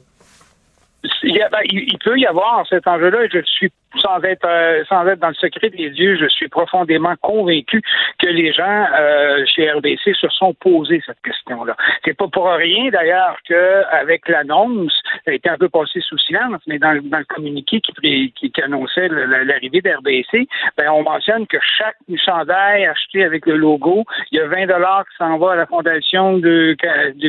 Il, 1.22 1.32
ben, 1.50 1.58
il, 1.64 1.84
il, 1.88 1.98
peut 2.04 2.18
y 2.18 2.26
avoir 2.26 2.66
cet 2.68 2.86
enjeu-là, 2.86 3.26
je 3.32 3.40
suis 3.44 3.72
sans 4.00 4.20
être 4.22 4.46
euh, 4.46 4.84
sans 4.88 5.06
être 5.06 5.20
dans 5.20 5.28
le 5.28 5.34
secret 5.34 5.70
des 5.70 5.88
yeux, 5.88 6.16
je 6.16 6.26
suis 6.28 6.48
profondément 6.48 7.14
convaincu 7.20 7.82
que 8.18 8.28
les 8.28 8.52
gens 8.52 8.86
euh, 8.98 9.44
chez 9.46 9.70
RBC 9.70 10.14
se 10.14 10.28
sont 10.28 10.54
posés 10.54 11.02
cette 11.06 11.20
question-là. 11.22 11.76
C'est 12.04 12.16
pas 12.16 12.28
pour 12.28 12.46
rien 12.46 12.90
d'ailleurs 12.90 13.36
que 13.48 13.84
avec 13.92 14.28
l'annonce, 14.28 14.92
ça 15.24 15.30
a 15.30 15.34
été 15.34 15.48
un 15.48 15.58
peu 15.58 15.68
passé 15.68 16.00
sous 16.00 16.18
silence, 16.18 16.60
mais 16.66 16.78
dans, 16.78 16.92
le 16.92 17.24
communiqué 17.24 17.80
qui, 17.80 18.52
annonçait 18.62 19.08
l'arrivée 19.08 19.80
d'RBC, 19.80 20.46
ben 20.76 20.90
on 20.90 21.02
mentionne 21.02 21.46
que 21.46 21.58
chaque 21.60 21.96
chandail 22.16 22.86
acheté 22.86 23.24
avec 23.24 23.46
le 23.46 23.56
logo, 23.56 24.04
il 24.30 24.38
y 24.38 24.40
a 24.40 24.46
20 24.46 24.66
dollars 24.66 25.04
qui 25.08 25.16
s'en 25.16 25.38
va 25.38 25.52
à 25.52 25.56
la 25.56 25.66
fondation 25.66 26.38
du 26.38 26.76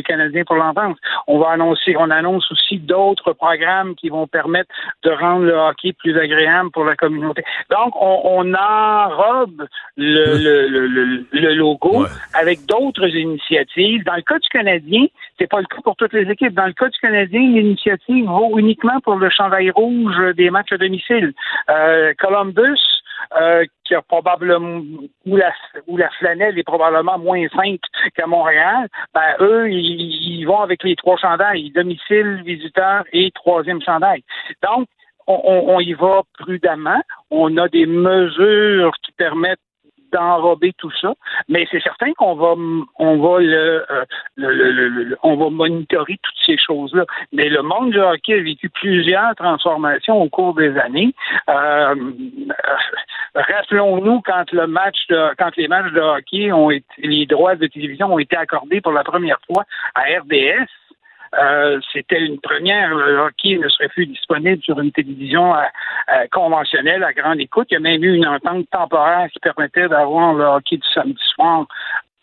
Canadien 0.06 0.44
pour 0.46 0.56
l'enfance. 0.56 0.98
On 1.28 1.40
va 1.40 1.50
annoncer, 1.52 1.96
on 1.98 2.10
annonce 2.10 2.50
aussi 2.52 2.78
d'autres 2.78 3.34
programmes 3.34 3.96
qui 3.96 4.10
vont 4.10 4.28
permettre 4.28 4.70
de 5.04 5.12
rendre 5.12 5.46
le 5.46 5.54
hockey 5.54 5.94
plus 5.94 6.18
agréable 6.18 6.55
pour 6.74 6.86
la 6.86 6.96
communauté. 6.96 7.44
Donc, 7.70 7.94
on, 8.00 8.22
on 8.24 8.54
enrobe 8.54 9.68
le, 9.98 10.38
le, 10.44 10.68
le, 10.68 10.88
le, 10.88 11.26
le 11.32 11.54
logo 11.54 12.06
avec 12.34 12.66
d'autres 12.66 13.16
initiatives. 13.16 14.04
Dans 14.04 14.16
le 14.16 14.22
cas 14.22 14.40
du 14.40 14.50
Canadien, 14.50 15.06
c'est 15.40 15.50
pas 15.50 15.60
le 15.60 15.66
cas 15.66 15.82
pour 15.84 15.96
toutes 15.96 16.14
les 16.14 16.30
équipes. 16.30 16.54
Dans 16.54 16.68
le 16.68 16.74
cas 16.74 16.90
du 16.90 17.00
Canadien, 17.00 17.42
l'initiative 17.42 18.26
vaut 18.26 18.58
uniquement 18.58 19.00
pour 19.02 19.16
le 19.16 19.30
chandail 19.30 19.72
rouge 19.72 20.16
des 20.36 20.50
matchs 20.50 20.72
à 20.72 20.78
domicile. 20.78 21.34
Euh, 21.70 22.14
Columbus, 22.18 22.80
euh, 23.40 23.66
qui 23.84 23.96
a 23.96 24.02
probablement 24.02 24.82
où 25.26 25.36
la 25.36 25.52
où 25.88 25.98
la 25.98 26.10
flanelle 26.12 26.58
est 26.58 26.64
probablement 26.64 27.18
moins 27.18 27.48
simple 27.50 27.88
qu'à 28.16 28.28
Montréal, 28.28 28.88
ben 29.14 29.36
eux 29.40 29.70
ils, 29.70 30.40
ils, 30.40 30.46
vont 30.46 30.62
avec 30.62 30.84
les 30.84 30.96
trois 30.96 31.18
chandails, 31.18 31.72
domicile, 31.72 32.42
visiteur 32.46 33.04
et 33.14 33.32
troisième 33.32 33.82
chandail. 33.82 34.24
Donc 34.64 34.88
on, 35.28 35.76
on, 35.76 35.80
y 35.80 35.94
va 35.94 36.24
prudemment. 36.40 37.02
On 37.32 37.58
a 37.58 37.68
des 37.68 37.86
mesures 37.86 38.94
qui 39.04 39.12
permettent 39.14 39.60
d'enrober 40.12 40.72
tout 40.78 40.92
ça, 41.02 41.14
mais 41.50 41.68
c'est 41.70 41.82
certain 41.82 42.14
qu'on 42.14 42.36
va 42.36 42.54
on 43.00 43.18
va 43.18 43.40
le, 43.42 43.86
euh, 43.92 44.06
le, 44.38 44.72
le, 44.72 45.18
on 45.24 45.36
va 45.36 45.50
monitorer 45.50 46.18
toutes 46.22 46.46
ces 46.46 46.58
choses-là. 46.58 47.06
Mais 47.34 47.50
le 47.50 47.62
monde 47.62 47.92
du 47.92 48.00
hockey 48.00 48.36
a 48.36 48.42
vécu 48.42 48.70
plusieurs 48.70 49.36
transformations 49.36 50.22
au 50.22 50.30
cours 50.30 50.54
des 50.54 50.78
années. 50.78 51.14
Euh, 51.50 51.96
Rappelons-nous 53.36 54.22
quand 54.22 54.50
le 54.54 54.68
match 54.68 54.96
de, 55.10 55.36
quand 55.38 55.56
les 55.58 55.68
matchs 55.68 55.92
de 55.92 56.00
hockey 56.00 56.52
ont 56.54 56.72
été 56.72 56.86
les 57.00 57.26
droits 57.26 57.56
de 57.56 57.68
télévision 57.68 58.14
ont 58.14 58.20
été 58.20 58.38
accordés 58.38 58.80
pour 58.80 58.94
la 58.94 59.04
première 59.04 59.40
fois 59.46 59.66
à 59.94 60.04
RDS. 60.20 60.70
Euh, 61.42 61.80
c'était 61.92 62.22
une 62.22 62.40
première. 62.40 62.94
Le 62.94 63.20
hockey 63.20 63.58
ne 63.58 63.68
serait 63.70 63.90
plus 63.90 64.06
disponible 64.06 64.62
sur 64.64 64.80
une 64.80 64.92
télévision 64.92 65.56
euh, 65.56 65.62
euh, 66.14 66.26
conventionnelle 66.32 67.04
à 67.04 67.14
grande 67.14 67.40
écoute. 67.40 67.68
Il 67.72 67.76
y 67.76 67.78
a 67.78 67.80
même 67.80 68.04
eu 68.04 68.16
une 68.16 68.28
entente 68.28 68.70
temporaire 68.72 69.28
qui 69.32 69.40
permettait 69.40 69.88
d'avoir 69.88 70.34
le 70.34 70.46
hockey 70.46 70.78
du 70.78 70.88
samedi 70.94 71.22
soir 71.36 71.66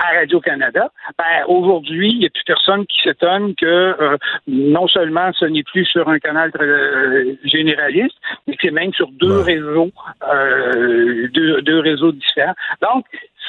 à 0.02 0.18
Radio-Canada, 0.18 0.90
ben, 1.16 1.44
aujourd'hui, 1.46 2.10
il 2.10 2.18
n'y 2.20 2.26
a 2.26 2.30
plus 2.30 2.42
personne 2.44 2.84
qui 2.86 3.02
s'étonne 3.02 3.54
que 3.54 3.66
euh, 3.66 4.16
non 4.48 4.88
seulement 4.88 5.30
ce 5.32 5.44
n'est 5.44 5.62
plus 5.62 5.84
sur 5.84 6.08
un 6.08 6.18
canal 6.18 6.50
très, 6.52 6.64
euh, 6.64 7.36
généraliste, 7.44 8.16
mais 8.46 8.54
que 8.54 8.60
c'est 8.62 8.72
même 8.72 8.92
sur 8.92 9.08
deux 9.12 9.40
réseaux, 9.40 9.92
euh, 10.28 11.28
deux, 11.32 11.62
deux 11.62 11.78
réseaux 11.78 12.12
différents. 12.12 12.54
Donc, 12.80 13.06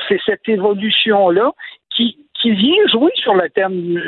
c'est 0.07 0.19
cette 0.25 0.47
évolution-là 0.47 1.51
qui, 1.89 2.17
qui 2.43 2.51
vient 2.51 2.87
jouer 2.91 3.11
sur 3.15 3.35
le 3.35 3.49
thème, 3.49 4.01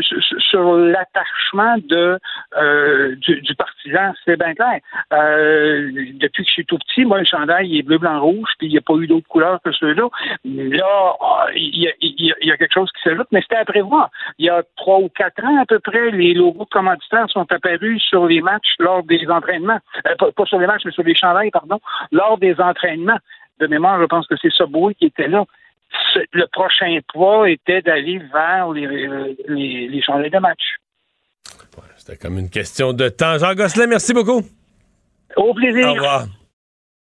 sur 0.50 0.76
l'attachement 0.76 1.78
de 1.88 2.20
euh, 2.58 3.16
du, 3.16 3.42
du, 3.42 3.56
partisan, 3.56 4.14
c'est 4.26 4.38
bien 4.38 4.54
clair. 4.54 4.82
Euh, 5.14 5.90
depuis 6.16 6.44
que 6.44 6.50
je 6.50 6.54
suis 6.54 6.66
tout 6.66 6.78
petit, 6.78 7.06
moi, 7.06 7.20
le 7.20 7.26
chandail 7.26 7.70
il 7.70 7.80
est 7.80 7.84
bleu, 7.84 7.98
blanc, 7.98 8.20
rouge, 8.20 8.50
puis 8.60 8.68
il 8.68 8.72
n'y 8.72 8.78
a 8.78 8.82
pas 8.82 8.96
eu 8.96 9.08
d'autres 9.08 9.28
couleurs 9.30 9.62
que 9.64 9.72
ceux-là. 9.72 10.10
Là, 10.44 11.18
il 11.56 11.80
y, 11.80 11.88
a, 11.88 11.92
il 12.02 12.36
y 12.42 12.52
a 12.52 12.58
quelque 12.58 12.74
chose 12.74 12.92
qui 12.92 13.10
s'ajoute, 13.10 13.28
mais 13.32 13.42
c'était 13.42 13.56
à 13.56 13.64
prévoir. 13.64 14.10
Il 14.38 14.48
y 14.48 14.50
a 14.50 14.64
trois 14.76 15.00
ou 15.00 15.08
quatre 15.08 15.42
ans 15.46 15.62
à 15.62 15.66
peu 15.66 15.80
près, 15.80 16.12
les 16.12 16.34
logos 16.34 16.66
de 16.66 16.70
commanditaires 16.70 17.30
sont 17.30 17.50
apparus 17.50 18.04
sur 18.04 18.26
les 18.26 18.42
matchs 18.42 18.76
lors 18.80 19.04
des 19.04 19.26
entraînements. 19.30 19.80
Euh, 20.08 20.16
pas, 20.20 20.34
pas 20.34 20.46
sur 20.46 20.60
les 20.60 20.68
matchs, 20.68 20.82
mais 20.84 20.92
sur 20.92 21.04
les 21.04 21.16
chandails, 21.16 21.52
pardon, 21.52 21.80
lors 22.12 22.38
des 22.38 22.60
entraînements. 22.60 23.20
De 23.62 23.68
mémoire, 23.68 24.02
je 24.02 24.06
pense 24.06 24.28
que 24.28 24.36
c'est 24.36 24.52
Subway 24.52 24.94
qui 24.96 25.06
était 25.06 25.30
là 25.30 25.46
le 26.32 26.46
prochain 26.52 26.98
pas 27.14 27.50
était 27.50 27.82
d'aller 27.82 28.20
vers 28.34 28.72
les, 28.72 28.88
les, 29.48 29.90
de 29.90 30.40
match. 30.40 30.62
C'était 31.98 32.18
comme 32.18 32.38
une 32.38 32.50
question 32.50 32.94
de 32.94 33.10
temps. 33.10 33.38
Jean 33.40 33.56
Gosselin, 33.56 33.88
merci 33.88 34.14
beaucoup. 34.14 34.44
Au 35.36 35.54
plaisir. 35.54 35.90
Au 35.90 35.94
revoir. 35.94 36.28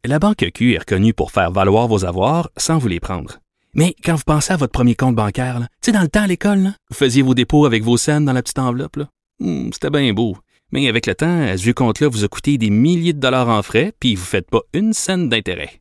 La 0.05 0.21
Banque 0.21 0.49
Q 0.55 0.75
est 0.75 0.79
reconnue 0.79 1.13
pour 1.13 1.33
faire 1.33 1.51
valoir 1.51 1.89
vos 1.89 2.05
avoirs 2.05 2.51
sans 2.57 2.79
vous 2.79 2.87
les 2.89 3.01
prendre. 3.01 3.39
Mais 3.75 3.95
quand 4.05 4.15
vous 4.15 4.23
pensez 4.25 4.53
à 4.53 4.57
votre 4.57 4.73
premier 4.73 4.95
compte 4.95 5.17
bancaire, 5.17 5.59
tu 5.59 5.67
sais, 5.83 5.93
dans 5.93 6.03
le 6.03 6.09
temps 6.09 6.23
à 6.23 6.27
l'école, 6.27 6.71
vous 6.89 6.97
faisiez 6.97 7.23
vos 7.23 7.35
dépôts 7.35 7.67
avec 7.67 7.83
vos 7.83 7.97
scènes 7.97 8.25
dans 8.25 8.33
la 8.33 8.43
petite 8.43 8.59
enveloppe. 8.59 9.01
Hmm, 9.41 9.71
C'était 9.73 9.91
bien 9.91 10.13
beau. 10.13 10.37
Mais 10.73 10.89
avec 10.89 11.07
le 11.07 11.15
temps, 11.15 11.47
ce 11.57 11.63
vieux 11.63 11.75
compte-là 11.75 12.09
vous 12.09 12.25
a 12.25 12.29
coûté 12.29 12.57
des 12.57 12.71
milliers 12.71 13.13
de 13.13 13.21
dollars 13.21 13.49
en 13.49 13.63
frais, 13.63 13.93
puis 14.01 14.15
vous 14.15 14.23
ne 14.23 14.27
faites 14.27 14.49
pas 14.51 14.61
une 14.73 14.93
scène 14.93 15.29
d'intérêt. 15.29 15.81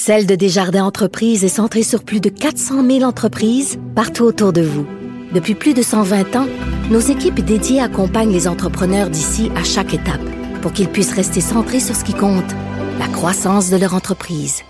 Celle 0.00 0.26
de 0.26 0.36
Desjardins 0.36 0.84
Entreprises 0.84 1.44
est 1.44 1.48
centrée 1.48 1.82
sur 1.82 2.04
plus 2.04 2.20
de 2.20 2.28
400 2.28 2.86
000 2.86 3.02
entreprises 3.02 3.80
partout 3.96 4.22
autour 4.22 4.52
de 4.52 4.62
vous. 4.62 4.86
Depuis 5.34 5.56
plus 5.56 5.74
de 5.74 5.82
120 5.82 6.36
ans, 6.36 6.46
nos 6.88 7.00
équipes 7.00 7.40
dédiées 7.40 7.80
accompagnent 7.80 8.30
les 8.30 8.46
entrepreneurs 8.46 9.10
d'ici 9.10 9.50
à 9.56 9.64
chaque 9.64 9.94
étape 9.94 10.20
pour 10.62 10.72
qu'ils 10.72 10.88
puissent 10.88 11.12
rester 11.12 11.40
centrés 11.40 11.80
sur 11.80 11.96
ce 11.96 12.04
qui 12.04 12.14
compte, 12.14 12.54
la 13.00 13.08
croissance 13.08 13.70
de 13.70 13.76
leur 13.76 13.92
entreprise. 13.92 14.62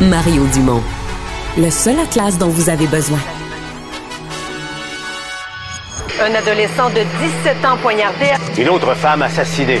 Mario 0.00 0.46
Dumont, 0.54 0.82
le 1.58 1.70
seul 1.70 1.98
atlas 1.98 2.38
dont 2.38 2.48
vous 2.48 2.70
avez 2.70 2.86
besoin. 2.86 3.18
Un 6.22 6.34
adolescent 6.36 6.90
de 6.90 7.02
17 7.44 7.64
ans 7.64 7.76
poignardé. 7.82 8.26
Une 8.56 8.68
autre 8.68 8.94
femme 8.94 9.22
assassinée. 9.22 9.80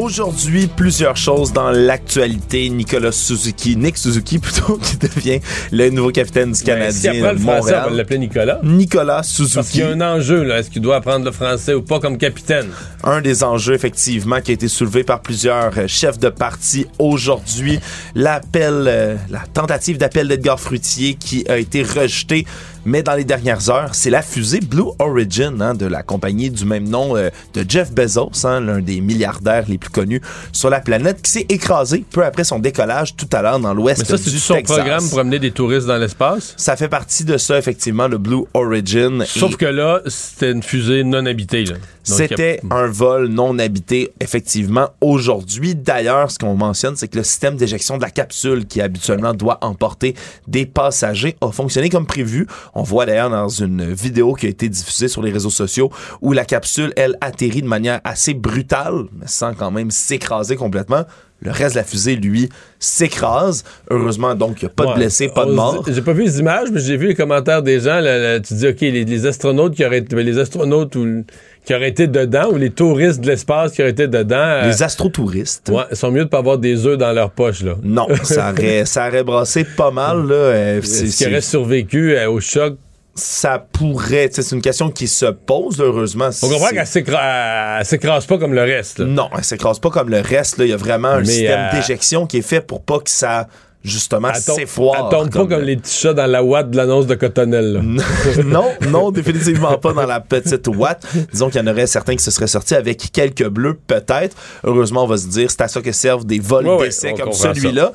Aujourd'hui, 0.00 0.68
plusieurs 0.68 1.16
choses 1.16 1.52
dans 1.52 1.72
l'actualité. 1.72 2.68
Nicolas 2.68 3.10
Suzuki, 3.10 3.76
Nick 3.76 3.98
Suzuki 3.98 4.38
plutôt, 4.38 4.78
qui 4.78 4.96
devient 4.96 5.40
le 5.72 5.90
nouveau 5.90 6.12
capitaine 6.12 6.52
du 6.52 6.62
Canadien 6.62 7.12
si 7.12 7.18
après 7.18 7.32
le 7.32 7.38
français, 7.40 7.60
Montréal. 7.60 7.82
on 7.84 7.90
va 7.90 7.96
l'appeler 7.96 8.18
Nicolas. 8.20 8.60
Nicolas 8.62 9.24
Suzuki. 9.24 9.54
Parce 9.56 9.70
qu'il 9.70 9.80
y 9.80 9.82
a 9.82 9.88
un 9.88 10.00
enjeu, 10.00 10.44
là. 10.44 10.60
Est-ce 10.60 10.70
qu'il 10.70 10.82
doit 10.82 10.96
apprendre 10.96 11.24
le 11.24 11.32
français 11.32 11.74
ou 11.74 11.82
pas 11.82 11.98
comme 11.98 12.16
capitaine? 12.16 12.68
Un 13.02 13.20
des 13.20 13.42
enjeux, 13.42 13.74
effectivement, 13.74 14.40
qui 14.40 14.52
a 14.52 14.54
été 14.54 14.68
soulevé 14.68 15.02
par 15.02 15.20
plusieurs 15.20 15.76
euh, 15.76 15.88
chefs 15.88 16.20
de 16.20 16.28
parti 16.28 16.86
aujourd'hui. 17.00 17.80
L'appel, 18.14 18.84
euh, 18.86 19.16
la 19.30 19.42
tentative 19.52 19.98
d'appel 19.98 20.28
d'Edgar 20.28 20.60
Fruitier 20.60 21.14
qui 21.14 21.44
a 21.48 21.58
été 21.58 21.82
rejetée 21.82 22.46
mais 22.88 23.02
dans 23.02 23.14
les 23.14 23.24
dernières 23.24 23.68
heures, 23.70 23.94
c'est 23.94 24.08
la 24.10 24.22
fusée 24.22 24.60
Blue 24.60 24.90
Origin 24.98 25.60
hein, 25.60 25.74
de 25.74 25.84
la 25.86 26.02
compagnie 26.02 26.50
du 26.50 26.64
même 26.64 26.88
nom 26.88 27.16
euh, 27.16 27.28
de 27.54 27.64
Jeff 27.68 27.92
Bezos, 27.92 28.30
hein, 28.44 28.60
l'un 28.60 28.80
des 28.80 29.00
milliardaires 29.02 29.64
les 29.68 29.76
plus 29.76 29.90
connus 29.90 30.22
sur 30.52 30.70
la 30.70 30.80
planète, 30.80 31.20
qui 31.22 31.30
s'est 31.30 31.46
écrasé 31.50 32.04
peu 32.10 32.24
après 32.24 32.44
son 32.44 32.58
décollage 32.58 33.14
tout 33.14 33.28
à 33.32 33.42
l'heure 33.42 33.60
dans 33.60 33.74
l'ouest 33.74 33.98
Mais 34.00 34.04
ça, 34.06 34.16
du 34.16 34.30
c'est 34.30 34.38
son 34.38 34.54
Texas. 34.54 34.76
programme 34.78 35.08
pour 35.08 35.18
amener 35.20 35.38
des 35.38 35.50
touristes 35.50 35.86
dans 35.86 35.98
l'espace? 35.98 36.54
Ça 36.56 36.76
fait 36.76 36.88
partie 36.88 37.24
de 37.24 37.36
ça, 37.36 37.58
effectivement, 37.58 38.08
le 38.08 38.16
Blue 38.18 38.44
Origin. 38.54 39.22
Sauf 39.26 39.52
Et 39.52 39.56
que 39.56 39.66
là, 39.66 40.00
c'était 40.06 40.50
une 40.52 40.62
fusée 40.62 41.04
non 41.04 41.26
habitée. 41.26 41.64
là. 41.64 41.74
C'était 42.16 42.60
un 42.70 42.86
vol 42.86 43.28
non 43.28 43.58
habité, 43.58 44.12
effectivement, 44.20 44.88
aujourd'hui. 45.00 45.74
D'ailleurs, 45.74 46.30
ce 46.30 46.38
qu'on 46.38 46.54
mentionne, 46.54 46.96
c'est 46.96 47.08
que 47.08 47.18
le 47.18 47.24
système 47.24 47.56
d'éjection 47.56 47.96
de 47.96 48.02
la 48.02 48.10
capsule, 48.10 48.66
qui 48.66 48.80
habituellement 48.80 49.34
doit 49.34 49.58
emporter 49.62 50.14
des 50.46 50.66
passagers, 50.66 51.36
a 51.40 51.50
fonctionné 51.50 51.88
comme 51.88 52.06
prévu. 52.06 52.46
On 52.74 52.82
voit 52.82 53.06
d'ailleurs 53.06 53.30
dans 53.30 53.48
une 53.48 53.92
vidéo 53.92 54.34
qui 54.34 54.46
a 54.46 54.48
été 54.48 54.68
diffusée 54.68 55.08
sur 55.08 55.22
les 55.22 55.30
réseaux 55.30 55.50
sociaux 55.50 55.90
où 56.20 56.32
la 56.32 56.44
capsule, 56.44 56.92
elle, 56.96 57.16
atterrit 57.20 57.62
de 57.62 57.68
manière 57.68 58.00
assez 58.04 58.34
brutale, 58.34 59.04
mais 59.12 59.26
sans 59.26 59.54
quand 59.54 59.70
même 59.70 59.90
s'écraser 59.90 60.56
complètement. 60.56 61.04
Le 61.40 61.52
reste 61.52 61.74
de 61.76 61.80
la 61.80 61.84
fusée, 61.84 62.16
lui, 62.16 62.48
s'écrase. 62.80 63.62
Heureusement, 63.90 64.34
donc, 64.34 64.60
il 64.60 64.64
n'y 64.64 64.70
a 64.70 64.74
pas 64.74 64.86
de 64.86 64.94
blessés, 64.94 65.28
pas 65.28 65.46
de 65.46 65.52
morts. 65.52 65.84
J'ai 65.86 66.02
pas 66.02 66.12
vu 66.12 66.24
les 66.24 66.40
images, 66.40 66.68
mais 66.72 66.80
j'ai 66.80 66.96
vu 66.96 67.06
les 67.06 67.14
commentaires 67.14 67.62
des 67.62 67.78
gens. 67.78 68.00
là, 68.00 68.18
là, 68.18 68.40
tu 68.40 68.54
dis, 68.54 68.66
OK, 68.66 68.80
les, 68.80 69.04
les 69.04 69.26
astronautes 69.26 69.74
qui 69.76 69.84
auraient 69.84 69.98
été, 69.98 70.20
les 70.20 70.38
astronautes 70.38 70.96
ou, 70.96 71.24
qui 71.68 71.74
auraient 71.74 71.90
été 71.90 72.06
dedans, 72.06 72.48
ou 72.50 72.56
les 72.56 72.70
touristes 72.70 73.20
de 73.20 73.26
l'espace 73.26 73.72
qui 73.72 73.82
auraient 73.82 73.90
été 73.90 74.08
dedans. 74.08 74.36
euh, 74.38 74.66
Les 74.68 74.82
astrotouristes. 74.82 75.68
ouais, 75.68 75.82
ils 75.90 75.96
sont 75.98 76.10
mieux 76.10 76.24
de 76.24 76.30
pas 76.30 76.38
avoir 76.38 76.56
des 76.56 76.86
œufs 76.86 76.96
dans 76.96 77.12
leur 77.12 77.30
poche, 77.30 77.62
là. 77.62 77.74
Non, 77.82 78.06
ça 78.22 78.52
aurait, 78.52 78.86
ça 78.86 79.06
aurait 79.06 79.22
brassé 79.22 79.64
pas 79.64 79.90
mal, 79.90 80.26
là. 80.26 80.34
euh, 80.34 80.80
c'est- 80.82 80.88
Ce 80.88 81.02
qui 81.04 81.10
c'est- 81.10 81.26
aurait 81.26 81.42
survécu 81.42 82.16
euh, 82.16 82.30
au 82.30 82.40
choc, 82.40 82.76
ça 83.14 83.58
pourrait, 83.70 84.30
c'est 84.32 84.50
une 84.54 84.62
question 84.62 84.90
qui 84.90 85.08
se 85.08 85.26
pose, 85.26 85.78
heureusement. 85.78 86.30
On 86.42 86.48
comprend 86.48 86.70
qu'elle 86.70 86.86
s'écra- 86.86 87.78
elle 87.80 87.84
s'écrase 87.84 88.24
pas 88.24 88.38
comme 88.38 88.54
le 88.54 88.62
reste. 88.62 89.00
là. 89.00 89.04
Non, 89.04 89.28
elle 89.36 89.44
s'écrase 89.44 89.78
pas 89.78 89.90
comme 89.90 90.08
le 90.08 90.20
reste. 90.22 90.56
là. 90.56 90.64
Il 90.64 90.70
y 90.70 90.72
a 90.72 90.76
vraiment 90.78 91.08
un 91.08 91.18
Mais, 91.20 91.26
système 91.26 91.68
euh, 91.70 91.76
d'éjection 91.76 92.26
qui 92.26 92.38
est 92.38 92.42
fait 92.42 92.62
pour 92.62 92.80
pas 92.82 92.98
que 93.00 93.10
ça, 93.10 93.46
justement, 93.84 94.32
s'effoire. 94.34 95.10
Elle 95.12 95.18
tombe 95.18 95.30
pas 95.30 95.56
comme 95.56 95.64
les 95.64 95.76
petits 95.76 95.94
chats 95.94 96.14
dans 96.14 96.26
la 96.26 96.42
ouate 96.42 96.70
de 96.70 96.76
l'annonce 96.76 97.06
de 97.06 97.14
Cottonelle. 97.14 97.74
là. 97.74 97.80
non, 98.44 98.66
non, 98.88 99.10
définitivement 99.10 99.78
pas 99.78 99.92
dans 99.92 100.06
la 100.06 100.20
petite 100.20 100.68
Watt. 100.68 101.06
Disons 101.32 101.50
qu'il 101.50 101.60
y 101.60 101.64
en 101.64 101.66
aurait 101.70 101.86
certains 101.86 102.16
qui 102.16 102.22
se 102.22 102.30
seraient 102.30 102.46
sortis 102.46 102.74
avec 102.74 103.10
quelques 103.12 103.48
bleus, 103.48 103.78
peut-être. 103.86 104.36
Heureusement, 104.64 105.04
on 105.04 105.06
va 105.06 105.16
se 105.16 105.28
dire, 105.28 105.50
c'est 105.50 105.62
à 105.62 105.68
ça 105.68 105.80
que 105.80 105.92
servent 105.92 106.26
des 106.26 106.38
vols 106.38 106.66
Ouais, 106.66 106.86
d'essai 106.86 107.14
comme 107.14 107.32
celui-là. 107.32 107.92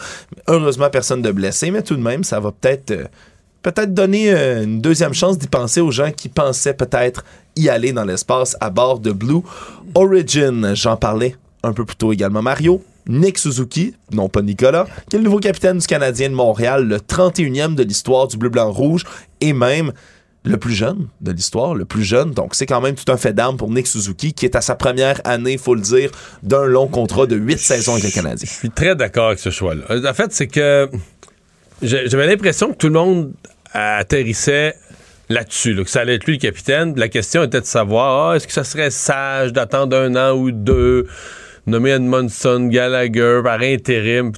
Heureusement, 0.47 0.89
personne 0.89 1.21
de 1.21 1.31
blessé, 1.31 1.71
mais 1.71 1.81
tout 1.81 1.95
de 1.95 2.01
même, 2.01 2.23
ça 2.23 2.39
va 2.39 2.51
peut-être 2.51 2.91
euh, 2.91 3.03
peut-être 3.61 3.93
donner 3.93 4.34
euh, 4.34 4.63
une 4.63 4.81
deuxième 4.81 5.13
chance 5.13 5.38
d'y 5.38 5.47
penser 5.47 5.81
aux 5.81 5.91
gens 5.91 6.11
qui 6.11 6.29
pensaient 6.29 6.73
peut-être 6.73 7.23
y 7.55 7.69
aller 7.69 7.93
dans 7.93 8.03
l'espace 8.03 8.57
à 8.59 8.69
bord 8.69 8.99
de 8.99 9.11
Blue 9.11 9.41
Origin. 9.95 10.73
J'en 10.75 10.97
parlais 10.97 11.36
un 11.63 11.73
peu 11.73 11.86
plus 11.86 11.95
tôt 11.95 12.11
également. 12.11 12.41
Mario, 12.41 12.84
Nick 13.08 13.38
Suzuki, 13.38 13.95
non 14.12 14.30
pas 14.30 14.41
Nicolas, 14.41 14.88
qui 15.10 15.16
est 15.16 15.20
le 15.20 15.26
nouveau 15.26 15.39
capitaine 15.39 15.78
du 15.78 15.88
Canadien 15.88 16.30
de 16.30 16.36
Montréal, 16.36 16.88
le 16.88 16.97
31e 16.97 17.76
de 17.76 17.84
l'histoire 17.84 18.28
du 18.28 18.38
bleu-blanc-rouge 18.38 19.04
et 19.41 19.54
même 19.54 19.91
le 20.45 20.58
plus 20.58 20.74
jeune 20.74 21.08
de 21.22 21.32
l'histoire, 21.32 21.74
le 21.74 21.86
plus 21.86 22.04
jeune. 22.04 22.32
Donc, 22.32 22.56
c'est 22.56 22.66
quand 22.66 22.82
même 22.82 22.95
tout 22.95 23.10
un 23.12 23.18
fait 23.18 23.34
d'armes 23.34 23.58
pour 23.58 23.70
Nick 23.70 23.88
Suzuki, 23.88 24.34
qui 24.34 24.45
est 24.45 24.56
à 24.56 24.62
sa 24.62 24.76
première 24.76 25.22
année, 25.24 25.58
faut 25.58 25.76
le 25.76 25.82
dire, 25.82 26.12
d'un 26.43 26.66
long 26.66 26.88
contrat 26.88 27.26
de 27.26 27.36
huit 27.36 27.60
saisons 27.60 27.93
avec 27.93 28.06
le 28.06 28.12
Canadien. 28.12 28.45
Je 28.49 28.54
suis 28.54 28.70
très 28.70 28.95
d'accord 28.95 29.28
avec 29.28 29.39
ce 29.39 29.49
choix-là. 29.49 29.84
En 29.89 30.14
fait, 30.14 30.34
c'est 30.34 30.47
que 30.47 30.89
j'avais 31.82 32.28
l'impression 32.28 32.72
que 32.72 32.78
tout 32.78 32.88
le 32.88 32.93
monde 32.93 33.34
atterrissait 33.74 34.76
là-dessus, 35.30 35.74
là, 35.74 35.84
que 35.84 35.89
ça 35.89 36.01
allait 36.01 36.16
être 36.16 36.26
lui 36.26 36.34
le 36.34 36.39
capitaine. 36.39 36.93
La 36.97 37.08
question 37.08 37.43
était 37.43 37.62
de 37.62 37.66
savoir, 37.66 38.32
ah, 38.32 38.36
est-ce 38.36 38.47
que 38.47 38.54
ça 38.54 38.64
serait 38.64 38.91
sage 38.91 39.54
d'attendre 39.54 39.97
un 39.97 40.16
an 40.16 40.36
ou 40.36 40.51
deux, 40.51 41.08
nommer 41.66 41.91
Edmondson, 41.91 42.68
Gallagher 42.70 43.41
par 43.43 43.61
intérim. 43.61 44.32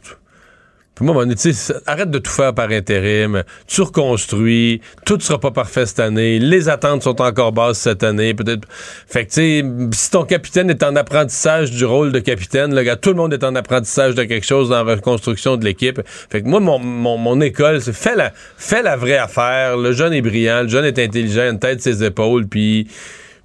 Puis 0.96 1.04
moi, 1.04 1.26
sais, 1.36 1.74
arrête 1.88 2.10
de 2.10 2.20
tout 2.20 2.32
faire 2.32 2.54
par 2.54 2.70
intérim. 2.70 3.44
Tu 3.68 3.82
reconstruis. 3.82 4.80
Tout 5.06 5.20
sera 5.20 5.38
pas 5.42 5.52
parfait 5.52 5.86
cette 5.86 6.00
année. 6.00 6.40
Les 6.40 6.70
attentes 6.70 7.04
sont 7.04 7.22
encore 7.22 7.52
basses 7.52 7.80
cette 7.80 8.02
année. 8.04 8.34
Peut-être. 8.34 8.66
Fait 9.06 9.26
que, 9.26 9.32
tu 9.32 9.34
sais, 9.34 9.66
si 9.92 10.12
ton 10.12 10.24
capitaine 10.24 10.70
est 10.70 10.84
en 10.84 10.96
apprentissage 10.96 11.72
du 11.72 11.84
rôle 11.84 12.14
de 12.14 12.20
capitaine, 12.20 12.74
le 12.74 12.82
gars, 12.82 12.96
tout 12.96 13.10
le 13.10 13.18
monde 13.18 13.34
est 13.34 13.44
en 13.44 13.56
apprentissage 13.56 14.16
de 14.16 14.24
quelque 14.24 14.46
chose 14.46 14.70
dans 14.70 14.86
la 14.86 14.96
reconstruction 14.96 15.58
de 15.58 15.66
l'équipe. 15.66 16.00
Fait 16.06 16.42
que 16.42 16.48
moi, 16.48 16.62
mon, 16.62 16.80
mon, 16.80 17.18
mon 17.18 17.42
école, 17.42 17.82
c'est 17.82 17.94
fais 17.94 18.16
la, 18.16 18.32
fais 18.56 18.82
la 18.82 18.96
vraie 18.96 19.18
affaire. 19.18 19.76
Le 19.76 19.92
jeune 19.92 20.14
est 20.14 20.22
brillant. 20.22 20.62
Le 20.62 20.70
jeune 20.70 20.86
est 20.86 20.98
intelligent. 20.98 21.50
Une 21.50 21.60
tête 21.60 21.82
ses 21.82 22.06
épaules. 22.06 22.48
Puis, 22.48 22.88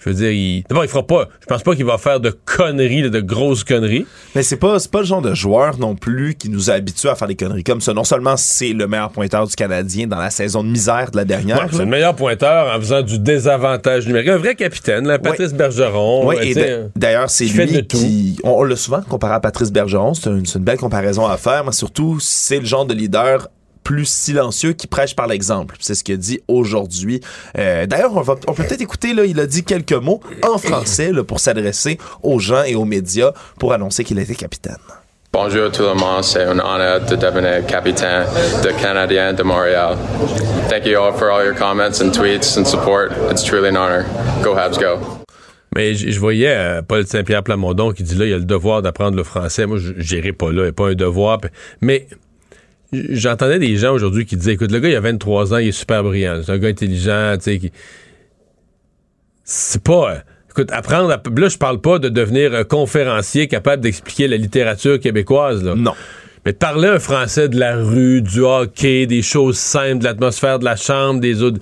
je 0.01 0.09
veux 0.09 0.14
dire, 0.14 0.30
il... 0.30 0.64
d'abord, 0.68 0.84
il 0.84 0.88
fera 0.88 1.07
pas. 1.07 1.28
Je 1.40 1.46
pense 1.46 1.62
pas 1.62 1.76
qu'il 1.76 1.84
va 1.84 1.98
faire 1.98 2.20
de 2.20 2.30
conneries, 2.30 3.09
de 3.11 3.20
grosses 3.20 3.64
conneries. 3.64 4.07
Mais 4.34 4.42
c'est 4.42 4.57
pas, 4.57 4.78
c'est 4.78 4.90
pas 4.90 5.01
le 5.01 5.05
genre 5.05 5.22
de 5.22 5.34
joueur 5.34 5.78
non 5.78 5.94
plus 5.94 6.34
qui 6.34 6.48
nous 6.48 6.70
a 6.70 6.74
habitués 6.74 7.11
à 7.11 7.14
faire 7.14 7.28
des 7.28 7.36
conneries 7.36 7.64
comme 7.64 7.82
ça. 7.82 7.92
Non 7.92 8.05
seulement 8.05 8.36
c'est 8.36 8.72
le 8.72 8.86
meilleur 8.86 9.11
pointeur 9.11 9.46
du 9.46 9.55
Canadien 9.55 10.07
dans 10.07 10.18
la 10.18 10.30
saison 10.30 10.64
de 10.64 10.68
misère 10.68 11.11
de 11.11 11.18
la 11.18 11.24
dernière. 11.24 11.59
Ouais, 11.59 11.68
c'est 11.70 11.78
le 11.78 11.86
meilleur 11.86 12.16
pointeur 12.16 12.74
en 12.74 12.80
faisant 12.80 13.03
du 13.03 13.18
désavantage 13.18 14.07
numérique. 14.07 14.30
Un 14.30 14.38
vrai 14.38 14.55
capitaine, 14.55 15.07
là, 15.07 15.18
Patrice 15.18 15.53
Bergeron. 15.53 16.26
Oui, 16.26 16.36
euh, 16.57 16.86
et 16.86 16.98
d'ailleurs, 16.98 17.28
c'est 17.28 17.44
lui 17.44 17.86
qui. 17.86 18.38
On, 18.42 18.53
on 18.53 18.62
l'a 18.62 18.76
souvent 18.76 19.03
comparé 19.03 19.34
à 19.34 19.40
Patrice 19.40 19.70
Bergeron. 19.70 20.14
C'est 20.14 20.30
une, 20.30 20.46
c'est 20.46 20.59
une 20.59 20.64
belle 20.64 20.78
comparaison 20.78 21.26
à 21.26 21.36
faire, 21.36 21.64
mais 21.64 21.72
surtout, 21.72 22.18
c'est 22.20 22.59
le 22.59 22.64
genre 22.64 22.86
de 22.86 22.94
leader 22.94 23.48
plus 23.91 24.05
silencieux 24.09 24.72
qui 24.72 24.86
prêche 24.86 25.16
par 25.16 25.26
l'exemple. 25.26 25.74
C'est 25.80 25.97
ce 25.97 26.05
qu'il 26.05 26.16
dit 26.16 26.38
aujourd'hui. 26.47 27.20
Euh, 27.59 27.86
D'ailleurs, 27.86 28.16
on, 28.16 28.20
va- 28.20 28.36
on 28.47 28.53
peut 28.55 28.62
peut-être 28.62 28.80
écouter, 28.82 29.14
là, 29.14 29.24
il 29.24 29.41
a 29.41 29.47
dit 29.47 29.64
quelques 29.64 29.95
mots 29.95 30.20
en 30.49 30.59
français 30.59 31.11
là, 31.12 31.24
pour 31.24 31.41
s'adresser 31.41 31.99
aux 32.22 32.38
gens 32.38 32.62
et 32.62 32.76
aux 32.76 32.84
médias 32.84 33.32
pour 33.59 33.72
annoncer 33.72 34.05
qu'il 34.05 34.20
était 34.20 34.36
capitaine. 34.36 34.76
Bonjour 35.32 35.72
tout 35.72 35.82
le 35.82 35.95
monde, 35.95 36.22
c'est 36.22 36.45
un 36.45 36.57
honneur 36.61 37.01
de 37.05 37.16
devenir 37.16 37.66
capitaine 37.66 38.26
de 38.62 38.68
Canadien 38.80 39.32
de 39.32 39.43
Montréal. 39.43 39.97
Thank 40.68 40.86
you 40.86 40.97
all 41.01 41.12
for 41.12 41.28
all 41.32 41.45
your 41.45 41.57
comments 41.57 42.01
and 42.01 42.12
tweets 42.12 42.57
and 42.57 42.64
support. 42.64 43.11
It's 43.32 43.43
truly 43.43 43.70
an 43.70 43.76
honor. 43.76 44.05
Go 44.45 44.55
Habs, 44.55 44.78
go. 44.78 44.99
Mais 45.74 45.95
je 45.95 46.18
voyais 46.20 46.55
euh, 46.55 46.82
Paul 46.82 47.07
Saint-Pierre 47.09 47.43
Plamondon 47.43 47.91
qui 47.93 48.05
dit 48.05 48.14
là, 48.14 48.26
il 48.26 48.34
a 48.34 48.38
le 48.38 48.45
devoir 48.45 48.82
d'apprendre 48.82 49.16
le 49.16 49.24
français. 49.24 49.66
Moi, 49.66 49.78
je 49.78 49.93
j'irai 49.99 50.32
pas 50.32 50.47
là, 50.53 50.62
il 50.62 50.62
n'y 50.62 50.68
a 50.68 50.72
pas 50.72 50.88
un 50.91 50.95
devoir. 50.95 51.38
Mais 51.80 52.07
j'entendais 52.93 53.59
des 53.59 53.76
gens 53.76 53.93
aujourd'hui 53.93 54.26
qui 54.26 54.36
disaient 54.36 54.53
écoute, 54.55 54.72
le 54.72 54.80
gars, 54.80 54.88
il 54.88 54.97
a 54.97 55.01
23 55.01 55.55
ans, 55.55 55.59
il 55.59 55.68
est 55.68 55.72
super 55.72 56.03
brillant. 56.03 56.41
C'est 56.45 56.53
un 56.53 56.59
gars 56.59 56.68
intelligent, 56.68 57.34
tu 57.36 57.43
sais, 57.45 57.59
qui. 57.59 57.72
C'est 59.45 59.82
pas. 59.82 60.12
euh, 60.12 60.18
Écoute, 60.51 60.70
apprendre. 60.72 61.11
À... 61.12 61.22
Là, 61.41 61.49
je 61.49 61.59
parle 61.59 61.80
pas 61.80 61.99
de 62.01 62.09
devenir 62.09 62.55
un 62.55 62.64
conférencier 62.64 63.47
capable 63.47 63.82
d'expliquer 63.82 64.26
la 64.28 64.36
littérature 64.36 64.99
québécoise, 64.99 65.62
là. 65.62 65.74
Non. 65.76 65.93
Mais 66.45 66.53
de 66.53 66.57
parler 66.57 66.88
un 66.88 66.99
français 66.99 67.49
de 67.49 67.59
la 67.59 67.76
rue, 67.76 68.22
du 68.22 68.41
hockey, 68.41 69.07
des 69.07 69.22
choses 69.22 69.59
simples, 69.59 69.99
de 69.99 70.05
l'atmosphère 70.05 70.59
de 70.59 70.64
la 70.64 70.74
chambre, 70.74 71.20
des 71.20 71.43
autres. 71.43 71.61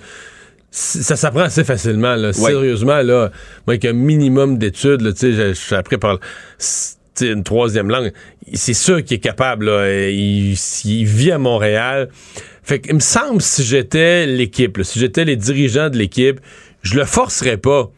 Ça 0.70 1.16
s'apprend 1.16 1.40
assez 1.42 1.64
facilement, 1.64 2.14
là. 2.14 2.32
Sérieusement, 2.32 3.02
là. 3.02 3.30
Moi, 3.66 3.74
avec 3.74 3.84
un 3.84 3.92
minimum 3.92 4.56
d'études, 4.58 5.00
là, 5.02 5.12
tu 5.12 5.18
sais, 5.18 5.32
j'ai- 5.32 5.48
je 5.54 5.60
suis 5.60 5.74
appris 5.74 5.98
par 5.98 6.18
une 7.20 7.44
troisième 7.44 7.88
langue. 7.88 8.12
C'est 8.54 8.74
sûr 8.74 9.04
qu'il 9.04 9.16
est 9.16 9.20
capable. 9.20 9.66
Il, 9.66 10.54
vit 11.04 11.32
à 11.32 11.38
Montréal. 11.38 12.08
Fait 12.62 12.80
que, 12.80 12.88
il 12.88 12.94
me 12.94 13.00
semble, 13.00 13.40
si 13.40 13.64
j'étais 13.64 14.26
l'équipe, 14.26 14.78
si 14.82 14.98
j'étais 14.98 15.24
les 15.24 15.36
dirigeants 15.36 15.90
de 15.90 15.96
l'équipe, 15.96 16.40
je 16.82 16.96
le 16.96 17.04
forcerais 17.04 17.56
pas. 17.56 17.90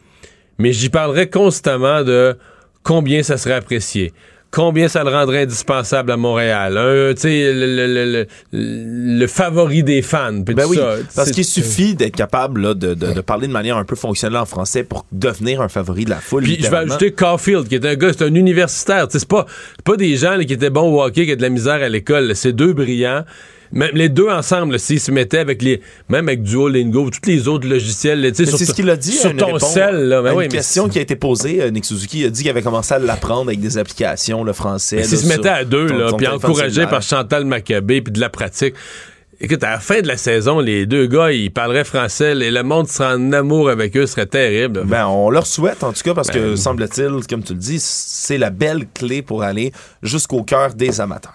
Mais 0.58 0.72
j'y 0.72 0.88
parlerais 0.88 1.28
constamment 1.28 2.02
de 2.02 2.36
combien 2.82 3.22
ça 3.22 3.36
serait 3.36 3.54
apprécié. 3.54 4.12
Combien 4.52 4.88
ça 4.88 5.04
le 5.04 5.10
rendrait 5.10 5.42
indispensable 5.42 6.10
à 6.10 6.16
Montréal? 6.16 6.74
Le, 6.74 7.14
le- 7.22 7.86
le- 7.86 8.26
le- 8.52 9.18
le 9.20 9.26
favori 9.28 9.84
des 9.84 10.02
fans. 10.02 10.32
Ben 10.32 10.64
oui, 10.68 10.76
ça. 10.76 10.96
parce 11.14 11.30
qu'il 11.30 11.44
suffit 11.44 11.94
d'être 11.94 12.16
capable 12.16 12.60
là, 12.62 12.74
de, 12.74 12.94
de- 12.94 13.12
de 13.12 13.20
parler 13.20 13.46
de 13.46 13.52
manière 13.52 13.76
un 13.76 13.84
peu 13.84 13.94
fonctionnelle 13.94 14.38
en 14.38 14.46
français 14.46 14.82
pour 14.82 15.06
devenir 15.12 15.60
un 15.60 15.68
favori 15.68 16.04
de 16.04 16.10
la 16.10 16.16
foule. 16.16 16.42
Puis 16.42 16.58
je 16.60 16.68
vais 16.68 16.78
ajouter 16.78 17.12
Caulfield, 17.12 17.68
qui 17.68 17.76
est 17.76 17.86
un 17.86 17.94
gars, 17.94 18.10
c'est 18.12 18.24
un 18.24 18.34
universitaire. 18.34 19.06
C'est 19.08 19.24
pas, 19.28 19.46
pas 19.84 19.96
des 19.96 20.16
gens 20.16 20.36
là, 20.36 20.44
qui 20.44 20.52
étaient 20.54 20.70
bons 20.70 20.92
au 20.94 21.02
hockey, 21.02 21.26
qui 21.26 21.32
ont 21.32 21.36
de 21.36 21.42
la 21.42 21.48
misère 21.48 21.82
à 21.82 21.88
l'école. 21.88 22.34
C'est 22.34 22.52
deux 22.52 22.72
brillants. 22.72 23.24
Même 23.72 23.90
les 23.94 24.08
deux 24.08 24.28
ensemble, 24.28 24.78
s'ils 24.78 24.98
se 25.00 25.10
mettaient 25.12 25.38
avec 25.38 25.62
les. 25.62 25.80
Même 26.08 26.28
avec 26.28 26.42
Duolingo, 26.42 27.10
tous 27.10 27.28
les 27.30 27.46
autres 27.46 27.68
logiciels. 27.68 28.20
tu 28.34 28.44
sais, 28.44 28.50
c'est 28.56 28.64
ce 28.64 28.72
qu'il 28.74 28.90
a 28.90 28.96
dit. 28.96 29.12
Sur 29.12 29.30
une 29.30 29.36
ton 29.36 29.58
cell, 29.58 30.08
là. 30.08 30.22
Ben 30.22 30.34
oui, 30.34 30.44
une 30.46 30.50
question 30.50 30.88
qui 30.88 30.98
a 30.98 31.02
été 31.02 31.14
posée, 31.16 31.62
euh, 31.62 31.70
Nick 31.70 31.84
Suzuki 31.84 32.20
il 32.20 32.26
a 32.26 32.30
dit 32.30 32.42
qu'il 32.42 32.50
avait 32.50 32.62
commencé 32.62 32.94
à 32.94 32.98
l'apprendre 32.98 33.48
avec 33.48 33.60
des 33.60 33.78
applications, 33.78 34.42
le 34.42 34.52
français. 34.52 35.02
S'ils 35.04 35.18
se 35.18 35.26
mettaient 35.28 35.48
à 35.48 35.64
deux, 35.64 35.86
ton- 35.86 35.96
là, 35.98 36.10
ton 36.10 36.16
puis 36.16 36.54
cellulaire. 36.56 36.88
par 36.88 37.02
Chantal 37.02 37.44
Maccabé, 37.44 38.02
puis 38.02 38.12
de 38.12 38.20
la 38.20 38.28
pratique. 38.28 38.74
Écoute, 39.42 39.64
à 39.64 39.70
la 39.70 39.78
fin 39.80 40.02
de 40.02 40.06
la 40.06 40.18
saison, 40.18 40.60
les 40.60 40.84
deux 40.84 41.06
gars, 41.06 41.32
ils 41.32 41.50
parleraient 41.50 41.84
français, 41.84 42.32
et 42.32 42.50
le 42.50 42.62
monde 42.62 42.88
serait 42.88 43.14
en 43.14 43.32
amour 43.32 43.70
avec 43.70 43.96
eux, 43.96 44.04
ce 44.04 44.12
serait 44.12 44.26
terrible. 44.26 44.82
Ben, 44.84 45.06
on 45.06 45.30
leur 45.30 45.46
souhaite, 45.46 45.82
en 45.82 45.94
tout 45.94 46.02
cas, 46.04 46.12
parce 46.12 46.28
que, 46.28 46.38
Ben, 46.50 46.56
semble-t-il, 46.56 47.26
comme 47.26 47.42
tu 47.42 47.54
le 47.54 47.58
dis, 47.58 47.78
c'est 47.80 48.36
la 48.36 48.50
belle 48.50 48.86
clé 48.92 49.22
pour 49.22 49.42
aller 49.42 49.72
jusqu'au 50.02 50.42
cœur 50.42 50.74
des 50.74 51.00
amateurs. 51.00 51.32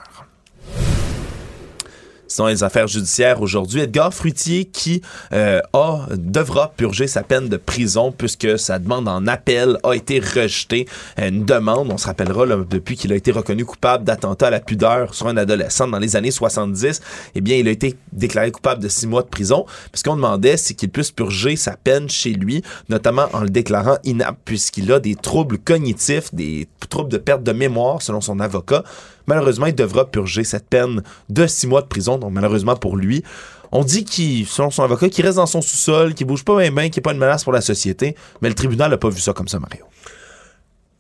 Sinon, 2.28 2.48
les 2.48 2.64
affaires 2.64 2.88
judiciaires 2.88 3.42
aujourd'hui, 3.42 3.82
Edgar 3.82 4.14
Fruitier 4.14 4.66
qui 4.66 5.02
euh, 5.32 5.62
a, 5.74 6.08
devra 6.16 6.74
purger 6.76 7.08
sa 7.08 7.22
peine 7.22 7.50
de 7.50 7.58
prison 7.58 8.12
puisque 8.12 8.58
sa 8.58 8.80
demande 8.80 9.08
en 9.08 9.28
appel 9.28 9.78
a 9.84 9.94
été 9.94 10.20
rejetée. 10.20 10.88
Euh, 11.20 11.30
Une 11.30 11.46
demande, 11.46 11.92
on 11.92 11.98
se 11.98 12.08
rappellera, 12.08 12.46
depuis 12.70 12.96
qu'il 12.96 13.14
a 13.14 13.16
été 13.16 13.32
reconnu 13.32 13.64
coupable 13.64 14.04
d'attentat 14.04 14.48
à 14.48 14.50
la 14.50 14.60
pudeur 14.60 15.14
sur 15.14 15.28
un 15.28 15.38
adolescent 15.38 15.88
dans 15.88 16.00
les 16.00 16.16
années 16.16 16.32
70, 16.32 17.02
eh 17.36 17.42
bien, 17.42 17.58
il 17.58 17.68
a 17.68 17.72
été 17.72 17.96
déclaré 18.12 18.52
coupable 18.52 18.82
de 18.82 18.90
six 18.90 19.08
mois 19.08 19.22
de 19.22 19.28
prison. 19.28 19.66
Ce 19.94 20.04
qu'on 20.04 20.16
demandait, 20.16 20.58
c'est 20.58 20.74
qu'il 20.74 20.90
puisse 20.90 21.12
purger 21.12 21.56
sa 21.56 21.78
peine 21.78 22.10
chez 22.10 22.34
lui, 22.34 22.64
notamment 22.90 23.28
en 23.34 23.42
le 23.42 23.50
déclarant 23.50 23.98
inapte 24.04 24.40
puisqu'il 24.46 24.92
a 24.92 25.00
des 25.00 25.16
troubles 25.16 25.60
cognitifs, 25.60 26.34
des 26.34 26.68
troubles 26.90 27.12
de 27.12 27.18
perte 27.18 27.44
de 27.44 27.52
mémoire, 27.52 28.02
selon 28.02 28.22
son 28.22 28.40
avocat. 28.40 28.84
Malheureusement, 29.28 29.66
il 29.68 29.76
devra 29.76 30.10
purger 30.10 30.44
cette 30.44 30.68
peine 30.68 31.02
de 31.30 31.48
six 31.48 31.68
mois 31.68 31.82
de 31.82 31.88
prison, 31.88 32.18
donc 32.18 32.32
malheureusement 32.32 32.76
pour 32.76 32.98
lui. 32.98 33.24
On 33.72 33.84
dit 33.84 34.06
qu'il, 34.06 34.46
selon 34.46 34.70
son 34.70 34.84
avocat, 34.84 35.10
qu'il 35.10 35.26
reste 35.26 35.38
dans 35.38 35.46
son 35.46 35.62
sous-sol, 35.62 36.14
qu'il 36.14 36.28
bouge 36.28 36.46
pas 36.46 36.58
bien, 36.58 36.72
bien, 36.72 36.90
qu'il 36.90 37.00
n'est 37.00 37.04
pas 37.04 37.14
une 37.14 37.20
menace 37.20 37.44
pour 37.44 37.54
la 37.54 37.62
société, 37.62 38.16
mais 38.42 38.50
le 38.50 38.56
tribunal 38.56 38.92
n'a 38.92 38.98
pas 38.98 39.10
vu 39.10 39.20
ça 39.20 39.34
comme 39.34 39.48
ça, 39.48 39.60
Mario. 39.60 39.86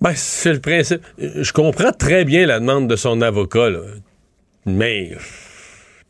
Ben, 0.01 0.13
c'est 0.15 0.53
le 0.53 0.59
principe. 0.59 1.01
Je 1.17 1.51
comprends 1.53 1.91
très 1.91 2.25
bien 2.25 2.45
la 2.45 2.59
demande 2.59 2.89
de 2.89 2.95
son 2.95 3.21
avocat, 3.21 3.69
là. 3.69 3.79
Mais, 4.65 5.15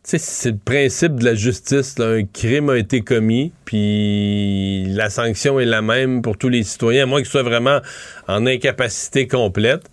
c'est 0.03 0.51
le 0.51 0.57
principe 0.57 1.15
de 1.15 1.25
la 1.25 1.35
justice. 1.35 1.99
Un 1.99 2.25
crime 2.25 2.69
a 2.69 2.77
été 2.77 3.01
commis, 3.01 3.51
puis 3.65 4.85
la 4.89 5.09
sanction 5.09 5.59
est 5.59 5.65
la 5.65 5.81
même 5.81 6.21
pour 6.21 6.37
tous 6.37 6.49
les 6.49 6.63
citoyens, 6.63 7.03
à 7.03 7.05
moins 7.05 7.21
qu'ils 7.21 7.29
soient 7.29 7.43
vraiment 7.43 7.79
en 8.27 8.45
incapacité 8.45 9.27
complète. 9.27 9.89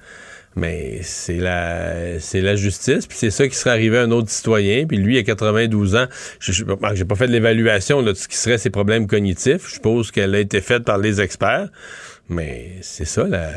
Mais 0.55 1.01
c'est 1.03 1.39
la 1.39 2.21
c'est 2.21 2.43
la 2.43 2.57
justice, 2.57 3.07
puis 3.07 3.17
c'est 3.17 3.31
ça 3.31 3.49
qui 3.49 3.55
serait 3.55 3.71
arrivé 3.71 3.99
à 3.99 4.03
un 4.03 4.11
autre 4.11 4.29
citoyen, 4.29 4.87
puis 4.87 4.99
lui, 4.99 5.17
il 5.17 5.19
a 5.19 5.23
92 5.23 5.97
ans. 5.97 6.07
Je 6.41 6.53
J'ai 6.53 7.05
pas 7.05 7.15
fait 7.15 7.27
de 7.27 7.33
l'évaluation 7.33 8.03
de 8.03 8.13
ce 8.13 8.29
qui 8.29 8.37
serait 8.37 8.59
ses 8.59 8.71
problèmes 8.71 9.07
cognitifs. 9.07 9.67
Je 9.69 9.75
suppose 9.75 10.11
qu'elle 10.11 10.35
a 10.35 10.41
été 10.41 10.61
faite 10.61 10.85
par 10.85 10.99
les 10.99 11.21
experts. 11.21 11.69
Mais 12.29 12.77
c'est 12.83 13.05
ça, 13.05 13.25
la... 13.25 13.51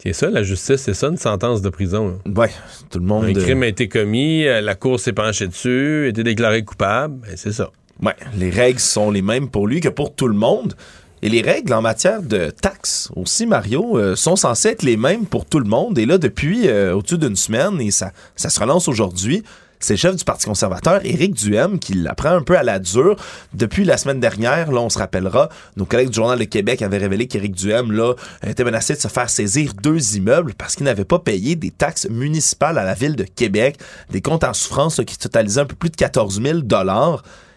C'est 0.00 0.12
ça, 0.12 0.30
la 0.30 0.44
justice, 0.44 0.82
c'est 0.82 0.94
ça, 0.94 1.08
une 1.08 1.16
sentence 1.16 1.60
de 1.60 1.70
prison. 1.70 2.20
Oui, 2.24 2.46
tout 2.88 3.00
le 3.00 3.04
monde... 3.04 3.24
Un 3.24 3.32
crime 3.32 3.64
a 3.64 3.66
été 3.66 3.88
commis, 3.88 4.46
euh, 4.46 4.60
la 4.60 4.76
cour 4.76 5.00
s'est 5.00 5.12
penchée 5.12 5.48
dessus, 5.48 6.04
a 6.04 6.08
été 6.08 6.22
déclaré 6.22 6.62
coupable, 6.62 7.16
ben, 7.26 7.32
c'est 7.34 7.52
ça. 7.52 7.72
Ouais, 8.00 8.14
les 8.36 8.50
règles 8.50 8.78
sont 8.78 9.10
les 9.10 9.22
mêmes 9.22 9.48
pour 9.48 9.66
lui 9.66 9.80
que 9.80 9.88
pour 9.88 10.14
tout 10.14 10.28
le 10.28 10.34
monde. 10.34 10.74
Et 11.22 11.28
les 11.28 11.42
règles 11.42 11.72
en 11.72 11.82
matière 11.82 12.22
de 12.22 12.50
taxes 12.50 13.10
aussi, 13.16 13.46
Mario, 13.46 13.98
euh, 13.98 14.16
sont 14.16 14.36
censées 14.36 14.68
être 14.68 14.82
les 14.82 14.96
mêmes 14.96 15.26
pour 15.26 15.44
tout 15.46 15.58
le 15.58 15.68
monde. 15.68 15.98
Et 15.98 16.06
là, 16.06 16.18
depuis 16.18 16.68
euh, 16.68 16.94
au-dessus 16.94 17.18
d'une 17.18 17.36
semaine, 17.36 17.80
et 17.80 17.90
ça, 17.90 18.12
ça 18.36 18.50
se 18.50 18.60
relance 18.60 18.88
aujourd'hui, 18.88 19.42
c'est 19.80 19.94
le 19.94 19.98
chef 19.98 20.16
du 20.16 20.24
Parti 20.24 20.46
conservateur, 20.46 21.00
Éric 21.04 21.34
Duhem, 21.34 21.78
qui 21.78 21.94
l'apprend 21.94 22.30
un 22.30 22.42
peu 22.42 22.58
à 22.58 22.62
la 22.62 22.78
dure. 22.78 23.16
Depuis 23.54 23.84
la 23.84 23.96
semaine 23.96 24.18
dernière, 24.18 24.72
là, 24.72 24.80
on 24.80 24.88
se 24.88 24.98
rappellera, 24.98 25.48
nos 25.76 25.84
collègues 25.84 26.08
du 26.08 26.16
Journal 26.16 26.38
de 26.38 26.44
Québec 26.44 26.82
avaient 26.82 26.98
révélé 26.98 27.28
qu'Éric 27.28 27.54
Duhem, 27.54 27.92
là, 27.92 28.14
était 28.44 28.64
menacé 28.64 28.94
de 28.94 29.00
se 29.00 29.08
faire 29.08 29.30
saisir 29.30 29.72
deux 29.80 30.16
immeubles 30.16 30.54
parce 30.54 30.74
qu'il 30.74 30.84
n'avait 30.84 31.04
pas 31.04 31.20
payé 31.20 31.54
des 31.54 31.70
taxes 31.70 32.08
municipales 32.10 32.78
à 32.78 32.84
la 32.84 32.94
ville 32.94 33.14
de 33.14 33.24
Québec, 33.24 33.78
des 34.10 34.20
comptes 34.20 34.44
en 34.44 34.52
souffrance 34.52 35.00
qui 35.06 35.16
totalisaient 35.16 35.60
un 35.60 35.66
peu 35.66 35.76
plus 35.76 35.90
de 35.90 35.96
14 35.96 36.42
000 36.42 36.58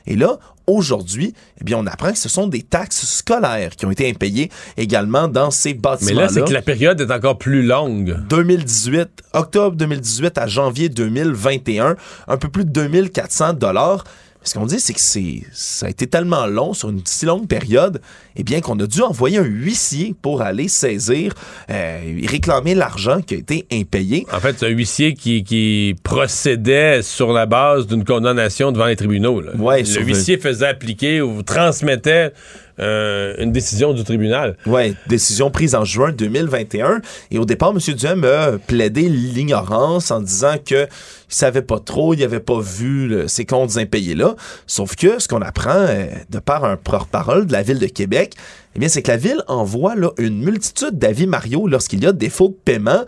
et 0.07 0.15
là, 0.15 0.39
aujourd'hui, 0.67 1.33
eh 1.59 1.63
bien, 1.63 1.77
on 1.77 1.88
apprend 1.88 2.11
que 2.11 2.17
ce 2.17 2.29
sont 2.29 2.47
des 2.47 2.61
taxes 2.61 3.05
scolaires 3.05 3.75
qui 3.75 3.85
ont 3.85 3.91
été 3.91 4.09
impayées 4.09 4.49
également 4.77 5.27
dans 5.27 5.51
ces 5.51 5.73
bâtiments-là. 5.73 6.15
Mais 6.15 6.21
là, 6.21 6.29
c'est 6.29 6.47
que 6.47 6.53
la 6.53 6.61
période 6.61 6.99
est 7.01 7.11
encore 7.11 7.38
plus 7.38 7.63
longue. 7.63 8.17
2018, 8.29 9.09
octobre 9.33 9.75
2018 9.75 10.38
à 10.38 10.47
janvier 10.47 10.89
2021, 10.89 11.95
un 12.27 12.38
peu 12.38 12.49
plus 12.49 12.65
de 12.65 12.71
2400 12.71 13.53
dollars. 13.53 14.03
Ce 14.43 14.55
qu'on 14.55 14.65
dit, 14.65 14.80
c'est 14.80 14.93
que 14.93 14.99
c'est, 14.99 15.43
ça 15.51 15.85
a 15.85 15.89
été 15.89 16.07
tellement 16.07 16.47
long, 16.47 16.73
sur 16.73 16.89
une 16.89 17.01
si 17.05 17.26
longue 17.26 17.47
période, 17.47 18.01
eh 18.35 18.43
bien 18.43 18.59
qu'on 18.59 18.80
a 18.80 18.88
dû 18.88 19.01
envoyer 19.01 19.38
un 19.38 19.43
huissier 19.43 20.15
pour 20.19 20.41
aller 20.41 20.68
saisir, 20.68 21.34
euh, 21.69 22.19
réclamer 22.27 22.73
l'argent 22.73 23.22
qui 23.22 23.35
a 23.35 23.38
été 23.38 23.68
impayé. 23.72 24.26
En 24.34 24.39
fait, 24.39 24.55
c'est 24.57 24.65
un 24.65 24.69
huissier 24.69 25.13
qui, 25.13 25.43
qui 25.43 25.95
procédait 26.01 27.03
sur 27.03 27.34
la 27.34 27.45
base 27.45 27.85
d'une 27.85 28.03
condamnation 28.03 28.72
devant 28.72 28.88
les 28.88 28.95
tribunaux. 28.95 29.43
Ouais, 29.59 29.84
le 29.84 30.01
huissier 30.01 30.38
faisait 30.38 30.68
appliquer 30.68 31.22
ou 31.22 31.43
transmettait 31.43 32.34
euh, 32.80 33.35
une 33.39 33.52
décision 33.52 33.93
du 33.93 34.03
tribunal. 34.03 34.57
Oui, 34.65 34.95
décision 35.07 35.52
prise 35.52 35.76
en 35.76 35.85
juin 35.85 36.11
2021. 36.11 37.02
Et 37.31 37.38
au 37.38 37.45
départ, 37.45 37.72
M. 37.72 37.95
Duhem 37.95 38.23
a 38.23 38.57
plaidé 38.65 39.10
l'ignorance 39.10 40.11
en 40.11 40.22
disant 40.22 40.56
que 40.64 40.88
il 41.31 41.35
savait 41.35 41.61
pas 41.61 41.80
trop, 41.80 42.14
il 42.14 42.23
avait 42.23 42.41
pas 42.41 42.60
vu 42.60 43.23
ces 43.27 43.45
comptes 43.45 43.77
impayés-là. 43.77 44.35
Sauf 44.68 44.95
que 44.95 45.19
ce 45.19 45.30
qu'on 45.30 45.41
apprend 45.41 45.69
euh, 45.69 46.07
de 46.30 46.39
par 46.39 46.65
un 46.65 46.76
porte-parole 46.76 47.45
de 47.45 47.53
la 47.53 47.61
ville 47.61 47.80
de 47.80 47.88
Québec, 47.88 48.34
eh 48.76 48.80
bien, 48.80 48.89
c'est 48.89 49.02
que 49.02 49.11
la 49.11 49.18
ville 49.18 49.41
envoie 49.48 49.95
là, 49.95 50.11
une 50.18 50.43
multitude 50.43 50.98
d'avis 50.98 51.27
Mario 51.27 51.68
lorsqu'il 51.68 52.03
y 52.03 52.07
a 52.07 52.11
défaut 52.11 52.49
de 52.49 52.57
paiement. 52.65 53.06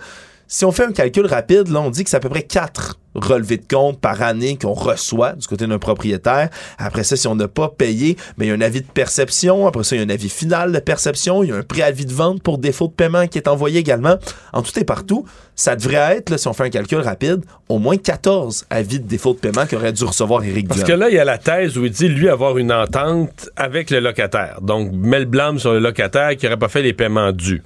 Si 0.47 0.65
on 0.65 0.71
fait 0.71 0.85
un 0.85 0.91
calcul 0.91 1.25
rapide, 1.25 1.69
là, 1.69 1.81
on 1.81 1.89
dit 1.89 2.03
que 2.03 2.09
c'est 2.09 2.17
à 2.17 2.19
peu 2.19 2.29
près 2.29 2.43
4 2.43 2.99
relevés 3.15 3.57
de 3.57 3.65
compte 3.67 3.99
par 3.99 4.21
année 4.21 4.57
qu'on 4.57 4.73
reçoit 4.73 5.33
du 5.33 5.45
côté 5.47 5.67
d'un 5.67 5.79
propriétaire. 5.79 6.49
Après 6.77 7.03
ça, 7.03 7.15
si 7.15 7.27
on 7.27 7.35
n'a 7.35 7.47
pas 7.47 7.69
payé, 7.69 8.17
mais 8.37 8.45
il 8.45 8.49
y 8.49 8.51
a 8.51 8.55
un 8.55 8.61
avis 8.61 8.81
de 8.81 8.87
perception. 8.87 9.67
Après 9.67 9.83
ça, 9.83 9.95
il 9.95 9.99
y 9.99 10.01
a 10.01 10.05
un 10.05 10.09
avis 10.09 10.29
final 10.29 10.71
de 10.71 10.79
perception. 10.79 11.43
Il 11.43 11.49
y 11.49 11.51
a 11.51 11.55
un 11.55 11.63
préavis 11.63 12.05
de 12.05 12.13
vente 12.13 12.41
pour 12.41 12.57
défaut 12.57 12.87
de 12.87 12.93
paiement 12.93 13.27
qui 13.27 13.37
est 13.37 13.47
envoyé 13.47 13.79
également. 13.79 14.15
En 14.51 14.61
tout 14.61 14.77
et 14.79 14.83
partout, 14.83 15.25
ça 15.55 15.75
devrait 15.75 16.17
être, 16.17 16.29
là, 16.29 16.37
si 16.37 16.47
on 16.47 16.53
fait 16.53 16.63
un 16.63 16.69
calcul 16.69 16.99
rapide, 16.99 17.41
au 17.69 17.79
moins 17.79 17.97
14 17.97 18.65
avis 18.69 18.99
de 18.99 19.07
défaut 19.07 19.33
de 19.33 19.39
paiement 19.39 19.65
qu'aurait 19.67 19.93
dû 19.93 20.03
recevoir 20.03 20.43
Éric 20.43 20.67
Parce 20.67 20.83
que 20.83 20.93
là, 20.93 21.09
il 21.09 21.15
y 21.15 21.19
a 21.19 21.25
la 21.25 21.37
thèse 21.37 21.77
où 21.77 21.85
il 21.85 21.91
dit, 21.91 22.07
lui, 22.07 22.29
avoir 22.29 22.57
une 22.57 22.71
entente 22.71 23.49
avec 23.55 23.91
le 23.91 23.99
locataire. 23.99 24.59
Donc, 24.61 24.91
met 24.91 25.19
le 25.19 25.25
blâme 25.25 25.59
sur 25.59 25.73
le 25.73 25.79
locataire 25.79 26.35
qui 26.35 26.45
n'aurait 26.45 26.57
pas 26.57 26.69
fait 26.69 26.81
les 26.81 26.93
paiements 26.93 27.31
dus. 27.31 27.61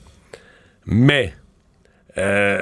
Mais 0.86 1.34
euh, 2.18 2.62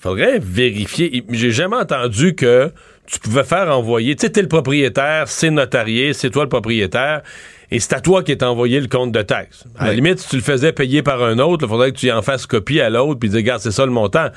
faudrait 0.00 0.38
vérifier. 0.38 1.24
J'ai 1.30 1.50
jamais 1.50 1.76
entendu 1.76 2.34
que 2.34 2.72
tu 3.06 3.18
pouvais 3.18 3.44
faire 3.44 3.68
envoyer. 3.76 4.14
Tu 4.16 4.22
sais, 4.22 4.30
t'es 4.30 4.42
le 4.42 4.48
propriétaire, 4.48 5.28
c'est 5.28 5.50
notarié, 5.50 6.12
c'est 6.12 6.30
toi 6.30 6.44
le 6.44 6.48
propriétaire, 6.48 7.22
et 7.70 7.80
c'est 7.80 7.94
à 7.94 8.00
toi 8.00 8.22
qui 8.22 8.32
est 8.32 8.42
envoyé 8.42 8.80
le 8.80 8.86
compte 8.86 9.12
de 9.12 9.22
taxe. 9.22 9.64
À 9.76 9.86
la 9.86 9.94
limite, 9.94 10.20
si 10.20 10.28
tu 10.28 10.36
le 10.36 10.42
faisais 10.42 10.72
payer 10.72 11.02
par 11.02 11.22
un 11.22 11.38
autre, 11.38 11.64
il 11.66 11.68
faudrait 11.68 11.92
que 11.92 11.98
tu 11.98 12.10
en 12.10 12.22
fasses 12.22 12.46
copie 12.46 12.80
à 12.80 12.88
l'autre, 12.88 13.18
puis 13.18 13.28
dire, 13.28 13.38
regarde, 13.38 13.60
c'est 13.60 13.72
ça 13.72 13.84
le 13.84 13.92
montant. 13.92 14.28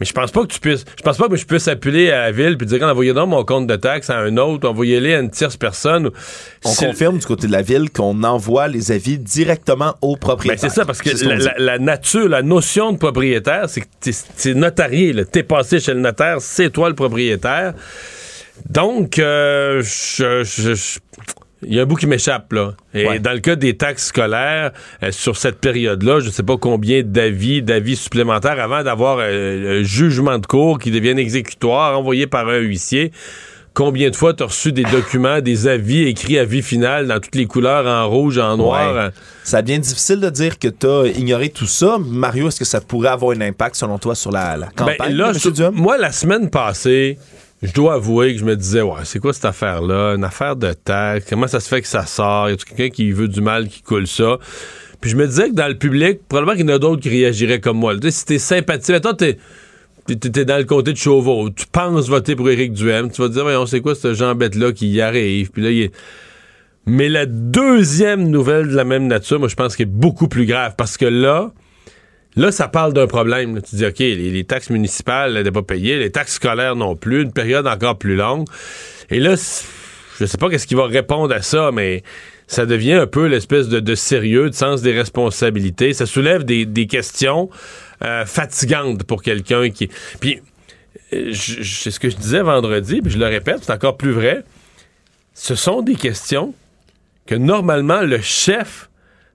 Mais 0.00 0.06
je 0.06 0.12
pense 0.14 0.30
pas 0.30 0.42
que 0.42 0.52
tu 0.52 0.60
puisses. 0.60 0.84
Je 0.96 1.02
pense 1.02 1.18
pas 1.18 1.28
que 1.28 1.36
je 1.36 1.44
puisse 1.44 1.68
appeler 1.68 2.10
à 2.10 2.22
la 2.22 2.32
ville 2.32 2.56
puis 2.56 2.66
dire 2.66 2.82
envoyez 2.82 3.12
donc 3.12 3.28
mon 3.28 3.44
compte 3.44 3.66
de 3.66 3.76
taxe 3.76 4.08
à 4.08 4.18
un 4.18 4.38
autre, 4.38 4.66
envoyez-les 4.66 5.14
à 5.14 5.20
une 5.20 5.30
tierce 5.30 5.58
personne. 5.58 6.10
On 6.64 6.74
confirme 6.74 7.18
du 7.18 7.26
côté 7.26 7.46
de 7.46 7.52
la 7.52 7.62
ville 7.62 7.90
qu'on 7.90 8.24
envoie 8.24 8.66
les 8.68 8.92
avis 8.92 9.18
directement 9.18 9.94
au 10.00 10.16
propriétaire. 10.16 10.62
Ben 10.62 10.68
c'est 10.70 10.74
ça, 10.74 10.86
parce 10.86 11.02
que 11.02 11.10
la, 11.58 11.78
nature, 11.78 12.28
la 12.28 12.42
notion 12.42 12.92
de 12.92 12.98
propriétaire, 12.98 13.68
c'est 13.68 13.82
que 13.82 13.86
c'est 14.00 14.54
notarié. 14.54 15.14
T'es 15.30 15.42
passé 15.42 15.80
chez 15.80 15.92
le 15.92 16.00
notaire, 16.00 16.38
c'est 16.40 16.70
toi 16.70 16.88
le 16.88 16.94
propriétaire. 16.94 17.74
Donc, 18.68 19.18
euh, 19.18 19.82
je 19.82 20.98
il 21.62 21.74
y 21.74 21.78
a 21.78 21.82
un 21.82 21.86
bout 21.86 21.96
qui 21.96 22.06
m'échappe, 22.06 22.52
là. 22.52 22.72
Et 22.94 23.18
dans 23.18 23.32
le 23.32 23.40
cas 23.40 23.56
des 23.56 23.76
taxes 23.76 24.06
scolaires, 24.06 24.72
euh, 25.02 25.10
sur 25.12 25.36
cette 25.36 25.60
période-là, 25.60 26.20
je 26.20 26.26
ne 26.26 26.30
sais 26.30 26.42
pas 26.42 26.56
combien 26.56 27.02
d'avis, 27.02 27.62
d'avis 27.62 27.96
supplémentaires 27.96 28.58
avant 28.58 28.82
d'avoir 28.82 29.18
euh, 29.20 29.80
un 29.80 29.82
jugement 29.82 30.38
de 30.38 30.46
cour 30.46 30.78
qui 30.78 30.90
devienne 30.90 31.18
exécutoire, 31.18 31.98
envoyé 31.98 32.26
par 32.26 32.48
un 32.48 32.58
huissier. 32.58 33.12
Combien 33.72 34.10
de 34.10 34.16
fois 34.16 34.34
tu 34.34 34.42
as 34.42 34.46
reçu 34.46 34.72
des 34.72 34.82
documents, 34.82 35.40
des 35.40 35.68
avis 35.68 36.02
écrits 36.02 36.38
à 36.38 36.44
vie 36.44 36.62
finale 36.62 37.06
dans 37.06 37.20
toutes 37.20 37.36
les 37.36 37.46
couleurs, 37.46 37.86
en 37.86 38.08
rouge, 38.08 38.36
en 38.38 38.56
noir? 38.56 38.98
Hein? 38.98 39.10
Ça 39.44 39.62
devient 39.62 39.78
difficile 39.78 40.18
de 40.18 40.28
dire 40.28 40.58
que 40.58 40.66
tu 40.66 40.86
as 40.86 41.06
ignoré 41.16 41.50
tout 41.50 41.66
ça. 41.66 41.96
Mario, 42.04 42.48
est-ce 42.48 42.58
que 42.58 42.64
ça 42.64 42.80
pourrait 42.80 43.10
avoir 43.10 43.36
un 43.36 43.40
impact, 43.42 43.76
selon 43.76 43.98
toi, 43.98 44.16
sur 44.16 44.32
la, 44.32 44.56
ben, 44.56 44.68
campagne? 44.74 45.14
là, 45.14 45.32
moi, 45.72 45.98
la 45.98 46.10
semaine 46.10 46.50
passée, 46.50 47.16
je 47.62 47.72
dois 47.72 47.94
avouer 47.94 48.32
que 48.34 48.40
je 48.40 48.44
me 48.44 48.56
disais, 48.56 48.80
ouais, 48.80 49.00
c'est 49.04 49.18
quoi 49.18 49.32
cette 49.32 49.44
affaire-là? 49.44 50.14
Une 50.14 50.24
affaire 50.24 50.56
de 50.56 50.72
taxe? 50.72 51.26
Comment 51.28 51.46
ça 51.46 51.60
se 51.60 51.68
fait 51.68 51.82
que 51.82 51.88
ça 51.88 52.06
sort? 52.06 52.48
Y 52.48 52.54
a 52.54 52.56
quelqu'un 52.56 52.88
qui 52.88 53.12
veut 53.12 53.28
du 53.28 53.40
mal 53.40 53.68
qui 53.68 53.82
coule 53.82 54.06
ça? 54.06 54.38
Puis 55.00 55.10
je 55.10 55.16
me 55.16 55.26
disais 55.26 55.50
que 55.50 55.54
dans 55.54 55.68
le 55.68 55.76
public, 55.76 56.20
probablement 56.28 56.56
qu'il 56.56 56.68
y 56.68 56.72
en 56.72 56.76
a 56.76 56.78
d'autres 56.78 57.02
qui 57.02 57.10
réagiraient 57.10 57.60
comme 57.60 57.78
moi. 57.78 57.94
Tu 57.96 58.02
sais, 58.02 58.10
si 58.10 58.24
t'es 58.24 58.38
sympathique, 58.38 59.00
toi, 59.00 59.14
t'es. 59.14 59.38
T'es 60.06 60.44
dans 60.44 60.56
le 60.56 60.64
côté 60.64 60.92
de 60.92 60.96
Chauveau, 60.96 61.50
tu 61.50 61.66
penses 61.70 62.08
voter 62.08 62.34
pour 62.34 62.50
Éric 62.50 62.72
Duhem, 62.72 63.12
tu 63.12 63.22
vas 63.22 63.28
te 63.28 63.34
dire, 63.34 63.44
voyons, 63.44 63.66
c'est 63.66 63.80
quoi 63.80 63.94
ce 63.94 64.12
Jean 64.12 64.34
Bête-là 64.34 64.72
qui 64.72 64.88
y 64.88 65.00
arrive? 65.00 65.52
Puis 65.52 65.62
là, 65.62 65.70
il 65.70 65.82
est... 65.82 65.94
Mais 66.86 67.08
la 67.08 67.26
deuxième 67.26 68.28
nouvelle 68.28 68.68
de 68.68 68.74
la 68.74 68.82
même 68.84 69.06
nature, 69.06 69.38
moi, 69.38 69.46
je 69.46 69.54
pense 69.54 69.76
qu'elle 69.76 69.86
est 69.86 69.90
beaucoup 69.90 70.26
plus 70.26 70.46
grave 70.46 70.74
parce 70.76 70.96
que 70.96 71.04
là, 71.04 71.52
Là, 72.36 72.52
ça 72.52 72.68
parle 72.68 72.92
d'un 72.92 73.06
problème. 73.06 73.60
Tu 73.62 73.76
dis, 73.76 73.86
OK, 73.86 73.98
les, 73.98 74.44
taxes 74.44 74.70
municipales 74.70 75.34
n'étaient 75.34 75.50
pas 75.50 75.62
payées, 75.62 75.98
les 75.98 76.10
taxes 76.10 76.34
scolaires 76.34 76.76
non 76.76 76.94
plus, 76.94 77.22
une 77.22 77.32
période 77.32 77.66
encore 77.66 77.98
plus 77.98 78.14
longue. 78.14 78.46
Et 79.10 79.18
là, 79.18 79.34
je 80.18 80.24
sais 80.24 80.38
pas 80.38 80.48
qu'est-ce 80.48 80.66
qui 80.66 80.74
va 80.74 80.86
répondre 80.86 81.34
à 81.34 81.42
ça, 81.42 81.70
mais 81.72 82.02
ça 82.46 82.66
devient 82.66 82.94
un 82.94 83.06
peu 83.06 83.26
l'espèce 83.26 83.68
de, 83.68 83.94
sérieux, 83.94 84.50
de 84.50 84.54
sens 84.54 84.82
des 84.82 84.92
responsabilités. 84.92 85.92
Ça 85.92 86.06
soulève 86.06 86.44
des, 86.44 86.86
questions 86.86 87.50
euh, 88.02 88.24
fatigantes 88.26 89.04
pour 89.04 89.22
quelqu'un 89.22 89.70
qui... 89.70 89.88
Puis, 90.20 90.40
euh, 91.12 91.32
c'est 91.32 91.90
ce 91.90 91.98
que 92.00 92.10
je 92.10 92.16
disais 92.16 92.42
vendredi, 92.42 93.00
puis 93.02 93.10
je 93.10 93.18
le 93.18 93.26
répète, 93.26 93.58
c'est 93.62 93.72
encore 93.72 93.96
plus 93.96 94.12
vrai. 94.12 94.44
Ce 95.34 95.54
sont 95.54 95.82
des 95.82 95.94
questions 95.94 96.54
que 97.26 97.34
normalement 97.34 98.02
le 98.02 98.20
chef 98.20 98.89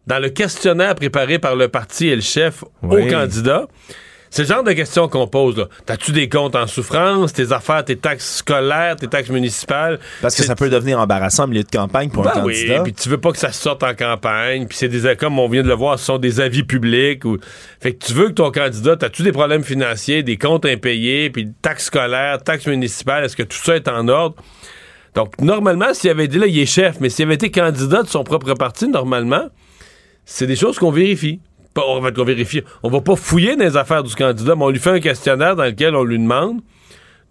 dans 0.07 0.19
le 0.19 0.29
questionnaire 0.29 0.95
préparé 0.95 1.39
par 1.39 1.55
le 1.55 1.67
parti 1.67 2.07
et 2.07 2.15
le 2.15 2.21
chef 2.21 2.63
au 2.83 2.97
candidat. 3.07 3.67
C'est 4.35 4.41
le 4.41 4.49
genre 4.49 4.63
de 4.63 4.73
questions 4.73 5.07
qu'on 5.07 5.27
pose. 5.27 5.65
T'as-tu 5.85 6.11
des 6.11 6.27
comptes 6.27 6.57
en 6.57 6.67
souffrance, 6.67 7.31
tes 7.31 7.53
affaires, 7.53 7.85
tes 7.85 7.95
taxes 7.95 8.39
scolaires, 8.39 8.97
tes 8.97 9.07
taxes 9.07 9.29
municipales? 9.29 9.97
Parce 10.21 10.35
que 10.35 10.43
ça 10.43 10.55
peut 10.55 10.69
devenir 10.69 10.99
embarrassant 10.99 11.45
au 11.45 11.47
milieu 11.47 11.63
de 11.63 11.71
campagne 11.71 12.09
pour 12.09 12.27
un 12.27 12.33
ben 12.33 12.41
candidat. 12.41 12.77
Oui, 12.77 12.83
puis 12.83 12.93
tu 12.93 13.07
veux 13.07 13.17
pas 13.17 13.31
que 13.31 13.37
ça 13.37 13.53
sorte 13.53 13.81
en 13.83 13.93
campagne, 13.93 14.67
puis 14.67 14.77
c'est 14.77 14.89
des 14.89 15.15
comme 15.15 15.39
on 15.39 15.47
vient 15.47 15.63
de 15.63 15.69
le 15.69 15.73
voir, 15.73 15.97
ce 15.97 16.05
sont 16.05 16.17
des 16.17 16.41
avis 16.41 16.63
publics. 16.63 17.23
Ou... 17.23 17.37
Fait 17.79 17.93
que 17.93 18.05
tu 18.05 18.11
veux 18.11 18.27
que 18.27 18.33
ton 18.33 18.51
candidat, 18.51 18.97
t'as-tu 18.97 19.23
des 19.23 19.31
problèmes 19.31 19.63
financiers, 19.63 20.21
des 20.21 20.35
comptes 20.35 20.65
impayés, 20.65 21.29
puis 21.29 21.53
taxes 21.61 21.85
scolaires, 21.85 22.43
taxes 22.43 22.67
municipales, 22.67 23.23
est-ce 23.23 23.37
que 23.37 23.43
tout 23.43 23.57
ça 23.57 23.77
est 23.77 23.87
en 23.87 24.09
ordre? 24.09 24.35
Donc, 25.13 25.39
normalement, 25.39 25.93
s'il 25.93 26.09
avait 26.09 26.27
dit 26.27 26.39
là, 26.39 26.47
il 26.47 26.59
est 26.59 26.65
chef, 26.65 26.99
mais 26.99 27.07
s'il 27.07 27.23
avait 27.23 27.35
été 27.35 27.51
candidat 27.51 28.03
de 28.03 28.09
son 28.09 28.25
propre 28.25 28.53
parti, 28.53 28.89
normalement, 28.89 29.45
c'est 30.25 30.47
des 30.47 30.55
choses 30.55 30.77
qu'on 30.79 30.91
vérifie. 30.91 31.39
on 31.75 31.99
va 31.99 32.11
vérifie. 32.11 32.63
On 32.83 32.89
va 32.89 33.01
pas 33.01 33.15
fouiller 33.15 33.55
dans 33.55 33.63
les 33.63 33.77
affaires 33.77 34.03
du 34.03 34.13
candidat, 34.15 34.55
mais 34.55 34.63
on 34.63 34.69
lui 34.69 34.79
fait 34.79 34.89
un 34.91 34.99
questionnaire 34.99 35.55
dans 35.55 35.63
lequel 35.63 35.95
on 35.95 36.03
lui 36.03 36.17
demande 36.17 36.61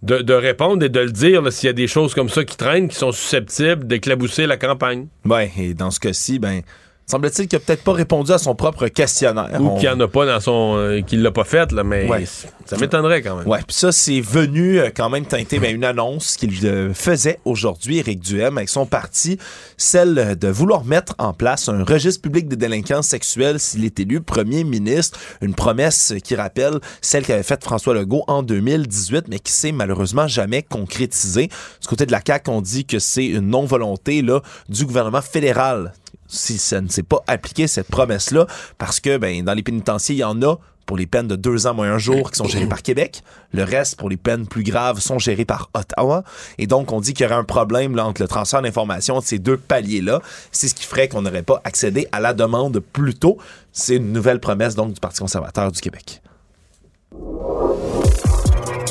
de, 0.01 0.33
répondre 0.33 0.83
et 0.83 0.89
de 0.89 0.99
le 0.99 1.11
dire 1.11 1.51
s'il 1.51 1.67
y 1.67 1.69
a 1.69 1.73
des 1.73 1.87
choses 1.87 2.13
comme 2.13 2.29
ça 2.29 2.43
qui 2.43 2.57
traînent, 2.57 2.89
qui 2.89 2.95
sont 2.95 3.11
susceptibles 3.11 3.87
d'éclabousser 3.87 4.45
la 4.45 4.57
campagne. 4.57 5.07
Oui, 5.25 5.49
et 5.57 5.73
dans 5.73 5.91
ce 5.91 5.99
cas-ci, 5.99 6.39
ben 6.39 6.61
Semble-t-il 7.07 7.47
qu'il 7.47 7.57
a 7.57 7.59
peut-être 7.59 7.83
pas 7.83 7.93
répondu 7.93 8.31
à 8.31 8.39
son 8.39 8.55
propre 8.55 8.87
questionnaire. 8.87 9.49
Ou 9.59 9.67
On- 9.67 9.75
qu'il 9.77 9.87
n'y 9.87 9.95
en 9.95 9.99
a 9.99 10.07
pas 10.07 10.25
dans 10.25 10.39
son. 10.39 10.75
euh, 10.77 11.01
qu'il 11.01 11.21
l'a 11.21 11.31
pas 11.31 11.43
fait, 11.43 11.71
là, 11.71 11.83
mais 11.83 12.07
Ouais. 12.09 12.25
ça 12.65 12.77
m'étonnerait 12.77 13.21
quand 13.21 13.35
même. 13.35 13.47
Ouais, 13.47 13.59
puis 13.59 13.75
ça, 13.75 13.91
c'est 13.91 14.21
venu 14.21 14.79
euh, 14.79 14.89
quand 14.95 15.09
même 15.11 15.25
teinter 15.25 15.59
ben, 15.59 15.75
une 15.75 15.83
annonce 15.83 16.35
qu'il 16.35 16.65
euh, 16.65 16.93
faisait 16.95 17.39
aujourd'hui, 17.45 17.99
Éric 17.99 18.19
Duhem, 18.21 18.57
avec 18.57 18.69
son 18.69 18.87
parti, 18.87 19.37
celle 19.77 20.35
de 20.39 20.47
vouloir 20.47 20.83
mettre 20.83 21.13
en 21.19 21.31
place 21.33 21.69
un 21.69 21.83
registre 21.83 22.21
public 22.23 22.47
des 22.47 22.55
délinquants 22.55 23.03
sexuels 23.03 23.59
s'il 23.59 23.85
est 23.85 23.99
élu 23.99 24.21
premier 24.21 24.63
ministre. 24.63 25.19
Une 25.41 25.53
promesse 25.53 26.13
qui 26.23 26.35
rappelle 26.35 26.79
celle 27.01 27.23
qu'avait 27.23 27.43
faite 27.43 27.63
François 27.63 27.93
Legault 27.93 28.23
en 28.27 28.41
2018, 28.41 29.25
mais 29.27 29.37
qui 29.37 29.51
s'est 29.51 29.71
malheureusement 29.71 30.27
jamais 30.27 30.63
concrétisée. 30.63 31.49
Du 31.81 31.87
côté 31.87 32.05
de 32.07 32.11
la 32.11 32.21
CAQ, 32.25 32.49
on 32.49 32.61
dit 32.61 32.85
que 32.85 32.97
c'est 32.97 33.25
une 33.27 33.47
non-volonté 33.49 34.21
là, 34.23 34.41
du 34.69 34.85
gouvernement 34.85 35.21
fédéral 35.21 35.93
si 36.35 36.57
ça 36.57 36.81
ne 36.81 36.89
s'est 36.89 37.03
pas 37.03 37.23
appliqué, 37.27 37.67
cette 37.67 37.87
promesse-là, 37.87 38.47
parce 38.77 38.99
que 38.99 39.17
ben, 39.17 39.43
dans 39.43 39.53
les 39.53 39.63
pénitenciers, 39.63 40.15
il 40.15 40.19
y 40.19 40.23
en 40.23 40.41
a 40.41 40.57
pour 40.85 40.97
les 40.97 41.07
peines 41.07 41.27
de 41.27 41.35
deux 41.35 41.67
ans 41.67 41.73
moins 41.73 41.91
un 41.91 41.97
jour 41.97 42.31
qui 42.31 42.37
sont 42.37 42.45
gérées 42.45 42.67
par 42.67 42.81
Québec. 42.81 43.23
Le 43.53 43.63
reste, 43.63 43.97
pour 43.97 44.09
les 44.09 44.17
peines 44.17 44.47
plus 44.47 44.63
graves, 44.63 44.99
sont 44.99 45.19
gérées 45.19 45.45
par 45.45 45.69
Ottawa. 45.73 46.23
Et 46.57 46.67
donc, 46.67 46.91
on 46.91 47.01
dit 47.01 47.13
qu'il 47.13 47.23
y 47.23 47.27
aurait 47.27 47.39
un 47.39 47.43
problème 47.43 47.97
entre 47.99 48.21
le 48.21 48.27
transfert 48.27 48.61
d'informations 48.61 49.19
de 49.19 49.23
ces 49.23 49.39
deux 49.39 49.57
paliers-là. 49.57 50.21
C'est 50.51 50.67
ce 50.67 50.75
qui 50.75 50.85
ferait 50.85 51.07
qu'on 51.07 51.23
n'aurait 51.23 51.43
pas 51.43 51.61
accédé 51.63 52.07
à 52.11 52.19
la 52.19 52.33
demande 52.33 52.79
plus 52.79 53.15
tôt. 53.15 53.37
C'est 53.71 53.95
une 53.95 54.11
nouvelle 54.11 54.39
promesse 54.39 54.75
donc 54.75 54.93
du 54.93 54.99
Parti 54.99 55.19
conservateur 55.19 55.71
du 55.71 55.81
Québec. 55.81 56.21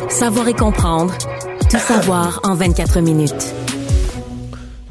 Savoir 0.08 0.48
et 0.48 0.54
comprendre. 0.54 1.14
Tout 1.70 1.78
savoir 1.78 2.40
en 2.44 2.54
24 2.54 3.00
minutes. 3.00 3.54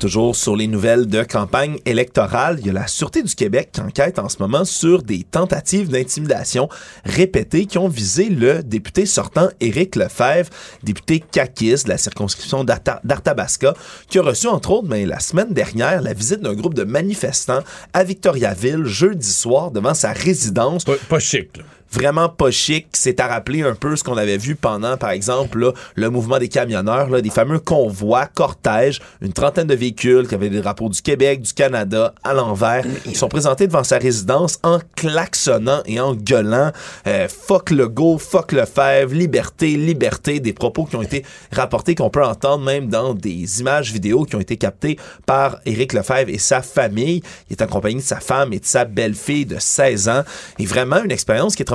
Toujours 0.03 0.35
sur 0.35 0.57
les 0.57 0.67
nouvelles 0.67 1.07
de 1.07 1.23
campagne 1.23 1.77
électorale, 1.85 2.57
il 2.59 2.67
y 2.67 2.69
a 2.71 2.73
la 2.73 2.87
Sûreté 2.87 3.23
du 3.23 3.33
Québec 3.33 3.69
qui 3.71 3.79
enquête 3.79 4.19
en 4.19 4.27
ce 4.27 4.35
moment 4.39 4.65
sur 4.65 5.01
des 5.01 5.23
tentatives 5.23 5.87
d'intimidation 5.87 6.67
répétées 7.05 7.67
qui 7.67 7.77
ont 7.77 7.87
visé 7.87 8.27
le 8.27 8.63
député 8.63 9.05
sortant 9.05 9.47
Éric 9.61 9.95
Lefebvre, 9.95 10.49
député 10.83 11.21
caquiste 11.21 11.85
de 11.85 11.91
la 11.91 11.97
circonscription 11.97 12.65
d'Arthabasca, 12.65 13.75
qui 14.09 14.19
a 14.19 14.23
reçu 14.23 14.47
entre 14.47 14.71
autres 14.71 14.89
ben, 14.89 15.07
la 15.07 15.21
semaine 15.21 15.53
dernière 15.53 16.01
la 16.01 16.11
visite 16.11 16.41
d'un 16.41 16.53
groupe 16.53 16.73
de 16.73 16.83
manifestants 16.83 17.63
à 17.93 18.03
Victoriaville 18.03 18.83
jeudi 18.83 19.31
soir 19.31 19.71
devant 19.71 19.93
sa 19.93 20.11
résidence. 20.11 20.83
Pas 20.83 21.19
chic, 21.19 21.55
là. 21.55 21.63
Vraiment 21.93 22.27
pas 22.27 22.49
chic, 22.49 22.87
c'est 22.93 23.19
à 23.19 23.27
rappeler 23.27 23.61
un 23.61 23.75
peu 23.75 23.95
ce 23.95 24.03
qu'on 24.03 24.17
avait 24.17 24.37
vu 24.37 24.55
pendant, 24.55 24.97
par 24.97 25.11
exemple, 25.11 25.59
là, 25.59 25.73
le 25.93 26.09
mouvement 26.09 26.39
des 26.39 26.49
camionneurs, 26.49 27.07
là, 27.09 27.21
des 27.21 27.29
fameux 27.29 27.59
convois, 27.59 28.25
cortèges, 28.25 28.99
une 29.21 29.31
trentaine 29.31 29.67
de 29.67 29.75
véhicules 29.75 30.27
qui 30.27 30.33
avaient 30.33 30.49
des 30.49 30.61
drapeaux 30.61 30.89
du 30.89 31.03
Québec, 31.03 31.41
du 31.41 31.53
Canada 31.53 32.15
à 32.23 32.33
l'envers, 32.33 32.83
qui 33.03 33.13
sont 33.13 33.27
présentés 33.27 33.67
devant 33.67 33.83
sa 33.83 33.99
résidence 33.99 34.57
en 34.63 34.79
klaxonnant 34.95 35.83
et 35.85 35.99
en 35.99 36.15
gueulant 36.15 36.71
euh, 37.05 37.27
fuck 37.27 37.69
le 37.69 37.87
go, 37.87 38.17
fuck 38.17 38.53
le 38.53 38.65
fèvre, 38.65 39.13
liberté, 39.13 39.75
liberté, 39.75 40.39
des 40.39 40.53
propos 40.53 40.85
qui 40.85 40.95
ont 40.95 41.03
été 41.03 41.23
rapportés, 41.51 41.93
qu'on 41.93 42.09
peut 42.09 42.25
entendre 42.25 42.65
même 42.65 42.87
dans 42.87 43.13
des 43.13 43.59
images 43.59 43.91
vidéo 43.91 44.23
qui 44.25 44.35
ont 44.35 44.41
été 44.41 44.57
captées 44.57 44.97
par 45.27 45.59
Éric 45.67 45.93
Lefebvre 45.93 46.29
et 46.29 46.39
sa 46.39 46.63
famille. 46.63 47.21
Il 47.49 47.53
est 47.53 47.61
accompagné 47.61 47.97
de 47.97 48.01
sa 48.01 48.19
femme 48.19 48.51
et 48.51 48.59
de 48.59 48.65
sa 48.65 48.85
belle-fille 48.85 49.45
de 49.45 49.57
16 49.59 50.09
ans. 50.09 50.23
Et 50.57 50.65
vraiment 50.65 51.03
une 51.03 51.11
expérience 51.11 51.55
qui 51.55 51.61
est 51.61 51.71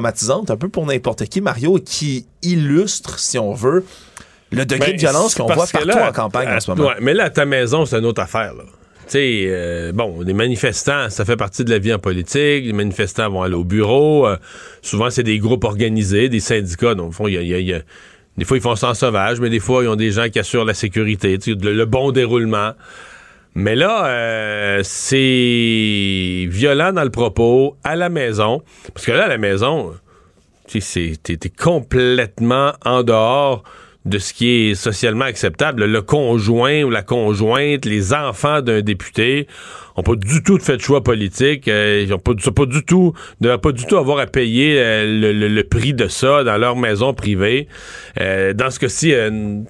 un 0.51 0.57
peu 0.57 0.69
pour 0.69 0.87
n'importe 0.87 1.25
qui, 1.27 1.41
Mario, 1.41 1.79
qui 1.85 2.27
illustre, 2.43 3.19
si 3.19 3.39
on 3.39 3.53
veut, 3.55 3.85
le 4.51 4.65
degré 4.65 4.91
Ben, 4.93 4.97
de 4.97 5.01
violence 5.01 5.35
qu'on 5.35 5.47
voit 5.47 5.67
partout 5.67 5.87
là, 5.89 6.09
en 6.09 6.13
campagne 6.13 6.49
en 6.49 6.53
à- 6.53 6.61
ce 6.61 6.71
moment. 6.71 6.89
ouais, 6.89 6.95
mais 7.01 7.15
là, 7.15 7.25
à 7.25 7.31
ta 7.31 7.45
maison, 7.45 7.85
c'est 7.85 7.99
une 7.99 8.07
autre 8.07 8.23
affaire. 8.23 8.55
Là. 8.55 8.65
Tu 9.07 9.13
sais, 9.13 9.45
euh, 9.49 9.93
bon, 9.93 10.21
les 10.23 10.35
manifestants, 10.35 11.09
ça 11.11 11.25
fait 11.25 11.37
partie 11.37 11.65
de 11.65 11.71
la 11.71 11.79
vie 11.79 11.93
en 11.95 11.99
politique. 11.99 12.65
Les 12.65 12.73
manifestants 12.73 13.31
vont 13.31 13.43
aller 13.43 13.55
au 13.55 13.65
bureau. 13.65 14.27
euh, 14.27 14.37
souvent, 14.83 15.09
c'est 15.11 15.23
des 15.23 15.39
groupes 15.39 15.65
organisés, 15.65 16.29
des 16.29 16.41
syndicats. 16.41 16.95
Donc, 16.95 17.09
au 17.11 17.13
fond, 17.13 17.27
il 17.29 17.35
y 17.35 17.39
a, 17.39 17.43
il 17.43 17.49
y 17.49 17.55
a- 17.55 17.59
il 17.59 17.67
y 17.69 17.75
a- 17.75 17.83
des 18.37 18.45
fois, 18.45 18.57
ils 18.57 18.63
font 18.63 18.77
ça 18.77 18.91
en 18.91 18.95
sauvage, 18.95 19.41
mais 19.41 19.51
des 19.51 19.61
fois, 19.61 19.83
ils 19.83 19.89
ont 19.89 19.97
des 19.97 20.11
gens 20.11 20.29
qui 20.29 20.39
assurent 20.39 20.65
la 20.67 20.75
sécurité, 20.75 21.39
le 21.47 21.85
bon 21.87 22.13
déroulement. 22.13 22.73
Mais 23.55 23.75
là, 23.75 24.07
euh, 24.07 24.81
c'est 24.85 26.47
violent 26.49 26.93
dans 26.93 27.05
le 27.05 27.11
propos, 27.11 27.77
à 27.85 27.97
la 27.97 28.09
maison. 28.09 28.63
Parce 28.95 29.07
que 29.07 29.13
là, 29.13 29.25
à 29.25 29.29
la 29.29 29.39
maison, 29.39 29.93
t'es 30.67 31.53
complètement 31.59 32.73
en 32.85 33.03
dehors 33.03 33.65
de 34.05 34.19
ce 34.19 34.33
qui 34.33 34.49
est 34.71 34.75
socialement 34.75 35.25
acceptable. 35.25 35.85
Le 35.85 36.03
conjoint 36.03 36.83
ou 36.83 36.91
la 36.91 37.03
conjointe, 37.03 37.85
les 37.85 38.15
enfants 38.15 38.63
d'un 38.63 38.81
député 38.81 39.47
ont 39.97 40.03
pas 40.03 40.15
du 40.15 40.43
tout 40.43 40.57
de 40.59 40.63
fait 40.63 40.77
de 40.77 40.83
choix 40.83 41.03
politique. 41.03 41.69
euh, 41.69 42.03
ils 42.05 42.15
ont 42.15 42.19
pas, 42.19 42.33
pas 42.35 42.67
du 42.67 42.85
tout, 42.85 43.13
ne 43.41 43.57
pas 43.57 43.73
du 43.73 43.85
tout 43.85 43.97
avoir 43.97 44.19
à 44.19 44.27
payer 44.27 44.77
euh, 44.79 45.33
le, 45.35 45.63
prix 45.63 45.93
de 45.93 46.09
ça 46.09 46.45
dans 46.45 46.57
leur 46.57 46.77
maison 46.77 47.13
privée. 47.13 47.69
Euh, 48.21 48.53
dans 48.55 48.71
ce 48.71 48.79
cas-ci, 48.79 49.13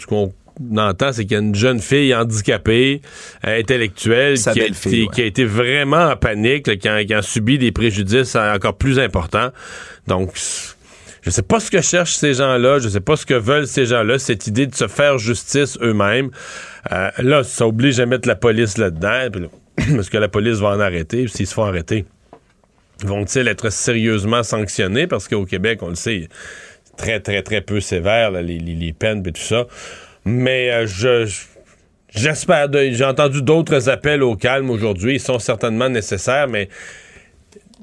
qu'on 0.06 0.32
entend, 0.76 1.12
c'est 1.12 1.22
qu'il 1.24 1.32
y 1.32 1.36
a 1.36 1.40
une 1.40 1.54
jeune 1.54 1.80
fille 1.80 2.14
handicapée, 2.14 3.00
euh, 3.46 3.60
intellectuelle, 3.60 4.36
qui 4.52 4.60
a, 4.60 4.64
été, 4.90 5.06
qui 5.12 5.22
a 5.22 5.24
été 5.24 5.44
vraiment 5.44 6.06
en 6.10 6.16
panique, 6.16 6.66
là, 6.66 6.76
qui, 6.76 6.88
a, 6.88 7.04
qui 7.04 7.14
a 7.14 7.22
subi 7.22 7.58
des 7.58 7.72
préjudices 7.72 8.36
encore 8.36 8.76
plus 8.76 8.98
importants. 8.98 9.50
Donc, 10.06 10.32
je 11.22 11.30
sais 11.30 11.42
pas 11.42 11.60
ce 11.60 11.70
que 11.70 11.80
cherchent 11.82 12.14
ces 12.16 12.34
gens-là, 12.34 12.78
je 12.78 12.88
sais 12.88 13.00
pas 13.00 13.16
ce 13.16 13.26
que 13.26 13.34
veulent 13.34 13.66
ces 13.66 13.86
gens-là, 13.86 14.18
cette 14.18 14.46
idée 14.46 14.66
de 14.66 14.74
se 14.74 14.88
faire 14.88 15.18
justice 15.18 15.78
eux-mêmes. 15.82 16.30
Euh, 16.92 17.10
là, 17.18 17.42
ça 17.44 17.66
oblige 17.66 18.00
à 18.00 18.06
mettre 18.06 18.26
la 18.28 18.36
police 18.36 18.78
là-dedans, 18.78 19.48
parce 19.96 20.08
que 20.08 20.18
la 20.18 20.28
police 20.28 20.58
va 20.58 20.68
en 20.68 20.80
arrêter, 20.80 21.24
puis 21.24 21.32
s'ils 21.32 21.46
se 21.46 21.54
font 21.54 21.64
arrêter, 21.64 22.04
vont-ils 23.04 23.46
être 23.46 23.70
sérieusement 23.70 24.42
sanctionnés? 24.42 25.06
Parce 25.06 25.28
qu'au 25.28 25.44
Québec, 25.44 25.80
on 25.82 25.90
le 25.90 25.94
sait, 25.94 26.28
c'est 26.84 26.96
très, 26.96 27.20
très, 27.20 27.42
très 27.42 27.60
peu 27.60 27.80
sévère, 27.80 28.30
là, 28.30 28.42
les, 28.42 28.58
les- 28.58 28.74
les 28.74 28.92
peines 28.92 29.22
et 29.26 29.32
tout 29.32 29.40
ça. 29.42 29.66
Mais 30.28 30.70
euh, 30.70 30.86
je... 30.86 31.24
je- 31.26 31.42
J'espère. 32.10 32.70
de- 32.70 32.88
J'ai 32.92 33.04
entendu 33.04 33.42
d'autres 33.42 33.90
appels 33.90 34.22
au 34.22 34.34
calme 34.34 34.70
aujourd'hui. 34.70 35.16
Ils 35.16 35.20
sont 35.20 35.38
certainement 35.38 35.90
nécessaires, 35.90 36.48
mais 36.48 36.70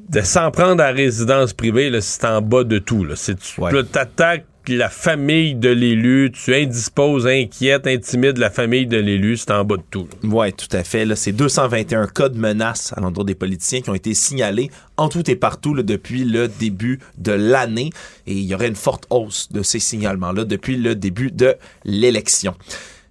de 0.09 0.21
s'en 0.21 0.49
prendre 0.49 0.81
à 0.83 0.87
la 0.87 0.91
résidence 0.97 1.53
privée, 1.53 1.91
là, 1.91 2.01
c'est 2.01 2.25
en 2.25 2.41
bas 2.41 2.63
de 2.63 2.79
tout. 2.79 3.03
Là. 3.05 3.15
C'est, 3.15 3.37
tu 3.39 3.61
attaques 3.97 4.45
la 4.69 4.89
famille 4.89 5.55
de 5.55 5.69
l'élu, 5.69 6.31
tu 6.31 6.53
indisposes, 6.53 7.27
inquiètes, 7.27 7.87
intimides 7.87 8.37
la 8.37 8.49
famille 8.49 8.87
de 8.87 8.97
l'élu, 8.97 9.37
c'est 9.37 9.51
en 9.51 9.63
bas 9.63 9.77
de 9.77 9.83
tout. 9.89 10.07
Oui, 10.23 10.53
tout 10.53 10.67
à 10.71 10.83
fait. 10.83 11.07
C'est 11.15 11.31
221 11.31 12.07
cas 12.07 12.29
de 12.29 12.37
menaces 12.37 12.93
à 12.95 13.01
l'endroit 13.01 13.25
des 13.25 13.35
politiciens 13.35 13.81
qui 13.81 13.89
ont 13.89 13.95
été 13.95 14.13
signalés 14.13 14.71
en 14.97 15.09
tout 15.09 15.29
et 15.29 15.35
partout 15.35 15.73
depuis 15.81 16.23
le 16.23 16.47
début 16.47 16.99
de 17.17 17.31
l'année. 17.31 17.91
Et 18.27 18.33
il 18.33 18.43
y 18.43 18.55
aurait 18.55 18.67
une 18.67 18.75
forte 18.75 19.05
hausse 19.09 19.51
de 19.51 19.61
ces 19.61 19.79
signalements-là 19.79 20.45
depuis 20.45 20.77
le 20.77 20.95
début 20.95 21.31
de 21.31 21.55
l'élection. 21.83 22.55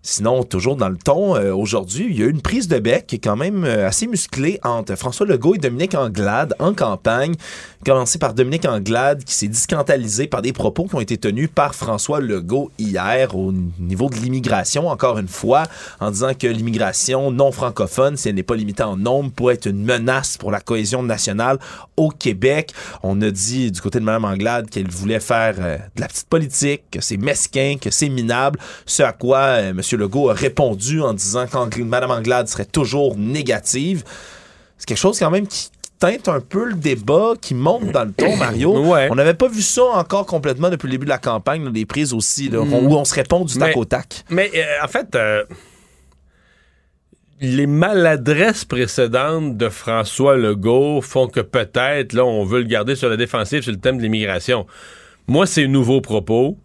Sinon, 0.06 0.44
toujours 0.44 0.76
dans 0.76 0.90
le 0.90 0.98
ton, 0.98 1.34
euh, 1.34 1.54
aujourd'hui, 1.54 2.08
il 2.10 2.18
y 2.18 2.22
a 2.22 2.26
eu 2.26 2.30
une 2.30 2.42
prise 2.42 2.68
de 2.68 2.78
bec 2.78 3.06
qui 3.06 3.16
est 3.16 3.20
quand 3.20 3.36
même 3.36 3.64
euh, 3.64 3.88
assez 3.88 4.06
musclée 4.06 4.60
entre 4.62 4.96
François 4.96 5.24
Legault 5.24 5.54
et 5.54 5.58
Dominique 5.58 5.94
Anglade 5.94 6.54
en 6.58 6.74
campagne. 6.74 7.32
Commencé 7.86 8.18
par 8.18 8.34
Dominique 8.34 8.66
Anglade 8.66 9.24
qui 9.24 9.32
s'est 9.32 9.48
discantalisé 9.48 10.26
par 10.26 10.42
des 10.42 10.52
propos 10.52 10.84
qui 10.84 10.94
ont 10.94 11.00
été 11.00 11.16
tenus 11.16 11.48
par 11.54 11.74
François 11.74 12.20
Legault 12.20 12.70
hier 12.78 13.34
au 13.34 13.50
niveau 13.78 14.10
de 14.10 14.16
l'immigration, 14.16 14.88
encore 14.88 15.16
une 15.18 15.28
fois, 15.28 15.62
en 16.00 16.10
disant 16.10 16.34
que 16.38 16.48
l'immigration 16.48 17.30
non 17.30 17.50
francophone, 17.50 18.18
si 18.18 18.28
elle 18.28 18.34
n'est 18.34 18.42
pas 18.42 18.56
limitée 18.56 18.82
en 18.82 18.98
nombre, 18.98 19.32
pourrait 19.32 19.54
être 19.54 19.66
une 19.66 19.84
menace 19.84 20.36
pour 20.36 20.50
la 20.50 20.60
cohésion 20.60 21.02
nationale 21.02 21.58
au 21.96 22.10
Québec. 22.10 22.74
On 23.02 23.22
a 23.22 23.30
dit 23.30 23.70
du 23.70 23.80
côté 23.80 24.00
de 24.00 24.04
Mme 24.04 24.26
Anglade 24.26 24.68
qu'elle 24.68 24.90
voulait 24.90 25.20
faire 25.20 25.54
euh, 25.60 25.78
de 25.96 26.00
la 26.02 26.08
petite 26.08 26.28
politique, 26.28 26.82
que 26.90 27.00
c'est 27.00 27.16
mesquin, 27.16 27.76
que 27.80 27.90
c'est 27.90 28.10
minable, 28.10 28.58
ce 28.84 29.02
à 29.02 29.12
quoi 29.12 29.38
euh, 29.38 29.70
M. 29.70 29.80
Legault 29.96 30.30
a 30.30 30.34
répondu 30.34 31.00
en 31.00 31.12
disant 31.14 31.46
que 31.46 31.82
Mme 31.82 32.10
Anglade 32.10 32.48
serait 32.48 32.64
toujours 32.64 33.16
négative. 33.16 34.04
C'est 34.78 34.86
quelque 34.86 34.98
chose 34.98 35.18
quand 35.18 35.30
même 35.30 35.46
qui 35.46 35.68
teinte 35.98 36.28
un 36.28 36.40
peu 36.40 36.64
le 36.64 36.74
débat, 36.74 37.32
qui 37.40 37.54
monte 37.54 37.90
dans 37.92 38.04
le 38.04 38.12
ton, 38.12 38.36
Mario. 38.38 38.74
On 38.74 39.14
n'avait 39.14 39.34
pas 39.34 39.48
vu 39.48 39.62
ça 39.62 39.84
encore 39.84 40.26
complètement 40.26 40.68
depuis 40.68 40.86
le 40.88 40.92
début 40.92 41.06
de 41.06 41.10
la 41.10 41.18
campagne, 41.18 41.70
des 41.72 41.86
prises 41.86 42.12
aussi, 42.12 42.48
là, 42.50 42.62
Mm. 42.64 42.72
où 42.74 42.94
on 42.96 43.04
se 43.04 43.14
répond 43.14 43.44
du 43.44 43.54
tac 43.56 43.74
Mais- 43.74 43.80
au 43.80 43.84
tac. 43.84 44.24
Mais 44.28 44.50
euh, 44.54 44.84
en 44.84 44.88
fait, 44.88 45.14
euh, 45.14 45.44
les 47.40 47.66
maladresses 47.66 48.64
précédentes 48.64 49.56
de 49.56 49.68
François 49.68 50.36
Legault 50.36 51.00
font 51.02 51.26
que 51.28 51.40
peut-être, 51.40 52.12
là, 52.12 52.24
on 52.24 52.44
veut 52.44 52.60
le 52.60 52.66
garder 52.66 52.94
sur 52.96 53.08
la 53.08 53.16
défensive 53.16 53.62
sur 53.62 53.72
le 53.72 53.78
thème 53.78 53.98
de 53.98 54.02
l'immigration. 54.02 54.66
Moi, 55.26 55.46
c'est 55.46 55.66
nouveaux 55.66 56.00
propos. 56.00 56.58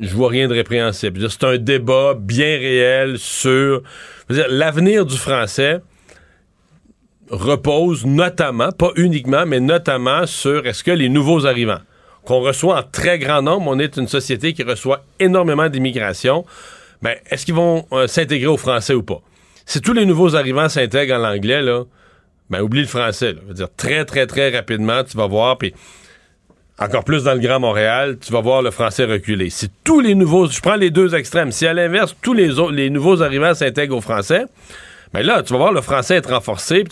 Je 0.00 0.14
vois 0.14 0.28
rien 0.28 0.48
de 0.48 0.54
répréhensible. 0.54 1.30
C'est 1.30 1.44
un 1.44 1.58
débat 1.58 2.14
bien 2.18 2.58
réel 2.58 3.18
sur 3.18 3.82
l'avenir 4.28 5.06
du 5.06 5.16
français 5.16 5.80
repose 7.30 8.04
notamment, 8.04 8.70
pas 8.70 8.90
uniquement, 8.96 9.46
mais 9.46 9.60
notamment 9.60 10.26
sur 10.26 10.66
est-ce 10.66 10.84
que 10.84 10.90
les 10.90 11.08
nouveaux 11.08 11.46
arrivants 11.46 11.80
qu'on 12.24 12.40
reçoit 12.40 12.78
en 12.78 12.82
très 12.82 13.18
grand 13.18 13.42
nombre, 13.42 13.66
on 13.68 13.78
est 13.78 13.96
une 13.96 14.08
société 14.08 14.54
qui 14.54 14.62
reçoit 14.62 15.04
énormément 15.20 15.68
d'immigration, 15.68 16.44
ben, 17.02 17.16
est-ce 17.30 17.44
qu'ils 17.44 17.54
vont 17.54 17.86
euh, 17.92 18.06
s'intégrer 18.06 18.46
au 18.46 18.56
français 18.56 18.94
ou 18.94 19.02
pas? 19.02 19.20
Si 19.66 19.80
tous 19.80 19.92
les 19.92 20.06
nouveaux 20.06 20.34
arrivants 20.34 20.68
s'intègrent 20.68 21.16
en 21.16 21.24
anglais, 21.24 21.60
là, 21.60 21.84
ben 22.50 22.60
oublie 22.60 22.80
le 22.80 22.86
français. 22.86 23.32
là. 23.32 23.40
Je 23.48 23.52
dire, 23.54 23.68
très, 23.76 24.04
très, 24.04 24.26
très 24.26 24.50
rapidement, 24.50 25.04
tu 25.04 25.16
vas 25.16 25.26
voir, 25.26 25.58
puis 25.58 25.74
encore 26.78 27.04
plus 27.04 27.24
dans 27.24 27.34
le 27.34 27.40
Grand 27.40 27.60
Montréal, 27.60 28.18
tu 28.20 28.32
vas 28.32 28.40
voir 28.40 28.62
le 28.62 28.70
français 28.70 29.04
reculer. 29.04 29.50
Si 29.50 29.70
tous 29.84 30.00
les 30.00 30.14
nouveaux, 30.14 30.48
je 30.48 30.60
prends 30.60 30.74
les 30.74 30.90
deux 30.90 31.14
extrêmes, 31.14 31.52
si 31.52 31.66
à 31.66 31.72
l'inverse, 31.72 32.16
tous 32.20 32.34
les, 32.34 32.58
autres, 32.58 32.72
les 32.72 32.90
nouveaux 32.90 33.22
arrivants 33.22 33.54
s'intègrent 33.54 33.96
au 33.96 34.00
français, 34.00 34.46
ben 35.12 35.24
là, 35.24 35.44
tu 35.44 35.52
vas 35.52 35.58
voir 35.60 35.72
le 35.72 35.80
français 35.80 36.16
être 36.16 36.32
renforcé. 36.32 36.82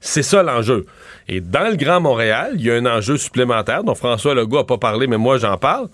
C'est 0.00 0.22
ça 0.22 0.44
l'enjeu. 0.44 0.86
Et 1.28 1.40
dans 1.40 1.68
le 1.68 1.76
Grand 1.76 2.00
Montréal, 2.00 2.52
il 2.54 2.62
y 2.62 2.70
a 2.70 2.74
un 2.74 2.86
enjeu 2.86 3.16
supplémentaire 3.16 3.82
dont 3.82 3.96
François 3.96 4.34
Legault 4.34 4.58
n'a 4.58 4.64
pas 4.64 4.78
parlé, 4.78 5.08
mais 5.08 5.18
moi 5.18 5.38
j'en 5.38 5.56
parle. 5.56 5.88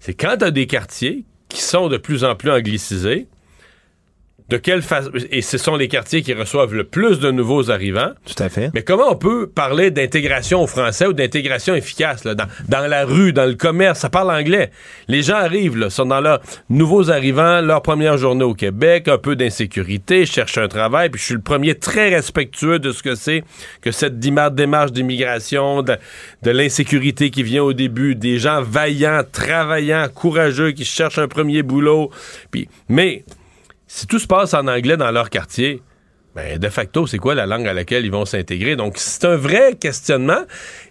C'est 0.00 0.14
quand 0.14 0.38
tu 0.38 0.44
as 0.44 0.50
des 0.50 0.66
quartiers 0.66 1.24
qui 1.48 1.62
sont 1.62 1.88
de 1.88 1.98
plus 1.98 2.24
en 2.24 2.34
plus 2.34 2.50
anglicisés, 2.50 3.28
de 4.50 4.56
quelle 4.56 4.82
façon. 4.82 5.10
Et 5.30 5.42
ce 5.42 5.56
sont 5.58 5.76
les 5.76 5.86
quartiers 5.86 6.22
qui 6.22 6.34
reçoivent 6.34 6.74
le 6.74 6.84
plus 6.84 7.20
de 7.20 7.30
nouveaux 7.30 7.70
arrivants. 7.70 8.10
Tout 8.26 8.42
à 8.42 8.48
fait. 8.48 8.70
Mais 8.74 8.82
comment 8.82 9.10
on 9.10 9.16
peut 9.16 9.46
parler 9.46 9.92
d'intégration 9.92 10.62
au 10.62 10.66
français 10.66 11.06
ou 11.06 11.12
d'intégration 11.12 11.74
efficace 11.74 12.24
là, 12.24 12.34
dans, 12.34 12.46
dans 12.68 12.86
la 12.86 13.04
rue, 13.04 13.32
dans 13.32 13.46
le 13.46 13.54
commerce? 13.54 14.00
Ça 14.00 14.10
parle 14.10 14.30
anglais. 14.30 14.72
Les 15.06 15.22
gens 15.22 15.36
arrivent, 15.36 15.76
là, 15.76 15.88
sont 15.88 16.06
dans 16.06 16.20
leurs 16.20 16.40
nouveaux 16.68 17.10
arrivants, 17.10 17.60
leur 17.60 17.80
première 17.80 18.18
journée 18.18 18.44
au 18.44 18.54
Québec, 18.54 19.06
un 19.06 19.18
peu 19.18 19.36
d'insécurité, 19.36 20.26
cherchent 20.26 20.58
un 20.58 20.68
travail. 20.68 21.10
Puis 21.10 21.20
je 21.20 21.26
suis 21.26 21.34
le 21.34 21.40
premier 21.40 21.76
très 21.76 22.08
respectueux 22.08 22.80
de 22.80 22.90
ce 22.90 23.04
que 23.04 23.14
c'est 23.14 23.44
que 23.80 23.92
cette 23.92 24.18
démarche 24.18 24.90
d'immigration, 24.90 25.82
de, 25.82 25.96
de 26.42 26.50
l'insécurité 26.50 27.30
qui 27.30 27.44
vient 27.44 27.62
au 27.62 27.72
début, 27.72 28.16
des 28.16 28.38
gens 28.38 28.62
vaillants, 28.62 29.22
travaillants, 29.30 30.08
courageux 30.12 30.72
qui 30.72 30.84
cherchent 30.84 31.18
un 31.18 31.28
premier 31.28 31.62
boulot. 31.62 32.10
Puis, 32.50 32.68
mais 32.88 33.24
si 33.92 34.06
tout 34.06 34.20
se 34.20 34.26
passe 34.28 34.54
en 34.54 34.68
anglais 34.68 34.96
dans 34.96 35.10
leur 35.10 35.30
quartier, 35.30 35.82
ben, 36.36 36.58
de 36.58 36.68
facto, 36.68 37.08
c'est 37.08 37.18
quoi 37.18 37.34
la 37.34 37.44
langue 37.44 37.66
à 37.66 37.72
laquelle 37.72 38.04
ils 38.04 38.12
vont 38.12 38.24
s'intégrer? 38.24 38.76
Donc, 38.76 38.98
c'est 38.98 39.24
un 39.24 39.34
vrai 39.34 39.74
questionnement. 39.74 40.42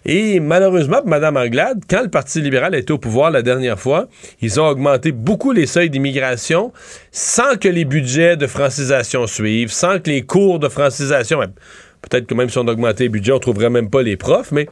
Et 0.04 0.38
malheureusement, 0.38 0.98
pour 0.98 1.08
Mme 1.08 1.38
Anglade, 1.38 1.80
quand 1.88 2.02
le 2.02 2.10
Parti 2.10 2.42
libéral 2.42 2.74
était 2.74 2.92
au 2.92 2.98
pouvoir 2.98 3.30
la 3.30 3.40
dernière 3.40 3.80
fois, 3.80 4.08
ils 4.42 4.60
ont 4.60 4.66
augmenté 4.66 5.12
beaucoup 5.12 5.50
les 5.52 5.64
seuils 5.64 5.88
d'immigration 5.88 6.74
sans 7.10 7.56
que 7.56 7.68
les 7.68 7.86
budgets 7.86 8.36
de 8.36 8.46
francisation 8.46 9.26
suivent, 9.26 9.72
sans 9.72 9.98
que 9.98 10.10
les 10.10 10.20
cours 10.20 10.58
de 10.58 10.68
francisation... 10.68 11.38
ben, 11.38 11.50
Peut-être 12.02 12.26
que 12.26 12.34
même 12.34 12.50
si 12.50 12.58
on 12.58 12.68
augmentait 12.68 13.04
les 13.04 13.08
budgets, 13.08 13.32
on 13.32 13.38
trouverait 13.38 13.70
même 13.70 13.88
pas 13.88 14.02
les 14.02 14.16
profs, 14.16 14.52
mais 14.52 14.68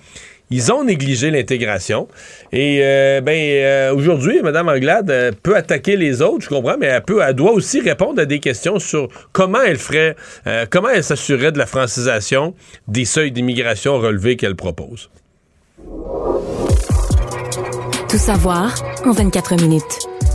ils 0.50 0.72
ont 0.72 0.84
négligé 0.84 1.30
l'intégration. 1.30 2.08
Et 2.52 2.80
euh, 2.82 3.20
ben 3.20 3.36
euh, 3.36 3.94
aujourd'hui, 3.94 4.40
Mme 4.42 4.68
Anglade 4.68 5.10
euh, 5.10 5.32
peut 5.42 5.56
attaquer 5.56 5.96
les 5.96 6.22
autres, 6.22 6.44
je 6.44 6.48
comprends, 6.48 6.76
mais 6.78 6.86
elle, 6.86 7.02
peut, 7.02 7.20
elle 7.26 7.34
doit 7.34 7.52
aussi 7.52 7.80
répondre 7.80 8.20
à 8.20 8.24
des 8.24 8.40
questions 8.40 8.78
sur 8.78 9.08
comment 9.32 9.62
elle 9.62 9.78
ferait, 9.78 10.16
euh, 10.46 10.66
comment 10.70 10.88
elle 10.88 11.04
s'assurerait 11.04 11.52
de 11.52 11.58
la 11.58 11.66
francisation 11.66 12.54
des 12.86 13.04
seuils 13.04 13.32
d'immigration 13.32 13.98
relevés 13.98 14.36
qu'elle 14.36 14.56
propose. 14.56 15.10
Tout 18.08 18.16
savoir 18.16 18.74
en 19.04 19.12
24 19.12 19.56
minutes. 19.60 20.27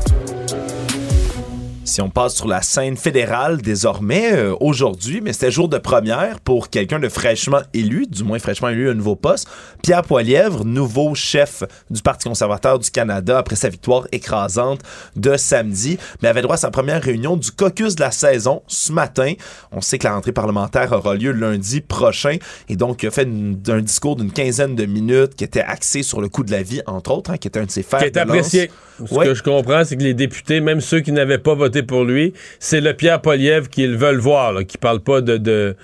Si 1.86 2.02
on 2.02 2.10
passe 2.10 2.36
sur 2.36 2.48
la 2.48 2.62
scène 2.62 2.96
fédérale 2.96 3.62
désormais, 3.62 4.32
euh, 4.34 4.56
aujourd'hui, 4.62 5.20
mais 5.22 5.34
c'était 5.34 5.52
jour 5.52 5.68
de 5.68 5.78
première 5.78 6.40
pour 6.40 6.70
quelqu'un 6.70 6.98
de 6.98 7.10
fraîchement 7.10 7.60
élu, 7.74 8.08
du 8.08 8.24
moins 8.24 8.40
fraîchement 8.40 8.70
élu 8.70 8.88
à 8.88 8.92
un 8.92 8.96
nouveau 8.96 9.18
poste, 9.18 9.50
Pierre 9.84 10.02
Poilièvre, 10.04 10.64
nouveau 10.64 11.14
chef 11.14 11.64
du 11.90 12.02
Parti 12.02 12.30
conservateur 12.30 12.80
du 12.80 12.90
Canada 12.90 13.38
après 13.38 13.58
sa 13.58 13.68
victoire 13.68 14.08
écrasante 14.14 14.80
de 15.18 15.36
samedi, 15.36 15.98
mais 16.22 16.30
avait 16.30 16.42
droit 16.42 16.56
à 16.56 16.58
sa 16.58 16.72
première 16.72 17.04
réunion 17.04 17.36
du 17.36 17.52
caucus 17.52 17.96
de 17.96 18.02
la 18.02 18.12
saison 18.12 18.64
ce 18.68 18.94
matin. 18.94 19.34
On 19.74 19.82
sait 19.82 19.98
que 19.98 20.06
la 20.08 20.16
rentrée 20.16 20.32
parlementaire 20.32 20.94
aura 20.94 21.16
lieu 21.16 21.32
lundi 21.34 21.82
prochain 21.82 22.38
et 22.70 22.78
donc 22.78 23.04
il 23.04 23.08
a 23.08 23.12
fait 23.12 23.24
une- 23.24 23.60
un 23.68 23.82
discours 23.82 24.16
d'une 24.16 24.32
quinzaine 24.32 24.76
de 24.76 24.86
minutes 24.86 25.36
qui 25.36 25.44
était 25.44 25.60
axé 25.62 26.02
sur 26.02 26.22
le 26.22 26.30
coût 26.30 26.44
de 26.44 26.52
la 26.52 26.64
vie, 26.64 26.82
entre 26.88 27.12
autres, 27.12 27.32
hein, 27.32 27.38
qui 27.38 27.50
était 27.50 27.60
un 27.60 27.66
de 27.66 27.72
ses 27.72 27.84
fers 27.84 28.00
Qui 28.00 28.06
est 28.06 28.18
apprécié. 28.18 28.72
Ce 29.06 29.12
Ouais. 29.16 29.26
que 29.26 29.34
je 29.34 29.42
comprends, 29.42 29.84
c'est 29.84 29.98
que 29.98 30.04
les 30.04 30.14
députés, 30.14 30.60
même 30.62 30.80
ceux 30.80 31.00
qui 31.02 31.12
n'avaient 31.12 31.40
pas 31.40 31.56
voté 31.56 31.73
pour 31.82 32.04
lui, 32.04 32.34
c'est 32.60 32.82
le 32.82 32.94
Pierre 32.94 33.22
Poliev 33.22 33.70
qu'ils 33.70 33.98
veulent 33.98 34.20
voir, 34.20 34.66
qui 34.66 34.78
parle 34.78 35.00
pas 35.00 35.22
de, 35.22 35.76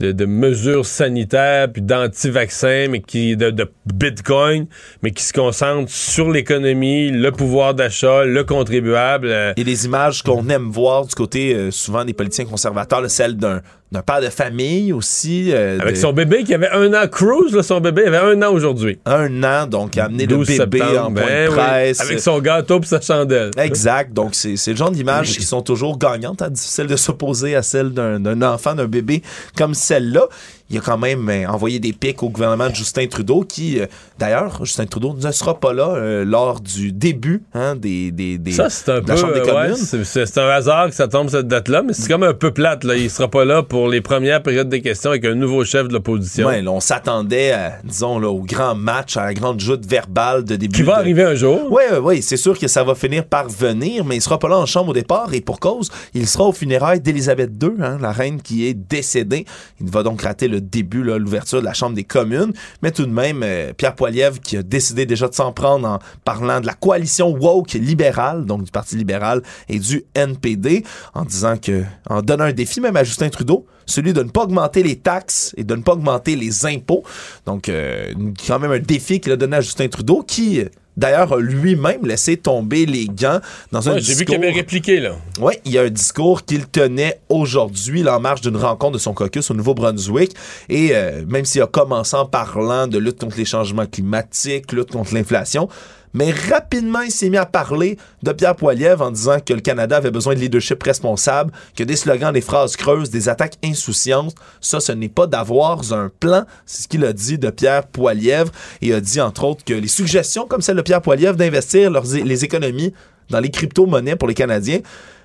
mesures 0.00 0.84
sanitaires 0.84 1.72
puis 1.72 1.82
d'anti-vaccins, 1.82 2.88
mais 2.90 3.00
qui 3.00 3.36
de, 3.36 3.70
Bitcoin, 3.86 4.66
mais 5.02 5.12
qui 5.12 5.22
se 5.22 5.32
concentre 5.32 5.90
sur 5.90 6.30
l'économie, 6.30 7.10
le 7.10 7.30
pouvoir 7.30 7.74
d'achat, 7.74 8.24
le 8.24 8.44
contribuable. 8.44 9.28
euh, 9.28 9.52
Et 9.56 9.64
des 9.64 9.84
images 9.86 10.22
qu'on 10.22 10.48
aime 10.48 10.70
voir 10.70 11.06
du 11.06 11.14
côté 11.14 11.54
euh, 11.54 11.70
souvent 11.70 12.04
des 12.04 12.12
politiciens 12.12 12.46
conservateurs, 12.46 13.08
celle 13.10 13.36
d'un 13.36 13.62
d'un 13.92 14.02
père 14.02 14.20
de 14.20 14.28
famille 14.30 14.92
aussi. 14.92 15.52
euh, 15.52 15.78
avec 15.80 15.94
de- 15.94 16.00
son 16.00 16.12
bébé 16.12 16.44
qui 16.44 16.54
avait 16.54 16.70
un 16.70 16.92
an, 16.94 17.06
Cruz, 17.06 17.52
là, 17.54 17.62
son 17.62 17.80
bébé 17.80 18.06
avait 18.06 18.16
un 18.16 18.40
an 18.42 18.50
aujourd'hui. 18.52 18.98
Un 19.04 19.44
an, 19.44 19.66
donc 19.66 19.96
a 19.98 20.06
amené 20.06 20.24
le 20.26 20.36
12 20.36 20.46
bébé 20.58 20.78
septembre, 20.78 21.00
en 21.08 21.12
point 21.12 21.22
ben 21.26 21.44
de 21.44 21.50
oui, 21.50 21.54
presse. 21.56 22.00
avec 22.00 22.20
son 22.20 22.38
gâteau 22.40 22.80
et 22.80 22.86
sa 22.86 23.00
chandelle. 23.00 23.50
Exact. 23.58 24.12
Donc, 24.12 24.34
c'est 24.34 24.56
le 24.70 24.76
genre 24.76 24.90
d'images 24.90 25.36
qui 25.36 25.44
sont 25.44 25.62
toujours 25.62 25.98
gagnantes. 25.98 26.40
hein, 26.42 26.48
difficile 26.50 26.86
de 26.86 26.96
s'opposer 26.96 27.54
à 27.54 27.62
celle 27.62 27.90
d'un 27.90 28.42
enfant, 28.42 28.74
d'un 28.74 28.86
bébé 28.86 29.22
comme 29.56 29.74
celle-là. 29.74 30.26
Il 30.72 30.78
a 30.78 30.80
quand 30.80 30.98
même 30.98 31.28
euh, 31.28 31.46
envoyé 31.46 31.78
des 31.78 31.92
pics 31.92 32.22
au 32.22 32.30
gouvernement 32.30 32.68
de 32.70 32.74
Justin 32.74 33.06
Trudeau, 33.06 33.42
qui, 33.42 33.78
euh, 33.78 33.86
d'ailleurs, 34.18 34.64
Justin 34.64 34.86
Trudeau 34.86 35.14
ne 35.14 35.30
sera 35.30 35.60
pas 35.60 35.72
là 35.72 35.88
euh, 35.94 36.24
lors 36.24 36.60
du 36.60 36.92
début 36.92 37.42
hein, 37.54 37.76
des, 37.76 38.10
des, 38.10 38.38
des- 38.38 38.52
Ça, 38.52 38.70
c'est 38.70 38.90
un 38.90 38.94
de 38.96 39.00
peu. 39.04 39.12
la 39.12 39.16
Chambre 39.16 39.34
des 39.34 39.40
ouais, 39.40 39.46
communes. 39.46 39.76
c'est- 39.76 40.38
un 40.38 40.48
hasard 40.48 40.88
que 40.88 40.94
ça 40.94 41.06
tombe 41.08 41.28
cette 41.28 41.46
date-là, 41.46 41.82
mais 41.82 41.92
c'est 41.92 42.08
comme 42.08 42.22
un 42.22 42.32
peu 42.34 42.50
plate. 42.52 42.84
Là. 42.84 42.96
Il 42.96 43.10
sera 43.10 43.28
pas 43.28 43.44
là 43.44 43.62
pour 43.62 43.88
les 43.88 44.00
premières 44.00 44.42
périodes 44.42 44.68
des 44.70 44.80
questions 44.80 45.10
avec 45.10 45.24
un 45.26 45.34
nouveau 45.34 45.62
chef 45.64 45.88
de 45.88 45.92
l'opposition. 45.92 46.46
Ouais, 46.48 46.66
on 46.66 46.80
s'attendait, 46.80 47.54
disons, 47.84 48.18
là, 48.18 48.28
au 48.30 48.40
grand 48.42 48.74
match, 48.74 49.16
à 49.18 49.24
la 49.26 49.34
grande 49.34 49.60
joute 49.60 49.84
verbale 49.86 50.44
de 50.44 50.56
début. 50.56 50.74
Qui 50.76 50.82
va 50.82 50.94
de- 50.94 51.00
arriver 51.00 51.22
un 51.24 51.34
jour. 51.34 51.68
Oui, 51.70 51.82
oui, 51.92 51.98
oui, 52.02 52.22
c'est 52.22 52.36
sûr 52.38 52.58
que 52.58 52.66
ça 52.68 52.82
va 52.82 52.94
finir 52.94 53.26
par 53.26 53.48
venir, 53.48 54.04
mais 54.06 54.16
il 54.16 54.22
sera 54.22 54.38
pas 54.38 54.48
là 54.48 54.56
en 54.58 54.66
chambre 54.66 54.90
au 54.90 54.94
départ 54.94 55.34
et 55.34 55.40
pour 55.42 55.60
cause, 55.60 55.90
il 56.14 56.26
sera 56.26 56.44
au 56.44 56.52
funérailles 56.52 57.00
d'Élisabeth 57.00 57.50
II, 57.62 57.72
hein, 57.82 57.98
la 58.00 58.12
reine 58.12 58.40
qui 58.40 58.66
est 58.66 58.74
décédée. 58.74 59.44
Il 59.80 59.90
va 59.90 60.02
donc 60.02 60.22
rater 60.22 60.48
le 60.48 60.61
début, 60.62 61.02
l'ouverture 61.02 61.60
de 61.60 61.64
la 61.64 61.74
chambre 61.74 61.94
des 61.94 62.04
communes, 62.04 62.52
mais 62.82 62.90
tout 62.90 63.06
de 63.06 63.12
même, 63.12 63.42
euh, 63.42 63.72
Pierre 63.72 63.94
Poilievre 63.94 64.40
qui 64.40 64.56
a 64.56 64.62
décidé 64.62 65.06
déjà 65.06 65.28
de 65.28 65.34
s'en 65.34 65.52
prendre 65.52 65.86
en 65.86 65.98
parlant 66.24 66.60
de 66.60 66.66
la 66.66 66.74
coalition 66.74 67.30
woke 67.30 67.72
libérale, 67.74 68.46
donc 68.46 68.64
du 68.64 68.70
Parti 68.70 68.96
libéral 68.96 69.42
et 69.68 69.78
du 69.78 70.04
NPD, 70.14 70.84
en 71.14 71.24
disant 71.24 71.56
que, 71.56 71.82
en 72.08 72.22
donnant 72.22 72.44
un 72.44 72.52
défi 72.52 72.80
même 72.80 72.96
à 72.96 73.04
Justin 73.04 73.28
Trudeau, 73.28 73.66
celui 73.86 74.12
de 74.12 74.22
ne 74.22 74.30
pas 74.30 74.44
augmenter 74.44 74.82
les 74.82 74.96
taxes 74.96 75.54
et 75.56 75.64
de 75.64 75.74
ne 75.74 75.82
pas 75.82 75.92
augmenter 75.92 76.36
les 76.36 76.66
impôts. 76.66 77.02
Donc, 77.46 77.68
euh, 77.68 78.12
quand 78.46 78.58
même 78.58 78.72
un 78.72 78.78
défi 78.78 79.20
qu'il 79.20 79.32
a 79.32 79.36
donné 79.36 79.56
à 79.56 79.60
Justin 79.60 79.88
Trudeau, 79.88 80.22
qui 80.22 80.62
d'ailleurs 80.96 81.32
a 81.32 81.40
lui-même 81.40 82.04
laissé 82.06 82.36
tomber 82.36 82.86
les 82.86 83.06
gants 83.06 83.40
dans 83.70 83.88
un 83.88 83.94
Ouais, 83.94 84.00
J'ai 84.00 84.12
vu 84.14 84.24
discours. 84.24 84.36
qu'il 84.36 84.44
avait 84.44 84.54
répliqué, 84.54 85.00
là. 85.00 85.12
Oui, 85.40 85.54
il 85.64 85.72
y 85.72 85.78
a 85.78 85.82
un 85.82 85.90
discours 85.90 86.44
qu'il 86.44 86.66
tenait 86.66 87.20
aujourd'hui, 87.28 88.06
en 88.08 88.20
marge 88.20 88.40
d'une 88.40 88.56
rencontre 88.56 88.92
de 88.92 88.98
son 88.98 89.14
caucus 89.14 89.50
au 89.50 89.54
Nouveau-Brunswick. 89.54 90.34
Et 90.68 90.90
euh, 90.92 91.24
même 91.26 91.44
s'il 91.44 91.62
a 91.62 91.66
commencé 91.66 92.16
en 92.16 92.26
parlant 92.26 92.86
de 92.86 92.98
lutte 92.98 93.18
contre 93.20 93.36
les 93.36 93.44
changements 93.44 93.86
climatiques, 93.86 94.72
lutte 94.72 94.90
contre 94.92 95.14
l'inflation, 95.14 95.68
mais 96.14 96.30
rapidement, 96.30 97.00
il 97.00 97.10
s'est 97.10 97.30
mis 97.30 97.36
à 97.36 97.46
parler 97.46 97.96
de 98.22 98.32
Pierre 98.32 98.56
Poilievre 98.56 99.02
en 99.02 99.10
disant 99.10 99.38
que 99.44 99.52
le 99.52 99.60
Canada 99.60 99.96
avait 99.96 100.10
besoin 100.10 100.34
de 100.34 100.40
leadership 100.40 100.82
responsable, 100.82 101.52
que 101.76 101.84
des 101.84 101.96
slogans, 101.96 102.32
des 102.32 102.40
phrases 102.40 102.76
creuses, 102.76 103.10
des 103.10 103.28
attaques 103.28 103.56
insouciantes, 103.64 104.34
ça, 104.60 104.80
ce 104.80 104.92
n'est 104.92 105.08
pas 105.08 105.26
d'avoir 105.26 105.80
un 105.92 106.10
plan. 106.20 106.44
C'est 106.66 106.82
ce 106.82 106.88
qu'il 106.88 107.04
a 107.04 107.12
dit 107.12 107.38
de 107.38 107.50
Pierre 107.50 107.86
Poilievre. 107.86 108.52
Il 108.80 108.92
a 108.92 109.00
dit, 109.00 109.20
entre 109.20 109.44
autres, 109.44 109.64
que 109.64 109.74
les 109.74 109.88
suggestions 109.88 110.46
comme 110.46 110.60
celle 110.60 110.76
de 110.76 110.82
Pierre 110.82 111.02
Poilievre 111.02 111.36
d'investir 111.36 111.90
les 111.90 112.44
économies 112.44 112.92
dans 113.30 113.40
les 113.40 113.50
crypto-monnaies 113.50 114.16
pour 114.16 114.28
les 114.28 114.34
Canadiens, 114.34 114.80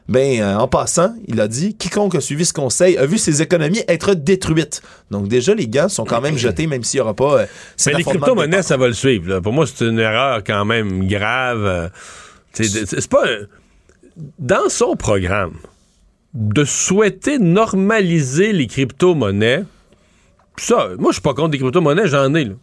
ben, 0.09 0.41
euh, 0.41 0.55
en 0.57 0.67
passant, 0.67 1.13
il 1.27 1.41
a 1.41 1.47
dit 1.47 1.75
quiconque 1.75 2.15
a 2.15 2.21
suivi 2.21 2.45
ce 2.45 2.53
conseil 2.53 2.97
a 2.97 3.05
vu 3.05 3.17
ses 3.17 3.41
économies 3.41 3.83
être 3.87 4.13
détruites. 4.13 4.81
Donc 5.11 5.27
déjà, 5.27 5.53
les 5.53 5.67
gants 5.67 5.89
sont 5.89 6.05
quand 6.05 6.21
même 6.21 6.37
jetés, 6.37 6.65
même 6.67 6.83
s'il 6.83 6.99
n'y 6.99 7.01
aura 7.01 7.13
pas. 7.13 7.41
euh, 7.41 7.45
Mais 7.87 7.93
les 7.93 8.03
crypto-monnaies, 8.03 8.63
ça 8.63 8.77
va 8.77 8.87
le 8.87 8.93
suivre. 8.93 9.27
là. 9.29 9.41
Pour 9.41 9.51
moi, 9.53 9.65
c'est 9.67 9.85
une 9.85 9.99
erreur 9.99 10.43
quand 10.45 10.63
même 10.65 11.07
grave. 11.07 11.65
euh, 11.65 11.89
C'est 12.53 13.09
pas. 13.09 13.23
Dans 14.39 14.69
son 14.69 14.95
programme, 14.95 15.53
de 16.33 16.63
souhaiter 16.63 17.37
normaliser 17.39 18.51
les 18.53 18.67
crypto-monnaies, 18.67 19.63
ça, 20.57 20.89
moi, 20.97 21.11
je 21.11 21.15
suis 21.15 21.21
pas 21.21 21.33
contre 21.33 21.51
les 21.51 21.59
crypto-monnaies, 21.59 22.07
j'en 22.07 22.33
ai. 22.33 22.45
Là. 22.45 22.53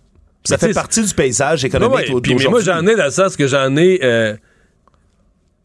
Ça 0.44 0.56
Mais 0.60 0.68
fait 0.68 0.74
partie 0.74 1.02
du 1.04 1.14
paysage 1.14 1.64
économique 1.64 1.94
Ouais, 2.08 2.12
ouais. 2.14 2.34
mais 2.38 2.44
moi, 2.50 2.60
j'en 2.60 2.84
ai 2.86 2.96
dans 2.96 3.04
le 3.04 3.10
sens 3.10 3.36
que 3.36 3.46
j'en 3.46 3.76
ai 3.76 4.00
euh, 4.02 4.34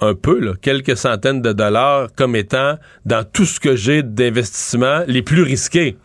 un 0.02 0.14
peu, 0.16 0.40
là, 0.40 0.54
quelques 0.62 0.96
centaines 0.98 1.42
de 1.42 1.52
dollars 1.54 2.08
comme 2.16 2.36
étant 2.36 2.76
dans 3.06 3.24
tout 3.24 3.46
ce 3.46 3.60
que 3.60 3.76
j'ai 3.76 4.04
d'investissement 4.04 5.02
les 5.08 5.22
plus 5.22 5.44
risqués. 5.44 5.98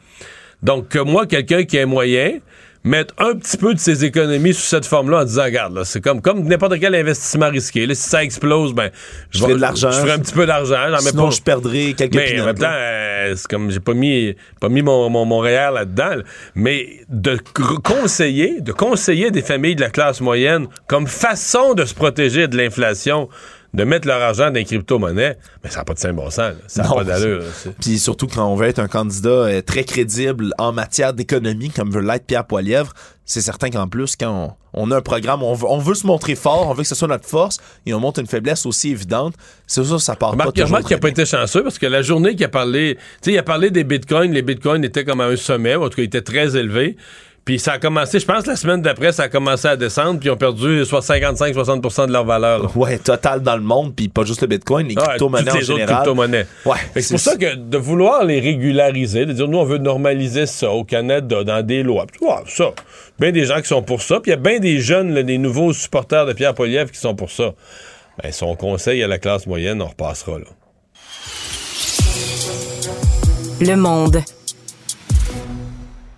Donc, 0.62 0.88
que 0.88 0.98
moi, 0.98 1.26
quelqu'un 1.26 1.64
qui 1.64 1.78
a 1.78 1.82
un 1.82 1.86
moyen, 1.86 2.38
mettre 2.84 3.14
un 3.18 3.34
petit 3.34 3.56
peu 3.56 3.72
de 3.72 3.78
ses 3.78 4.04
économies 4.04 4.52
sous 4.52 4.62
cette 4.62 4.84
forme-là 4.84 5.20
en 5.20 5.24
disant, 5.24 5.44
regarde, 5.44 5.74
là, 5.74 5.84
c'est 5.84 6.02
comme, 6.02 6.20
comme 6.20 6.44
n'importe 6.44 6.78
quel 6.80 6.94
investissement 6.94 7.48
risqué. 7.48 7.86
Là, 7.86 7.94
si 7.94 8.08
ça 8.08 8.22
explose, 8.22 8.74
ben, 8.74 8.90
Je 9.30 9.44
vais- 9.46 9.54
de 9.54 9.58
l'argent. 9.60 9.90
Je 9.90 10.00
ferai 10.00 10.12
un 10.12 10.18
petit 10.18 10.34
peu 10.34 10.44
d'argent. 10.46 10.76
Sinon, 10.98 11.24
pas- 11.28 11.30
je 11.34 11.40
perdrai 11.40 11.94
quelques 11.94 12.14
Mais 12.14 12.40
en 12.40 12.44
même 12.46 12.58
temps, 12.58 12.66
euh, 12.70 13.34
c'est 13.36 13.46
comme 13.48 13.70
j'ai 13.70 13.80
pas 13.80 13.94
mis, 13.94 14.34
pas 14.60 14.68
mis 14.68 14.82
mon, 14.82 15.08
mon, 15.08 15.24
mon 15.24 15.38
REER 15.38 15.70
là-dedans. 15.72 16.16
là. 16.16 16.22
Mais 16.54 17.00
de 17.08 17.38
conseiller, 17.82 18.60
de 18.60 18.72
conseiller 18.72 19.30
des 19.30 19.42
familles 19.42 19.76
de 19.76 19.80
la 19.82 19.90
classe 19.90 20.20
moyenne 20.20 20.66
comme 20.86 21.06
façon 21.06 21.74
de 21.74 21.84
se 21.84 21.94
protéger 21.94 22.48
de 22.48 22.56
l'inflation, 22.56 23.28
de 23.74 23.84
mettre 23.84 24.06
leur 24.06 24.22
argent 24.22 24.46
dans 24.46 24.54
les 24.54 24.64
crypto-monnaies, 24.64 25.36
mais 25.62 25.70
ça 25.70 25.78
n'a 25.80 25.84
pas 25.84 25.94
de 25.94 25.98
saint 25.98 26.12
bon 26.12 26.30
sens. 26.30 26.38
là. 26.38 26.54
Ça 26.68 26.84
n'a 26.84 26.88
pas 26.88 27.04
d'allure. 27.04 27.42
Puis 27.80 27.98
surtout 27.98 28.28
quand 28.28 28.46
on 28.46 28.54
veut 28.54 28.68
être 28.68 28.78
un 28.78 28.88
candidat 28.88 29.28
euh, 29.28 29.60
très 29.62 29.84
crédible 29.84 30.52
en 30.58 30.72
matière 30.72 31.12
d'économie, 31.12 31.70
comme 31.70 31.90
veut 31.90 32.00
l'être 32.00 32.24
Pierre 32.24 32.46
Poilievre, 32.46 32.92
c'est 33.26 33.40
certain 33.40 33.70
qu'en 33.70 33.88
plus, 33.88 34.16
quand 34.16 34.56
on, 34.74 34.84
on 34.86 34.90
a 34.90 34.98
un 34.98 35.00
programme, 35.00 35.42
on 35.42 35.54
veut, 35.54 35.66
on 35.68 35.78
veut 35.78 35.94
se 35.94 36.06
montrer 36.06 36.34
fort, 36.34 36.68
on 36.68 36.74
veut 36.74 36.82
que 36.82 36.88
ce 36.88 36.94
soit 36.94 37.08
notre 37.08 37.26
force, 37.26 37.58
et 37.86 37.94
on 37.94 38.00
montre 38.00 38.20
une 38.20 38.26
faiblesse 38.26 38.64
aussi 38.66 38.90
évidente, 38.90 39.34
c'est 39.66 39.82
ça, 39.82 39.98
ça 39.98 40.14
part 40.14 40.30
pas 40.30 40.32
Remarque, 40.44 40.54
toujours. 40.54 40.68
remarque 40.68 40.86
qu'il 40.86 40.96
n'a 40.96 41.00
pas 41.00 41.08
été 41.08 41.24
chanceux 41.26 41.62
parce 41.62 41.78
que 41.78 41.86
la 41.86 42.02
journée 42.02 42.36
qu'il 42.36 42.44
a 42.44 42.48
parlé, 42.48 42.96
tu 42.96 43.00
sais, 43.22 43.32
il 43.32 43.38
a 43.38 43.42
parlé 43.42 43.70
des 43.70 43.82
bitcoins, 43.82 44.30
les 44.32 44.42
bitcoins 44.42 44.84
étaient 44.84 45.04
comme 45.04 45.20
à 45.20 45.24
un 45.26 45.36
sommet, 45.36 45.74
ou 45.74 45.82
en 45.84 45.88
tout 45.88 45.96
cas, 45.96 46.02
ils 46.02 46.06
étaient 46.06 46.22
très 46.22 46.56
élevés. 46.56 46.96
Puis 47.44 47.58
ça 47.58 47.72
a 47.72 47.78
commencé, 47.78 48.18
je 48.20 48.24
pense, 48.24 48.46
la 48.46 48.56
semaine 48.56 48.80
d'après, 48.80 49.12
ça 49.12 49.24
a 49.24 49.28
commencé 49.28 49.68
à 49.68 49.76
descendre, 49.76 50.18
puis 50.18 50.28
ils 50.28 50.32
ont 50.32 50.36
perdu 50.38 50.82
soit 50.86 51.00
55-60% 51.00 52.06
de 52.06 52.12
leur 52.12 52.24
valeur. 52.24 52.62
là. 52.62 52.68
Ouais, 52.74 52.96
total 52.96 53.40
dans 53.42 53.56
le 53.56 53.62
monde, 53.62 53.94
puis 53.94 54.08
pas 54.08 54.24
juste 54.24 54.40
le 54.40 54.46
Bitcoin, 54.46 54.88
les 54.88 54.94
crypto-monnaies 54.94 55.50
en 55.50 55.54
les 55.54 55.62
général. 55.62 55.96
crypto-monnaies. 55.96 56.46
Ouais, 56.64 56.78
Fait 56.94 57.00
que 57.00 57.06
C'est 57.06 57.14
pour 57.14 57.20
ça 57.20 57.36
que 57.36 57.54
de 57.54 57.76
vouloir 57.76 58.24
les 58.24 58.40
régulariser, 58.40 59.26
de 59.26 59.32
dire 59.34 59.46
nous 59.46 59.58
on 59.58 59.64
veut 59.64 59.76
normaliser 59.76 60.46
ça 60.46 60.70
au 60.70 60.84
Canada 60.84 61.44
dans 61.44 61.60
des 61.60 61.82
lois, 61.82 62.06
puis, 62.10 62.26
ça, 62.46 62.72
bien 63.18 63.30
des 63.30 63.44
gens 63.44 63.60
qui 63.60 63.68
sont 63.68 63.82
pour 63.82 64.00
ça, 64.00 64.20
puis 64.20 64.30
il 64.30 64.34
y 64.34 64.38
a 64.38 64.40
bien 64.40 64.58
des 64.58 64.80
jeunes, 64.80 65.12
là, 65.12 65.22
des 65.22 65.36
nouveaux 65.36 65.74
supporters 65.74 66.24
de 66.24 66.32
Pierre 66.32 66.54
Poilievre 66.54 66.90
qui 66.90 66.98
sont 66.98 67.14
pour 67.14 67.30
ça. 67.30 67.52
Ben, 68.22 68.32
son 68.32 68.54
conseil 68.56 69.02
à 69.02 69.06
la 69.06 69.18
classe 69.18 69.46
moyenne, 69.46 69.82
on 69.82 69.88
repassera 69.88 70.38
là. 70.38 70.44
Le 73.60 73.76
monde. 73.76 74.22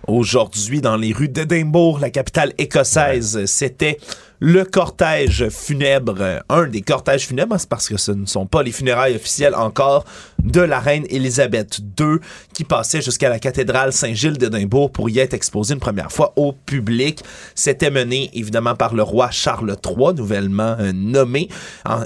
Aujourd'hui, 0.07 0.79
dans 0.79 0.95
les 0.95 1.11
rues 1.11 1.27
d'Édimbourg, 1.27 1.99
la 1.99 2.09
capitale 2.09 2.53
écossaise, 2.57 3.43
c'était 3.45 3.99
le 4.39 4.63
cortège 4.65 5.49
funèbre, 5.49 6.41
un 6.49 6.67
des 6.67 6.81
cortèges 6.81 7.25
funèbres, 7.27 7.55
hein, 7.55 7.57
c'est 7.57 7.69
parce 7.69 7.87
que 7.87 7.97
ce 7.97 8.11
ne 8.11 8.25
sont 8.25 8.45
pas 8.45 8.61
les 8.61 8.71
funérailles 8.71 9.15
officielles 9.15 9.55
encore 9.55 10.05
de 10.43 10.61
la 10.61 10.79
reine 10.79 11.05
Élisabeth 11.09 11.79
II 11.99 12.17
qui 12.53 12.63
passait 12.63 13.01
jusqu'à 13.01 13.29
la 13.29 13.39
cathédrale 13.39 13.91
Saint-Gilles 13.91 14.37
d'Édimbourg 14.37 14.91
pour 14.91 15.09
y 15.09 15.19
être 15.19 15.33
exposée 15.33 15.73
une 15.73 15.79
première 15.79 16.11
fois 16.11 16.33
au 16.35 16.53
public. 16.53 17.21
C'était 17.55 17.89
mené 17.89 18.29
évidemment 18.33 18.75
par 18.75 18.93
le 18.93 19.01
roi 19.03 19.29
Charles 19.31 19.75
III, 19.83 20.13
nouvellement 20.15 20.75
euh, 20.79 20.91
nommé, 20.93 21.49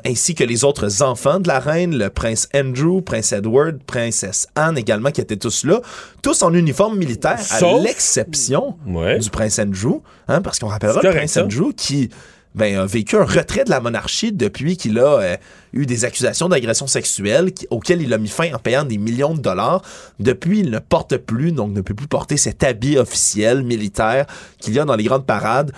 ainsi 0.06 0.34
que 0.34 0.44
les 0.45 0.64
autres 0.64 1.03
enfants 1.03 1.40
de 1.40 1.48
la 1.49 1.60
reine, 1.60 1.98
le 1.98 2.10
prince 2.10 2.48
Andrew, 2.56 3.02
prince 3.02 3.34
Edward, 3.34 3.78
princesse 3.86 4.48
Anne 4.56 4.78
également, 4.78 5.12
qui 5.12 5.20
étaient 5.22 5.36
tous 5.38 5.66
là, 5.66 5.82
tous 6.22 6.41
en 6.44 6.53
uniforme 6.53 6.98
militaire, 6.98 7.34
à 7.52 7.60
Sauf- 7.60 7.84
l'exception 7.84 8.78
du 9.20 9.30
prince 9.30 9.60
Andrew, 9.60 9.99
hein, 10.28 10.41
parce 10.41 10.60
qu'on 10.60 10.68
rappellera 10.68 11.02
le 11.03 11.10
prince 11.12 11.32
ça. 11.34 11.44
Andrew 11.44 11.74
qui 11.76 12.10
ben, 12.56 12.78
a 12.78 12.86
vécu 12.86 13.15
un 13.15 13.23
retrait 13.23 13.64
de 13.64 13.69
la 13.69 13.80
monarchie 13.80 14.32
depuis 14.32 14.76
qu'il 14.76 14.99
a 14.99 15.19
euh, 15.19 15.38
eu 15.73 15.86
des 15.86 16.06
accusations 16.06 16.49
d'agression 16.49 16.88
sexuelle 16.88 17.52
auxquelles 17.69 18.02
il 18.02 18.14
a 18.14 18.18
mis 18.18 18.28
fin 18.28 18.53
en 18.53 18.60
payant 18.60 18.84
des 18.84 18.98
millions 18.98 19.34
de 19.34 19.41
dollars. 19.41 19.82
Depuis, 20.19 20.60
il 20.60 20.69
ne 20.69 20.80
porte 20.80 21.18
plus, 21.18 21.52
donc 21.52 21.72
ne 21.72 21.82
peut 21.82 21.94
plus 21.94 22.07
porter 22.07 22.38
cet 22.38 22.64
habit 22.64 22.98
officiel 22.98 23.64
militaire 23.64 24.26
qu'il 24.60 24.73
y 24.73 24.80
a 24.80 24.86
dans 24.86 24.95
les 24.95 25.03
grandes 25.06 25.26
parades. 25.26 25.72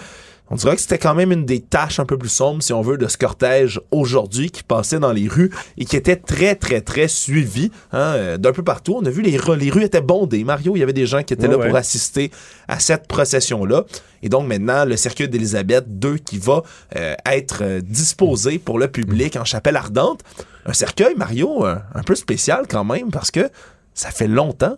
On 0.54 0.56
dirait 0.56 0.76
que 0.76 0.84
c'était 0.84 1.00
quand 1.00 1.16
même 1.16 1.32
une 1.32 1.48
des 1.48 1.62
tâches 1.62 2.00
un 2.00 2.06
peu 2.06 2.16
plus 2.16 2.30
sombres, 2.30 2.62
si 2.62 2.74
on 2.74 2.84
veut, 2.84 3.00
de 3.00 3.08
ce 3.08 3.18
cortège 3.18 3.82
aujourd'hui 3.90 4.52
qui 4.52 4.62
passait 4.62 5.00
dans 5.00 5.12
les 5.12 5.28
rues 5.28 5.50
et 5.80 5.86
qui 5.86 5.96
était 5.96 6.16
très, 6.16 6.54
très, 6.54 6.82
très 6.82 7.08
suivi 7.08 7.72
hein, 7.92 7.98
euh, 7.98 8.38
d'un 8.38 8.52
peu 8.52 8.62
partout. 8.62 8.96
On 9.02 9.04
a 9.04 9.10
vu 9.10 9.24
les, 9.24 9.32
les 9.58 9.70
rues 9.72 9.84
étaient 9.84 10.00
bondées. 10.00 10.44
Mario, 10.44 10.76
il 10.76 10.80
y 10.80 10.84
avait 10.84 10.94
des 10.94 11.08
gens 11.08 11.24
qui 11.24 11.34
étaient 11.34 11.48
Ouais, 11.48 11.54
là 11.54 11.58
ouais. 11.58 11.68
pour 11.70 11.76
assister 11.76 12.30
à 12.68 12.80
cette 12.80 13.08
procession-là. 13.08 13.86
Et 14.22 14.30
donc 14.30 14.48
maintenant, 14.48 14.86
le 14.86 14.96
cercueil 14.96 15.28
d'Élisabeth 15.28 15.86
II 16.04 16.20
qui 16.20 16.38
va 16.38 16.62
euh, 16.98 17.16
être 17.26 17.64
euh, 17.64 17.82
disposé 17.82 18.60
pour 18.60 18.78
le 18.78 18.88
public 18.90 19.36
en 19.38 19.46
chapelle 19.46 19.76
ardente. 19.76 20.20
Un 20.68 20.74
cercueil, 20.74 21.16
Mario, 21.16 21.66
un, 21.66 21.82
un 21.96 22.04
peu 22.04 22.14
spécial 22.14 22.66
quand 22.70 22.84
même, 22.84 23.10
parce 23.10 23.32
que 23.32 23.50
ça 23.96 24.12
fait 24.12 24.28
longtemps, 24.28 24.78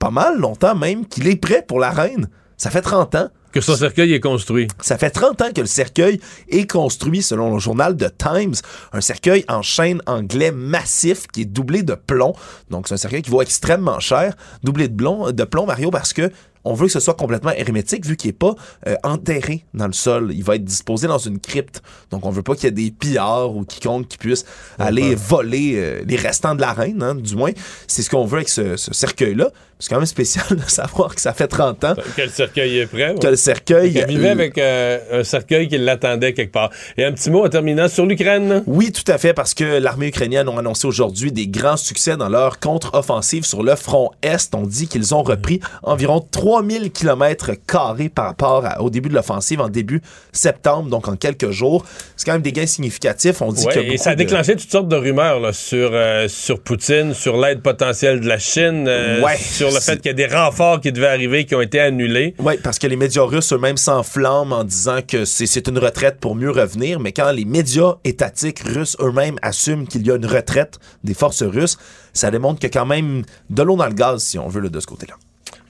pas 0.00 0.10
mal 0.10 0.36
longtemps 0.36 0.74
même, 0.74 1.06
qu'il 1.06 1.28
est 1.28 1.36
prêt 1.36 1.64
pour 1.66 1.78
la 1.78 1.90
reine. 1.90 2.28
Ça 2.56 2.70
fait 2.70 2.82
30 2.82 3.14
ans. 3.14 3.28
Que 3.56 3.62
son 3.62 3.74
cercueil 3.74 4.12
est 4.12 4.20
construit. 4.20 4.68
Ça 4.82 4.98
fait 4.98 5.08
30 5.08 5.40
ans 5.40 5.50
que 5.50 5.62
le 5.62 5.66
cercueil 5.66 6.20
est 6.50 6.70
construit 6.70 7.22
selon 7.22 7.54
le 7.54 7.58
journal 7.58 7.96
de 7.96 8.06
Times. 8.06 8.52
Un 8.92 9.00
cercueil 9.00 9.46
en 9.48 9.62
chêne 9.62 10.02
anglais 10.04 10.52
massif 10.52 11.26
qui 11.26 11.40
est 11.40 11.46
doublé 11.46 11.82
de 11.82 11.94
plomb. 11.94 12.34
Donc 12.68 12.86
c'est 12.86 12.92
un 12.92 12.98
cercueil 12.98 13.22
qui 13.22 13.30
vaut 13.30 13.40
extrêmement 13.40 13.98
cher. 13.98 14.36
Doublé 14.62 14.88
de 14.88 14.94
plomb, 14.94 15.32
de 15.32 15.44
plomb 15.44 15.64
Mario, 15.64 15.90
parce 15.90 16.12
que 16.12 16.30
on 16.66 16.74
veut 16.74 16.86
que 16.86 16.92
ce 16.92 17.00
soit 17.00 17.14
complètement 17.14 17.52
hermétique 17.52 18.04
vu 18.06 18.16
qu'il 18.16 18.28
n'est 18.28 18.34
pas 18.34 18.54
euh, 18.86 18.96
enterré 19.04 19.64
dans 19.74 19.86
le 19.86 19.92
sol. 19.92 20.30
Il 20.34 20.44
va 20.44 20.56
être 20.56 20.64
disposé 20.64 21.06
dans 21.06 21.18
une 21.18 21.38
crypte. 21.38 21.82
Donc 22.10 22.26
on 22.26 22.30
veut 22.30 22.42
pas 22.42 22.54
qu'il 22.54 22.64
y 22.64 22.68
ait 22.68 22.70
des 22.70 22.90
pillards 22.90 23.54
ou 23.54 23.64
quiconque 23.64 24.08
qui 24.08 24.18
puisse 24.18 24.44
aller 24.78 25.14
voler 25.14 25.74
euh, 25.76 26.02
les 26.06 26.16
restants 26.16 26.54
de 26.54 26.60
la 26.60 26.72
reine, 26.72 27.02
hein, 27.02 27.14
du 27.14 27.36
moins. 27.36 27.52
C'est 27.86 28.02
ce 28.02 28.10
qu'on 28.10 28.24
veut 28.24 28.38
avec 28.38 28.48
ce, 28.48 28.76
ce 28.76 28.92
cercueil-là. 28.92 29.50
C'est 29.78 29.90
quand 29.90 29.96
même 29.96 30.06
spécial 30.06 30.44
de 30.50 30.62
savoir 30.68 31.14
que 31.14 31.20
ça 31.20 31.34
fait 31.34 31.48
30 31.48 31.84
ans 31.84 31.94
Que 32.16 32.22
le 32.22 32.28
cercueil 32.30 32.78
est 32.78 32.86
prêt. 32.86 33.10
ouais. 33.10 33.18
que 33.18 33.26
le 33.26 33.36
cercueil... 33.36 33.98
Elle 33.98 34.08
vivait 34.08 34.30
avec 34.30 34.56
euh, 34.56 35.20
un 35.20 35.24
cercueil 35.24 35.68
qui 35.68 35.76
l'attendait 35.76 36.32
quelque 36.32 36.52
part. 36.52 36.70
Et 36.96 37.04
un 37.04 37.12
petit 37.12 37.28
mot 37.30 37.44
en 37.44 37.48
terminant 37.50 37.86
sur 37.88 38.06
l'Ukraine. 38.06 38.62
Oui, 38.66 38.90
tout 38.90 39.04
à 39.12 39.18
fait, 39.18 39.34
parce 39.34 39.52
que 39.52 39.64
l'armée 39.78 40.08
ukrainienne 40.08 40.48
a 40.48 40.58
annoncé 40.58 40.86
aujourd'hui 40.86 41.30
des 41.30 41.46
grands 41.46 41.76
succès 41.76 42.16
dans 42.16 42.30
leur 42.30 42.58
contre-offensive 42.58 43.44
sur 43.44 43.62
le 43.62 43.76
front 43.76 44.10
Est. 44.22 44.54
On 44.54 44.62
dit 44.62 44.88
qu'ils 44.88 45.14
ont 45.14 45.22
repris 45.22 45.60
environ 45.82 46.20
3000 46.56 46.90
km 46.90 47.50
carrés 47.66 48.08
par 48.08 48.26
rapport 48.26 48.64
à- 48.64 48.80
au 48.80 48.88
début 48.90 49.08
de 49.10 49.14
l'offensive 49.14 49.60
en 49.60 49.68
début 49.68 50.00
septembre, 50.32 50.88
donc 50.88 51.06
en 51.08 51.16
quelques 51.16 51.50
jours. 51.50 51.84
C'est 52.16 52.24
quand 52.24 52.32
même 52.32 52.42
des 52.42 52.52
gains 52.52 52.66
significatifs. 52.66 53.42
On 53.42 53.52
dit 53.52 53.66
Ouais, 53.66 53.74
que 53.74 53.80
et 53.80 53.96
ça 53.98 54.10
a 54.10 54.14
déclenché 54.14 54.56
toutes 54.56 54.70
sortes 54.70 54.88
de 54.88 54.96
rumeurs 54.96 55.40
là, 55.40 55.52
sur, 55.52 55.90
euh, 55.92 56.28
sur 56.28 56.60
Poutine, 56.60 57.12
sur 57.14 57.36
l'aide 57.36 57.60
potentielle 57.62 58.20
de 58.20 58.26
la 58.28 58.38
Chine, 58.38 58.86
euh, 58.88 59.20
Ouais, 59.22 59.36
sur 59.36 59.70
le 59.70 59.80
fait 59.80 59.96
qu'il 59.96 60.06
y 60.06 60.10
a 60.10 60.12
des 60.14 60.26
renforts 60.34 60.80
qui 60.80 60.92
devaient 60.92 61.06
arriver 61.08 61.44
qui 61.44 61.54
ont 61.54 61.60
été 61.60 61.78
annulés. 61.80 62.34
Oui, 62.38 62.54
parce 62.62 62.78
que 62.78 62.86
les 62.86 62.96
médias 62.96 63.22
russes 63.24 63.52
eux-mêmes 63.52 63.76
s'enflamment 63.76 64.56
en 64.56 64.64
disant 64.64 65.00
que 65.06 65.24
c'est 65.24 65.68
une 65.68 65.78
retraite 65.78 66.18
pour 66.20 66.34
mieux 66.36 66.50
revenir, 66.50 67.00
mais 67.00 67.12
quand 67.12 67.30
les 67.32 67.44
médias 67.44 67.94
étatiques 68.04 68.60
russes 68.60 68.96
eux-mêmes 69.00 69.36
assument 69.42 69.86
qu'il 69.86 70.06
y 70.06 70.10
a 70.10 70.16
une 70.16 70.26
retraite 70.26 70.78
des 71.04 71.14
forces 71.14 71.42
russes, 71.42 71.76
ça 72.12 72.30
démontre 72.30 72.64
a 72.64 72.68
quand 72.70 72.86
même 72.86 73.22
de 73.50 73.62
l'eau 73.62 73.76
dans 73.76 73.86
le 73.86 73.92
gaz, 73.94 74.22
si 74.22 74.38
on 74.38 74.48
veut, 74.48 74.60
là, 74.62 74.68
de 74.70 74.80
ce 74.80 74.86
côté-là. 74.86 75.14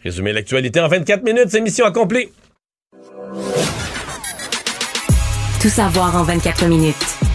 Résumer 0.06 0.32
l'actualité 0.32 0.78
en 0.80 0.86
24 0.86 1.24
minutes, 1.24 1.48
c'est 1.48 1.60
mission 1.60 1.84
accomplie. 1.84 2.28
Tout 5.60 5.68
savoir 5.68 6.14
en 6.14 6.22
24 6.22 6.66
minutes. 6.66 6.94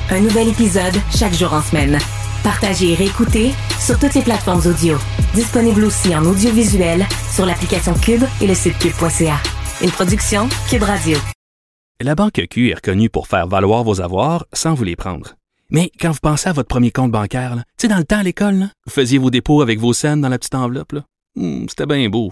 Un 0.10 0.22
nouvel 0.22 0.48
épisode 0.48 0.96
chaque 1.14 1.34
jour 1.34 1.52
en 1.52 1.62
semaine. 1.62 1.98
Partagez 2.46 2.94
et 2.94 2.96
réécoutez 2.96 3.52
sur 3.78 4.00
toutes 4.00 4.14
les 4.14 4.22
plateformes 4.22 4.66
audio. 4.66 4.98
Disponible 5.34 5.84
aussi 5.84 6.16
en 6.16 6.24
audiovisuel 6.24 7.06
sur 7.36 7.46
l'application 7.46 7.94
Cube 7.94 8.24
et 8.40 8.48
le 8.48 8.54
site 8.56 8.80
cube.ca. 8.80 9.36
Une 9.84 9.92
production 9.92 10.48
Cube 10.70 10.84
Radio. 10.84 11.18
La 12.00 12.16
Banque 12.16 12.42
Q 12.50 12.70
est 12.70 12.76
reconnue 12.76 13.10
pour 13.10 13.28
faire 13.28 13.48
valoir 13.48 13.84
vos 13.84 14.00
avoirs 14.00 14.46
sans 14.54 14.76
vous 14.76 14.86
les 14.86 14.96
prendre. 14.96 15.36
Mais 15.72 15.92
quand 16.00 16.12
vous 16.12 16.20
pensez 16.22 16.48
à 16.48 16.54
votre 16.54 16.70
premier 16.70 16.92
compte 16.92 17.12
bancaire, 17.12 17.54
tu 17.78 17.82
sais, 17.82 17.88
dans 17.90 17.98
le 17.98 18.06
temps 18.06 18.20
à 18.20 18.24
l'école, 18.24 18.70
vous 18.86 18.94
faisiez 18.94 19.18
vos 19.18 19.30
dépôts 19.30 19.62
avec 19.62 19.78
vos 19.78 19.92
scènes 19.92 20.22
dans 20.22 20.30
la 20.30 20.40
petite 20.40 20.56
enveloppe. 20.56 20.96
Hmm, 21.36 21.66
C'était 21.68 21.86
bien 21.86 22.08
beau. 22.10 22.32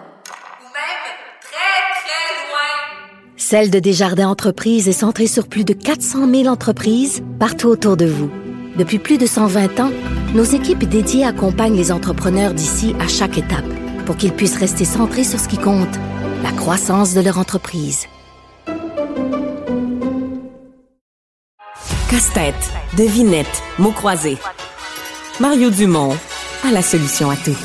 Celle 3.43 3.71
de 3.71 3.79
Desjardins 3.79 4.29
Entreprises 4.29 4.87
est 4.87 4.93
centrée 4.93 5.25
sur 5.25 5.47
plus 5.47 5.65
de 5.65 5.73
400 5.73 6.29
000 6.31 6.45
entreprises 6.45 7.23
partout 7.39 7.69
autour 7.69 7.97
de 7.97 8.05
vous. 8.05 8.29
Depuis 8.77 8.99
plus 8.99 9.17
de 9.17 9.25
120 9.25 9.79
ans, 9.79 9.89
nos 10.35 10.43
équipes 10.43 10.83
dédiées 10.87 11.25
accompagnent 11.25 11.75
les 11.75 11.91
entrepreneurs 11.91 12.53
d'ici 12.53 12.95
à 12.99 13.07
chaque 13.07 13.39
étape 13.39 13.65
pour 14.05 14.15
qu'ils 14.15 14.31
puissent 14.31 14.59
rester 14.59 14.85
centrés 14.85 15.23
sur 15.23 15.39
ce 15.39 15.47
qui 15.47 15.57
compte, 15.57 15.89
la 16.43 16.51
croissance 16.51 17.15
de 17.15 17.21
leur 17.21 17.39
entreprise. 17.39 18.05
Casse-tête, 22.11 22.71
devinette, 22.95 23.63
mots 23.79 23.91
croisés. 23.91 24.37
Mario 25.39 25.71
Dumont 25.71 26.15
a 26.63 26.71
la 26.71 26.83
solution 26.83 27.31
à 27.31 27.35
tout. 27.37 27.57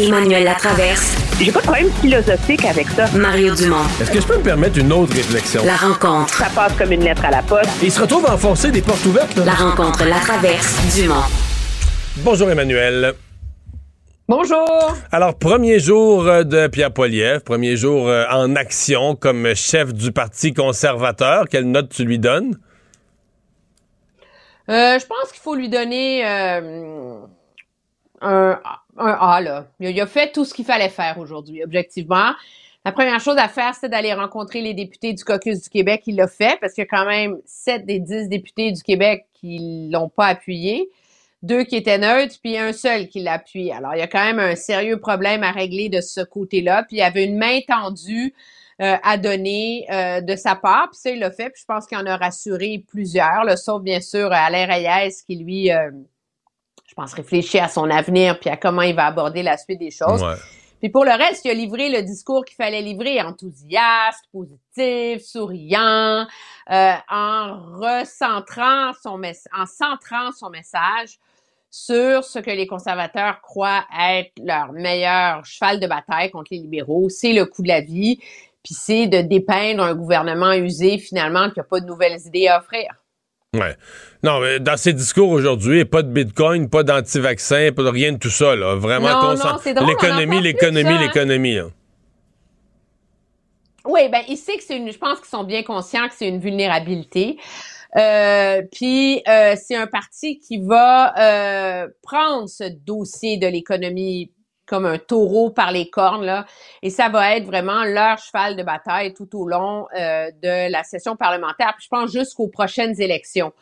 Emmanuel 0.00 0.44
Latraverse. 0.44 1.16
J'ai 1.40 1.52
pas 1.52 1.60
de 1.60 1.64
problème 1.66 1.90
philosophique 2.00 2.64
avec 2.64 2.88
ça. 2.88 3.06
Mario 3.16 3.54
Dumont. 3.54 3.84
Est-ce 4.00 4.10
que 4.10 4.20
je 4.20 4.26
peux 4.26 4.36
me 4.36 4.42
permettre 4.42 4.78
une 4.78 4.92
autre 4.92 5.14
réflexion? 5.14 5.64
La 5.64 5.76
rencontre. 5.76 6.34
Ça 6.34 6.46
passe 6.54 6.72
comme 6.76 6.90
une 6.90 7.04
lettre 7.04 7.24
à 7.24 7.30
la 7.30 7.42
poste. 7.42 7.70
Et 7.80 7.86
il 7.86 7.92
se 7.92 8.00
retrouve 8.00 8.26
à 8.26 8.34
enfoncer 8.34 8.72
des 8.72 8.82
portes 8.82 9.04
ouvertes. 9.06 9.36
Là. 9.36 9.44
La 9.44 9.54
rencontre, 9.54 10.04
la 10.04 10.18
traverse, 10.18 10.96
Dumont. 10.96 11.22
Bonjour 12.18 12.50
Emmanuel. 12.50 13.14
Bonjour. 14.28 14.96
Alors, 15.12 15.38
premier 15.38 15.78
jour 15.78 16.26
euh, 16.26 16.42
de 16.42 16.66
Pierre 16.66 16.92
Poilievre, 16.92 17.42
premier 17.42 17.76
jour 17.76 18.08
euh, 18.08 18.24
en 18.30 18.56
action 18.56 19.14
comme 19.14 19.54
chef 19.54 19.92
du 19.92 20.10
Parti 20.10 20.54
conservateur. 20.54 21.44
Quelle 21.48 21.70
note 21.70 21.90
tu 21.90 22.04
lui 22.04 22.18
donnes? 22.18 22.56
Euh, 24.68 24.98
je 24.98 25.06
pense 25.06 25.30
qu'il 25.30 25.42
faut 25.42 25.54
lui 25.54 25.68
donner 25.68 26.26
euh, 26.26 27.20
un, 28.22 28.58
un 28.96 29.16
A. 29.20 29.40
Là. 29.40 29.66
Il, 29.80 30.00
a, 30.00 30.06
fait 30.06 30.32
tout 30.32 30.44
ce 30.44 30.54
qu'il 30.54 30.64
fallait 30.64 30.88
faire 30.88 31.18
aujourd'hui, 31.18 31.62
objectivement. 31.62 32.32
La 32.84 32.92
première 32.92 33.20
chose 33.20 33.36
à 33.38 33.48
faire, 33.48 33.74
c'est 33.74 33.88
d'aller 33.88 34.12
rencontrer 34.12 34.60
les 34.60 34.74
députés 34.74 35.14
du 35.14 35.24
caucus 35.24 35.62
du 35.62 35.68
Québec. 35.70 36.02
Il 36.06 36.16
l'a 36.16 36.28
fait 36.28 36.58
parce 36.60 36.74
qu'il 36.74 36.82
y 36.82 36.86
a 36.86 36.88
quand 36.88 37.06
même 37.06 37.38
7 37.46 37.86
des 37.86 37.98
10 37.98 38.28
députés 38.28 38.72
du 38.72 38.82
Québec 38.82 39.24
qui 39.32 39.88
l'ont 39.90 40.10
pas 40.10 40.26
appuyé, 40.26 40.90
deux 41.42 41.64
qui 41.64 41.76
étaient 41.76 41.98
neutres, 41.98 42.36
puis 42.42 42.58
un 42.58 42.72
seul 42.72 43.08
qui 43.08 43.20
l'a 43.20 43.34
appuyé. 43.34 43.72
Alors, 43.72 43.94
il 43.94 44.00
y 44.00 44.02
a 44.02 44.06
quand 44.06 44.24
même 44.24 44.38
un 44.38 44.54
sérieux 44.54 44.98
problème 44.98 45.42
à 45.42 45.50
régler 45.50 45.88
de 45.88 46.00
ce 46.00 46.20
côté-là. 46.20 46.82
Puis 46.82 46.96
il 46.96 47.00
y 47.00 47.02
avait 47.02 47.24
une 47.24 47.38
main 47.38 47.60
tendue 47.66 48.34
euh, 48.82 48.96
à 49.02 49.16
donner 49.16 49.86
euh, 49.90 50.20
de 50.20 50.34
sa 50.36 50.56
part. 50.56 50.90
Puis 50.90 50.98
ça, 51.00 51.10
il 51.10 51.20
l'a 51.20 51.30
fait. 51.30 51.48
Puis 51.50 51.60
je 51.62 51.64
pense 51.66 51.86
qu'il 51.86 51.96
en 51.96 52.06
a 52.06 52.16
rassuré 52.16 52.84
plusieurs, 52.88 53.44
là, 53.44 53.56
sauf 53.56 53.80
bien 53.82 54.00
sûr 54.00 54.32
Alain 54.32 54.66
Reyes 54.66 55.14
qui, 55.26 55.36
lui, 55.36 55.70
euh, 55.70 55.90
je 56.94 57.02
pense, 57.02 57.12
réfléchit 57.12 57.58
à 57.58 57.66
son 57.66 57.90
avenir 57.90 58.38
puis 58.38 58.48
à 58.50 58.56
comment 58.56 58.82
il 58.82 58.94
va 58.94 59.06
aborder 59.06 59.42
la 59.42 59.56
suite 59.56 59.80
des 59.80 59.90
choses. 59.90 60.22
Ouais. 60.22 60.36
Puis 60.78 60.90
pour 60.90 61.04
le 61.04 61.10
reste, 61.10 61.44
il 61.44 61.50
a 61.50 61.54
livré 61.54 61.90
le 61.90 62.02
discours 62.02 62.44
qu'il 62.44 62.54
fallait 62.54 62.82
livrer, 62.82 63.20
enthousiaste, 63.20 64.24
positif, 64.30 65.26
souriant, 65.26 66.26
euh, 66.70 66.92
en 67.10 67.58
recentrant 67.72 68.92
son 69.02 69.20
en 69.52 69.66
centrant 69.66 70.30
son 70.38 70.50
message 70.50 71.18
sur 71.68 72.22
ce 72.22 72.38
que 72.38 72.50
les 72.50 72.68
conservateurs 72.68 73.40
croient 73.40 73.84
être 73.98 74.30
leur 74.40 74.72
meilleur 74.72 75.44
cheval 75.44 75.80
de 75.80 75.88
bataille 75.88 76.30
contre 76.30 76.48
les 76.52 76.58
libéraux, 76.58 77.08
c'est 77.08 77.32
le 77.32 77.46
coût 77.46 77.62
de 77.62 77.68
la 77.68 77.80
vie, 77.80 78.18
puis 78.62 78.74
c'est 78.74 79.08
de 79.08 79.20
dépeindre 79.20 79.82
un 79.82 79.94
gouvernement 79.96 80.52
usé 80.52 80.98
finalement 80.98 81.50
qui 81.50 81.58
n'a 81.58 81.64
pas 81.64 81.80
de 81.80 81.86
nouvelles 81.86 82.20
idées 82.26 82.46
à 82.46 82.60
offrir. 82.60 82.92
Ouais. 83.54 83.76
Non, 84.22 84.40
mais 84.40 84.58
dans 84.58 84.76
ses 84.76 84.92
discours 84.92 85.30
aujourd'hui, 85.30 85.84
pas 85.84 86.02
de 86.02 86.08
bitcoin, 86.08 86.68
pas 86.68 86.82
d'anti-vaccin, 86.82 87.70
pas 87.74 87.82
de 87.82 87.88
rien 87.88 88.12
de 88.12 88.18
tout 88.18 88.30
ça. 88.30 88.56
Là. 88.56 88.74
Vraiment 88.74 89.34
Non, 89.34 89.86
L'économie, 89.86 90.40
l'économie, 90.40 90.88
hein. 90.88 91.00
l'économie. 91.00 91.54
là. 91.56 91.66
Oui, 93.86 94.08
ben 94.10 94.22
il 94.28 94.38
sait 94.38 94.56
que 94.56 94.62
c'est 94.62 94.78
une. 94.78 94.90
Je 94.90 94.98
pense 94.98 95.18
qu'ils 95.18 95.28
sont 95.28 95.44
bien 95.44 95.62
conscients 95.62 96.08
que 96.08 96.14
c'est 96.16 96.28
une 96.28 96.40
vulnérabilité. 96.40 97.38
Euh, 97.96 98.62
puis 98.72 99.22
euh, 99.28 99.54
c'est 99.62 99.76
un 99.76 99.86
parti 99.86 100.40
qui 100.40 100.58
va 100.58 101.14
euh, 101.84 101.88
prendre 102.02 102.48
ce 102.48 102.64
dossier 102.64 103.36
de 103.36 103.46
l'économie 103.46 104.32
comme 104.66 104.86
un 104.86 104.98
taureau 104.98 105.50
par 105.50 105.72
les 105.72 105.90
cornes 105.90 106.24
là, 106.24 106.46
et 106.82 106.90
ça 106.90 107.08
va 107.08 107.36
être 107.36 107.44
vraiment 107.44 107.84
leur 107.84 108.18
cheval 108.18 108.56
de 108.56 108.62
bataille 108.62 109.14
tout 109.14 109.28
au 109.38 109.46
long 109.46 109.86
euh, 109.98 110.30
de 110.42 110.70
la 110.70 110.82
session 110.84 111.16
parlementaire. 111.16 111.74
Puis 111.76 111.84
je 111.84 111.88
pense 111.88 112.12
jusqu'aux 112.12 112.48
prochaines 112.48 113.00
élections. 113.00 113.52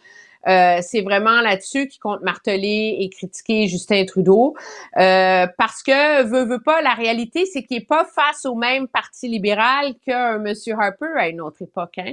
Euh, 0.49 0.79
c'est 0.83 1.03
vraiment 1.03 1.41
là-dessus 1.41 1.87
qu'ils 1.87 2.01
comptent 2.01 2.23
marteler 2.23 2.97
et 3.01 3.09
critiquer 3.11 3.69
Justin 3.69 4.05
Trudeau. 4.05 4.55
Euh, 4.97 5.47
parce 5.57 5.83
que, 5.83 6.23
veut, 6.25 6.45
veut 6.45 6.61
pas, 6.61 6.83
la 6.83 6.95
réalité, 6.95 7.47
c'est 7.47 7.63
qu'il 7.63 7.79
n'est 7.79 7.85
pas 7.85 8.05
face 8.05 8.45
au 8.45 8.55
même 8.55 8.89
parti 8.89 9.29
libéral 9.29 9.95
qu'un 10.05 10.45
M. 10.45 10.55
Harper 10.79 11.13
à 11.17 11.29
une 11.29 11.41
autre 11.41 11.63
époque. 11.63 11.99
Hein. 11.99 12.13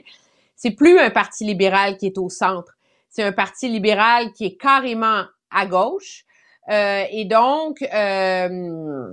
C'est 0.56 0.72
plus 0.72 0.99
un 0.99 1.10
parti 1.10 1.45
libéral 1.45 1.98
qui 1.98 2.06
est 2.06 2.18
au 2.18 2.30
centre. 2.30 2.74
C'est 3.10 3.24
un 3.24 3.32
parti 3.32 3.68
libéral 3.68 4.32
qui 4.34 4.45
est 4.45 4.56
carrément 4.56 5.24
à 5.52 5.66
gauche. 5.66 6.26
Euh, 6.70 7.04
et 7.12 7.26
donc, 7.26 7.82
euh, 7.82 9.08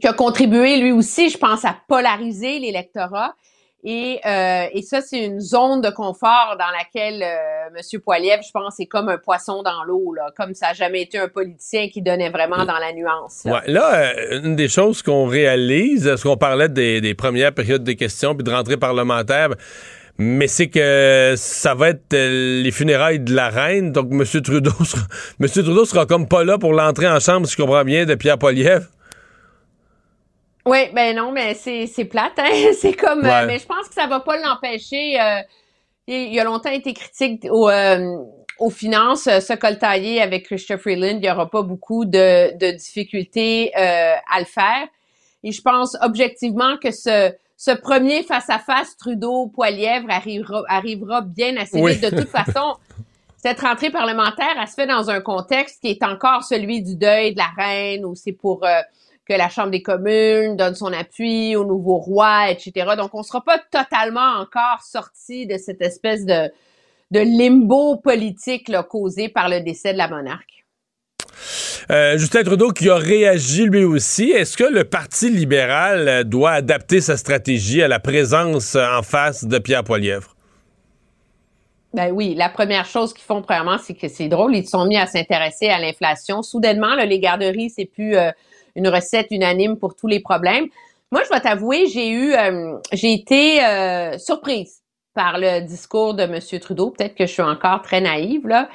qui 0.00 0.06
a 0.06 0.12
contribué 0.12 0.78
lui 0.78 0.92
aussi, 0.92 1.30
je 1.30 1.38
pense, 1.38 1.64
à 1.64 1.76
polariser 1.88 2.58
l'électorat. 2.58 3.34
Et, 3.84 4.20
euh, 4.24 4.66
et 4.72 4.82
ça, 4.82 5.00
c'est 5.00 5.24
une 5.24 5.40
zone 5.40 5.80
de 5.80 5.90
confort 5.90 6.56
dans 6.56 6.70
laquelle 6.70 7.20
euh, 7.20 7.76
M. 7.76 8.00
Poiliev, 8.00 8.40
je 8.46 8.52
pense, 8.52 8.78
est 8.78 8.86
comme 8.86 9.08
un 9.08 9.18
poisson 9.18 9.64
dans 9.64 9.82
l'eau, 9.82 10.14
là, 10.14 10.30
comme 10.36 10.54
ça 10.54 10.68
n'a 10.68 10.72
jamais 10.74 11.02
été 11.02 11.18
un 11.18 11.26
politicien 11.26 11.88
qui 11.88 12.00
donnait 12.00 12.30
vraiment 12.30 12.64
dans 12.64 12.78
la 12.78 12.92
nuance. 12.92 13.42
là. 13.44 13.54
Ouais, 13.54 13.72
là, 13.72 13.94
euh, 13.94 14.40
une 14.44 14.54
des 14.54 14.68
choses 14.68 15.02
qu'on 15.02 15.26
réalise, 15.26 16.06
parce 16.06 16.22
qu'on 16.22 16.36
parlait 16.36 16.68
des, 16.68 17.00
des 17.00 17.14
premières 17.14 17.52
périodes 17.52 17.82
de 17.82 17.92
questions 17.92 18.36
puis 18.36 18.44
de 18.44 18.52
rentrée 18.52 18.76
parlementaire, 18.76 19.48
mais 20.18 20.46
c'est 20.46 20.68
que 20.68 21.34
ça 21.36 21.74
va 21.74 21.90
être 21.90 22.12
euh, 22.14 22.62
les 22.62 22.70
funérailles 22.70 23.20
de 23.20 23.34
la 23.34 23.48
reine. 23.48 23.92
Donc, 23.92 24.08
M. 24.12 24.24
Trudeau 24.42 24.70
sera, 24.84 25.02
M. 25.40 25.48
Trudeau 25.48 25.84
sera 25.84 26.06
comme 26.06 26.28
pas 26.28 26.44
là 26.44 26.58
pour 26.58 26.72
l'entrée 26.72 27.08
en 27.08 27.20
chambre, 27.20 27.46
si 27.46 27.52
je 27.52 27.62
comprends 27.62 27.84
bien, 27.84 28.04
de 28.04 28.14
Pierre 28.14 28.38
Poliev. 28.38 28.86
Oui, 30.64 30.78
ben 30.94 31.16
non, 31.16 31.32
mais 31.32 31.54
c'est 31.54 31.86
c'est 31.88 32.04
plate, 32.04 32.38
hein? 32.38 32.72
C'est 32.80 32.92
comme, 32.92 33.24
euh, 33.24 33.46
mais 33.46 33.58
je 33.58 33.66
pense 33.66 33.88
que 33.88 33.94
ça 33.94 34.06
va 34.06 34.20
pas 34.20 34.36
l'empêcher. 34.38 35.20
euh, 35.20 35.40
il, 36.06 36.32
il 36.32 36.38
a 36.40 36.44
longtemps 36.44 36.70
été 36.70 36.92
critique 36.94 37.46
au, 37.50 37.68
euh, 37.68 38.16
aux 38.58 38.70
finances, 38.70 39.26
euh, 39.26 39.40
se 39.40 39.54
coltailler 39.54 40.20
avec 40.22 40.44
Christopher 40.46 40.80
Freeland, 40.80 41.16
il 41.16 41.20
n'y 41.20 41.30
aura 41.30 41.50
pas 41.50 41.62
beaucoup 41.62 42.04
de, 42.04 42.56
de 42.56 42.70
difficultés 42.76 43.72
euh, 43.76 44.14
à 44.32 44.38
le 44.38 44.44
faire. 44.44 44.86
Et 45.42 45.50
je 45.50 45.60
pense 45.62 45.96
objectivement 46.00 46.76
que 46.80 46.92
ce, 46.92 47.32
ce 47.64 47.70
premier 47.70 48.24
face-à-face 48.24 48.96
Trudeau-Poilièvre 48.96 50.10
arrivera, 50.10 50.64
arrivera 50.66 51.20
bien 51.20 51.56
assez 51.56 51.80
Oui. 51.80 51.92
vite. 51.92 52.02
De 52.02 52.18
toute 52.22 52.28
façon, 52.28 52.74
cette 53.36 53.60
rentrée 53.60 53.90
parlementaire, 53.90 54.56
elle 54.60 54.66
se 54.66 54.74
fait 54.74 54.88
dans 54.88 55.10
un 55.10 55.20
contexte 55.20 55.80
qui 55.80 55.90
est 55.90 56.02
encore 56.02 56.42
celui 56.42 56.82
du 56.82 56.96
deuil 56.96 57.34
de 57.34 57.38
la 57.38 57.50
reine, 57.56 58.04
où 58.04 58.16
c'est 58.16 58.32
pour 58.32 58.64
euh, 58.64 58.80
que 59.28 59.34
la 59.34 59.48
Chambre 59.48 59.70
des 59.70 59.80
communes 59.80 60.56
donne 60.56 60.74
son 60.74 60.92
appui 60.92 61.54
au 61.54 61.64
nouveau 61.64 61.98
roi, 61.98 62.50
etc. 62.50 62.96
Donc, 62.96 63.14
on 63.14 63.22
sera 63.22 63.44
pas 63.44 63.60
totalement 63.70 64.40
encore 64.40 64.82
sorti 64.82 65.46
de 65.46 65.56
cette 65.56 65.82
espèce 65.82 66.26
de, 66.26 66.50
de 67.12 67.20
limbo 67.20 67.94
politique 67.94 68.70
là, 68.70 68.82
causé 68.82 69.28
par 69.28 69.48
le 69.48 69.60
décès 69.60 69.92
de 69.92 69.98
la 69.98 70.08
monarque. 70.08 70.61
Euh, 71.90 72.16
Justin 72.18 72.42
Trudeau 72.42 72.70
qui 72.70 72.88
a 72.88 72.96
réagi 72.96 73.64
lui 73.64 73.84
aussi. 73.84 74.30
Est-ce 74.30 74.56
que 74.56 74.64
le 74.64 74.84
Parti 74.84 75.30
libéral 75.30 76.08
euh, 76.08 76.24
doit 76.24 76.52
adapter 76.52 77.00
sa 77.00 77.16
stratégie 77.16 77.82
à 77.82 77.88
la 77.88 78.00
présence 78.00 78.74
euh, 78.74 78.84
en 78.98 79.02
face 79.02 79.44
de 79.44 79.58
Pierre 79.58 79.84
Poilievre? 79.84 80.34
Ben 81.94 82.10
oui, 82.10 82.34
la 82.34 82.48
première 82.48 82.86
chose 82.86 83.12
qu'ils 83.12 83.24
font 83.24 83.42
premièrement, 83.42 83.76
c'est 83.82 83.94
que 83.94 84.08
c'est 84.08 84.28
drôle, 84.28 84.56
ils 84.56 84.64
se 84.64 84.70
sont 84.70 84.86
mis 84.86 84.96
à 84.96 85.06
s'intéresser 85.06 85.68
à 85.68 85.78
l'inflation. 85.78 86.42
Soudainement, 86.42 86.94
là, 86.94 87.04
les 87.04 87.18
garderies, 87.18 87.68
c'est 87.68 87.84
plus 87.84 88.16
une 88.74 88.88
recette 88.88 89.26
unanime 89.30 89.76
pour 89.76 89.94
tous 89.94 90.06
les 90.06 90.20
problèmes. 90.20 90.68
Moi, 91.10 91.20
je 91.24 91.28
dois 91.28 91.40
t'avouer, 91.40 91.88
j'ai 91.88 92.10
eu, 92.10 92.32
j'ai 92.92 93.12
été 93.12 93.60
surprise 94.18 94.80
par 95.14 95.38
le 95.38 95.60
discours 95.60 96.14
de 96.14 96.22
M. 96.22 96.40
Trudeau. 96.60 96.90
Peut-être 96.90 97.14
que 97.14 97.26
je 97.26 97.32
suis 97.32 97.42
encore 97.42 97.82
très 97.82 98.00
naïve 98.00 98.46
là. 98.46 98.70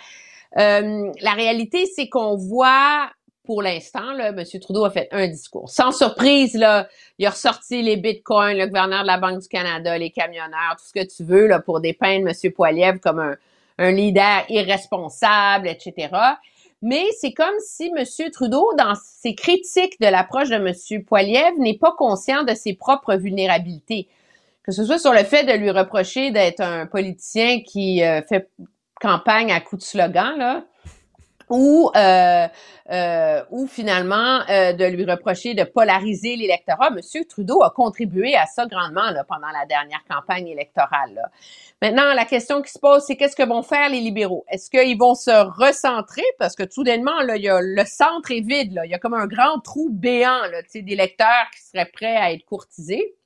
Euh, 0.57 1.11
la 1.21 1.31
réalité, 1.31 1.85
c'est 1.85 2.09
qu'on 2.09 2.35
voit 2.35 3.09
pour 3.47 3.61
l'instant, 3.61 4.19
M. 4.19 4.43
Trudeau 4.59 4.83
a 4.83 4.89
fait 4.89 5.07
un 5.11 5.25
discours. 5.27 5.69
Sans 5.69 5.93
surprise, 5.93 6.53
là, 6.53 6.89
il 7.17 7.25
a 7.25 7.29
ressorti 7.29 7.81
les 7.81 7.95
bitcoins, 7.95 8.57
le 8.57 8.65
gouverneur 8.67 9.03
de 9.03 9.07
la 9.07 9.17
Banque 9.17 9.39
du 9.39 9.47
Canada, 9.47 9.97
les 9.97 10.11
camionneurs, 10.11 10.75
tout 10.77 10.83
ce 10.85 10.91
que 10.91 11.07
tu 11.07 11.23
veux, 11.23 11.47
là, 11.47 11.61
pour 11.61 11.79
dépeindre 11.79 12.27
M. 12.27 12.51
Poiliev 12.51 12.99
comme 12.99 13.19
un, 13.19 13.37
un 13.77 13.91
leader 13.91 14.43
irresponsable, 14.49 15.69
etc. 15.69 16.09
Mais 16.81 17.05
c'est 17.19 17.31
comme 17.31 17.55
si 17.59 17.91
M. 17.95 18.03
Trudeau, 18.31 18.69
dans 18.77 18.95
ses 18.95 19.33
critiques 19.33 19.99
de 19.99 20.07
l'approche 20.07 20.49
de 20.49 20.55
M. 20.55 21.03
Poiliev, 21.05 21.57
n'est 21.57 21.77
pas 21.77 21.93
conscient 21.97 22.43
de 22.43 22.53
ses 22.53 22.73
propres 22.73 23.15
vulnérabilités. 23.15 24.07
Que 24.63 24.71
ce 24.73 24.83
soit 24.83 24.99
sur 24.99 25.13
le 25.13 25.23
fait 25.23 25.45
de 25.45 25.53
lui 25.53 25.71
reprocher 25.71 26.31
d'être 26.31 26.59
un 26.59 26.85
politicien 26.85 27.61
qui 27.61 28.03
euh, 28.03 28.21
fait 28.23 28.49
campagne 28.99 29.51
à 29.51 29.59
coups 29.61 29.83
de 29.83 29.87
slogan, 29.87 30.37
là, 30.37 30.63
ou 31.49 31.91
euh, 31.95 32.47
euh, 32.91 33.43
ou 33.51 33.67
finalement 33.67 34.41
euh, 34.49 34.73
de 34.73 34.85
lui 34.85 35.05
reprocher 35.05 35.53
de 35.53 35.63
polariser 35.63 36.35
l'électorat. 36.35 36.89
Monsieur 36.89 37.23
Trudeau 37.25 37.63
a 37.63 37.69
contribué 37.69 38.35
à 38.35 38.45
ça 38.45 38.65
grandement 38.65 39.09
là, 39.11 39.23
pendant 39.23 39.47
la 39.47 39.65
dernière 39.65 40.03
campagne 40.09 40.47
électorale. 40.47 41.13
là. 41.15 41.29
Maintenant, 41.81 42.13
la 42.13 42.25
question 42.25 42.61
qui 42.61 42.71
se 42.71 42.79
pose, 42.79 43.03
c'est 43.03 43.15
qu'est-ce 43.15 43.35
que 43.35 43.47
vont 43.47 43.61
faire 43.61 43.89
les 43.89 43.99
libéraux? 43.99 44.45
Est-ce 44.49 44.69
qu'ils 44.69 44.97
vont 44.97 45.15
se 45.15 45.31
recentrer? 45.31 46.23
Parce 46.39 46.55
que 46.55 46.63
soudainement 46.69 47.21
là, 47.21 47.37
y 47.37 47.49
a, 47.49 47.61
le 47.61 47.85
centre 47.85 48.31
est 48.31 48.41
vide, 48.41 48.73
là. 48.73 48.85
il 48.85 48.91
y 48.91 48.95
a 48.95 48.99
comme 48.99 49.13
un 49.13 49.27
grand 49.27 49.59
trou 49.59 49.89
béant 49.91 50.41
d'électeurs 50.73 51.47
qui 51.55 51.61
seraient 51.61 51.89
prêts 51.93 52.17
à 52.17 52.33
être 52.33 52.45
courtisés. 52.45 53.16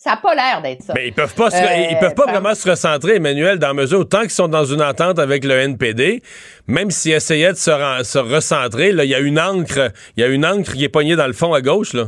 Ça 0.00 0.10
n'a 0.10 0.16
pas 0.18 0.34
l'air 0.34 0.62
d'être 0.62 0.82
ça. 0.82 0.92
Mais 0.94 1.08
ils 1.08 1.12
peuvent 1.12 1.34
pas, 1.34 1.50
se- 1.50 1.56
Euh, 1.56 1.86
ils 1.90 1.98
peuvent 1.98 2.14
pas 2.14 2.26
par- 2.26 2.34
vraiment 2.34 2.54
se 2.54 2.70
recentrer, 2.70 3.16
Emmanuel, 3.16 3.58
dans 3.58 3.74
mesure, 3.74 4.08
tant 4.08 4.20
qu'ils 4.20 4.30
sont 4.30 4.46
dans 4.46 4.64
une 4.64 4.80
entente 4.80 5.18
avec 5.18 5.44
le 5.44 5.54
NPD, 5.58 6.22
même 6.68 6.92
s'ils 6.92 7.12
essayaient 7.12 7.50
de 7.52 7.56
se, 7.58 8.18
recentrer, 8.18 8.90
il 8.90 9.04
y 9.04 9.14
a 9.14 9.18
une 9.18 9.40
encre, 9.40 9.90
il 10.16 10.20
y 10.20 10.24
a 10.24 10.28
une 10.28 10.46
encre 10.46 10.72
qui 10.72 10.84
est 10.84 10.88
poignée 10.88 11.16
dans 11.16 11.26
le 11.26 11.32
fond 11.32 11.52
à 11.52 11.60
gauche, 11.60 11.94
là. 11.94 12.06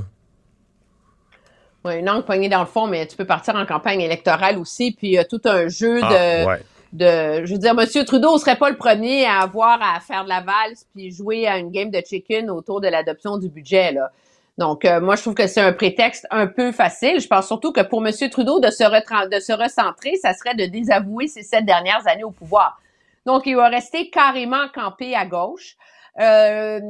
Oui, 1.84 1.98
une 1.98 2.10
angle 2.10 2.24
poignée 2.24 2.48
dans 2.50 2.60
le 2.60 2.66
fond, 2.66 2.86
mais 2.86 3.06
tu 3.06 3.16
peux 3.16 3.24
partir 3.24 3.54
en 3.56 3.64
campagne 3.64 4.02
électorale 4.02 4.58
aussi, 4.58 4.92
puis 4.92 5.08
il 5.08 5.12
y 5.14 5.18
a 5.18 5.24
tout 5.24 5.40
un 5.44 5.66
jeu 5.68 5.96
de, 6.00 6.04
Ah, 6.04 6.46
ouais. 6.46 6.62
de... 6.92 7.46
Je 7.46 7.52
veux 7.54 7.58
dire, 7.58 7.74
M. 7.78 8.04
Trudeau 8.04 8.36
serait 8.38 8.56
pas 8.56 8.68
le 8.70 8.76
premier 8.76 9.24
à 9.24 9.38
avoir 9.40 9.80
à 9.82 9.98
faire 10.00 10.24
de 10.24 10.28
la 10.28 10.42
valse 10.42 10.86
puis 10.94 11.10
jouer 11.10 11.46
à 11.48 11.56
une 11.58 11.70
game 11.70 11.90
de 11.90 12.00
chicken 12.06 12.50
autour 12.50 12.80
de 12.82 12.88
l'adoption 12.88 13.38
du 13.38 13.48
budget, 13.48 13.92
là. 13.92 14.10
Donc, 14.58 14.84
euh, 14.84 15.00
moi, 15.00 15.16
je 15.16 15.22
trouve 15.22 15.34
que 15.34 15.46
c'est 15.46 15.60
un 15.60 15.72
prétexte 15.72 16.26
un 16.30 16.46
peu 16.46 16.72
facile. 16.72 17.20
Je 17.20 17.26
pense 17.26 17.46
surtout 17.46 17.72
que 17.72 17.80
pour 17.80 18.06
M. 18.06 18.12
Trudeau, 18.30 18.60
de 18.60 18.70
se, 18.70 18.84
de 19.28 19.40
se 19.40 19.52
recentrer, 19.52 20.16
ça 20.16 20.34
serait 20.34 20.54
de 20.54 20.66
désavouer 20.66 21.28
ses 21.28 21.42
sept 21.42 21.64
dernières 21.64 22.06
années 22.06 22.24
au 22.24 22.30
pouvoir. 22.30 22.80
Donc, 23.26 23.46
il 23.46 23.56
va 23.56 23.68
rester 23.68 24.10
carrément 24.10 24.68
campé 24.74 25.14
à 25.14 25.24
gauche. 25.24 25.76
Euh, 26.18 26.80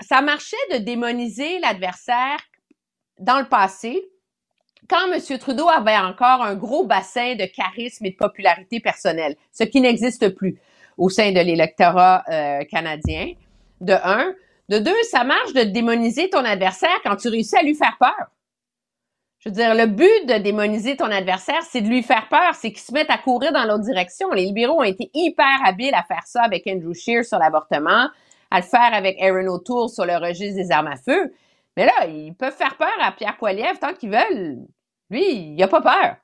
ça 0.00 0.22
marchait 0.22 0.56
de 0.72 0.78
démoniser 0.78 1.58
l'adversaire 1.58 2.38
dans 3.18 3.38
le 3.38 3.46
passé, 3.46 4.08
quand 4.88 5.12
M. 5.12 5.38
Trudeau 5.38 5.68
avait 5.68 5.96
encore 5.96 6.42
un 6.42 6.54
gros 6.54 6.86
bassin 6.86 7.34
de 7.34 7.44
charisme 7.44 8.06
et 8.06 8.12
de 8.12 8.16
popularité 8.16 8.80
personnelle, 8.80 9.36
ce 9.52 9.64
qui 9.64 9.80
n'existe 9.80 10.30
plus 10.30 10.58
au 10.96 11.08
sein 11.10 11.32
de 11.32 11.40
l'électorat 11.40 12.24
euh, 12.30 12.64
canadien, 12.64 13.32
de 13.80 13.92
un. 13.92 14.34
De 14.68 14.78
deux, 14.78 15.02
ça 15.10 15.24
marche 15.24 15.52
de 15.54 15.62
démoniser 15.62 16.28
ton 16.28 16.44
adversaire 16.44 17.00
quand 17.02 17.16
tu 17.16 17.28
réussis 17.28 17.56
à 17.56 17.62
lui 17.62 17.74
faire 17.74 17.96
peur. 17.98 18.28
Je 19.38 19.48
veux 19.48 19.54
dire, 19.54 19.74
le 19.74 19.86
but 19.86 20.26
de 20.26 20.38
démoniser 20.42 20.96
ton 20.96 21.10
adversaire, 21.10 21.62
c'est 21.62 21.80
de 21.80 21.88
lui 21.88 22.02
faire 22.02 22.28
peur, 22.28 22.54
c'est 22.54 22.72
qu'il 22.72 22.80
se 22.80 22.92
mette 22.92 23.08
à 23.08 23.18
courir 23.18 23.52
dans 23.52 23.64
l'autre 23.64 23.84
direction. 23.84 24.30
Les 24.30 24.44
libéraux 24.46 24.80
ont 24.80 24.84
été 24.84 25.10
hyper 25.14 25.64
habiles 25.64 25.94
à 25.94 26.02
faire 26.02 26.24
ça 26.26 26.42
avec 26.42 26.66
Andrew 26.66 26.92
Scheer 26.92 27.24
sur 27.24 27.38
l'avortement, 27.38 28.08
à 28.50 28.56
le 28.58 28.64
faire 28.64 28.92
avec 28.92 29.20
Aaron 29.22 29.46
O'Toole 29.46 29.88
sur 29.88 30.04
le 30.04 30.16
registre 30.16 30.56
des 30.56 30.72
armes 30.72 30.88
à 30.88 30.96
feu. 30.96 31.32
Mais 31.76 31.86
là, 31.86 32.06
ils 32.08 32.34
peuvent 32.34 32.56
faire 32.56 32.76
peur 32.76 32.88
à 33.00 33.12
Pierre 33.12 33.36
Poilievre 33.36 33.78
tant 33.78 33.94
qu'ils 33.94 34.10
veulent. 34.10 34.66
Lui, 35.08 35.24
il 35.24 35.56
n'a 35.56 35.68
pas 35.68 35.82
peur. 35.82 36.16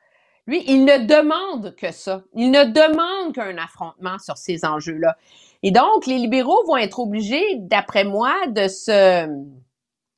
Lui, 0.46 0.62
il 0.66 0.84
ne 0.84 0.98
demande 0.98 1.74
que 1.76 1.92
ça. 1.92 2.22
Il 2.34 2.50
ne 2.50 2.64
demande 2.64 3.34
qu'un 3.34 3.56
affrontement 3.56 4.18
sur 4.18 4.36
ces 4.36 4.64
enjeux-là. 4.64 5.16
Et 5.64 5.70
donc, 5.70 6.06
les 6.06 6.18
libéraux 6.18 6.62
vont 6.66 6.76
être 6.76 7.00
obligés, 7.00 7.56
d'après 7.56 8.04
moi, 8.04 8.32
de 8.48 8.68
se 8.68 9.26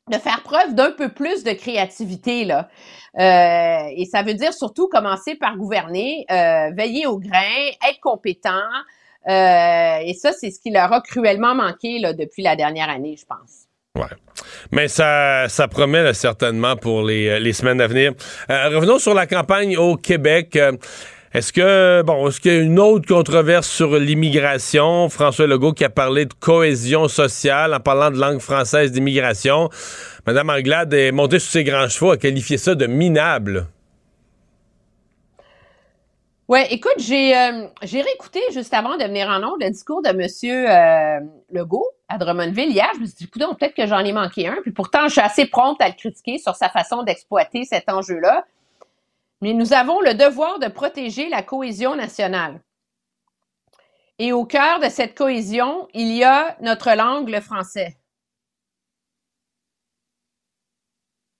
de 0.08 0.18
faire 0.18 0.42
preuve 0.44 0.74
d'un 0.74 0.92
peu 0.92 1.08
plus 1.08 1.42
de 1.42 1.50
créativité 1.52 2.44
là. 2.44 2.68
Euh, 3.18 3.90
et 3.96 4.04
ça 4.04 4.22
veut 4.22 4.34
dire 4.34 4.52
surtout 4.52 4.88
commencer 4.88 5.34
par 5.34 5.56
gouverner, 5.56 6.24
euh, 6.30 6.70
veiller 6.76 7.06
au 7.06 7.18
grain, 7.18 7.66
être 7.88 8.00
compétent. 8.00 8.50
Euh, 9.28 9.98
et 10.04 10.14
ça, 10.14 10.32
c'est 10.32 10.50
ce 10.50 10.60
qui 10.60 10.70
leur 10.70 10.92
a 10.92 11.00
cruellement 11.00 11.54
manqué 11.54 11.98
là, 11.98 12.12
depuis 12.12 12.42
la 12.42 12.54
dernière 12.54 12.88
année, 12.88 13.16
je 13.18 13.24
pense. 13.24 13.66
Ouais. 13.96 14.14
Mais 14.70 14.88
ça, 14.88 15.48
ça 15.48 15.66
promet 15.68 16.02
là, 16.02 16.14
certainement 16.14 16.76
pour 16.76 17.02
les, 17.02 17.28
euh, 17.28 17.38
les 17.38 17.52
semaines 17.52 17.80
à 17.80 17.86
venir. 17.86 18.12
Euh, 18.50 18.68
revenons 18.76 18.98
sur 18.98 19.14
la 19.14 19.26
campagne 19.26 19.76
au 19.76 19.96
Québec. 19.96 20.58
Est-ce 21.36 21.52
que 21.52 22.00
bon, 22.00 22.28
est-ce 22.28 22.40
qu'il 22.40 22.50
y 22.50 22.56
a 22.56 22.60
une 22.60 22.80
autre 22.80 23.06
controverse 23.06 23.68
sur 23.68 23.98
l'immigration? 23.98 25.10
François 25.10 25.46
Legault 25.46 25.74
qui 25.74 25.84
a 25.84 25.90
parlé 25.90 26.24
de 26.24 26.32
cohésion 26.32 27.08
sociale 27.08 27.74
en 27.74 27.80
parlant 27.80 28.10
de 28.10 28.16
langue 28.16 28.38
française 28.38 28.90
d'immigration. 28.90 29.68
Madame 30.26 30.48
Anglade 30.48 30.94
est 30.94 31.12
montée 31.12 31.38
sur 31.38 31.52
ses 31.52 31.62
grands 31.62 31.90
chevaux, 31.90 32.12
a 32.12 32.16
qualifié 32.16 32.56
ça 32.56 32.74
de 32.74 32.86
minable. 32.86 33.66
Ouais, 36.48 36.68
écoute, 36.70 36.96
j'ai 36.96 37.36
euh, 37.36 37.66
j'ai 37.82 38.00
réécouté 38.00 38.40
juste 38.54 38.72
avant 38.72 38.96
de 38.96 39.04
venir 39.04 39.28
en 39.28 39.42
ondes 39.44 39.60
le 39.60 39.68
discours 39.68 40.00
de 40.00 40.12
Monsieur 40.16 40.70
euh, 40.70 41.20
Legault 41.52 41.90
à 42.08 42.16
Drummondville 42.16 42.70
hier. 42.70 42.88
Je 42.94 43.00
me 43.00 43.04
suis 43.04 43.14
dit, 43.14 43.24
écoute, 43.24 43.42
peut-être 43.58 43.74
que 43.74 43.86
j'en 43.86 43.98
ai 43.98 44.12
manqué 44.12 44.48
un. 44.48 44.56
Puis 44.62 44.72
pourtant, 44.72 45.08
je 45.08 45.12
suis 45.12 45.20
assez 45.20 45.44
prompte 45.44 45.82
à 45.82 45.88
le 45.88 45.94
critiquer 45.98 46.38
sur 46.38 46.54
sa 46.54 46.70
façon 46.70 47.02
d'exploiter 47.02 47.66
cet 47.66 47.90
enjeu-là. 47.90 48.46
Mais 49.46 49.54
nous 49.54 49.72
avons 49.72 50.00
le 50.00 50.14
devoir 50.14 50.58
de 50.58 50.66
protéger 50.66 51.28
la 51.28 51.40
cohésion 51.40 51.94
nationale. 51.94 52.60
Et 54.18 54.32
au 54.32 54.44
cœur 54.44 54.80
de 54.80 54.88
cette 54.88 55.16
cohésion, 55.16 55.86
il 55.94 56.16
y 56.16 56.24
a 56.24 56.56
notre 56.62 56.90
langue, 56.96 57.28
le 57.28 57.40
français. 57.40 57.96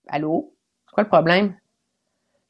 Allô? 0.07 0.55
C'est 0.87 0.95
quoi 0.95 1.03
le 1.03 1.09
problème? 1.09 1.57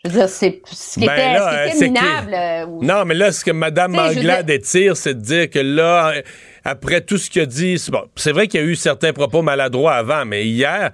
Je 0.04 0.10
veux 0.10 0.18
dire, 0.18 0.28
c'est 0.28 0.60
ce 0.70 1.00
qui 1.00 1.06
Ben 1.06 1.12
était, 1.14 1.32
là, 1.32 1.50
ce 1.50 1.56
qui 1.56 1.68
était 1.68 1.78
c'est 1.78 1.88
minable. 1.88 2.34
euh, 2.34 2.66
ou- 2.66 2.84
Non, 2.84 3.06
mais 3.06 3.14
là, 3.14 3.32
ce 3.32 3.42
que 3.42 3.50
Mme 3.50 3.98
Anglade 3.98 4.50
étire, 4.50 4.94
c'est 4.94 5.14
de 5.14 5.20
dire 5.22 5.48
que 5.48 5.58
là, 5.58 6.20
après 6.64 7.00
tout 7.00 7.16
ce 7.16 7.30
qu'il 7.30 7.40
a 7.40 7.46
dit, 7.46 7.78
c'est 7.78 7.90
bon, 7.90 8.06
c'est 8.14 8.32
vrai 8.32 8.46
qu'il 8.46 8.60
y 8.60 8.62
a 8.62 8.66
eu 8.66 8.76
certains 8.76 9.14
propos 9.14 9.40
maladroits 9.40 9.94
avant, 9.94 10.26
mais 10.26 10.46
hier, 10.46 10.90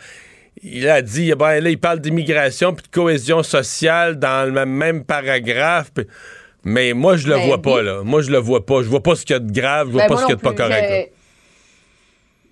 il 0.63 0.89
a 0.89 1.03
dit, 1.03 1.33
ben 1.35 1.61
là, 1.61 1.71
il 1.71 1.79
parle 1.81 2.01
d'immigration 2.01 2.73
puis 2.75 2.85
de 2.85 2.89
cohésion 2.89 3.43
sociale 3.43 4.19
dans 4.19 4.53
le 4.53 4.65
même 4.67 5.05
paragraphe. 5.05 5.91
mais 6.65 6.93
moi, 6.93 7.17
je 7.17 7.29
le 7.29 7.35
Ben 7.35 7.47
vois 7.47 7.57
oui. 7.57 7.63
pas, 7.63 7.83
là. 7.83 8.03
Moi, 8.05 8.23
je 8.23 8.31
le 8.31 8.39
vois 8.39 8.65
pas. 8.65 8.83
Je 8.83 8.89
vois 8.89 9.03
pas 9.03 9.15
ce 9.17 9.25
qu'il 9.25 9.35
y 9.35 9.37
a 9.37 9.41
de 9.41 9.51
grave, 9.53 9.89
je 9.89 9.93
vois 9.93 10.03
Ben, 10.03 10.09
pas 10.09 10.17
ce 10.17 10.21
qu'il 10.23 10.31
y 10.31 10.33
a 10.33 10.37
de 10.37 10.41
pas 10.43 10.55
correct. 10.55 10.91
là. 10.91 11.05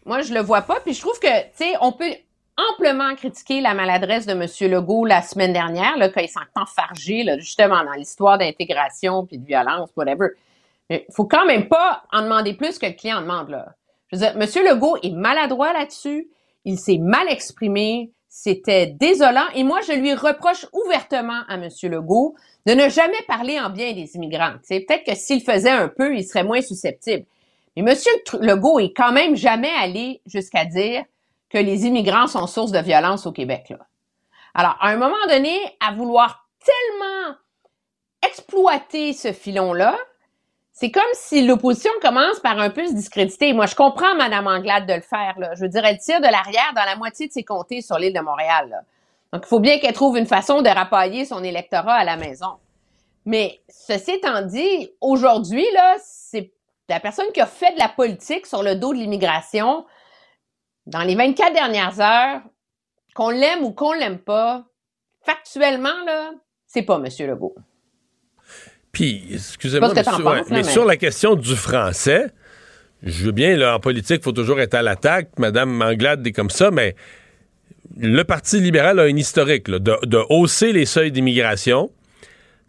Moi, 0.04 0.22
je 0.22 0.34
le 0.34 0.40
vois 0.40 0.62
pas. 0.62 0.80
Puis 0.80 0.94
je 0.94 1.00
trouve 1.00 1.18
que, 1.20 1.42
tu 1.42 1.48
sais, 1.54 1.72
on 1.80 1.92
peut 1.92 2.12
amplement 2.72 3.14
critiquer 3.14 3.60
la 3.60 3.74
maladresse 3.74 4.26
de 4.26 4.32
M. 4.32 4.46
Legault 4.70 5.06
la 5.06 5.22
semaine 5.22 5.52
dernière, 5.52 5.96
là, 5.96 6.08
quand 6.08 6.20
il 6.20 6.28
s'est 6.28 6.38
enfargé, 6.56 7.22
là, 7.22 7.38
justement, 7.38 7.84
dans 7.84 7.92
l'histoire 7.92 8.36
d'intégration 8.38 9.24
puis 9.26 9.38
de 9.38 9.46
violence, 9.46 9.90
whatever. 9.96 10.28
Mais 10.90 11.06
faut 11.12 11.24
quand 11.26 11.46
même 11.46 11.68
pas 11.68 12.02
en 12.12 12.22
demander 12.22 12.54
plus 12.54 12.78
que 12.78 12.86
le 12.86 12.92
client 12.92 13.18
en 13.18 13.22
demande, 13.22 13.50
là. 13.50 13.74
Je 14.12 14.16
veux 14.18 14.26
dire, 14.26 14.34
M. 14.36 14.66
Legault 14.74 14.96
est 15.02 15.10
maladroit 15.10 15.72
là-dessus. 15.72 16.28
Il 16.64 16.78
s'est 16.78 16.98
mal 16.98 17.28
exprimé. 17.28 18.12
C'était 18.28 18.86
désolant. 18.86 19.46
Et 19.54 19.64
moi, 19.64 19.80
je 19.86 19.92
lui 19.92 20.14
reproche 20.14 20.66
ouvertement 20.72 21.42
à 21.48 21.54
M. 21.54 21.68
Legault 21.82 22.36
de 22.66 22.74
ne 22.74 22.88
jamais 22.88 23.20
parler 23.26 23.58
en 23.58 23.70
bien 23.70 23.92
des 23.92 24.14
immigrants. 24.14 24.54
Sais, 24.62 24.80
Peut-être 24.80 25.04
que 25.04 25.14
s'il 25.16 25.42
faisait 25.42 25.70
un 25.70 25.88
peu, 25.88 26.14
il 26.14 26.24
serait 26.24 26.44
moins 26.44 26.62
susceptible. 26.62 27.24
Mais 27.76 27.82
M. 27.82 27.98
Legault 28.40 28.78
est 28.78 28.92
quand 28.92 29.12
même 29.12 29.34
jamais 29.36 29.72
allé 29.80 30.20
jusqu'à 30.26 30.64
dire 30.64 31.04
que 31.48 31.58
les 31.58 31.86
immigrants 31.86 32.28
sont 32.28 32.46
source 32.46 32.72
de 32.72 32.78
violence 32.78 33.26
au 33.26 33.32
Québec. 33.32 33.72
Alors, 34.54 34.76
à 34.80 34.88
un 34.88 34.96
moment 34.96 35.26
donné, 35.28 35.58
à 35.80 35.92
vouloir 35.92 36.48
tellement 36.64 37.36
exploiter 38.26 39.12
ce 39.12 39.32
filon-là, 39.32 39.96
c'est 40.80 40.90
comme 40.90 41.02
si 41.12 41.44
l'opposition 41.46 41.90
commence 42.00 42.40
par 42.40 42.58
un 42.58 42.70
peu 42.70 42.86
se 42.86 42.94
discréditer. 42.94 43.52
Moi, 43.52 43.66
je 43.66 43.74
comprends 43.74 44.14
Mme 44.14 44.46
Anglade 44.46 44.86
de 44.86 44.94
le 44.94 45.02
faire. 45.02 45.34
Là. 45.38 45.54
Je 45.54 45.60
veux 45.60 45.68
dire, 45.68 45.84
elle 45.84 45.98
tire 45.98 46.22
de 46.22 46.26
l'arrière 46.26 46.72
dans 46.74 46.86
la 46.86 46.96
moitié 46.96 47.28
de 47.28 47.32
ses 47.32 47.44
comtés 47.44 47.82
sur 47.82 47.98
l'île 47.98 48.14
de 48.14 48.20
Montréal. 48.20 48.82
Donc, 49.30 49.42
il 49.44 49.48
faut 49.48 49.60
bien 49.60 49.78
qu'elle 49.78 49.92
trouve 49.92 50.16
une 50.16 50.24
façon 50.24 50.62
de 50.62 50.70
rapailler 50.70 51.26
son 51.26 51.44
électorat 51.44 51.96
à 51.96 52.04
la 52.04 52.16
maison. 52.16 52.54
Mais 53.26 53.60
ceci 53.68 54.12
étant 54.12 54.40
dit, 54.40 54.90
aujourd'hui, 55.02 55.66
c'est 56.02 56.50
la 56.88 56.98
personne 56.98 57.30
qui 57.34 57.42
a 57.42 57.46
fait 57.46 57.74
de 57.74 57.78
la 57.78 57.90
politique 57.90 58.46
sur 58.46 58.62
le 58.62 58.74
dos 58.74 58.94
de 58.94 59.00
l'immigration 59.00 59.84
dans 60.86 61.02
les 61.02 61.14
24 61.14 61.52
dernières 61.52 62.00
heures, 62.00 62.40
qu'on 63.14 63.28
l'aime 63.28 63.64
ou 63.64 63.72
qu'on 63.72 63.92
l'aime 63.92 64.18
pas, 64.18 64.64
factuellement, 65.20 66.04
là, 66.06 66.30
c'est 66.66 66.84
pas 66.84 66.96
M. 66.96 67.04
Legault. 67.28 67.54
Puis, 68.92 69.22
excusez-moi, 69.32 69.88
mais, 69.94 70.02
sur- 70.16 70.26
ouais, 70.26 70.42
mais 70.50 70.64
la 70.84 70.96
question 70.96 71.34
du 71.36 71.54
français, 71.54 72.26
je 73.02 73.24
veux 73.24 73.32
bien, 73.32 73.56
là, 73.56 73.76
en 73.76 73.80
politique, 73.80 74.18
il 74.20 74.24
faut 74.24 74.32
toujours 74.32 74.60
être 74.60 74.74
à 74.74 74.82
l'attaque. 74.82 75.28
Madame 75.38 75.70
Manglade 75.70 76.26
est 76.26 76.32
comme 76.32 76.50
ça, 76.50 76.70
mais 76.70 76.96
le 77.98 78.22
Parti 78.24 78.60
libéral 78.60 78.98
a 78.98 79.06
une 79.06 79.18
historique 79.18 79.68
là, 79.68 79.78
de, 79.78 79.94
de 80.04 80.18
hausser 80.28 80.72
les 80.72 80.86
seuils 80.86 81.12
d'immigration 81.12 81.90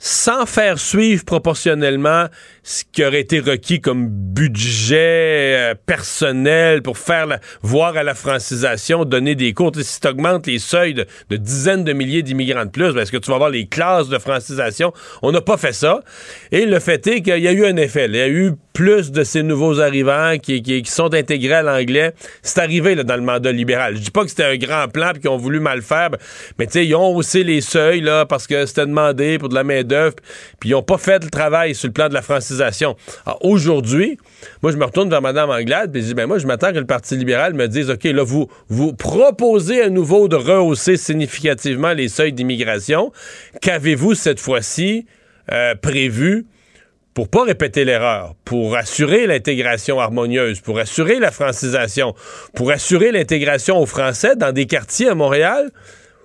sans 0.04 0.48
faire 0.48 0.80
suivre 0.80 1.24
proportionnellement 1.24 2.26
ce 2.64 2.84
qui 2.92 3.06
aurait 3.06 3.20
été 3.20 3.40
requis 3.40 3.82
comme 3.82 4.08
budget 4.10 4.98
euh, 4.98 5.76
personnel 5.86 6.82
pour 6.82 6.98
faire 6.98 7.28
la- 7.28 7.40
voir 7.62 7.96
à 7.96 8.02
la 8.02 8.16
francisation, 8.16 9.06
donner 9.06 9.36
des 9.36 9.54
cours. 9.54 9.72
Si 9.80 10.00
tu 10.00 10.08
augmentes 10.08 10.48
les 10.48 10.58
seuils 10.58 10.96
de, 10.96 11.06
dizaines 11.30 11.84
de 11.84 11.94
milliers 11.94 12.24
d'immigrants 12.24 12.66
de 12.66 12.72
plus, 12.72 12.94
ben, 12.94 13.02
est-ce 13.02 13.12
que 13.12 13.18
tu 13.18 13.30
vas 13.30 13.36
avoir 13.36 13.52
les 13.52 13.68
classes 13.68 14.10
de 14.10 14.18
francisation? 14.18 14.92
On 15.22 15.32
n'a 15.32 15.42
pas 15.42 15.58
fait 15.58 15.74
ça. 15.74 16.02
Et 16.52 16.66
le 16.66 16.80
fait 16.80 17.06
est 17.06 17.22
qu'il 17.22 17.38
y 17.38 17.48
a 17.48 17.52
eu 17.52 17.66
un 17.66 17.76
effet. 17.76 18.06
Il 18.06 18.16
y 18.16 18.22
a 18.22 18.28
eu 18.28 18.54
plus 18.74 19.12
de 19.12 19.24
ces 19.24 19.44
nouveaux 19.44 19.80
arrivants 19.80 20.38
qui, 20.42 20.84
sont 20.86 21.14
intégrés 21.14 21.56
à 21.56 21.62
l'anglais. 21.62 22.14
C'est 22.42 22.60
arrivé 22.60 22.96
là, 22.96 23.04
dans 23.04 23.16
le 23.16 23.22
mandat 23.22 23.52
libéral. 23.52 23.98
Je 23.98 24.02
dis 24.02 24.12
pas 24.12 24.24
que 24.24 24.30
c'était 24.30 24.46
un 24.46 24.58
grand 24.58 24.88
plan 24.88 25.12
puis 25.12 25.22
qu'ils 25.22 25.30
ont 25.30 25.38
voulu 25.38 25.60
mal 25.60 25.82
faire, 25.82 26.10
ben, 26.10 26.18
mais 26.58 26.66
tu 26.66 26.74
sais, 26.74 26.86
ils 26.88 26.96
ont 26.96 27.16
haussé 27.16 27.44
les 27.44 27.62
seuils 27.62 28.02
là, 28.02 28.26
parce 28.26 28.48
que 28.48 28.66
c'était 28.66 28.86
demandé 28.86 29.38
pour 29.38 29.50
de 29.50 29.56
la 29.56 29.64
main 29.64 29.84
puis 30.60 30.70
ils 30.70 30.74
n'ont 30.74 30.84
pas 30.84 30.98
fait 30.98 31.24
le 31.24 31.30
travail 31.30 31.76
sur 31.76 31.88
le 31.88 31.94
plan 31.94 32.10
de 32.10 32.14
la 32.14 32.22
francisation. 32.22 32.96
Aujourd'hui, 33.42 34.18
moi, 34.62 34.72
je 34.72 34.78
me 34.78 34.86
retourne 34.86 35.10
vers 35.10 35.22
Mme 35.22 35.50
Anglade, 35.50 35.92
puis 35.92 36.02
je 36.02 36.08
dis, 36.08 36.14
ben 36.14 36.28
moi, 36.28 36.40
je 36.40 36.48
m'attends 36.48 36.72
que 36.72 36.80
le 36.80 36.86
Parti 36.86 37.16
libéral 37.16 37.54
me 37.54 37.68
dise, 37.68 37.90
OK, 37.90 38.04
là, 38.04 38.24
vous, 38.24 38.48
vous 38.70 38.94
proposez 38.94 39.82
à 39.82 39.90
nouveau 39.90 40.28
de 40.28 40.36
rehausser 40.36 40.98
significativement 40.98 41.94
les 41.94 42.08
seuils 42.08 42.34
d'immigration. 42.34 43.12
Qu'avez-vous 43.62 44.16
cette 44.16 44.40
fois-ci 44.40 45.06
euh, 45.52 45.76
prévu 45.76 46.46
pour 47.14 47.28
pas 47.28 47.44
répéter 47.44 47.84
l'erreur, 47.84 48.36
pour 48.46 48.78
assurer 48.78 49.28
l'intégration 49.28 50.00
harmonieuse, 50.00 50.62
pour 50.62 50.80
assurer 50.80 51.20
la 51.20 51.32
francisation, 51.32 52.16
pour 52.56 52.72
assurer 52.72 53.12
l'intégration 53.12 53.78
aux 53.80 53.86
Français 53.86 54.36
dans 54.36 54.54
des 54.54 54.66
quartiers 54.66 55.10
à 55.10 55.16
Montréal? 55.16 55.72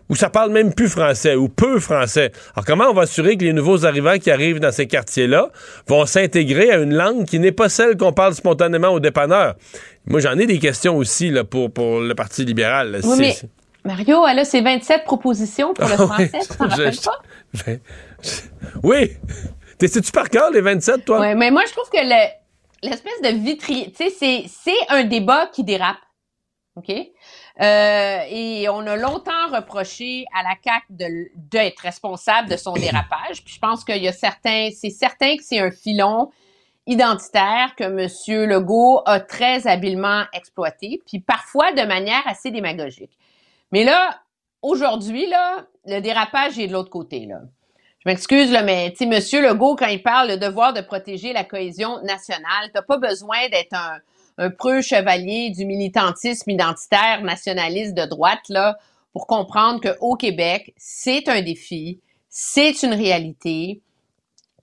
Où 0.09 0.15
ça 0.15 0.31
parle 0.31 0.53
même 0.53 0.73
plus 0.75 0.89
français 0.89 1.35
ou 1.35 1.49
peu 1.49 1.81
français. 1.81 2.33
Alors 2.55 2.65
comment 2.65 2.85
on 2.91 2.93
va 2.95 3.03
assurer 3.03 3.37
que 3.37 3.45
les 3.45 3.53
nouveaux 3.53 3.85
arrivants 3.87 4.19
qui 4.19 4.31
arrivent 4.31 4.61
dans 4.61 4.73
ces 4.73 4.87
quartiers-là 4.87 5.51
vont 5.89 6.07
s'intégrer 6.07 6.71
à 6.71 6.77
une 6.79 6.95
langue 6.95 7.25
qui 7.25 7.39
n'est 7.39 7.53
pas 7.53 7.69
celle 7.69 7.97
qu'on 7.97 8.13
parle 8.13 8.35
spontanément 8.35 8.89
au 8.91 9.01
dépanneur? 9.01 9.55
Moi, 10.07 10.21
j'en 10.21 10.39
ai 10.39 10.47
des 10.47 10.59
questions 10.61 10.97
aussi 10.97 11.31
là, 11.31 11.43
pour, 11.45 11.73
pour 11.73 12.01
le 12.01 12.15
Parti 12.15 12.45
libéral. 12.45 13.01
Oui, 13.03 13.17
mais 13.19 13.35
Mario, 13.85 14.25
elle 14.27 14.39
a 14.41 14.45
ses 14.45 14.61
27 14.61 15.05
propositions 15.05 15.75
pour 15.75 15.87
le 15.89 15.95
Ah 15.95 15.97
français, 15.97 16.31
oui. 16.35 16.41
tu 16.49 16.57
t'en 16.57 16.69
rappelles 16.69 16.93
Je- 16.93 17.01
pas? 17.03 17.19
je- 18.23 18.31
Oui! 18.83 19.13
T'es 19.79 19.89
tu 19.89 20.13
par 20.13 20.31
cœur, 20.31 20.51
les 20.51 20.61
27, 20.61 21.05
toi? 21.05 21.21
Ouais, 21.21 21.35
mais 21.35 21.51
moi, 21.51 21.63
je 21.67 21.73
trouve 21.73 21.89
que 21.91 21.99
le- 21.99 22.89
l'espèce 22.89 23.21
de 23.23 23.29
vitrier, 23.45 23.93
tu 23.97 24.05
sais, 24.05 24.11
c'est, 24.19 24.45
c'est 24.49 24.77
un 24.89 25.05
débat 25.05 25.49
qui 25.53 25.65
dérape. 25.65 25.97
OK? 26.77 26.93
Euh, 27.61 28.19
et 28.29 28.69
on 28.69 28.81
a 28.87 28.97
longtemps 28.97 29.49
reproché 29.51 30.27
à 30.39 30.43
la 30.43 30.55
CAQ 30.63 30.87
de, 30.91 31.31
d'être 31.37 31.81
responsable 31.81 32.51
de 32.51 32.57
son 32.57 32.73
dérapage. 32.75 33.43
Puis 33.45 33.55
je 33.55 33.59
pense 33.59 33.85
qu'il 33.85 34.03
y 34.03 34.09
a 34.09 34.13
certains, 34.13 34.69
c'est 34.75 34.91
certain 34.91 35.37
que 35.37 35.43
c'est 35.43 35.61
un 35.61 35.71
filon 35.71 36.31
identitaire 36.87 37.75
que 37.77 37.85
M. 37.85 38.49
Legault 38.49 39.03
a 39.07 39.21
très 39.21 39.67
habilement 39.67 40.25
exploité, 40.33 41.01
puis 41.05 41.19
parfois 41.19 41.73
de 41.73 41.83
manière 41.83 42.23
assez 42.27 42.51
démagogique. 42.51 43.19
Mais 43.73 43.83
là, 43.83 44.21
aujourd'hui, 44.63 45.27
là, 45.27 45.67
le 45.87 46.01
dérapage 46.01 46.59
est 46.59 46.69
de 46.69 46.73
l'autre 46.73 46.91
côté, 46.91 47.27
là. 47.27 47.41
Je 48.05 48.11
m'excuse, 48.11 48.53
là, 48.53 48.63
mais 48.63 48.91
tu 48.93 48.99
sais, 48.99 49.07
Monsieur 49.07 49.43
Legault, 49.43 49.75
quand 49.75 49.89
il 49.89 50.01
parle 50.01 50.29
le 50.29 50.37
devoir 50.37 50.73
de 50.73 50.81
protéger 50.81 51.33
la 51.33 51.43
cohésion 51.43 52.01
nationale, 52.03 52.71
t'as 52.73 52.83
pas 52.83 52.99
besoin 52.99 53.49
d'être 53.51 53.73
un, 53.73 53.99
un 54.39 54.51
preux 54.51 54.83
chevalier 54.83 55.51
du 55.51 55.65
militantisme 55.65 56.51
identitaire 56.51 57.23
nationaliste 57.23 57.95
de 57.95 58.05
droite, 58.05 58.49
là, 58.49 58.77
pour 59.13 59.27
comprendre 59.27 59.81
qu'au 59.81 60.15
Québec, 60.15 60.75
c'est 60.77 61.29
un 61.29 61.41
défi, 61.41 62.01
c'est 62.29 62.83
une 62.83 62.93
réalité 62.93 63.81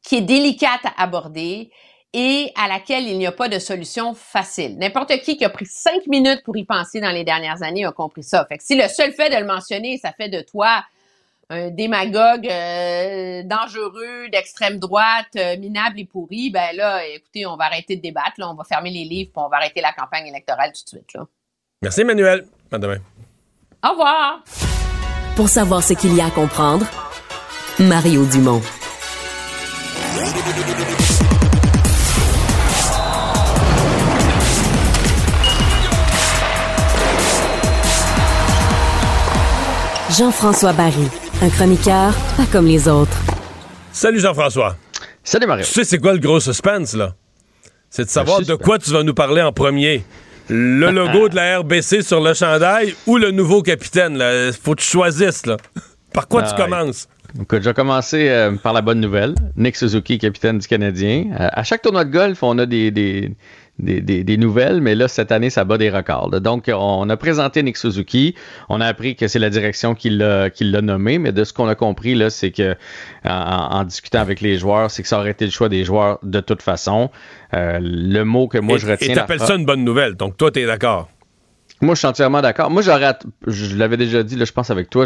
qui 0.03 0.17
est 0.17 0.21
délicate 0.21 0.85
à 0.85 1.01
aborder 1.01 1.71
et 2.13 2.51
à 2.55 2.67
laquelle 2.67 3.07
il 3.07 3.17
n'y 3.17 3.25
a 3.25 3.31
pas 3.31 3.49
de 3.49 3.57
solution 3.57 4.13
facile. 4.13 4.77
N'importe 4.77 5.17
qui 5.21 5.37
qui 5.37 5.45
a 5.45 5.49
pris 5.49 5.65
cinq 5.65 6.05
minutes 6.05 6.43
pour 6.43 6.55
y 6.55 6.65
penser 6.65 7.01
dans 7.01 7.09
les 7.09 7.23
dernières 7.23 7.63
années 7.63 7.85
a 7.85 7.91
compris 7.91 8.21
ça. 8.21 8.45
Fait 8.45 8.57
que 8.57 8.63
si 8.63 8.75
le 8.75 8.87
seul 8.87 9.11
fait 9.13 9.31
de 9.31 9.35
le 9.37 9.45
mentionner, 9.45 9.97
ça 9.97 10.13
fait 10.13 10.29
de 10.29 10.41
toi 10.41 10.83
un 11.49 11.69
démagogue 11.69 12.47
euh, 12.47 13.43
dangereux, 13.43 14.29
d'extrême 14.31 14.79
droite, 14.79 15.35
euh, 15.35 15.57
minable 15.57 15.99
et 15.99 16.05
pourri, 16.05 16.49
ben 16.49 16.75
là, 16.75 17.05
écoutez, 17.07 17.45
on 17.45 17.55
va 17.55 17.65
arrêter 17.65 17.95
de 17.95 18.01
débattre, 18.01 18.33
là, 18.37 18.49
on 18.49 18.55
va 18.55 18.63
fermer 18.63 18.91
les 18.91 19.03
livres, 19.03 19.31
puis 19.33 19.43
on 19.43 19.49
va 19.49 19.57
arrêter 19.57 19.81
la 19.81 19.91
campagne 19.93 20.27
électorale 20.27 20.71
tout 20.71 20.83
de 20.83 20.89
suite. 20.89 21.13
Là. 21.13 21.25
Merci, 21.81 22.01
Emmanuel. 22.01 22.45
À 22.71 22.77
demain. 22.77 22.97
Au 23.85 23.89
revoir! 23.89 24.43
Pour 25.35 25.49
savoir 25.49 25.83
ce 25.83 25.93
qu'il 25.93 26.15
y 26.15 26.21
a 26.21 26.27
à 26.27 26.31
comprendre, 26.31 26.85
Mario 27.79 28.25
Dumont. 28.25 28.61
Jean-François 40.17 40.73
Barry, 40.73 41.09
un 41.43 41.49
chroniqueur 41.49 42.13
pas 42.37 42.45
comme 42.51 42.67
les 42.67 42.87
autres. 42.87 43.17
Salut 43.91 44.19
Jean-François. 44.19 44.77
Salut 45.25 45.45
Mario. 45.45 45.65
Tu 45.65 45.71
sais, 45.71 45.83
c'est 45.83 45.97
quoi 45.99 46.13
le 46.13 46.19
gros 46.19 46.39
suspense, 46.39 46.95
là? 46.95 47.15
C'est 47.89 48.05
de 48.05 48.09
savoir 48.09 48.41
de 48.41 48.55
quoi 48.55 48.79
tu 48.79 48.91
vas 48.91 49.03
nous 49.03 49.13
parler 49.13 49.41
en 49.41 49.51
premier. 49.51 50.05
Le 50.49 50.89
logo 50.91 51.27
de 51.27 51.35
la 51.35 51.59
RBC 51.59 52.01
sur 52.01 52.21
le 52.21 52.33
chandail 52.33 52.95
ou 53.07 53.17
le 53.17 53.31
nouveau 53.31 53.61
capitaine, 53.61 54.17
là? 54.17 54.51
Faut 54.53 54.73
que 54.73 54.81
tu 54.81 54.87
choisisses, 54.87 55.45
là. 55.45 55.57
Par 56.13 56.29
quoi 56.29 56.43
tu 56.43 56.53
Ah, 56.53 56.63
commences? 56.63 57.09
Écoute, 57.41 57.59
je 57.61 57.69
vais 57.69 57.73
commencer 57.73 58.29
euh, 58.29 58.55
par 58.55 58.71
la 58.71 58.81
bonne 58.81 59.01
nouvelle. 59.01 59.35
Nick 59.57 59.75
Suzuki, 59.75 60.19
capitaine 60.19 60.59
du 60.59 60.67
Canadien. 60.67 61.25
Euh, 61.39 61.49
à 61.51 61.63
chaque 61.63 61.81
tournoi 61.81 62.05
de 62.05 62.11
golf, 62.11 62.41
on 62.41 62.57
a 62.57 62.65
des, 62.65 62.89
des, 62.91 63.31
des, 63.79 64.01
des- 64.01 64.23
des 64.23 64.37
nouvelles, 64.37 64.81
mais 64.81 64.93
là, 64.95 65.07
cette 65.07 65.31
année, 65.31 65.49
ça 65.49 65.63
bat 65.63 65.77
des 65.79 65.89
records. 65.89 66.29
là. 66.31 66.39
Donc, 66.39 66.69
on 66.73 67.09
a 67.09 67.17
présenté 67.17 67.63
Nick 67.63 67.75
Suzuki. 67.77 68.35
On 68.69 68.79
a 68.81 68.85
appris 68.85 69.15
que 69.15 69.27
c'est 69.27 69.39
la 69.39 69.49
direction 69.49 69.95
qui 69.95 70.09
l'a 70.11 70.49
qui 70.51 70.63
l'a 70.63 70.81
nommé, 70.81 71.17
mais 71.17 71.31
de 71.31 71.43
ce 71.43 71.53
qu'on 71.53 71.67
a 71.67 71.75
compris, 71.75 72.13
là, 72.15 72.29
c'est 72.29 72.51
que 72.51 72.75
en, 73.25 73.29
en 73.31 73.83
discutant 73.83 74.19
avec 74.19 74.41
les 74.41 74.57
joueurs, 74.57 74.91
c'est 74.91 75.01
que 75.01 75.07
ça 75.07 75.17
aurait 75.19 75.31
été 75.31 75.45
le 75.45 75.51
choix 75.51 75.69
des 75.69 75.83
joueurs 75.83 76.19
de 76.23 76.39
toute 76.39 76.61
façon. 76.61 77.09
Euh, 77.55 77.79
le 77.81 78.23
mot 78.23 78.47
que 78.47 78.57
moi, 78.57 78.77
et, 78.77 78.79
je 78.79 78.87
retiens... 78.89 79.09
Et 79.11 79.13
t'appelles 79.15 79.37
la- 79.39 79.45
ça 79.45 79.55
une 79.55 79.65
bonne 79.65 79.83
nouvelle. 79.83 80.15
Donc, 80.15 80.37
toi, 80.37 80.49
t'es 80.51 80.65
d'accord? 80.65 81.09
Moi, 81.81 81.95
je 81.95 81.99
suis 81.99 82.07
entièrement 82.07 82.41
d'accord. 82.41 82.69
Moi, 82.69 82.81
j'aurais, 82.81 83.13
je 83.45 83.75
l'avais 83.75 83.97
déjà 83.97 84.23
dit, 84.23 84.35
là, 84.35 84.45
je 84.45 84.51
pense 84.51 84.69
avec 84.69 84.89
toi, 84.89 85.05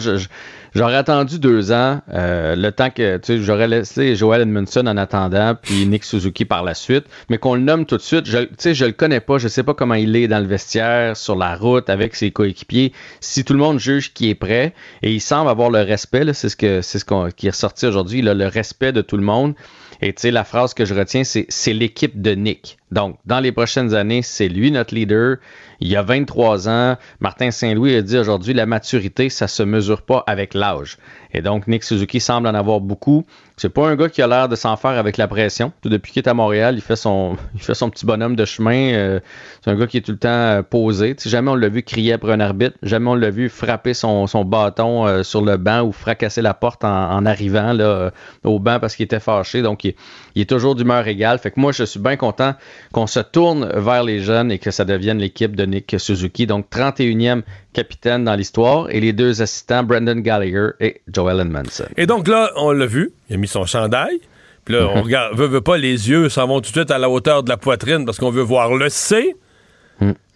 j'aurais 0.75 0.95
attendu 0.95 1.39
deux 1.39 1.71
ans, 1.71 2.01
euh, 2.13 2.55
le 2.55 2.71
temps 2.71 2.89
que, 2.89 3.17
tu 3.17 3.25
sais, 3.25 3.37
j'aurais 3.39 3.67
laissé 3.67 4.15
Joel 4.15 4.41
Edmondson 4.41 4.85
en 4.85 4.97
attendant, 4.97 5.55
puis 5.59 5.85
Nick 5.87 6.03
Suzuki 6.03 6.45
par 6.45 6.63
la 6.63 6.75
suite, 6.75 7.05
mais 7.29 7.37
qu'on 7.37 7.55
le 7.55 7.61
nomme 7.61 7.85
tout 7.85 7.97
de 7.97 8.01
suite. 8.01 8.25
Je, 8.25 8.39
tu 8.39 8.49
sais, 8.57 8.73
je 8.75 8.85
le 8.85 8.91
connais 8.91 9.19
pas, 9.19 9.37
je 9.37 9.47
sais 9.47 9.63
pas 9.63 9.73
comment 9.73 9.95
il 9.95 10.15
est 10.15 10.27
dans 10.27 10.39
le 10.39 10.45
vestiaire, 10.45 11.17
sur 11.17 11.35
la 11.35 11.55
route, 11.55 11.89
avec 11.89 12.15
ses 12.15 12.31
coéquipiers. 12.31 12.93
Si 13.21 13.43
tout 13.43 13.53
le 13.53 13.59
monde 13.59 13.79
juge 13.79 14.13
qu'il 14.13 14.29
est 14.29 14.35
prêt, 14.35 14.73
et 15.01 15.13
il 15.13 15.21
semble 15.21 15.49
avoir 15.49 15.69
le 15.69 15.81
respect, 15.81 16.31
c'est 16.33 16.49
ce 16.49 16.55
que, 16.55 16.81
c'est 16.81 16.99
ce 16.99 17.05
qu'on, 17.05 17.29
qui 17.31 17.47
est 17.47 17.51
ressorti 17.51 17.87
aujourd'hui, 17.87 18.21
le 18.21 18.47
respect 18.47 18.91
de 18.91 19.01
tout 19.01 19.17
le 19.17 19.23
monde. 19.23 19.55
Et 20.01 20.13
tu 20.13 20.21
sais, 20.21 20.31
la 20.31 20.43
phrase 20.43 20.73
que 20.73 20.85
je 20.85 20.93
retiens, 20.93 21.23
c'est 21.23 21.45
c'est 21.49 21.73
l'équipe 21.73 22.21
de 22.21 22.31
Nick. 22.31 22.77
Donc, 22.91 23.17
dans 23.25 23.39
les 23.39 23.51
prochaines 23.51 23.93
années, 23.93 24.21
c'est 24.21 24.47
lui 24.47 24.71
notre 24.71 24.93
leader. 24.93 25.37
Il 25.79 25.87
y 25.87 25.95
a 25.95 26.01
23 26.01 26.69
ans. 26.69 26.97
Martin 27.19 27.51
Saint-Louis 27.51 27.95
a 27.95 28.01
dit 28.01 28.17
aujourd'hui, 28.17 28.53
la 28.53 28.65
maturité, 28.65 29.29
ça 29.29 29.47
se 29.47 29.63
mesure 29.63 30.01
pas 30.03 30.23
avec 30.27 30.53
l'âge. 30.53 30.97
Et 31.33 31.41
donc, 31.41 31.67
Nick 31.67 31.83
Suzuki 31.83 32.19
semble 32.19 32.47
en 32.47 32.53
avoir 32.53 32.79
beaucoup. 32.79 33.25
C'est 33.59 33.69
pas 33.69 33.87
un 33.87 33.95
gars 33.95 34.07
qui 34.07 34.21
a 34.21 34.27
l'air 34.27 34.47
de 34.47 34.55
s'en 34.55 34.77
faire 34.77 34.91
avec 34.91 35.17
la 35.17 35.27
pression. 35.27 35.71
Depuis 35.83 36.11
qu'il 36.11 36.21
est 36.21 36.29
à 36.29 36.35
Montréal, 36.35 36.75
il 36.77 36.81
fait 36.81 36.95
son, 36.95 37.37
il 37.55 37.59
fait 37.59 37.73
son 37.73 37.89
petit 37.89 38.05
bonhomme 38.05 38.35
de 38.35 38.45
chemin. 38.45 38.93
Euh, 38.93 39.19
c'est 39.65 39.71
un 39.71 39.75
gars 39.75 39.87
qui 39.87 39.97
est 39.97 40.01
tout 40.01 40.11
le 40.11 40.19
temps 40.19 40.29
euh, 40.29 40.61
posé. 40.61 41.15
Tu 41.15 41.23
sais, 41.23 41.29
jamais 41.31 41.49
on 41.49 41.55
l'a 41.55 41.67
vu 41.67 41.81
crier 41.81 42.13
après 42.13 42.33
un 42.33 42.39
arbitre. 42.39 42.77
Jamais 42.83 43.09
on 43.09 43.15
l'a 43.15 43.31
vu 43.31 43.49
frapper 43.49 43.95
son, 43.95 44.27
son 44.27 44.45
bâton 44.45 45.07
euh, 45.07 45.23
sur 45.23 45.41
le 45.41 45.57
banc 45.57 45.81
ou 45.81 45.91
fracasser 45.91 46.43
la 46.43 46.53
porte 46.53 46.83
en, 46.83 47.25
arrivant 47.25 47.73
là, 47.73 48.11
au 48.43 48.59
banc 48.59 48.79
parce 48.79 48.95
qu'il 48.95 49.05
était 49.05 49.19
fâché. 49.19 49.63
Donc, 49.63 49.85
il, 49.85 49.95
est 50.35 50.47
toujours 50.47 50.75
d'humeur 50.75 51.07
égale. 51.07 51.39
Fait 51.39 51.49
que 51.49 51.59
moi, 51.59 51.71
je 51.71 51.83
suis 51.83 51.99
bien 51.99 52.15
content 52.15 52.53
qu'on 52.93 53.07
se 53.07 53.21
tourne 53.21 53.71
vers 53.73 54.03
les 54.03 54.19
jeunes 54.19 54.51
et 54.51 54.59
que 54.59 54.69
ça 54.69 54.85
devienne 54.85 55.17
l'équipe 55.17 55.55
de 55.55 55.65
Nick 55.65 55.95
Suzuki. 55.97 56.45
Donc, 56.45 56.67
31e 56.69 57.41
capitaine 57.73 58.23
dans 58.23 58.35
l'histoire 58.35 58.89
et 58.91 58.99
les 58.99 59.13
deux 59.13 59.41
assistants, 59.41 59.83
Brendan 59.83 60.21
Gallagher 60.21 60.69
et 60.79 61.01
Joel 61.11 61.39
Edmondson. 61.39 61.85
Et 61.95 62.05
donc 62.05 62.27
là, 62.27 62.51
on 62.55 62.71
l'a 62.71 62.87
vu, 62.87 63.13
il 63.29 63.35
a 63.35 63.37
mis 63.37 63.47
son 63.47 63.65
chandail. 63.65 64.19
Puis 64.65 64.75
là, 64.75 64.87
on 64.93 65.01
regarde, 65.01 65.37
veut, 65.37 65.47
veut 65.47 65.61
pas, 65.61 65.77
les 65.77 66.09
yeux 66.09 66.29
s'en 66.29 66.47
vont 66.47 66.59
tout 66.59 66.71
de 66.71 66.77
suite 66.77 66.91
à 66.91 66.97
la 66.97 67.09
hauteur 67.09 67.43
de 67.43 67.49
la 67.49 67.57
poitrine 67.57 68.05
parce 68.05 68.17
qu'on 68.17 68.31
veut 68.31 68.41
voir 68.41 68.75
le 68.75 68.89
C. 68.89 69.35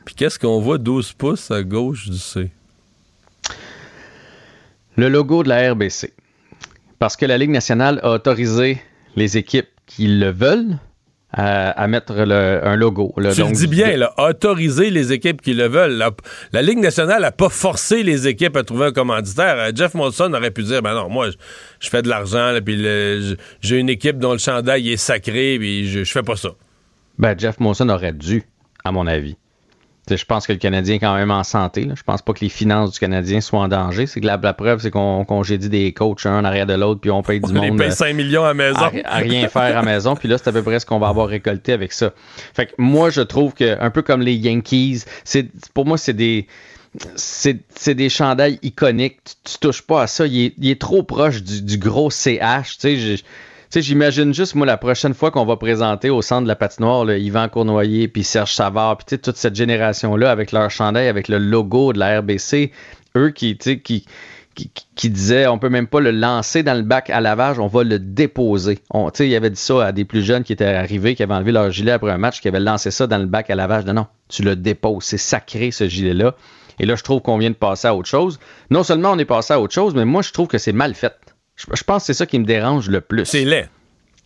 Puis 0.05 0.15
qu'est-ce 0.15 0.39
qu'on 0.39 0.59
voit 0.59 0.77
12 0.77 1.13
pouces 1.13 1.51
à 1.51 1.63
gauche 1.63 2.09
du 2.09 2.18
C? 2.18 2.49
Le 4.95 5.09
logo 5.09 5.43
de 5.43 5.49
la 5.49 5.72
RBC. 5.73 6.13
Parce 6.97 7.15
que 7.15 7.26
la 7.26 7.38
Ligue 7.38 7.49
nationale 7.49 7.99
a 8.03 8.11
autorisé 8.11 8.81
les 9.15 9.38
équipes 9.38 9.69
qui 9.85 10.07
le 10.07 10.31
veulent 10.31 10.77
à, 11.33 11.71
à 11.71 11.87
mettre 11.87 12.13
le- 12.13 12.59
un 12.63 12.75
logo. 12.75 13.13
là. 13.17 13.33
Tu 13.33 13.41
Donc, 13.41 13.51
le 13.51 13.55
dis 13.55 13.67
bien, 13.67 13.95
là, 13.97 14.13
autoriser 14.17 14.89
les 14.89 15.13
équipes 15.13 15.41
qui 15.41 15.53
le 15.53 15.67
veulent. 15.67 15.93
La, 15.93 16.11
la 16.51 16.61
Ligue 16.61 16.79
nationale 16.79 17.21
n'a 17.21 17.31
pas 17.31 17.49
forcé 17.49 18.03
les 18.03 18.27
équipes 18.27 18.57
à 18.57 18.63
trouver 18.63 18.87
un 18.87 18.91
commanditaire. 18.91 19.55
Euh, 19.57 19.71
Jeff 19.73 19.93
Molson 19.93 20.33
aurait 20.33 20.51
pu 20.51 20.63
dire, 20.63 20.81
ben 20.81 20.93
non, 20.93 21.09
moi, 21.09 21.29
je, 21.29 21.35
je 21.79 21.89
fais 21.89 22.01
de 22.01 22.09
l'argent, 22.09 22.57
puis 22.65 22.77
j'ai 23.61 23.77
une 23.77 23.89
équipe 23.89 24.17
dont 24.17 24.33
le 24.33 24.39
chandail 24.39 24.91
est 24.91 24.97
sacré, 24.97 25.57
puis 25.59 25.89
je, 25.89 26.03
je 26.03 26.11
fais 26.11 26.23
pas 26.23 26.35
ça. 26.35 26.49
Ben, 27.17 27.37
Jeff 27.37 27.59
Monson 27.59 27.87
aurait 27.89 28.13
dû, 28.13 28.43
à 28.83 28.91
mon 28.91 29.07
avis. 29.07 29.37
Je 30.17 30.25
pense 30.25 30.47
que 30.47 30.53
le 30.53 30.57
Canadien 30.59 30.95
est 30.95 30.99
quand 30.99 31.15
même 31.15 31.31
en 31.31 31.43
santé. 31.43 31.85
là. 31.85 31.93
Je 31.97 32.03
pense 32.03 32.21
pas 32.21 32.33
que 32.33 32.39
les 32.41 32.49
finances 32.49 32.91
du 32.91 32.99
Canadien 32.99 33.41
soient 33.41 33.59
en 33.61 33.67
danger. 33.67 34.05
C'est 34.07 34.21
que 34.21 34.25
la, 34.25 34.38
la 34.41 34.53
preuve, 34.53 34.79
c'est 34.81 34.91
qu'on 34.91 35.23
congédie 35.25 35.69
des 35.69 35.93
coachs 35.93 36.25
un 36.25 36.39
en 36.39 36.43
arrière 36.45 36.65
de 36.65 36.73
l'autre, 36.73 37.01
puis 37.01 37.11
on 37.11 37.21
paye 37.23 37.39
du 37.39 37.49
On 37.51 37.53
monde. 37.53 37.77
paye 37.77 37.88
euh, 37.88 37.91
5 37.91 38.13
millions 38.15 38.43
à 38.45 38.53
maison. 38.53 38.79
à, 38.79 38.91
à 39.05 39.17
rien 39.17 39.47
faire 39.47 39.61
à 39.61 39.71
la 39.71 39.81
maison. 39.83 40.15
Puis 40.15 40.27
là, 40.27 40.38
c'est 40.38 40.47
à 40.49 40.51
peu 40.51 40.63
près 40.63 40.79
ce 40.79 40.85
qu'on 40.85 40.99
va 40.99 41.07
avoir 41.07 41.27
récolté 41.27 41.73
avec 41.73 41.91
ça. 41.93 42.11
Fait 42.53 42.67
que 42.67 42.73
moi, 42.77 43.09
je 43.09 43.21
trouve 43.21 43.53
que 43.53 43.77
un 43.81 43.89
peu 43.89 44.01
comme 44.01 44.21
les 44.21 44.33
Yankees, 44.35 45.03
c'est 45.23 45.47
pour 45.73 45.85
moi, 45.85 45.97
c'est 45.97 46.13
des 46.13 46.47
c'est 47.15 47.93
des 47.95 48.09
chandails 48.09 48.59
iconiques. 48.63 49.19
Tu, 49.23 49.53
tu 49.53 49.57
touches 49.59 49.81
pas 49.81 50.01
à 50.03 50.07
ça. 50.07 50.27
Il 50.27 50.39
est, 50.45 50.53
il 50.57 50.69
est 50.69 50.79
trop 50.81 51.03
proche 51.03 51.41
du, 51.41 51.61
du 51.61 51.77
gros 51.77 52.09
CH. 52.09 52.77
Tu 52.79 52.97
sais, 52.97 53.23
sais, 53.72 53.81
j'imagine 53.81 54.34
juste, 54.34 54.56
moi, 54.56 54.65
la 54.65 54.77
prochaine 54.77 55.14
fois 55.14 55.31
qu'on 55.31 55.45
va 55.45 55.57
présenter 55.57 56.10
au 56.10 56.22
centre 56.22 56.43
de 56.43 56.48
la 56.48 56.56
patinoire, 56.56 57.06
là, 57.06 57.18
Yvan 57.18 57.49
Cournoyer, 57.49 58.07
puis 58.07 58.23
Serge 58.23 58.53
Savard, 58.53 58.98
puis 58.98 59.18
toute 59.18 59.38
cette 59.38 59.56
génération-là, 59.56 60.31
avec 60.31 60.52
leur 60.52 60.69
chandail, 60.69 61.07
avec 61.07 61.27
le 61.27 61.38
logo 61.38 61.93
de 61.93 61.99
la 61.99 62.19
RBC, 62.19 62.72
eux 63.15 63.30
qui, 63.30 63.57
qui, 63.57 63.81
qui, 63.81 64.72
qui 64.95 65.10
disaient 65.10 65.48
on 65.48 65.57
peut 65.57 65.69
même 65.69 65.88
pas 65.88 65.99
le 65.99 66.11
lancer 66.11 66.64
dans 66.64 66.73
le 66.73 66.84
bac 66.84 67.10
à 67.10 67.22
lavage, 67.22 67.60
on 67.60 67.68
va 67.68 67.84
le 67.84 67.99
déposer. 67.99 68.80
On, 68.89 69.10
il 69.10 69.35
avait 69.35 69.49
dit 69.49 69.60
ça 69.60 69.85
à 69.85 69.91
des 69.91 70.06
plus 70.06 70.23
jeunes 70.23 70.43
qui 70.43 70.53
étaient 70.53 70.65
arrivés, 70.65 71.15
qui 71.15 71.23
avaient 71.23 71.34
enlevé 71.34 71.52
leur 71.52 71.72
gilet 71.72 71.91
après 71.91 72.11
un 72.11 72.18
match, 72.18 72.41
qui 72.41 72.48
avaient 72.48 72.60
lancé 72.60 72.91
ça 72.91 73.07
dans 73.07 73.18
le 73.18 73.26
bac 73.26 73.49
à 73.49 73.56
lavage. 73.56 73.85
Non, 73.85 73.93
non, 73.93 74.07
tu 74.30 74.43
le 74.43 74.56
déposes. 74.56 75.03
C'est 75.03 75.18
sacré, 75.18 75.72
ce 75.72 75.88
gilet-là. 75.88 76.35
Et 76.80 76.85
là, 76.85 76.95
je 76.95 77.03
trouve 77.03 77.22
qu'on 77.22 77.38
vient 77.38 77.49
de 77.49 77.56
passer 77.56 77.88
à 77.88 77.95
autre 77.95 78.10
chose. 78.10 78.39
Non 78.69 78.84
seulement 78.84 79.11
on 79.11 79.19
est 79.19 79.26
passé 79.26 79.53
à 79.53 79.61
autre 79.61 79.73
chose, 79.73 79.93
mais 79.95 80.06
moi, 80.06 80.22
je 80.22 80.31
trouve 80.31 80.48
que 80.48 80.57
c'est 80.57 80.73
mal 80.73 80.93
fait. 80.95 81.15
Je, 81.55 81.65
je 81.73 81.83
pense 81.83 82.03
que 82.03 82.07
c'est 82.07 82.13
ça 82.13 82.25
qui 82.25 82.39
me 82.39 82.45
dérange 82.45 82.89
le 82.89 83.01
plus. 83.01 83.25
C'est 83.25 83.45
laid. 83.45 83.69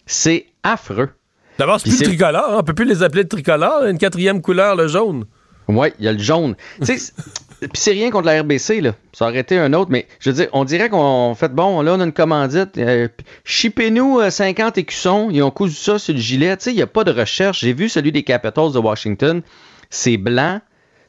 C'est 0.05 0.47
affreux. 0.63 1.09
D'abord, 1.57 1.79
c'est 1.79 1.89
plus 1.89 1.99
le 2.01 2.05
tricolore. 2.07 2.45
hein. 2.49 2.57
On 2.59 2.63
peut 2.63 2.73
plus 2.73 2.85
les 2.85 3.01
appeler 3.03 3.23
de 3.23 3.29
tricolore. 3.29 3.85
Une 3.85 3.97
quatrième 3.97 4.41
couleur, 4.41 4.75
le 4.75 4.87
jaune. 4.87 5.25
Oui, 5.67 5.87
il 5.99 6.05
y 6.05 6.07
a 6.07 6.13
le 6.13 6.19
jaune. 6.19 6.55
Puis 7.59 7.69
c'est 7.73 7.91
rien 7.91 8.11
contre 8.11 8.25
la 8.27 8.41
RBC, 8.41 8.81
là. 8.81 8.93
Ça 9.13 9.25
aurait 9.27 9.39
été 9.39 9.57
un 9.57 9.73
autre, 9.73 9.89
mais 9.89 10.07
je 10.19 10.29
veux 10.29 10.35
dire, 10.35 10.47
on 10.53 10.65
dirait 10.65 10.89
qu'on 10.89 11.33
fait 11.35 11.49
bon, 11.53 11.81
là, 11.81 11.93
on 11.95 11.99
a 12.01 12.03
une 12.03 12.11
commandite. 12.11 12.77
Euh, 12.77 13.07
Chipez-nous 13.45 14.19
euh, 14.19 14.29
50 14.29 14.77
écussons. 14.77 15.29
Ils 15.31 15.41
ont 15.41 15.49
cousu 15.51 15.73
ça 15.75 15.97
sur 15.97 16.13
le 16.13 16.19
gilet. 16.19 16.55
Tu 16.57 16.65
sais, 16.65 16.71
il 16.71 16.75
n'y 16.75 16.81
a 16.81 16.87
pas 16.87 17.03
de 17.05 17.11
recherche. 17.11 17.61
J'ai 17.61 17.73
vu 17.73 17.87
celui 17.89 18.11
des 18.11 18.23
Capitals 18.23 18.73
de 18.73 18.79
Washington. 18.79 19.41
C'est 19.89 20.17
blanc. 20.17 20.59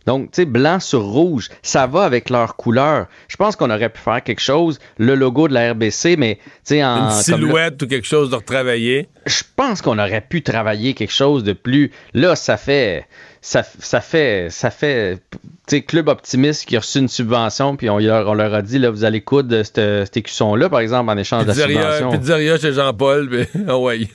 Donc, 0.06 0.30
tu 0.30 0.42
sais, 0.42 0.44
blanc 0.44 0.80
sur 0.80 1.02
rouge, 1.02 1.48
ça 1.62 1.86
va 1.86 2.04
avec 2.04 2.30
leur 2.30 2.56
couleur. 2.56 3.06
Je 3.28 3.36
pense 3.36 3.56
qu'on 3.56 3.70
aurait 3.70 3.88
pu 3.88 4.00
faire 4.00 4.22
quelque 4.22 4.40
chose, 4.40 4.78
le 4.98 5.14
logo 5.14 5.48
de 5.48 5.54
la 5.54 5.72
RBC, 5.72 6.16
mais, 6.16 6.36
tu 6.36 6.42
sais, 6.64 6.84
en. 6.84 6.96
Une 6.96 7.08
comme 7.08 7.22
silhouette 7.22 7.82
ou 7.82 7.86
quelque 7.86 8.06
chose 8.06 8.30
de 8.30 8.36
retravaillé. 8.36 9.08
je 9.26 9.42
pense 9.56 9.82
qu'on 9.82 9.98
aurait 9.98 10.20
pu 10.20 10.42
travailler 10.42 10.94
quelque 10.94 11.12
chose 11.12 11.42
de 11.44 11.52
plus. 11.52 11.90
Là, 12.14 12.36
ça 12.36 12.56
fait. 12.56 13.06
Ça, 13.48 13.62
ça 13.78 14.00
fait. 14.00 14.48
Ça 14.50 14.70
fait. 14.70 15.20
Tu 15.30 15.38
sais, 15.68 15.82
Club 15.82 16.08
Optimiste 16.08 16.64
qui 16.66 16.74
a 16.76 16.80
reçu 16.80 16.98
une 16.98 17.06
subvention, 17.06 17.76
puis 17.76 17.88
on, 17.88 17.98
leur- 17.98 18.26
on 18.28 18.34
leur 18.34 18.52
a 18.52 18.60
dit, 18.60 18.80
là, 18.80 18.90
vous 18.90 19.04
allez 19.04 19.20
coudre 19.20 19.62
cette, 19.62 19.76
cet 19.76 20.16
écusson-là, 20.16 20.68
par 20.68 20.80
exemple, 20.80 21.10
en 21.12 21.16
échange 21.16 21.42
de 21.44 21.48
la 21.48 21.54
Pizzeria, 21.54 21.92
subvention. 21.96 22.18
pizzeria 22.18 22.58
chez 22.58 22.72
Jean-Paul. 22.72 23.28
mais- 23.30 23.48
Ah 23.68 23.78
ouais. 23.78 24.08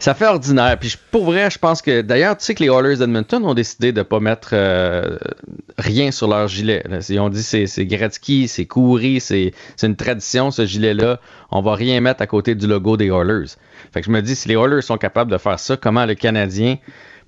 Ça 0.00 0.14
fait 0.14 0.26
ordinaire. 0.26 0.76
Puis 0.80 0.96
pour 1.12 1.24
vrai, 1.26 1.48
je 1.48 1.58
pense 1.58 1.80
que. 1.80 2.00
D'ailleurs, 2.00 2.36
tu 2.36 2.44
sais 2.44 2.56
que 2.56 2.62
les 2.64 2.70
Oilers 2.70 2.96
d'Edmonton 2.96 3.44
ont 3.44 3.54
décidé 3.54 3.92
de 3.92 3.98
ne 4.00 4.02
pas 4.02 4.18
mettre 4.18 4.48
euh, 4.52 5.16
rien 5.78 6.10
sur 6.10 6.26
leur 6.26 6.48
gilet. 6.48 6.82
là. 6.88 6.98
Ils 7.08 7.20
ont 7.20 7.28
dit 7.28 7.42
c'est 7.44 7.68
c'est 7.68 7.86
Gretzky, 7.86 8.48
c'est 8.48 8.66
Coury, 8.66 9.20
c'est 9.20 9.52
c'est 9.76 9.86
une 9.86 9.96
tradition, 9.96 10.50
ce 10.50 10.66
gilet-là. 10.66 11.20
On 11.52 11.62
va 11.62 11.76
rien 11.76 12.00
mettre 12.00 12.22
à 12.22 12.26
côté 12.26 12.56
du 12.56 12.66
logo 12.66 12.96
des 12.96 13.06
Oilers. 13.10 13.46
Fait 13.92 14.00
que 14.00 14.06
je 14.06 14.10
me 14.10 14.22
dis, 14.22 14.34
si 14.34 14.48
les 14.48 14.54
Oilers 14.56 14.82
sont 14.82 14.96
capables 14.98 15.30
de 15.30 15.38
faire 15.38 15.58
ça, 15.60 15.76
comment 15.76 16.04
le 16.04 16.14
Canadien 16.14 16.78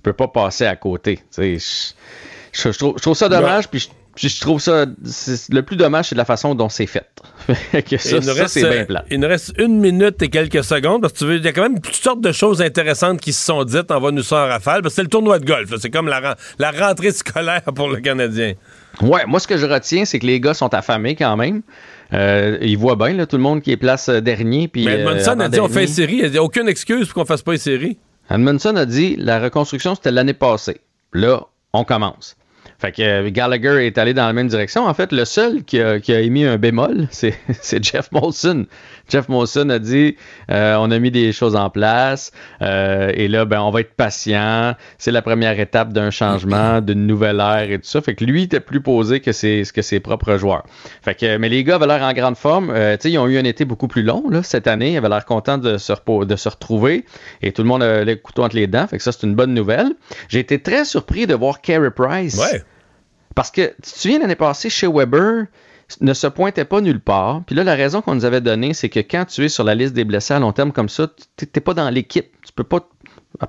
peut 0.05 0.13
pas 0.13 0.27
passer 0.27 0.65
à 0.65 0.75
côté? 0.75 1.19
Je, 1.37 1.57
je- 1.57 2.71
je 2.71 2.77
trouve, 2.77 2.93
je 2.97 3.01
trouve 3.01 3.15
ça 3.15 3.27
dommage, 3.27 3.67
puis 3.67 3.89
je, 4.15 4.39
trouve 4.39 4.61
ça. 4.61 4.85
Le 5.49 5.61
plus 5.61 5.75
dommage, 5.75 6.05
c'est 6.09 6.15
la 6.15 6.23
façon 6.23 6.55
dont 6.55 6.69
c'est 6.69 6.85
fait. 6.85 7.05
Fait 7.47 7.83
que 7.83 7.97
ça, 7.97 8.09
il, 8.11 8.15
nous 8.15 8.21
ça, 8.33 8.33
reste, 8.33 8.53
c'est 8.53 8.69
bien 8.69 8.85
plat. 8.85 9.03
il 9.11 9.19
nous 9.19 9.27
reste 9.27 9.53
une 9.59 9.79
minute 9.79 10.21
et 10.21 10.29
quelques 10.29 10.63
secondes 10.63 11.01
parce 11.01 11.13
que 11.13 11.17
tu 11.19 11.25
veux, 11.25 11.35
il 11.35 11.43
y 11.43 11.47
a 11.47 11.51
quand 11.51 11.63
même 11.63 11.81
toutes 11.81 11.95
sortes 11.95 12.21
de 12.21 12.31
choses 12.31 12.61
intéressantes 12.61 13.19
qui 13.19 13.33
se 13.33 13.45
sont 13.45 13.63
dites. 13.65 13.91
On 13.91 13.99
va 13.99 14.11
nous 14.11 14.23
ça 14.23 14.45
en 14.45 14.47
rafale 14.47 14.81
parce 14.81 14.93
que 14.93 14.95
c'est 14.95 15.03
le 15.03 15.09
tournoi 15.09 15.39
de 15.39 15.45
golf. 15.45 15.69
C'est 15.81 15.89
comme 15.89 16.07
la, 16.07 16.37
la 16.59 16.71
rentrée 16.71 17.11
scolaire 17.11 17.63
pour 17.75 17.89
le 17.89 17.97
Canadien. 17.97 18.53
Ouais, 19.01 19.25
moi, 19.27 19.39
ce 19.41 19.47
que 19.47 19.57
je 19.57 19.65
retiens, 19.65 20.05
c'est 20.05 20.19
que 20.19 20.25
les 20.25 20.39
gars 20.39 20.53
sont 20.53 20.73
affamés 20.73 21.15
quand 21.15 21.35
même. 21.35 21.61
Euh, 22.13 22.57
ils 22.61 22.77
voient 22.77 22.95
bien, 22.95 23.13
là, 23.13 23.25
tout 23.25 23.35
le 23.35 23.43
monde 23.43 23.61
qui 23.61 23.71
est 23.71 23.77
place 23.77 24.07
euh, 24.09 24.21
dernier. 24.21 24.67
Puis, 24.69 24.85
Mais 24.85 25.03
euh, 25.03 25.39
a 25.39 25.49
dit 25.49 25.59
on 25.59 25.67
fait 25.67 25.81
une 25.83 25.87
série. 25.87 26.21
Il 26.23 26.31
n'y 26.31 26.37
a 26.37 26.43
aucune 26.43 26.69
excuse 26.69 27.07
pour 27.07 27.15
qu'on 27.15 27.25
fasse 27.25 27.41
pas 27.41 27.51
une 27.53 27.57
série. 27.59 27.97
Edmondson 28.29 28.75
a 28.75 28.85
dit 28.85 29.15
la 29.17 29.39
reconstruction, 29.39 29.95
c'était 29.95 30.11
l'année 30.11 30.33
passée. 30.33 30.81
Là, 31.13 31.41
on 31.73 31.83
commence. 31.83 32.35
Fait 32.77 32.91
que 32.91 33.01
euh, 33.01 33.29
Gallagher 33.31 33.85
est 33.85 33.97
allé 33.97 34.13
dans 34.13 34.25
la 34.25 34.33
même 34.33 34.47
direction. 34.47 34.85
En 34.85 34.93
fait, 34.93 35.11
le 35.11 35.25
seul 35.25 35.63
qui 35.63 35.79
a, 35.79 35.99
qui 35.99 36.13
a 36.13 36.19
émis 36.19 36.45
un 36.45 36.57
bémol, 36.57 37.07
c'est 37.11 37.35
c'est 37.61 37.83
Jeff 37.83 38.11
Molson. 38.11 38.65
Jeff 39.09 39.29
Molson 39.29 39.69
a 39.69 39.79
dit 39.79 40.17
euh, 40.51 40.75
on 40.79 40.89
a 40.91 40.99
mis 40.99 41.11
des 41.11 41.31
choses 41.31 41.55
en 41.55 41.69
place 41.69 42.31
euh, 42.61 43.11
et 43.13 43.27
là, 43.27 43.45
ben, 43.45 43.61
on 43.61 43.69
va 43.69 43.81
être 43.81 43.93
patient. 43.93 44.75
C'est 44.97 45.11
la 45.11 45.21
première 45.21 45.59
étape 45.59 45.93
d'un 45.93 46.09
changement, 46.09 46.81
d'une 46.81 47.05
nouvelle 47.05 47.39
ère 47.39 47.69
et 47.69 47.77
tout 47.77 47.87
ça. 47.87 48.01
Fait 48.01 48.15
que 48.15 48.25
lui 48.25 48.43
était 48.43 48.59
plus 48.59 48.81
posé 48.81 49.19
que 49.19 49.31
ses, 49.31 49.63
que 49.73 49.81
ses 49.81 49.99
propres 49.99 50.37
joueurs. 50.37 50.65
Fait 51.01 51.15
que, 51.15 51.37
mais 51.37 51.49
les 51.49 51.63
gars 51.63 51.75
avaient 51.75 51.87
l'air 51.87 52.03
en 52.03 52.13
grande 52.13 52.37
forme. 52.37 52.71
Euh, 52.71 52.95
tu 52.97 53.03
sais, 53.03 53.11
ils 53.11 53.17
ont 53.17 53.27
eu 53.27 53.37
un 53.37 53.43
été 53.43 53.65
beaucoup 53.65 53.87
plus 53.87 54.03
long 54.03 54.23
là, 54.29 54.43
cette 54.43 54.67
année. 54.67 54.93
Ils 54.93 54.97
avaient 54.97 55.09
l'air 55.09 55.25
contents 55.25 55.57
de 55.57 55.77
se, 55.77 55.93
de 55.93 56.35
se 56.35 56.49
retrouver 56.49 57.05
et 57.41 57.51
tout 57.51 57.61
le 57.61 57.67
monde 57.67 57.83
a 57.83 58.03
les 58.03 58.17
couteaux 58.17 58.43
entre 58.43 58.55
les 58.55 58.67
dents. 58.67 58.87
Fait 58.87 58.97
que 58.97 59.03
ça, 59.03 59.11
c'est 59.11 59.25
une 59.25 59.35
bonne 59.35 59.53
nouvelle. 59.53 59.91
J'ai 60.29 60.39
été 60.39 60.59
très 60.59 60.85
surpris 60.85 61.27
de 61.27 61.35
voir 61.35 61.61
Carey 61.61 61.91
Price. 61.91 62.37
Ouais. 62.37 62.63
Parce 63.35 63.51
que, 63.51 63.67
tu 63.75 63.81
te 63.91 63.99
souviens, 63.99 64.19
l'année 64.19 64.35
passée, 64.35 64.69
chez 64.69 64.87
Weber, 64.87 65.45
ne 66.01 66.13
se 66.13 66.25
pointait 66.27 66.65
pas 66.65 66.81
nulle 66.81 66.99
part. 67.01 67.43
Puis 67.45 67.55
là, 67.55 67.63
la 67.63 67.75
raison 67.75 68.01
qu'on 68.01 68.15
nous 68.15 68.25
avait 68.25 68.41
donnée, 68.41 68.73
c'est 68.73 68.89
que 68.89 68.99
quand 69.01 69.25
tu 69.25 69.45
es 69.45 69.49
sur 69.49 69.63
la 69.63 69.75
liste 69.75 69.93
des 69.93 70.03
blessés 70.05 70.33
à 70.33 70.39
long 70.39 70.51
terme 70.53 70.71
comme 70.71 70.89
ça, 70.89 71.07
tu 71.37 71.45
n'es 71.53 71.61
pas 71.61 71.73
dans 71.73 71.89
l'équipe. 71.89 72.31
Tu 72.45 72.51
peux 72.53 72.63
pas 72.63 72.87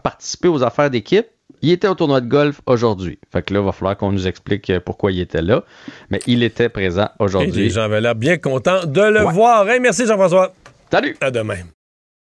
participer 0.02 0.48
aux 0.48 0.62
affaires 0.62 0.90
d'équipe. 0.90 1.26
Il 1.62 1.70
était 1.70 1.88
au 1.88 1.94
tournoi 1.94 2.20
de 2.20 2.28
golf 2.28 2.60
aujourd'hui. 2.66 3.18
Fait 3.32 3.42
que 3.42 3.54
là, 3.54 3.60
il 3.60 3.64
va 3.66 3.72
falloir 3.72 3.96
qu'on 3.96 4.12
nous 4.12 4.26
explique 4.26 4.68
euh, 4.68 4.78
pourquoi 4.80 5.10
il 5.12 5.20
était 5.20 5.40
là. 5.40 5.62
Mais 6.10 6.20
il 6.26 6.42
était 6.42 6.68
présent 6.68 7.06
Et 7.18 7.22
aujourd'hui. 7.22 7.62
les 7.62 7.70
gens 7.70 7.82
avaient 7.82 8.00
l'air 8.02 8.14
bien 8.14 8.36
contents 8.36 8.84
de 8.84 9.00
le 9.00 9.24
Ouais. 9.24 9.32
voir. 9.32 9.66
Hey, 9.68 9.80
merci 9.80 10.04
Jean-François. 10.06 10.52
Salut. 10.90 11.16
À 11.22 11.30
demain. 11.30 11.56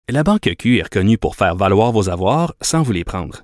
La 0.07 0.23
Banque 0.23 0.49
Q 0.57 0.77
est 0.79 0.83
reconnue 0.83 1.17
pour 1.17 1.35
faire 1.35 1.55
valoir 1.55 1.91
vos 1.91 2.09
avoirs 2.09 2.53
sans 2.61 2.81
vous 2.81 2.93
les 2.93 3.03
prendre. 3.03 3.43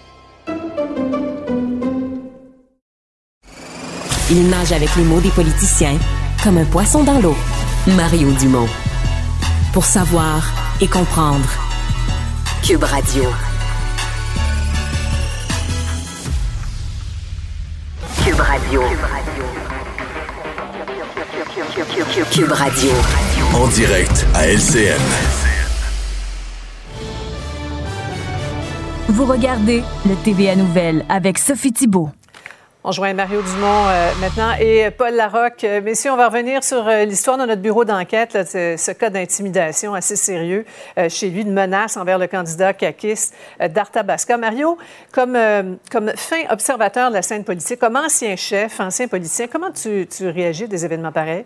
Il 4.33 4.47
nage 4.47 4.71
avec 4.71 4.95
les 4.95 5.03
mots 5.03 5.19
des 5.19 5.29
politiciens 5.31 5.97
comme 6.41 6.57
un 6.57 6.63
poisson 6.63 7.03
dans 7.03 7.19
l'eau. 7.19 7.35
Mario 7.97 8.31
Dumont. 8.31 8.69
Pour 9.73 9.83
savoir 9.83 10.41
et 10.79 10.87
comprendre. 10.87 11.49
Cube 12.63 12.81
Radio. 12.81 13.23
Cube 18.23 18.39
Radio. 18.39 18.81
Cube 22.31 22.51
Radio. 22.53 22.91
En 23.53 23.67
direct 23.67 24.25
à 24.33 24.47
LCN. 24.47 25.01
Vous 29.09 29.25
regardez 29.25 29.83
le 30.07 30.15
TVA 30.23 30.55
Nouvelle 30.55 31.03
avec 31.09 31.37
Sophie 31.37 31.73
Thibault. 31.73 32.11
On 32.83 32.91
joint 32.91 33.13
Mario 33.13 33.43
Dumont 33.43 33.85
euh, 33.89 34.11
maintenant 34.19 34.53
et 34.59 34.89
Paul 34.89 35.13
Larocque. 35.13 35.63
Euh, 35.65 35.81
messieurs, 35.81 36.09
on 36.09 36.17
va 36.17 36.29
revenir 36.29 36.63
sur 36.63 36.87
euh, 36.87 37.05
l'histoire 37.05 37.37
de 37.37 37.45
notre 37.45 37.61
bureau 37.61 37.85
d'enquête, 37.85 38.31
ce, 38.31 38.91
cas 38.91 39.11
d'intimidation 39.11 39.93
assez 39.93 40.15
sérieux 40.15 40.65
chez 41.07 41.29
lui, 41.29 41.45
de 41.45 41.51
menace 41.51 41.95
envers 41.95 42.17
le 42.17 42.25
candidat 42.25 42.73
Kakis 42.73 43.29
euh, 43.61 43.67
d'Arthabasca. 43.67 44.35
Mario, 44.35 44.79
comme, 45.11 45.37
comme 45.91 46.11
fin 46.15 46.41
observateur 46.49 47.09
de 47.09 47.13
la 47.13 47.21
scène 47.21 47.43
politique, 47.43 47.79
comme 47.79 47.97
ancien 47.97 48.35
chef, 48.35 48.79
ancien 48.79 49.07
politicien, 49.07 49.45
comment 49.45 49.69
tu, 49.71 50.07
tu 50.07 50.27
réagis 50.27 50.63
à 50.63 50.67
des 50.67 50.83
événements 50.83 51.11
pareils? 51.11 51.45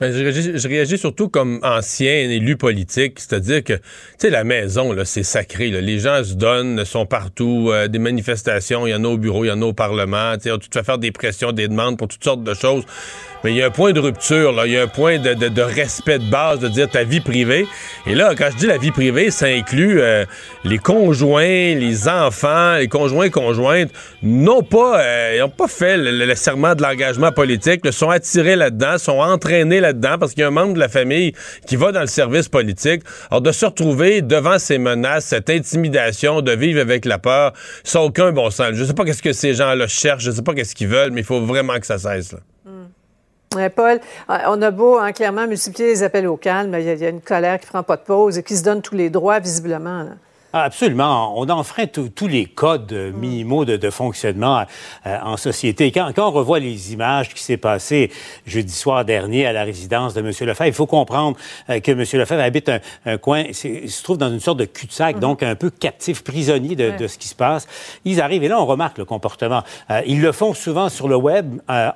Ben, 0.00 0.12
je, 0.12 0.18
réagis, 0.18 0.58
je, 0.58 0.68
réagis, 0.68 0.98
surtout 0.98 1.28
comme 1.28 1.60
ancien 1.62 2.12
élu 2.12 2.56
politique, 2.56 3.20
c'est-à-dire 3.20 3.62
que, 3.62 3.74
tu 3.74 3.82
sais, 4.18 4.30
la 4.30 4.42
maison, 4.42 4.92
là, 4.92 5.04
c'est 5.04 5.22
sacré. 5.22 5.70
Là. 5.70 5.80
Les 5.80 6.00
gens 6.00 6.24
se 6.24 6.34
donnent, 6.34 6.84
sont 6.84 7.06
partout, 7.06 7.70
euh, 7.70 7.86
des 7.86 8.00
manifestations, 8.00 8.88
il 8.88 8.90
y 8.90 8.94
en 8.94 9.04
a 9.04 9.08
au 9.08 9.18
bureau, 9.18 9.44
il 9.44 9.48
y 9.48 9.52
en 9.52 9.62
a 9.62 9.66
au 9.66 9.72
Parlement, 9.72 10.36
tu 10.36 10.50
tu 10.58 10.68
fais 10.72 10.82
faire 10.82 10.98
des 10.98 11.12
pressions, 11.12 11.52
des 11.52 11.68
demandes 11.68 11.96
pour 11.96 12.08
toutes 12.08 12.24
sortes 12.24 12.42
de 12.42 12.54
choses. 12.54 12.84
Mais 13.44 13.52
il 13.52 13.56
y 13.58 13.62
a 13.62 13.66
un 13.66 13.70
point 13.70 13.92
de 13.92 14.00
rupture, 14.00 14.52
là. 14.52 14.66
Il 14.66 14.72
y 14.72 14.78
a 14.78 14.82
un 14.82 14.88
point 14.88 15.18
de, 15.18 15.34
de, 15.34 15.48
de, 15.48 15.60
respect 15.60 16.18
de 16.18 16.30
base, 16.30 16.60
de 16.60 16.68
dire 16.68 16.88
ta 16.88 17.04
vie 17.04 17.20
privée. 17.20 17.66
Et 18.06 18.14
là, 18.14 18.34
quand 18.34 18.48
je 18.50 18.56
dis 18.56 18.66
la 18.66 18.78
vie 18.78 18.90
privée, 18.90 19.30
ça 19.30 19.46
inclut 19.46 20.00
euh, 20.00 20.24
les 20.64 20.78
conjoints, 20.78 21.74
les 21.74 22.08
enfants, 22.08 22.76
les 22.76 22.88
conjoints, 22.88 23.28
conjointes, 23.28 23.90
n'ont 24.22 24.62
pas, 24.62 24.98
euh, 24.98 25.32
ils 25.36 25.40
n'ont 25.40 25.50
pas 25.50 25.68
fait 25.68 25.98
le, 25.98 26.24
le, 26.24 26.34
serment 26.34 26.74
de 26.74 26.82
l'engagement 26.82 27.32
politique, 27.32 27.84
le 27.84 27.92
sont 27.92 28.08
attirés 28.08 28.56
là-dedans, 28.56 28.96
sont 28.96 29.18
entraînés 29.18 29.80
là-dedans 29.80 29.93
parce 30.00 30.32
qu'il 30.32 30.40
y 30.40 30.44
a 30.44 30.48
un 30.48 30.52
membre 30.52 30.74
de 30.74 30.78
la 30.78 30.88
famille 30.88 31.32
qui 31.66 31.76
va 31.76 31.92
dans 31.92 32.00
le 32.00 32.06
service 32.06 32.48
politique. 32.48 33.02
Alors, 33.30 33.40
de 33.40 33.52
se 33.52 33.66
retrouver 33.66 34.22
devant 34.22 34.58
ces 34.58 34.78
menaces, 34.78 35.26
cette 35.26 35.50
intimidation, 35.50 36.40
de 36.40 36.52
vivre 36.52 36.80
avec 36.80 37.04
la 37.04 37.18
peur, 37.18 37.52
ça 37.82 37.98
n'a 37.98 38.04
aucun 38.04 38.32
bon 38.32 38.50
sens. 38.50 38.72
Je 38.74 38.84
sais 38.84 38.94
pas 38.94 39.04
qu'est-ce 39.04 39.22
que 39.22 39.32
ces 39.32 39.54
gens-là 39.54 39.86
cherchent, 39.86 40.24
je 40.24 40.30
sais 40.30 40.42
pas 40.42 40.54
qu'est-ce 40.54 40.74
qu'ils 40.74 40.88
veulent, 40.88 41.10
mais 41.10 41.20
il 41.20 41.26
faut 41.26 41.40
vraiment 41.40 41.78
que 41.78 41.86
ça 41.86 41.98
cesse, 41.98 42.32
là. 42.32 42.38
Paul, 43.74 44.00
euh, 44.30 44.38
on 44.48 44.60
a 44.62 44.70
beau 44.72 44.98
hein, 44.98 45.12
clairement 45.12 45.46
multiplier 45.46 45.90
les 45.90 46.02
appels 46.02 46.26
au 46.26 46.36
calme, 46.36 46.74
il 46.78 46.84
y, 46.84 47.04
a, 47.04 47.08
une 47.08 47.20
colère 47.20 47.60
qui 47.60 47.66
ne 47.66 47.70
prend 47.70 47.82
pas 47.82 47.96
de 47.96 48.02
pause 48.02 48.38
et 48.38 48.42
qui 48.42 48.56
se 48.56 48.64
donne 48.64 48.82
tous 48.82 48.96
les 48.96 49.10
droits 49.10 49.38
visiblement. 49.38 50.08
Ah, 50.56 50.62
absolument. 50.62 51.36
On 51.36 51.48
enfreint 51.50 51.88
tous 51.88 52.28
les 52.28 52.46
codes 52.46 52.92
minimaux 52.92 53.64
de, 53.64 53.76
de 53.76 53.90
fonctionnement 53.90 54.64
euh, 55.04 55.18
en 55.24 55.36
société. 55.36 55.90
Quand, 55.90 56.12
quand, 56.14 56.28
on 56.28 56.30
revoit 56.30 56.60
les 56.60 56.92
images 56.92 57.34
qui 57.34 57.42
s'est 57.42 57.56
passé 57.56 58.12
jeudi 58.46 58.72
soir 58.72 59.04
dernier 59.04 59.46
à 59.46 59.52
la 59.52 59.64
résidence 59.64 60.14
de 60.14 60.20
M. 60.20 60.26
Lefebvre, 60.28 60.66
il 60.66 60.72
faut 60.72 60.86
comprendre 60.86 61.36
euh, 61.70 61.80
que 61.80 61.90
M. 61.90 61.98
Lefebvre 61.98 62.40
habite 62.40 62.68
un, 62.68 62.78
un 63.04 63.18
coin, 63.18 63.42
il 63.48 63.90
se 63.90 64.02
trouve 64.04 64.16
dans 64.16 64.30
une 64.30 64.38
sorte 64.38 64.60
de 64.60 64.64
cul-de-sac, 64.64 65.16
mm 65.16 65.18
-hmm. 65.18 65.22
donc 65.22 65.42
un 65.42 65.56
peu 65.56 65.70
captif, 65.70 66.22
prisonnier 66.22 66.76
de, 66.76 66.90
ouais. 66.90 66.96
de, 66.98 67.08
ce 67.08 67.18
qui 67.18 67.26
se 67.26 67.34
passe. 67.34 67.66
Ils 68.04 68.20
arrivent 68.20 68.44
et 68.44 68.48
là, 68.48 68.60
on 68.60 68.66
remarque 68.66 68.98
le 68.98 69.04
comportement. 69.04 69.64
Euh, 69.90 70.02
ils 70.06 70.20
le 70.20 70.30
font 70.30 70.54
souvent 70.54 70.88
sur 70.88 71.08
le 71.08 71.16
web 71.16 71.46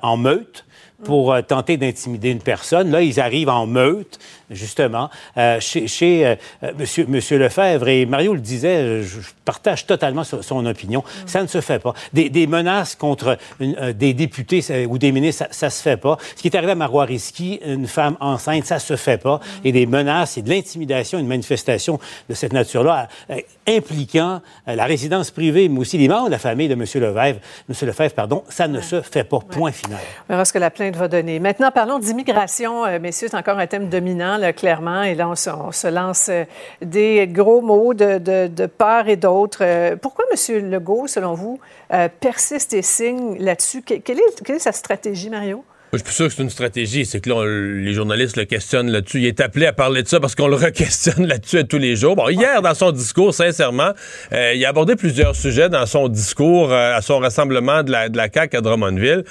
en 0.01 0.17
meute 0.17 0.65
pour 1.03 1.33
euh, 1.33 1.41
tenter 1.41 1.77
d'intimider 1.77 2.29
une 2.29 2.41
personne. 2.41 2.91
Là, 2.91 3.01
ils 3.01 3.19
arrivent 3.19 3.49
en 3.49 3.65
meute, 3.65 4.19
justement, 4.49 5.09
euh, 5.37 5.59
chez, 5.59 5.87
chez 5.87 6.25
euh, 6.25 6.35
monsieur, 6.77 7.05
monsieur 7.07 7.37
Lefebvre. 7.37 7.87
Et 7.87 8.05
Mario 8.05 8.33
le 8.33 8.39
disait, 8.39 9.03
je 9.03 9.19
partage 9.45 9.85
totalement 9.85 10.23
son, 10.23 10.41
son 10.41 10.65
opinion. 10.65 11.03
Ça 11.25 11.41
ne 11.41 11.47
se 11.47 11.61
fait 11.61 11.79
pas. 11.79 11.93
Des, 12.13 12.29
des 12.29 12.47
menaces 12.47 12.95
contre 12.95 13.37
une, 13.59 13.75
euh, 13.79 13.93
des 13.93 14.13
députés 14.13 14.85
ou 14.87 14.97
des 14.97 15.11
ministres, 15.11 15.45
ça, 15.45 15.51
ça 15.51 15.69
se 15.69 15.81
fait 15.81 15.97
pas. 15.97 16.17
Ce 16.35 16.41
qui 16.41 16.47
est 16.47 16.55
arrivé 16.55 16.71
à 16.71 16.75
Marois 16.75 17.05
Risky, 17.05 17.59
une 17.65 17.87
femme 17.87 18.17
enceinte, 18.19 18.65
ça 18.65 18.79
se 18.79 18.95
fait 18.95 19.17
pas. 19.17 19.37
Mm. 19.37 19.67
Et 19.67 19.71
des 19.71 19.85
menaces 19.85 20.37
et 20.37 20.41
de 20.41 20.49
l'intimidation, 20.49 21.19
une 21.19 21.27
manifestation 21.27 21.99
de 22.29 22.33
cette 22.33 22.53
nature-là, 22.53 23.07
euh, 23.29 23.37
impliquant 23.67 24.41
la 24.65 24.85
résidence 24.85 25.31
privée, 25.31 25.69
mais 25.69 25.79
aussi 25.79 25.97
les 25.97 26.07
membres 26.07 26.27
de 26.27 26.31
la 26.31 26.39
famille 26.39 26.67
de 26.67 26.75
monsieur 26.75 26.99
Lefebvre, 26.99 27.39
monsieur 27.67 27.85
Lefebvre, 27.85 28.13
pardon, 28.13 28.43
ça 28.49 28.67
ne 28.67 28.77
ouais. 28.77 28.83
se 28.83 29.01
fait 29.01 29.23
pas. 29.23 29.39
Point 29.39 29.71
final. 29.71 29.99
On 30.27 30.33
verra 30.33 30.45
ce 30.45 30.53
que 30.53 30.59
la 30.59 30.71
plainte 30.71 30.95
va 30.95 31.07
donner. 31.07 31.39
Maintenant, 31.39 31.71
parlons 31.71 31.99
d'immigration, 31.99 32.85
euh, 32.85 32.99
messieurs, 32.99 33.27
c'est 33.29 33.37
encore 33.37 33.57
un 33.59 33.67
thème 33.67 33.89
dominant, 33.89 34.37
clairement. 34.55 35.03
Et 35.03 35.15
là, 35.15 35.29
on 35.29 35.35
se, 35.35 35.87
lance 35.87 36.29
euh, 36.29 36.45
des 36.81 37.27
gros 37.27 37.61
mots 37.61 37.93
de, 37.93 38.65
part 38.65 39.09
et 39.09 39.15
d'autre. 39.15 39.59
Euh, 39.61 39.95
pourquoi 39.95 40.25
M. 40.31 40.69
Legault, 40.69 41.07
selon 41.07 41.33
vous, 41.33 41.59
euh, 41.93 42.07
persiste 42.19 42.73
et 42.73 42.81
signe 42.81 43.37
là-dessus? 43.39 43.81
quelle 43.81 44.19
est 44.19 44.59
sa 44.59 44.71
stratégie, 44.71 45.29
Mario? 45.29 45.63
Je 45.91 45.97
suis 45.97 46.13
sûr 46.13 46.27
que 46.27 46.33
c'est 46.33 46.43
une 46.43 46.51
stratégie. 46.51 47.03
C'est 47.03 47.19
que 47.19 47.29
là, 47.29 47.37
on, 47.37 47.43
les 47.43 47.93
journalistes 47.93 48.37
le 48.37 48.45
questionnent 48.45 48.91
là-dessus. 48.91 49.21
Il 49.21 49.25
est 49.25 49.41
appelé 49.41 49.65
à 49.65 49.73
parler 49.73 50.03
de 50.03 50.07
ça 50.07 50.19
parce 50.19 50.35
qu'on 50.35 50.47
le 50.47 50.55
re-questionne 50.67 51.25
là-dessus 51.25 51.65
tous 51.65 51.79
les 51.79 51.95
jours. 51.95 52.15
Bon, 52.15 52.29
hier, 52.29 52.61
dans 52.61 52.75
son 52.75 52.91
discours, 52.91 53.33
sincèrement, 53.33 53.93
euh, 54.31 54.53
il 54.53 54.63
a 54.65 54.69
abordé 54.69 54.95
plusieurs 54.95 55.35
sujets 55.35 55.67
dans 55.67 55.87
son 55.87 56.07
discours 56.07 56.71
euh, 56.71 56.95
à 56.95 57.01
son 57.01 57.17
rassemblement 57.17 57.81
de 57.81 57.91
la, 57.91 58.07
de 58.09 58.17
la 58.17 58.29
CAQ 58.31 58.57
à 58.57 58.61
Drummondville. 58.61 59.23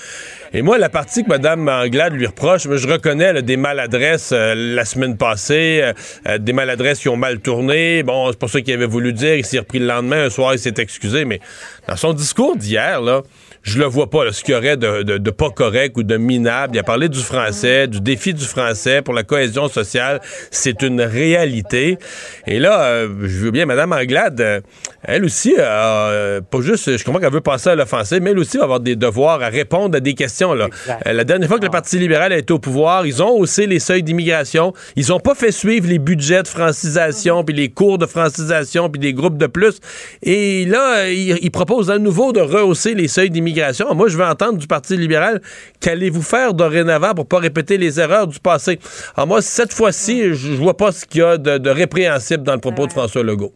Et 0.52 0.62
moi, 0.62 0.78
la 0.78 0.88
partie 0.88 1.22
que 1.22 1.28
Mme 1.28 1.68
Anglade 1.68 2.14
lui 2.14 2.26
reproche, 2.26 2.62
je 2.68 2.88
reconnais 2.88 3.32
là, 3.32 3.42
des 3.42 3.56
maladresses 3.56 4.30
euh, 4.32 4.54
la 4.56 4.84
semaine 4.84 5.16
passée, 5.16 5.92
euh, 6.26 6.38
des 6.38 6.52
maladresses 6.52 6.98
qui 6.98 7.08
ont 7.08 7.16
mal 7.16 7.38
tourné. 7.38 8.02
Bon, 8.02 8.32
c'est 8.32 8.38
pour 8.38 8.50
ça 8.50 8.60
qu'il 8.62 8.74
avait 8.74 8.86
voulu 8.86 9.12
dire. 9.12 9.36
Il 9.36 9.46
s'est 9.46 9.60
repris 9.60 9.78
le 9.78 9.86
lendemain. 9.86 10.24
Un 10.24 10.30
soir, 10.30 10.54
il 10.54 10.58
s'est 10.58 10.74
excusé. 10.78 11.24
Mais 11.24 11.38
dans 11.86 11.96
son 11.96 12.14
discours 12.14 12.56
d'hier, 12.56 13.00
là, 13.00 13.22
je 13.62 13.78
le 13.78 13.84
vois 13.84 14.08
pas, 14.08 14.24
là, 14.24 14.32
ce 14.32 14.42
qu'il 14.42 14.54
y 14.54 14.56
aurait 14.56 14.76
de, 14.76 15.02
de, 15.02 15.18
de, 15.18 15.30
pas 15.30 15.50
correct 15.50 15.96
ou 15.96 16.02
de 16.02 16.16
minable. 16.16 16.76
Il 16.76 16.78
a 16.78 16.82
parlé 16.82 17.08
du 17.08 17.18
français, 17.20 17.86
du 17.86 18.00
défi 18.00 18.32
du 18.32 18.44
français 18.44 19.02
pour 19.02 19.14
la 19.14 19.24
cohésion 19.24 19.68
sociale. 19.68 20.20
C'est 20.50 20.82
une 20.82 21.00
réalité. 21.00 21.98
Et 22.46 22.58
là, 22.58 22.82
euh, 22.84 23.08
je 23.22 23.38
veux 23.38 23.50
bien, 23.50 23.66
Mme 23.66 23.92
Anglade, 23.92 24.40
euh, 24.40 24.60
elle 25.02 25.24
aussi, 25.24 25.54
euh, 25.58 26.40
pas 26.40 26.60
juste, 26.60 26.96
je 26.96 27.04
comprends 27.04 27.20
qu'elle 27.20 27.32
veut 27.32 27.40
passer 27.40 27.70
à 27.70 27.74
l'offensive, 27.74 28.20
mais 28.22 28.30
elle 28.30 28.38
aussi 28.38 28.56
va 28.58 28.64
avoir 28.64 28.80
des 28.80 28.96
devoirs 28.96 29.42
à 29.42 29.48
répondre 29.48 29.96
à 29.96 30.00
des 30.00 30.14
questions. 30.14 30.54
Là. 30.54 30.68
la 31.04 31.24
dernière 31.24 31.48
fois 31.48 31.58
que 31.58 31.64
le 31.64 31.70
Parti 31.70 31.98
libéral 31.98 32.32
a 32.32 32.38
été 32.38 32.52
au 32.52 32.58
pouvoir, 32.58 33.06
ils 33.06 33.22
ont 33.22 33.30
haussé 33.30 33.66
les 33.66 33.80
seuils 33.80 34.02
d'immigration. 34.02 34.72
Ils 34.96 35.12
ont 35.12 35.20
pas 35.20 35.34
fait 35.34 35.52
suivre 35.52 35.88
les 35.88 35.98
budgets 35.98 36.42
de 36.42 36.48
francisation, 36.48 37.44
puis 37.44 37.54
les 37.54 37.68
cours 37.68 37.98
de 37.98 38.06
francisation, 38.06 38.88
puis 38.88 39.00
des 39.00 39.12
groupes 39.12 39.36
de 39.36 39.46
plus. 39.46 39.80
Et 40.22 40.64
là, 40.64 41.10
ils, 41.10 41.38
ils 41.42 41.50
proposent 41.50 41.90
à 41.90 41.98
nouveau 41.98 42.32
de 42.32 42.40
rehausser 42.40 42.94
les 42.94 43.08
seuils 43.08 43.30
d'immigration. 43.30 43.47
Moi, 43.94 44.08
je 44.08 44.16
veux 44.16 44.24
entendre 44.24 44.58
du 44.58 44.66
Parti 44.66 44.96
libéral 44.96 45.40
qu'allez-vous 45.80 46.22
faire 46.22 46.54
dorénavant 46.54 47.14
pour 47.14 47.26
pas 47.26 47.38
répéter 47.38 47.78
les 47.78 48.00
erreurs 48.00 48.26
du 48.26 48.38
passé? 48.38 48.78
Alors 49.16 49.26
moi, 49.26 49.42
cette 49.42 49.72
fois-ci, 49.72 50.34
je 50.34 50.52
vois 50.54 50.76
pas 50.76 50.92
ce 50.92 51.04
qu'il 51.04 51.20
y 51.20 51.24
a 51.24 51.38
de, 51.38 51.58
de 51.58 51.70
répréhensible 51.70 52.42
dans 52.42 52.54
le 52.54 52.60
propos 52.60 52.86
de 52.86 52.92
François 52.92 53.22
Legault. 53.22 53.52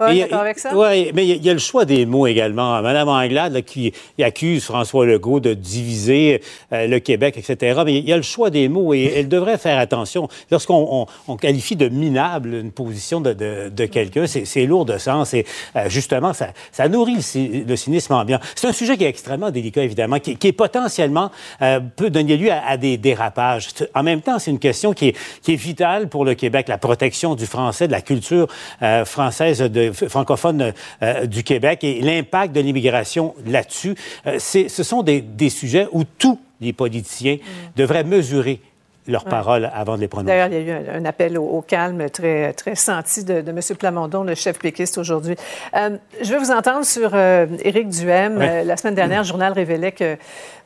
Oui, 0.00 0.22
avec 0.22 0.58
ça? 0.58 0.70
Oui, 0.74 1.10
mais 1.14 1.26
il 1.26 1.36
y, 1.36 1.46
y, 1.46 1.50
a 1.50 1.52
le 1.52 1.58
choix 1.58 1.84
des 1.84 2.06
mots 2.06 2.26
également. 2.26 2.80
Madame 2.82 3.08
Anglade 3.08 3.52
là, 3.52 3.62
qui 3.62 3.92
accuse 4.22 4.64
François 4.64 5.06
Legault 5.06 5.40
de 5.40 5.54
diviser 5.54 6.42
euh, 6.72 6.86
le 6.86 6.98
Québec, 7.00 7.36
etc. 7.36 7.80
Mais 7.84 7.98
il 7.98 8.08
y 8.08 8.12
a 8.12 8.16
le 8.16 8.22
choix 8.22 8.50
des 8.50 8.68
mots 8.68 8.94
et 8.94 9.12
elle 9.16 9.28
devrait 9.28 9.58
faire 9.58 9.78
attention. 9.78 10.28
Lorsqu'on 10.50 10.86
on, 10.90 11.06
on 11.28 11.36
qualifie 11.36 11.76
de 11.76 11.88
minable 11.88 12.54
une 12.54 12.72
position 12.72 13.20
de, 13.20 13.32
de, 13.32 13.68
de 13.68 13.86
quelqu'un, 13.86 14.26
c'est 14.26 14.66
lourd 14.66 14.84
de 14.84 14.98
sens 14.98 15.34
et 15.34 15.44
euh, 15.76 15.88
justement, 15.88 16.32
ça, 16.32 16.48
ça 16.72 16.88
nourrit 16.88 17.16
le, 17.16 17.64
le, 17.64 17.76
cynisme 17.76 18.14
ambiant. 18.14 18.40
C'est 18.54 18.68
un 18.68 18.72
sujet 18.72 18.96
qui 18.96 19.04
est 19.04 19.08
extrêmement 19.08 19.50
délicat, 19.50 19.82
évidemment, 19.82 20.18
qui, 20.18 20.36
qui 20.36 20.48
est 20.48 20.52
potentiellement 20.52 21.30
euh, 21.62 21.80
peut 21.96 22.10
donner 22.10 22.36
lieu 22.36 22.50
à, 22.50 22.62
à, 22.66 22.76
des 22.76 22.96
dérapages. 22.96 23.68
En 23.94 24.02
même 24.02 24.22
temps, 24.22 24.38
c'est 24.38 24.50
une 24.50 24.58
question 24.58 24.92
qui 24.92 25.08
est, 25.08 25.16
qui 25.42 25.52
est 25.52 25.56
vitale 25.56 26.08
pour 26.08 26.24
le 26.24 26.34
Québec, 26.34 26.68
la 26.68 26.78
protection 26.78 27.34
du 27.34 27.46
français, 27.46 27.86
de 27.86 27.92
la 27.92 28.00
culture 28.00 28.48
française 29.04 29.58
de 29.60 29.89
francophone 29.92 30.72
euh, 31.02 31.26
du 31.26 31.42
Québec 31.42 31.84
et 31.84 32.00
l'impact 32.00 32.54
de 32.54 32.60
l'immigration 32.60 33.34
là-dessus. 33.46 33.94
Euh, 34.26 34.38
ce 34.38 34.82
sont 34.82 35.02
des, 35.02 35.20
des, 35.20 35.50
sujets 35.50 35.86
où 35.92 36.04
tous 36.04 36.38
les 36.60 36.72
politiciens 36.72 37.36
mmh. 37.36 37.78
devraient 37.78 38.04
mesurer 38.04 38.60
leurs 39.06 39.24
ouais. 39.24 39.30
paroles 39.30 39.70
avant 39.74 39.96
de 39.96 40.00
les 40.00 40.08
prononcer. 40.08 40.28
D'ailleurs, 40.28 40.48
il 40.48 40.54
y 40.54 40.56
a 40.56 40.60
eu 40.60 40.88
un, 40.88 41.00
un 41.00 41.04
appel 41.04 41.38
au, 41.38 41.44
au, 41.44 41.62
calme 41.62 42.08
très, 42.10 42.52
très 42.52 42.74
senti 42.74 43.24
de, 43.24 43.40
de 43.40 43.50
M. 43.50 43.60
Plamondon, 43.78 44.24
le 44.24 44.34
chef 44.34 44.58
péquiste 44.58 44.98
aujourd'hui. 44.98 45.36
Euh, 45.74 45.96
je 46.20 46.30
vais 46.30 46.38
vous 46.38 46.50
entendre 46.50 46.84
sur 46.84 47.10
euh, 47.14 47.46
Éric 47.64 47.88
Duhem. 47.88 48.38
Euh, 48.40 48.64
la 48.64 48.76
semaine 48.76 48.94
dernière, 48.94 49.22
le 49.22 49.26
journal 49.26 49.52
révélait 49.52 49.92
que 49.92 50.16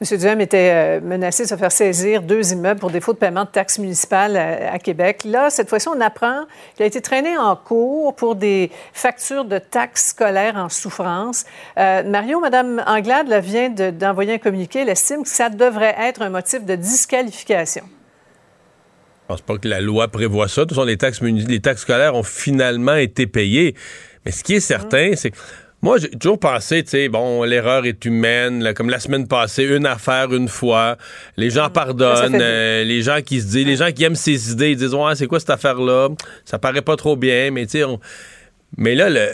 M. 0.00 0.18
Duhem 0.18 0.40
était 0.40 0.70
euh, 0.72 1.00
menacé 1.00 1.44
de 1.44 1.48
se 1.48 1.56
faire 1.56 1.72
saisir 1.72 2.22
deux 2.22 2.52
immeubles 2.52 2.80
pour 2.80 2.90
défaut 2.90 3.12
de 3.12 3.18
paiement 3.18 3.44
de 3.44 3.50
taxes 3.50 3.78
municipales 3.78 4.36
à, 4.36 4.72
à 4.72 4.78
Québec. 4.78 5.22
Là, 5.24 5.50
cette 5.50 5.68
fois-ci, 5.68 5.88
on 5.88 6.00
apprend 6.00 6.42
qu'il 6.74 6.82
a 6.82 6.86
été 6.86 7.00
traîné 7.00 7.36
en 7.38 7.56
cours 7.56 8.14
pour 8.14 8.34
des 8.34 8.70
factures 8.92 9.44
de 9.44 9.58
taxes 9.58 10.08
scolaires 10.08 10.56
en 10.56 10.68
souffrance. 10.68 11.44
Mario, 11.76 12.40
Mme 12.40 12.82
Anglade 12.86 13.28
là, 13.28 13.40
vient 13.40 13.70
d'envoyer 13.70 14.32
de, 14.32 14.36
un 14.36 14.38
communiqué. 14.38 14.80
Elle 14.80 14.88
estime 14.88 15.22
que 15.22 15.28
ça 15.28 15.48
devrait 15.48 15.94
être 16.00 16.22
un 16.22 16.30
motif 16.30 16.64
de 16.64 16.74
disqualification. 16.74 17.84
Je 19.24 19.28
pense 19.28 19.40
pas 19.40 19.56
que 19.56 19.68
la 19.68 19.80
loi 19.80 20.08
prévoit 20.08 20.48
ça. 20.48 20.62
De 20.62 20.66
toute 20.66 20.76
façon, 20.76 20.86
les 20.86 20.98
taxes, 20.98 21.22
les 21.22 21.60
taxes 21.60 21.80
scolaires 21.80 22.14
ont 22.14 22.22
finalement 22.22 22.96
été 22.96 23.26
payées. 23.26 23.74
Mais 24.26 24.32
ce 24.32 24.44
qui 24.44 24.54
est 24.54 24.60
certain, 24.60 25.12
mmh. 25.12 25.16
c'est 25.16 25.30
que 25.30 25.36
moi, 25.80 25.96
j'ai 25.96 26.10
toujours 26.10 26.38
pensé, 26.38 26.82
tu 26.82 26.90
sais, 26.90 27.08
bon, 27.08 27.42
l'erreur 27.42 27.86
est 27.86 28.04
humaine, 28.04 28.62
là, 28.62 28.74
comme 28.74 28.90
la 28.90 29.00
semaine 29.00 29.26
passée, 29.26 29.64
une 29.64 29.86
affaire, 29.86 30.32
une 30.34 30.48
fois. 30.48 30.98
Les 31.38 31.48
gens 31.48 31.68
mmh. 31.68 31.72
pardonnent, 31.72 32.38
euh, 32.38 32.84
les 32.84 33.00
gens 33.00 33.20
qui 33.24 33.40
se 33.40 33.46
disent, 33.46 33.66
les 33.66 33.76
gens 33.76 33.92
qui 33.92 34.04
aiment 34.04 34.14
ces 34.14 34.52
idées, 34.52 34.72
ils 34.72 34.76
disent, 34.76 34.94
ouais, 34.94 35.14
c'est 35.14 35.26
quoi 35.26 35.40
cette 35.40 35.50
affaire-là? 35.50 36.08
Ça 36.44 36.58
paraît 36.58 36.82
pas 36.82 36.96
trop 36.96 37.16
bien, 37.16 37.50
mais 37.50 37.64
tu 37.64 37.78
sais, 37.78 37.84
Mais 38.76 38.94
là, 38.94 39.08
le, 39.10 39.28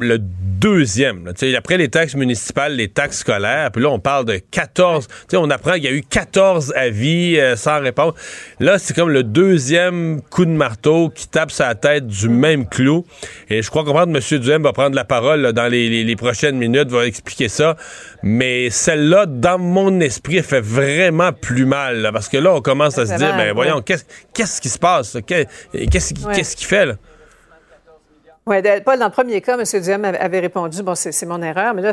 le 0.00 0.18
deuxième, 0.18 1.26
là, 1.26 1.32
tu 1.32 1.50
sais, 1.50 1.56
après 1.56 1.76
les 1.76 1.88
taxes 1.88 2.14
municipales, 2.16 2.74
les 2.74 2.88
taxes 2.88 3.18
scolaires, 3.18 3.70
puis 3.70 3.82
là, 3.82 3.90
on 3.90 4.00
parle 4.00 4.24
de 4.24 4.38
14. 4.50 5.06
tu 5.06 5.14
sais, 5.30 5.36
On 5.36 5.50
apprend 5.50 5.74
qu'il 5.74 5.84
y 5.84 5.88
a 5.88 5.92
eu 5.92 6.02
14 6.02 6.72
avis 6.74 7.38
euh, 7.38 7.54
sans 7.54 7.80
réponse. 7.80 8.14
Là, 8.58 8.78
c'est 8.78 8.94
comme 8.94 9.10
le 9.10 9.22
deuxième 9.22 10.20
coup 10.30 10.44
de 10.44 10.50
marteau 10.50 11.10
qui 11.10 11.28
tape 11.28 11.50
sa 11.52 11.74
tête 11.74 12.06
du 12.06 12.28
même 12.28 12.66
clou. 12.68 13.04
Et 13.50 13.62
je 13.62 13.70
crois 13.70 13.84
comprendre 13.84 14.12
que 14.18 14.34
M. 14.34 14.40
Duhem 14.40 14.62
va 14.62 14.72
prendre 14.72 14.96
la 14.96 15.04
parole 15.04 15.40
là, 15.42 15.52
dans 15.52 15.68
les, 15.68 15.88
les- 15.88 16.04
les 16.04 16.16
prochaines 16.16 16.56
minutes, 16.56 16.88
va 16.90 17.06
expliquer 17.06 17.48
ça. 17.48 17.76
Mais 18.22 18.70
celle-là, 18.70 19.26
dans 19.26 19.58
mon 19.58 20.00
esprit, 20.00 20.38
elle 20.38 20.42
fait 20.44 20.60
vraiment 20.60 21.32
plus 21.32 21.66
mal. 21.66 22.00
là, 22.00 22.10
parce 22.10 22.28
que 22.28 22.36
là, 22.38 22.54
on 22.54 22.60
commence 22.60 22.98
à 22.98 23.06
se 23.06 23.14
dire, 23.16 23.34
mal, 23.34 23.48
ben 23.48 23.54
voyons, 23.54 23.80
qu'est-ce 23.82 24.04
qu'est-ce 24.34 24.60
qui 24.60 24.68
se 24.68 24.78
passe? 24.78 25.16
Qu'est-ce 25.26 26.14
qu'il 26.14 26.26
Ouais. 26.26 26.34
qu'est-ce 26.34 26.56
qu'il 26.56 26.66
fait, 26.66 26.86
là? 26.86 26.94
Oui, 28.48 28.56
Paul, 28.82 28.98
dans 28.98 29.04
le 29.04 29.10
premier 29.10 29.42
cas, 29.42 29.58
M. 29.58 29.82
Duhem 29.82 30.04
avait 30.06 30.40
répondu 30.40 30.82
Bon, 30.82 30.94
c'est 30.94 31.26
mon 31.26 31.42
erreur, 31.42 31.74
mais 31.74 31.82
là, 31.82 31.92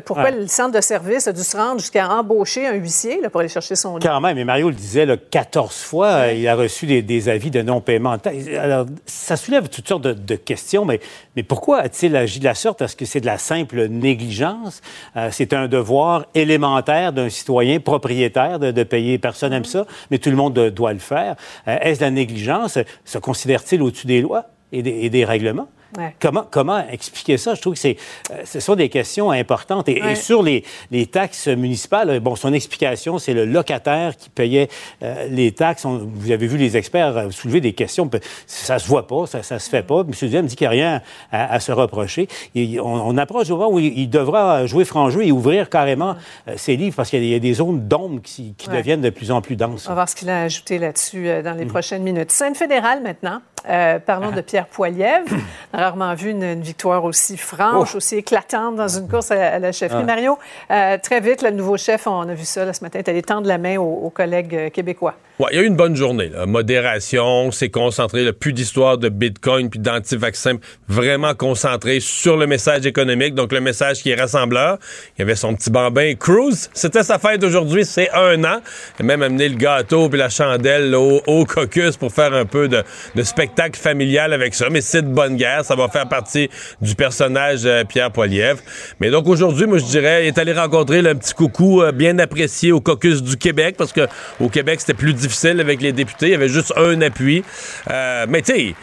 pourquoi 0.00 0.24
Ouais. 0.24 0.30
le 0.30 0.46
centre 0.46 0.74
de 0.74 0.80
service 0.80 1.28
a 1.28 1.32
dû 1.32 1.42
se 1.42 1.54
rendre 1.54 1.78
jusqu'à 1.78 2.08
embaucher 2.08 2.66
un 2.66 2.72
huissier 2.72 3.20
là, 3.20 3.28
pour 3.28 3.40
aller 3.40 3.50
chercher 3.50 3.74
son 3.74 3.98
lit? 3.98 4.06
Quand 4.06 4.18
même, 4.20 4.38
et 4.38 4.44
Mario 4.44 4.70
le 4.70 4.74
disait, 4.74 5.04
là, 5.04 5.16
14 5.18 5.74
fois, 5.82 6.06
euh, 6.06 6.32
il 6.32 6.48
a 6.48 6.54
reçu 6.54 6.86
des, 6.86 7.02
des 7.02 7.28
avis 7.28 7.50
de 7.50 7.60
non-paiement. 7.60 8.16
Alors, 8.58 8.86
ça 9.04 9.36
soulève 9.36 9.68
toutes 9.68 9.86
sortes 9.88 10.02
de, 10.04 10.12
de 10.14 10.34
questions, 10.36 10.86
mais, 10.86 11.00
mais 11.36 11.42
pourquoi 11.42 11.80
a-t-il 11.80 12.16
agi 12.16 12.38
de 12.40 12.44
la 12.44 12.54
sorte? 12.54 12.80
Est-ce 12.80 12.96
que 12.96 13.04
c'est 13.04 13.20
de 13.20 13.26
la 13.26 13.36
simple 13.36 13.88
négligence? 13.88 14.80
Euh, 15.16 15.28
c'est 15.30 15.52
un 15.52 15.68
devoir 15.68 16.24
élémentaire 16.34 17.12
d'un 17.12 17.28
citoyen 17.28 17.78
propriétaire 17.78 18.58
de, 18.58 18.70
de 18.70 18.82
payer. 18.84 19.18
Personne 19.18 19.50
n'aime 19.50 19.66
ça, 19.66 19.84
mais 20.10 20.16
tout 20.18 20.30
le 20.30 20.36
monde 20.36 20.56
euh, 20.58 20.70
doit 20.70 20.94
le 20.94 20.98
faire. 20.98 21.36
Euh, 21.68 21.76
Est-ce 21.82 22.00
de 22.00 22.04
la 22.06 22.10
négligence? 22.10 22.78
Se 23.04 23.18
considère-t-il 23.18 23.82
au-dessus 23.82 24.06
des 24.06 24.22
lois 24.22 24.44
et 24.72 24.82
des, 24.82 24.90
et 25.02 25.10
des 25.10 25.24
règlements? 25.26 25.68
Ouais. 25.98 26.14
Comment, 26.20 26.46
comment 26.50 26.86
expliquer 26.88 27.36
ça? 27.36 27.54
Je 27.54 27.60
trouve 27.60 27.74
que 27.74 27.80
c'est, 27.80 27.96
euh, 28.30 28.42
ce 28.44 28.60
sont 28.60 28.76
des 28.76 28.88
questions 28.88 29.30
importantes. 29.30 29.88
Et, 29.88 30.14
sur 30.14 30.42
les, 30.42 30.64
les 30.90 31.06
taxes 31.06 31.48
municipales, 31.48 32.10
euh, 32.10 32.20
bon, 32.20 32.36
son 32.36 32.52
explication, 32.52 33.18
c'est 33.18 33.34
le 33.34 33.44
locataire 33.44 34.16
qui 34.16 34.30
payait 34.30 34.68
euh, 35.02 35.26
les 35.28 35.52
taxes. 35.52 35.84
On- 35.84 35.98
vous 36.14 36.30
avez 36.30 36.46
vu 36.46 36.56
les 36.58 36.76
experts 36.76 37.28
soulever 37.30 37.60
des 37.60 37.72
questions. 37.72 38.08
Ça 38.46 38.78
se 38.78 38.86
voit 38.86 39.06
pas, 39.06 39.26
ça, 39.26 39.42
ça 39.42 39.58
se 39.58 39.68
fait 39.68 39.82
pas. 39.82 40.00
M. 40.00 40.10
Duhem 40.28 40.46
dit 40.46 40.56
qu'il 40.56 40.66
n'y 40.66 40.68
a 40.68 40.70
rien 40.70 41.02
à, 41.32 41.54
à 41.54 41.60
se 41.60 41.72
reprocher. 41.72 42.28
Et 42.54 42.78
on, 42.80 42.86
on 43.08 43.16
approche 43.18 43.50
au 43.50 43.56
moment 43.56 43.70
où 43.70 43.78
il, 43.78 43.98
il 43.98 44.08
devra 44.08 44.66
jouer 44.66 44.84
franc 44.84 45.10
jeu 45.10 45.24
et 45.24 45.32
ouvrir 45.32 45.68
carrément 45.70 46.16
euh, 46.48 46.54
ses 46.56 46.76
livres 46.76 46.94
parce 46.96 47.10
qu'il 47.10 47.20
y, 47.20 47.22
a- 47.22 47.26
il 47.26 47.32
y 47.32 47.34
a 47.34 47.38
des 47.40 47.54
zones 47.54 47.86
d'ombre 47.88 48.20
qui, 48.22 48.54
deviennent 48.70 49.00
de 49.00 49.10
plus 49.10 49.30
en 49.32 49.40
plus 49.42 49.56
denses. 49.56 49.86
On 49.86 49.90
va 49.90 49.94
voir 49.94 50.08
ce 50.08 50.14
qu'il 50.14 50.30
a 50.30 50.42
ajouté 50.42 50.78
là-dessus 50.78 51.26
dans 51.42 51.54
les 51.56 51.64
Mm. 51.64 51.68
prochaines 51.68 52.02
minutes. 52.02 52.30
Scène 52.30 52.54
fédérale 52.54 53.02
maintenant. 53.02 53.40
Euh, 53.68 53.98
parlons 53.98 54.30
Ah. 54.32 54.36
de 54.36 54.40
Pierre 54.40 54.66
Poilievre. 54.66 55.28
On 55.74 55.78
a 55.78 55.82
rarement 55.82 56.14
vu 56.14 56.30
une, 56.30 56.42
une 56.42 56.62
victoire 56.62 57.04
aussi 57.04 57.36
franche, 57.36 57.90
Oh. 57.94 57.96
aussi 57.98 58.16
éclatante 58.16 58.76
dans 58.76 58.88
une 58.88 59.06
course 59.08 59.30
à, 59.30 59.54
à 59.54 59.58
la 59.58 59.72
chefferie. 59.72 60.00
Ah. 60.02 60.06
Mario, 60.06 60.38
euh, 60.70 60.96
très 61.02 61.20
vite, 61.20 61.42
le 61.42 61.50
nouveau 61.50 61.76
chef, 61.76 62.06
on 62.06 62.28
a 62.28 62.34
vu 62.34 62.44
ça 62.44 62.64
là, 62.64 62.72
ce 62.72 62.82
matin, 62.82 62.98
est 62.98 63.08
allé 63.08 63.22
tendre 63.22 63.46
la 63.46 63.58
main 63.58 63.76
aux, 63.78 64.00
aux 64.06 64.10
collègues 64.10 64.54
euh, 64.54 64.70
québécois. 64.70 65.14
Ouais, 65.40 65.48
il 65.52 65.56
y 65.56 65.58
a 65.58 65.62
eu 65.62 65.68
une 65.68 65.76
bonne 65.76 65.96
journée. 65.96 66.28
Là. 66.28 66.44
Modération, 66.44 67.50
c'est 67.50 67.70
concentré. 67.70 68.24
là, 68.24 68.34
plus 68.34 68.52
d'histoire 68.52 68.98
de 68.98 69.08
Bitcoin 69.08 69.70
puis 69.70 69.80
d'anti-vaccin. 69.80 70.58
Vraiment 70.86 71.34
concentré 71.34 72.00
sur 72.00 72.36
le 72.36 72.46
message 72.46 72.84
économique. 72.84 73.34
Donc, 73.34 73.50
le 73.50 73.62
message 73.62 74.02
qui 74.02 74.10
est 74.10 74.20
rassembleur. 74.20 74.76
Il 75.16 75.20
y 75.20 75.22
avait 75.22 75.36
son 75.36 75.54
petit 75.54 75.70
bambin 75.70 76.12
Cruz. 76.14 76.68
C'était 76.74 77.02
sa 77.02 77.18
fête 77.18 77.42
aujourd'hui. 77.42 77.86
C'est 77.86 78.10
un 78.10 78.44
an. 78.44 78.60
Il 78.98 79.02
a 79.02 79.04
même 79.04 79.22
amené 79.22 79.48
le 79.48 79.56
gâteau 79.56 80.10
puis 80.10 80.18
la 80.18 80.28
chandelle 80.28 80.94
au, 80.94 81.22
au 81.26 81.46
caucus 81.46 81.96
pour 81.96 82.12
faire 82.12 82.34
un 82.34 82.44
peu 82.44 82.68
de, 82.68 82.82
de 83.14 83.22
spectacle 83.22 83.80
familial 83.80 84.34
avec 84.34 84.54
ça. 84.54 84.68
Mais 84.68 84.82
c'est 84.82 85.00
de 85.00 85.08
bonne 85.08 85.36
guerre. 85.36 85.64
Ça 85.64 85.74
va 85.74 85.88
faire 85.88 86.06
partie 86.06 86.50
du 86.82 86.94
personnage 86.94 87.60
euh, 87.64 87.84
Pierre 87.84 88.10
Poilievre. 88.10 88.60
Mais 89.00 89.08
donc, 89.08 89.26
aujourd'hui, 89.26 89.64
moi, 89.64 89.78
je 89.78 89.86
dirais, 89.86 90.24
il 90.24 90.26
est 90.26 90.38
allé 90.38 90.52
rencontrer 90.52 91.00
le 91.00 91.14
petit 91.14 91.32
coucou 91.32 91.80
euh, 91.80 91.92
bien 91.92 92.18
apprécié 92.18 92.72
au 92.72 92.82
caucus 92.82 93.22
du 93.22 93.38
Québec 93.38 93.76
parce 93.78 93.94
que 93.94 94.06
au 94.38 94.50
Québec, 94.50 94.80
c'était 94.80 94.92
plus 94.92 95.14
difficile 95.14 95.29
avec 95.60 95.80
les 95.80 95.92
députés. 95.92 96.26
Il 96.26 96.32
y 96.32 96.34
avait 96.34 96.48
juste 96.48 96.72
un 96.76 97.00
appui. 97.02 97.44
Euh, 97.90 98.26
mais 98.28 98.42
tu 98.42 98.52
sais, 98.52 98.74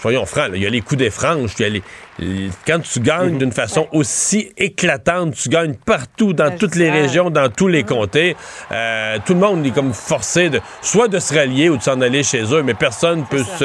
soyons 0.00 0.26
francs, 0.26 0.50
il 0.54 0.62
y 0.62 0.66
a 0.66 0.70
les 0.70 0.80
coups 0.80 0.98
des 0.98 1.10
franges. 1.10 1.52
il 1.58 1.62
y 1.62 1.64
a 1.64 1.68
les- 1.68 1.82
les- 2.18 2.50
quand 2.66 2.80
tu 2.80 3.00
gagnes 3.00 3.38
d'une 3.38 3.52
façon 3.52 3.88
aussi 3.92 4.52
éclatante, 4.58 5.34
tu 5.34 5.48
gagnes 5.48 5.74
partout, 5.74 6.32
dans 6.34 6.50
toutes 6.58 6.74
les 6.76 6.90
régions, 6.90 7.30
dans 7.30 7.48
tous 7.48 7.68
les 7.68 7.82
comtés. 7.84 8.36
euh, 8.70 9.18
tout 9.24 9.32
le 9.34 9.40
monde 9.40 9.64
est 9.66 9.70
comme 9.70 9.92
forcé 9.94 10.50
de 10.50 10.60
soit 10.82 11.08
de 11.08 11.18
se 11.18 11.32
rallier 11.34 11.68
ou 11.70 11.76
de 11.78 11.82
s'en 11.82 12.00
aller 12.00 12.22
chez 12.22 12.42
eux, 12.52 12.62
mais 12.62 12.74
personne 12.74 13.24
peut 13.30 13.44
se. 13.44 13.64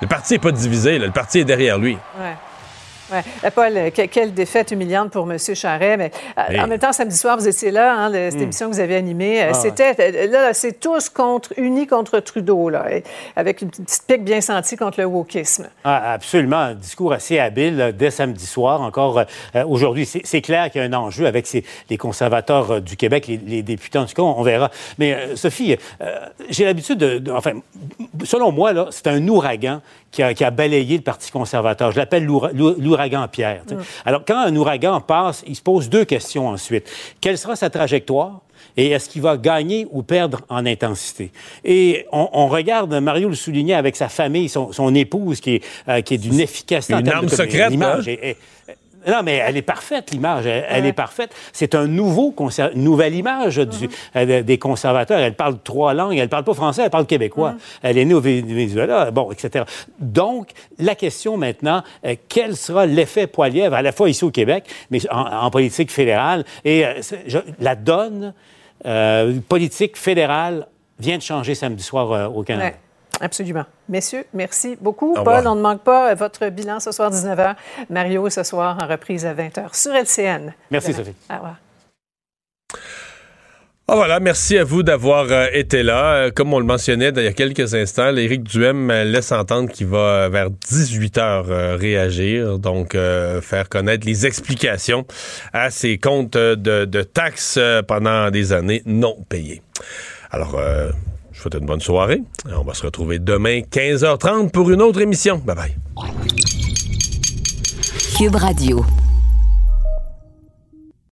Le 0.00 0.06
parti 0.08 0.34
n'est 0.34 0.38
pas 0.38 0.52
divisé, 0.52 0.98
là, 0.98 1.06
le 1.06 1.12
parti 1.12 1.38
est 1.40 1.44
derrière 1.44 1.78
lui. 1.78 1.92
Ouais. 2.18 2.34
Ouais. 3.14 3.22
Euh, 3.44 3.50
Paul, 3.50 3.92
que- 3.92 4.06
quelle 4.06 4.34
défaite 4.34 4.70
humiliante 4.70 5.10
pour 5.10 5.30
M. 5.30 5.38
Charret. 5.38 5.96
Mais 5.96 6.10
euh, 6.38 6.42
Hey. 6.52 6.60
en 6.60 6.66
même 6.66 6.78
temps, 6.78 6.92
samedi 6.92 7.16
soir, 7.16 7.36
vous 7.36 7.48
étiez 7.48 7.70
là, 7.70 7.94
hein, 7.94 8.10
cette 8.12 8.34
Hmm. 8.34 8.42
émission 8.42 8.68
que 8.70 8.74
vous 8.74 8.80
avez 8.80 8.96
animée. 8.96 9.42
Euh, 9.42 9.50
Ah, 9.50 9.54
C'était 9.54 10.26
là, 10.28 10.52
c'est 10.54 10.80
tous 10.80 11.08
contre, 11.08 11.52
unis 11.56 11.86
contre 11.86 12.18
Trudeau, 12.20 12.68
là, 12.68 12.84
avec 13.36 13.62
une 13.62 13.70
petite 13.70 14.02
pique 14.06 14.24
bien 14.24 14.40
sentie 14.40 14.76
contre 14.76 15.00
le 15.00 15.06
wokisme. 15.06 15.68
Ah, 15.84 16.12
absolument. 16.12 16.56
Un 16.58 16.74
discours 16.74 17.12
assez 17.12 17.38
habile 17.38 17.94
dès 17.96 18.10
samedi 18.10 18.46
soir. 18.46 18.80
Encore 18.82 19.18
euh, 19.54 19.64
aujourd'hui, 19.66 20.06
c'est 20.06 20.40
clair 20.42 20.70
qu'il 20.70 20.80
y 20.80 20.84
a 20.84 20.88
un 20.88 20.92
enjeu 20.92 21.26
avec 21.26 21.46
ces- 21.46 21.64
les 21.90 21.96
conservateurs 21.96 22.70
euh, 22.72 22.80
du 22.80 22.96
Québec, 22.96 23.26
les, 23.28 23.36
les 23.38 23.62
députés. 23.62 23.98
En 23.98 24.06
tout 24.06 24.14
cas, 24.14 24.22
on, 24.22 24.38
on 24.38 24.42
verra. 24.42 24.70
Mais 24.98 25.14
euh, 25.14 25.36
Sophie, 25.36 25.76
j'ai 26.50 26.64
l'habitude 26.64 26.98
de, 26.98 27.18
de- 27.18 27.30
Enfin, 27.32 27.52
selon 28.24 28.52
moi, 28.52 28.72
là, 28.72 28.86
c'est 28.90 29.06
un 29.08 29.26
ouragan 29.28 29.80
qui 30.14 30.22
a, 30.22 30.32
qui 30.32 30.44
a 30.44 30.50
balayé 30.50 30.96
le 30.96 31.02
Parti 31.02 31.30
conservateur. 31.32 31.90
Je 31.90 31.96
l'appelle 31.98 32.24
l'oura- 32.24 32.50
l'ou- 32.52 32.76
l'ouragan 32.78 33.26
Pierre. 33.28 33.62
tu 33.66 33.74
sais. 33.74 33.80
Alors, 34.04 34.22
quand 34.24 34.38
un 34.38 34.54
ouragan 34.54 35.00
passe, 35.00 35.42
il 35.46 35.56
se 35.56 35.62
pose 35.62 35.88
deux 35.90 36.04
questions 36.04 36.48
ensuite. 36.48 36.88
Quelle 37.20 37.36
sera 37.36 37.56
sa 37.56 37.68
trajectoire? 37.68 38.40
Et 38.76 38.90
est-ce 38.90 39.08
qu'il 39.08 39.22
va 39.22 39.36
gagner 39.36 39.86
ou 39.90 40.02
perdre 40.02 40.40
en 40.48 40.64
intensité? 40.66 41.30
Et 41.64 42.06
on, 42.12 42.28
on 42.32 42.46
regarde, 42.48 42.94
Mario 42.94 43.28
le 43.28 43.34
soulignait, 43.34 43.74
avec 43.74 43.94
sa 43.96 44.08
famille, 44.08 44.48
son, 44.48 44.72
son 44.72 44.94
épouse, 44.94 45.40
qui 45.40 45.56
est, 45.56 45.64
euh, 45.88 46.00
qui 46.00 46.14
est 46.14 46.18
d'une 46.18 46.40
efficacité 46.40 46.94
en 46.94 46.98
Une 46.98 47.04
termes 47.04 47.16
arme 47.18 47.28
secrète, 47.28 47.70
L'image 47.70 48.08
hein? 48.08 48.12
est- 48.12 48.30
est- 48.30 48.36
non, 49.06 49.22
mais 49.22 49.36
elle 49.36 49.56
est 49.56 49.62
parfaite, 49.62 50.10
l'image. 50.10 50.46
Elle, 50.46 50.64
elle 50.68 50.86
est 50.86 50.92
parfaite. 50.92 51.34
C'est 51.52 51.74
un 51.74 51.86
nouveau 51.86 52.34
nouvelle 52.74 53.14
image 53.14 53.56
du- 53.58 53.88
euh, 54.16 54.42
des 54.42 54.58
conservateurs. 54.58 55.18
Elle 55.18 55.34
parle 55.34 55.58
trois 55.62 55.94
langues. 55.94 56.16
Elle 56.16 56.28
parle 56.28 56.44
pas 56.44 56.54
français, 56.54 56.82
elle 56.84 56.90
parle 56.90 57.06
québécois. 57.06 57.54
Elle 57.82 57.98
est 57.98 58.04
née 58.04 58.14
au 58.14 58.20
Venezuela, 58.20 59.10
bon, 59.10 59.30
etc. 59.32 59.64
Donc, 59.98 60.50
la 60.78 60.94
question 60.94 61.36
maintenant, 61.36 61.82
euh, 62.06 62.14
quel 62.28 62.56
sera 62.56 62.86
l'effet 62.86 63.26
Poilievre, 63.26 63.74
à 63.74 63.82
la 63.82 63.92
fois 63.92 64.08
ici 64.08 64.24
au 64.24 64.30
Québec, 64.30 64.64
mais 64.90 64.98
en, 65.10 65.20
en 65.46 65.50
politique 65.50 65.90
fédérale? 65.90 66.44
Et 66.64 66.84
euh, 66.86 66.94
je- 67.26 67.38
la 67.60 67.74
donne 67.76 68.32
euh, 68.86 69.34
politique 69.48 69.96
fédérale 69.96 70.66
vient 70.98 71.16
de 71.16 71.22
changer 71.22 71.54
samedi 71.54 71.82
soir 71.82 72.12
euh, 72.12 72.26
au 72.26 72.42
Canada. 72.42 72.66
Ouais, 72.66 72.74
absolument. 73.20 73.64
Messieurs, 73.88 74.24
merci 74.32 74.76
beaucoup. 74.80 75.14
Au 75.14 75.22
Paul, 75.22 75.46
on 75.46 75.54
ne 75.54 75.60
manque 75.60 75.82
pas 75.82 76.14
votre 76.14 76.48
bilan 76.48 76.80
ce 76.80 76.92
soir 76.92 77.10
19h. 77.10 77.54
Mario 77.90 78.28
ce 78.30 78.42
soir 78.42 78.78
en 78.80 78.86
reprise 78.86 79.26
à 79.26 79.34
20h 79.34 79.74
sur 79.74 79.92
LCN. 79.92 80.52
Merci, 80.70 80.92
Demain. 80.92 80.98
Sophie. 80.98 81.16
Au 81.30 81.34
revoir. 81.34 81.56
Ah 83.86 83.96
voilà, 83.96 84.18
merci 84.18 84.56
à 84.56 84.64
vous 84.64 84.82
d'avoir 84.82 85.26
euh, 85.30 85.46
été 85.52 85.82
là. 85.82 86.14
Euh, 86.14 86.30
comme 86.30 86.54
on 86.54 86.58
le 86.58 86.64
mentionnait 86.64 87.10
il 87.14 87.22
y 87.22 87.26
a 87.26 87.34
quelques 87.34 87.74
instants, 87.74 88.16
Éric 88.16 88.42
Duhem 88.42 88.90
euh, 88.90 89.04
laisse 89.04 89.30
entendre 89.30 89.70
qu'il 89.70 89.88
va 89.88 90.30
vers 90.30 90.48
18 90.48 91.18
heures 91.18 91.78
réagir, 91.78 92.58
donc 92.58 92.94
euh, 92.94 93.42
faire 93.42 93.68
connaître 93.68 94.06
les 94.06 94.24
explications 94.24 95.04
à 95.52 95.68
ses 95.68 95.98
comptes 95.98 96.32
de, 96.32 96.86
de 96.86 97.02
taxes 97.02 97.58
pendant 97.86 98.30
des 98.30 98.54
années 98.54 98.82
non 98.86 99.18
payées. 99.28 99.60
Alors, 100.30 100.56
euh, 100.58 100.90
souhaite 101.44 101.60
une 101.60 101.66
bonne 101.66 101.80
soirée. 101.80 102.22
On 102.46 102.62
va 102.62 102.74
se 102.74 102.82
retrouver 102.82 103.18
demain 103.18 103.60
15h30 103.60 104.50
pour 104.50 104.70
une 104.70 104.82
autre 104.82 105.00
émission. 105.00 105.38
Bye 105.44 105.56
bye. 105.56 105.76
Cube 108.16 108.36
Radio. 108.36 108.84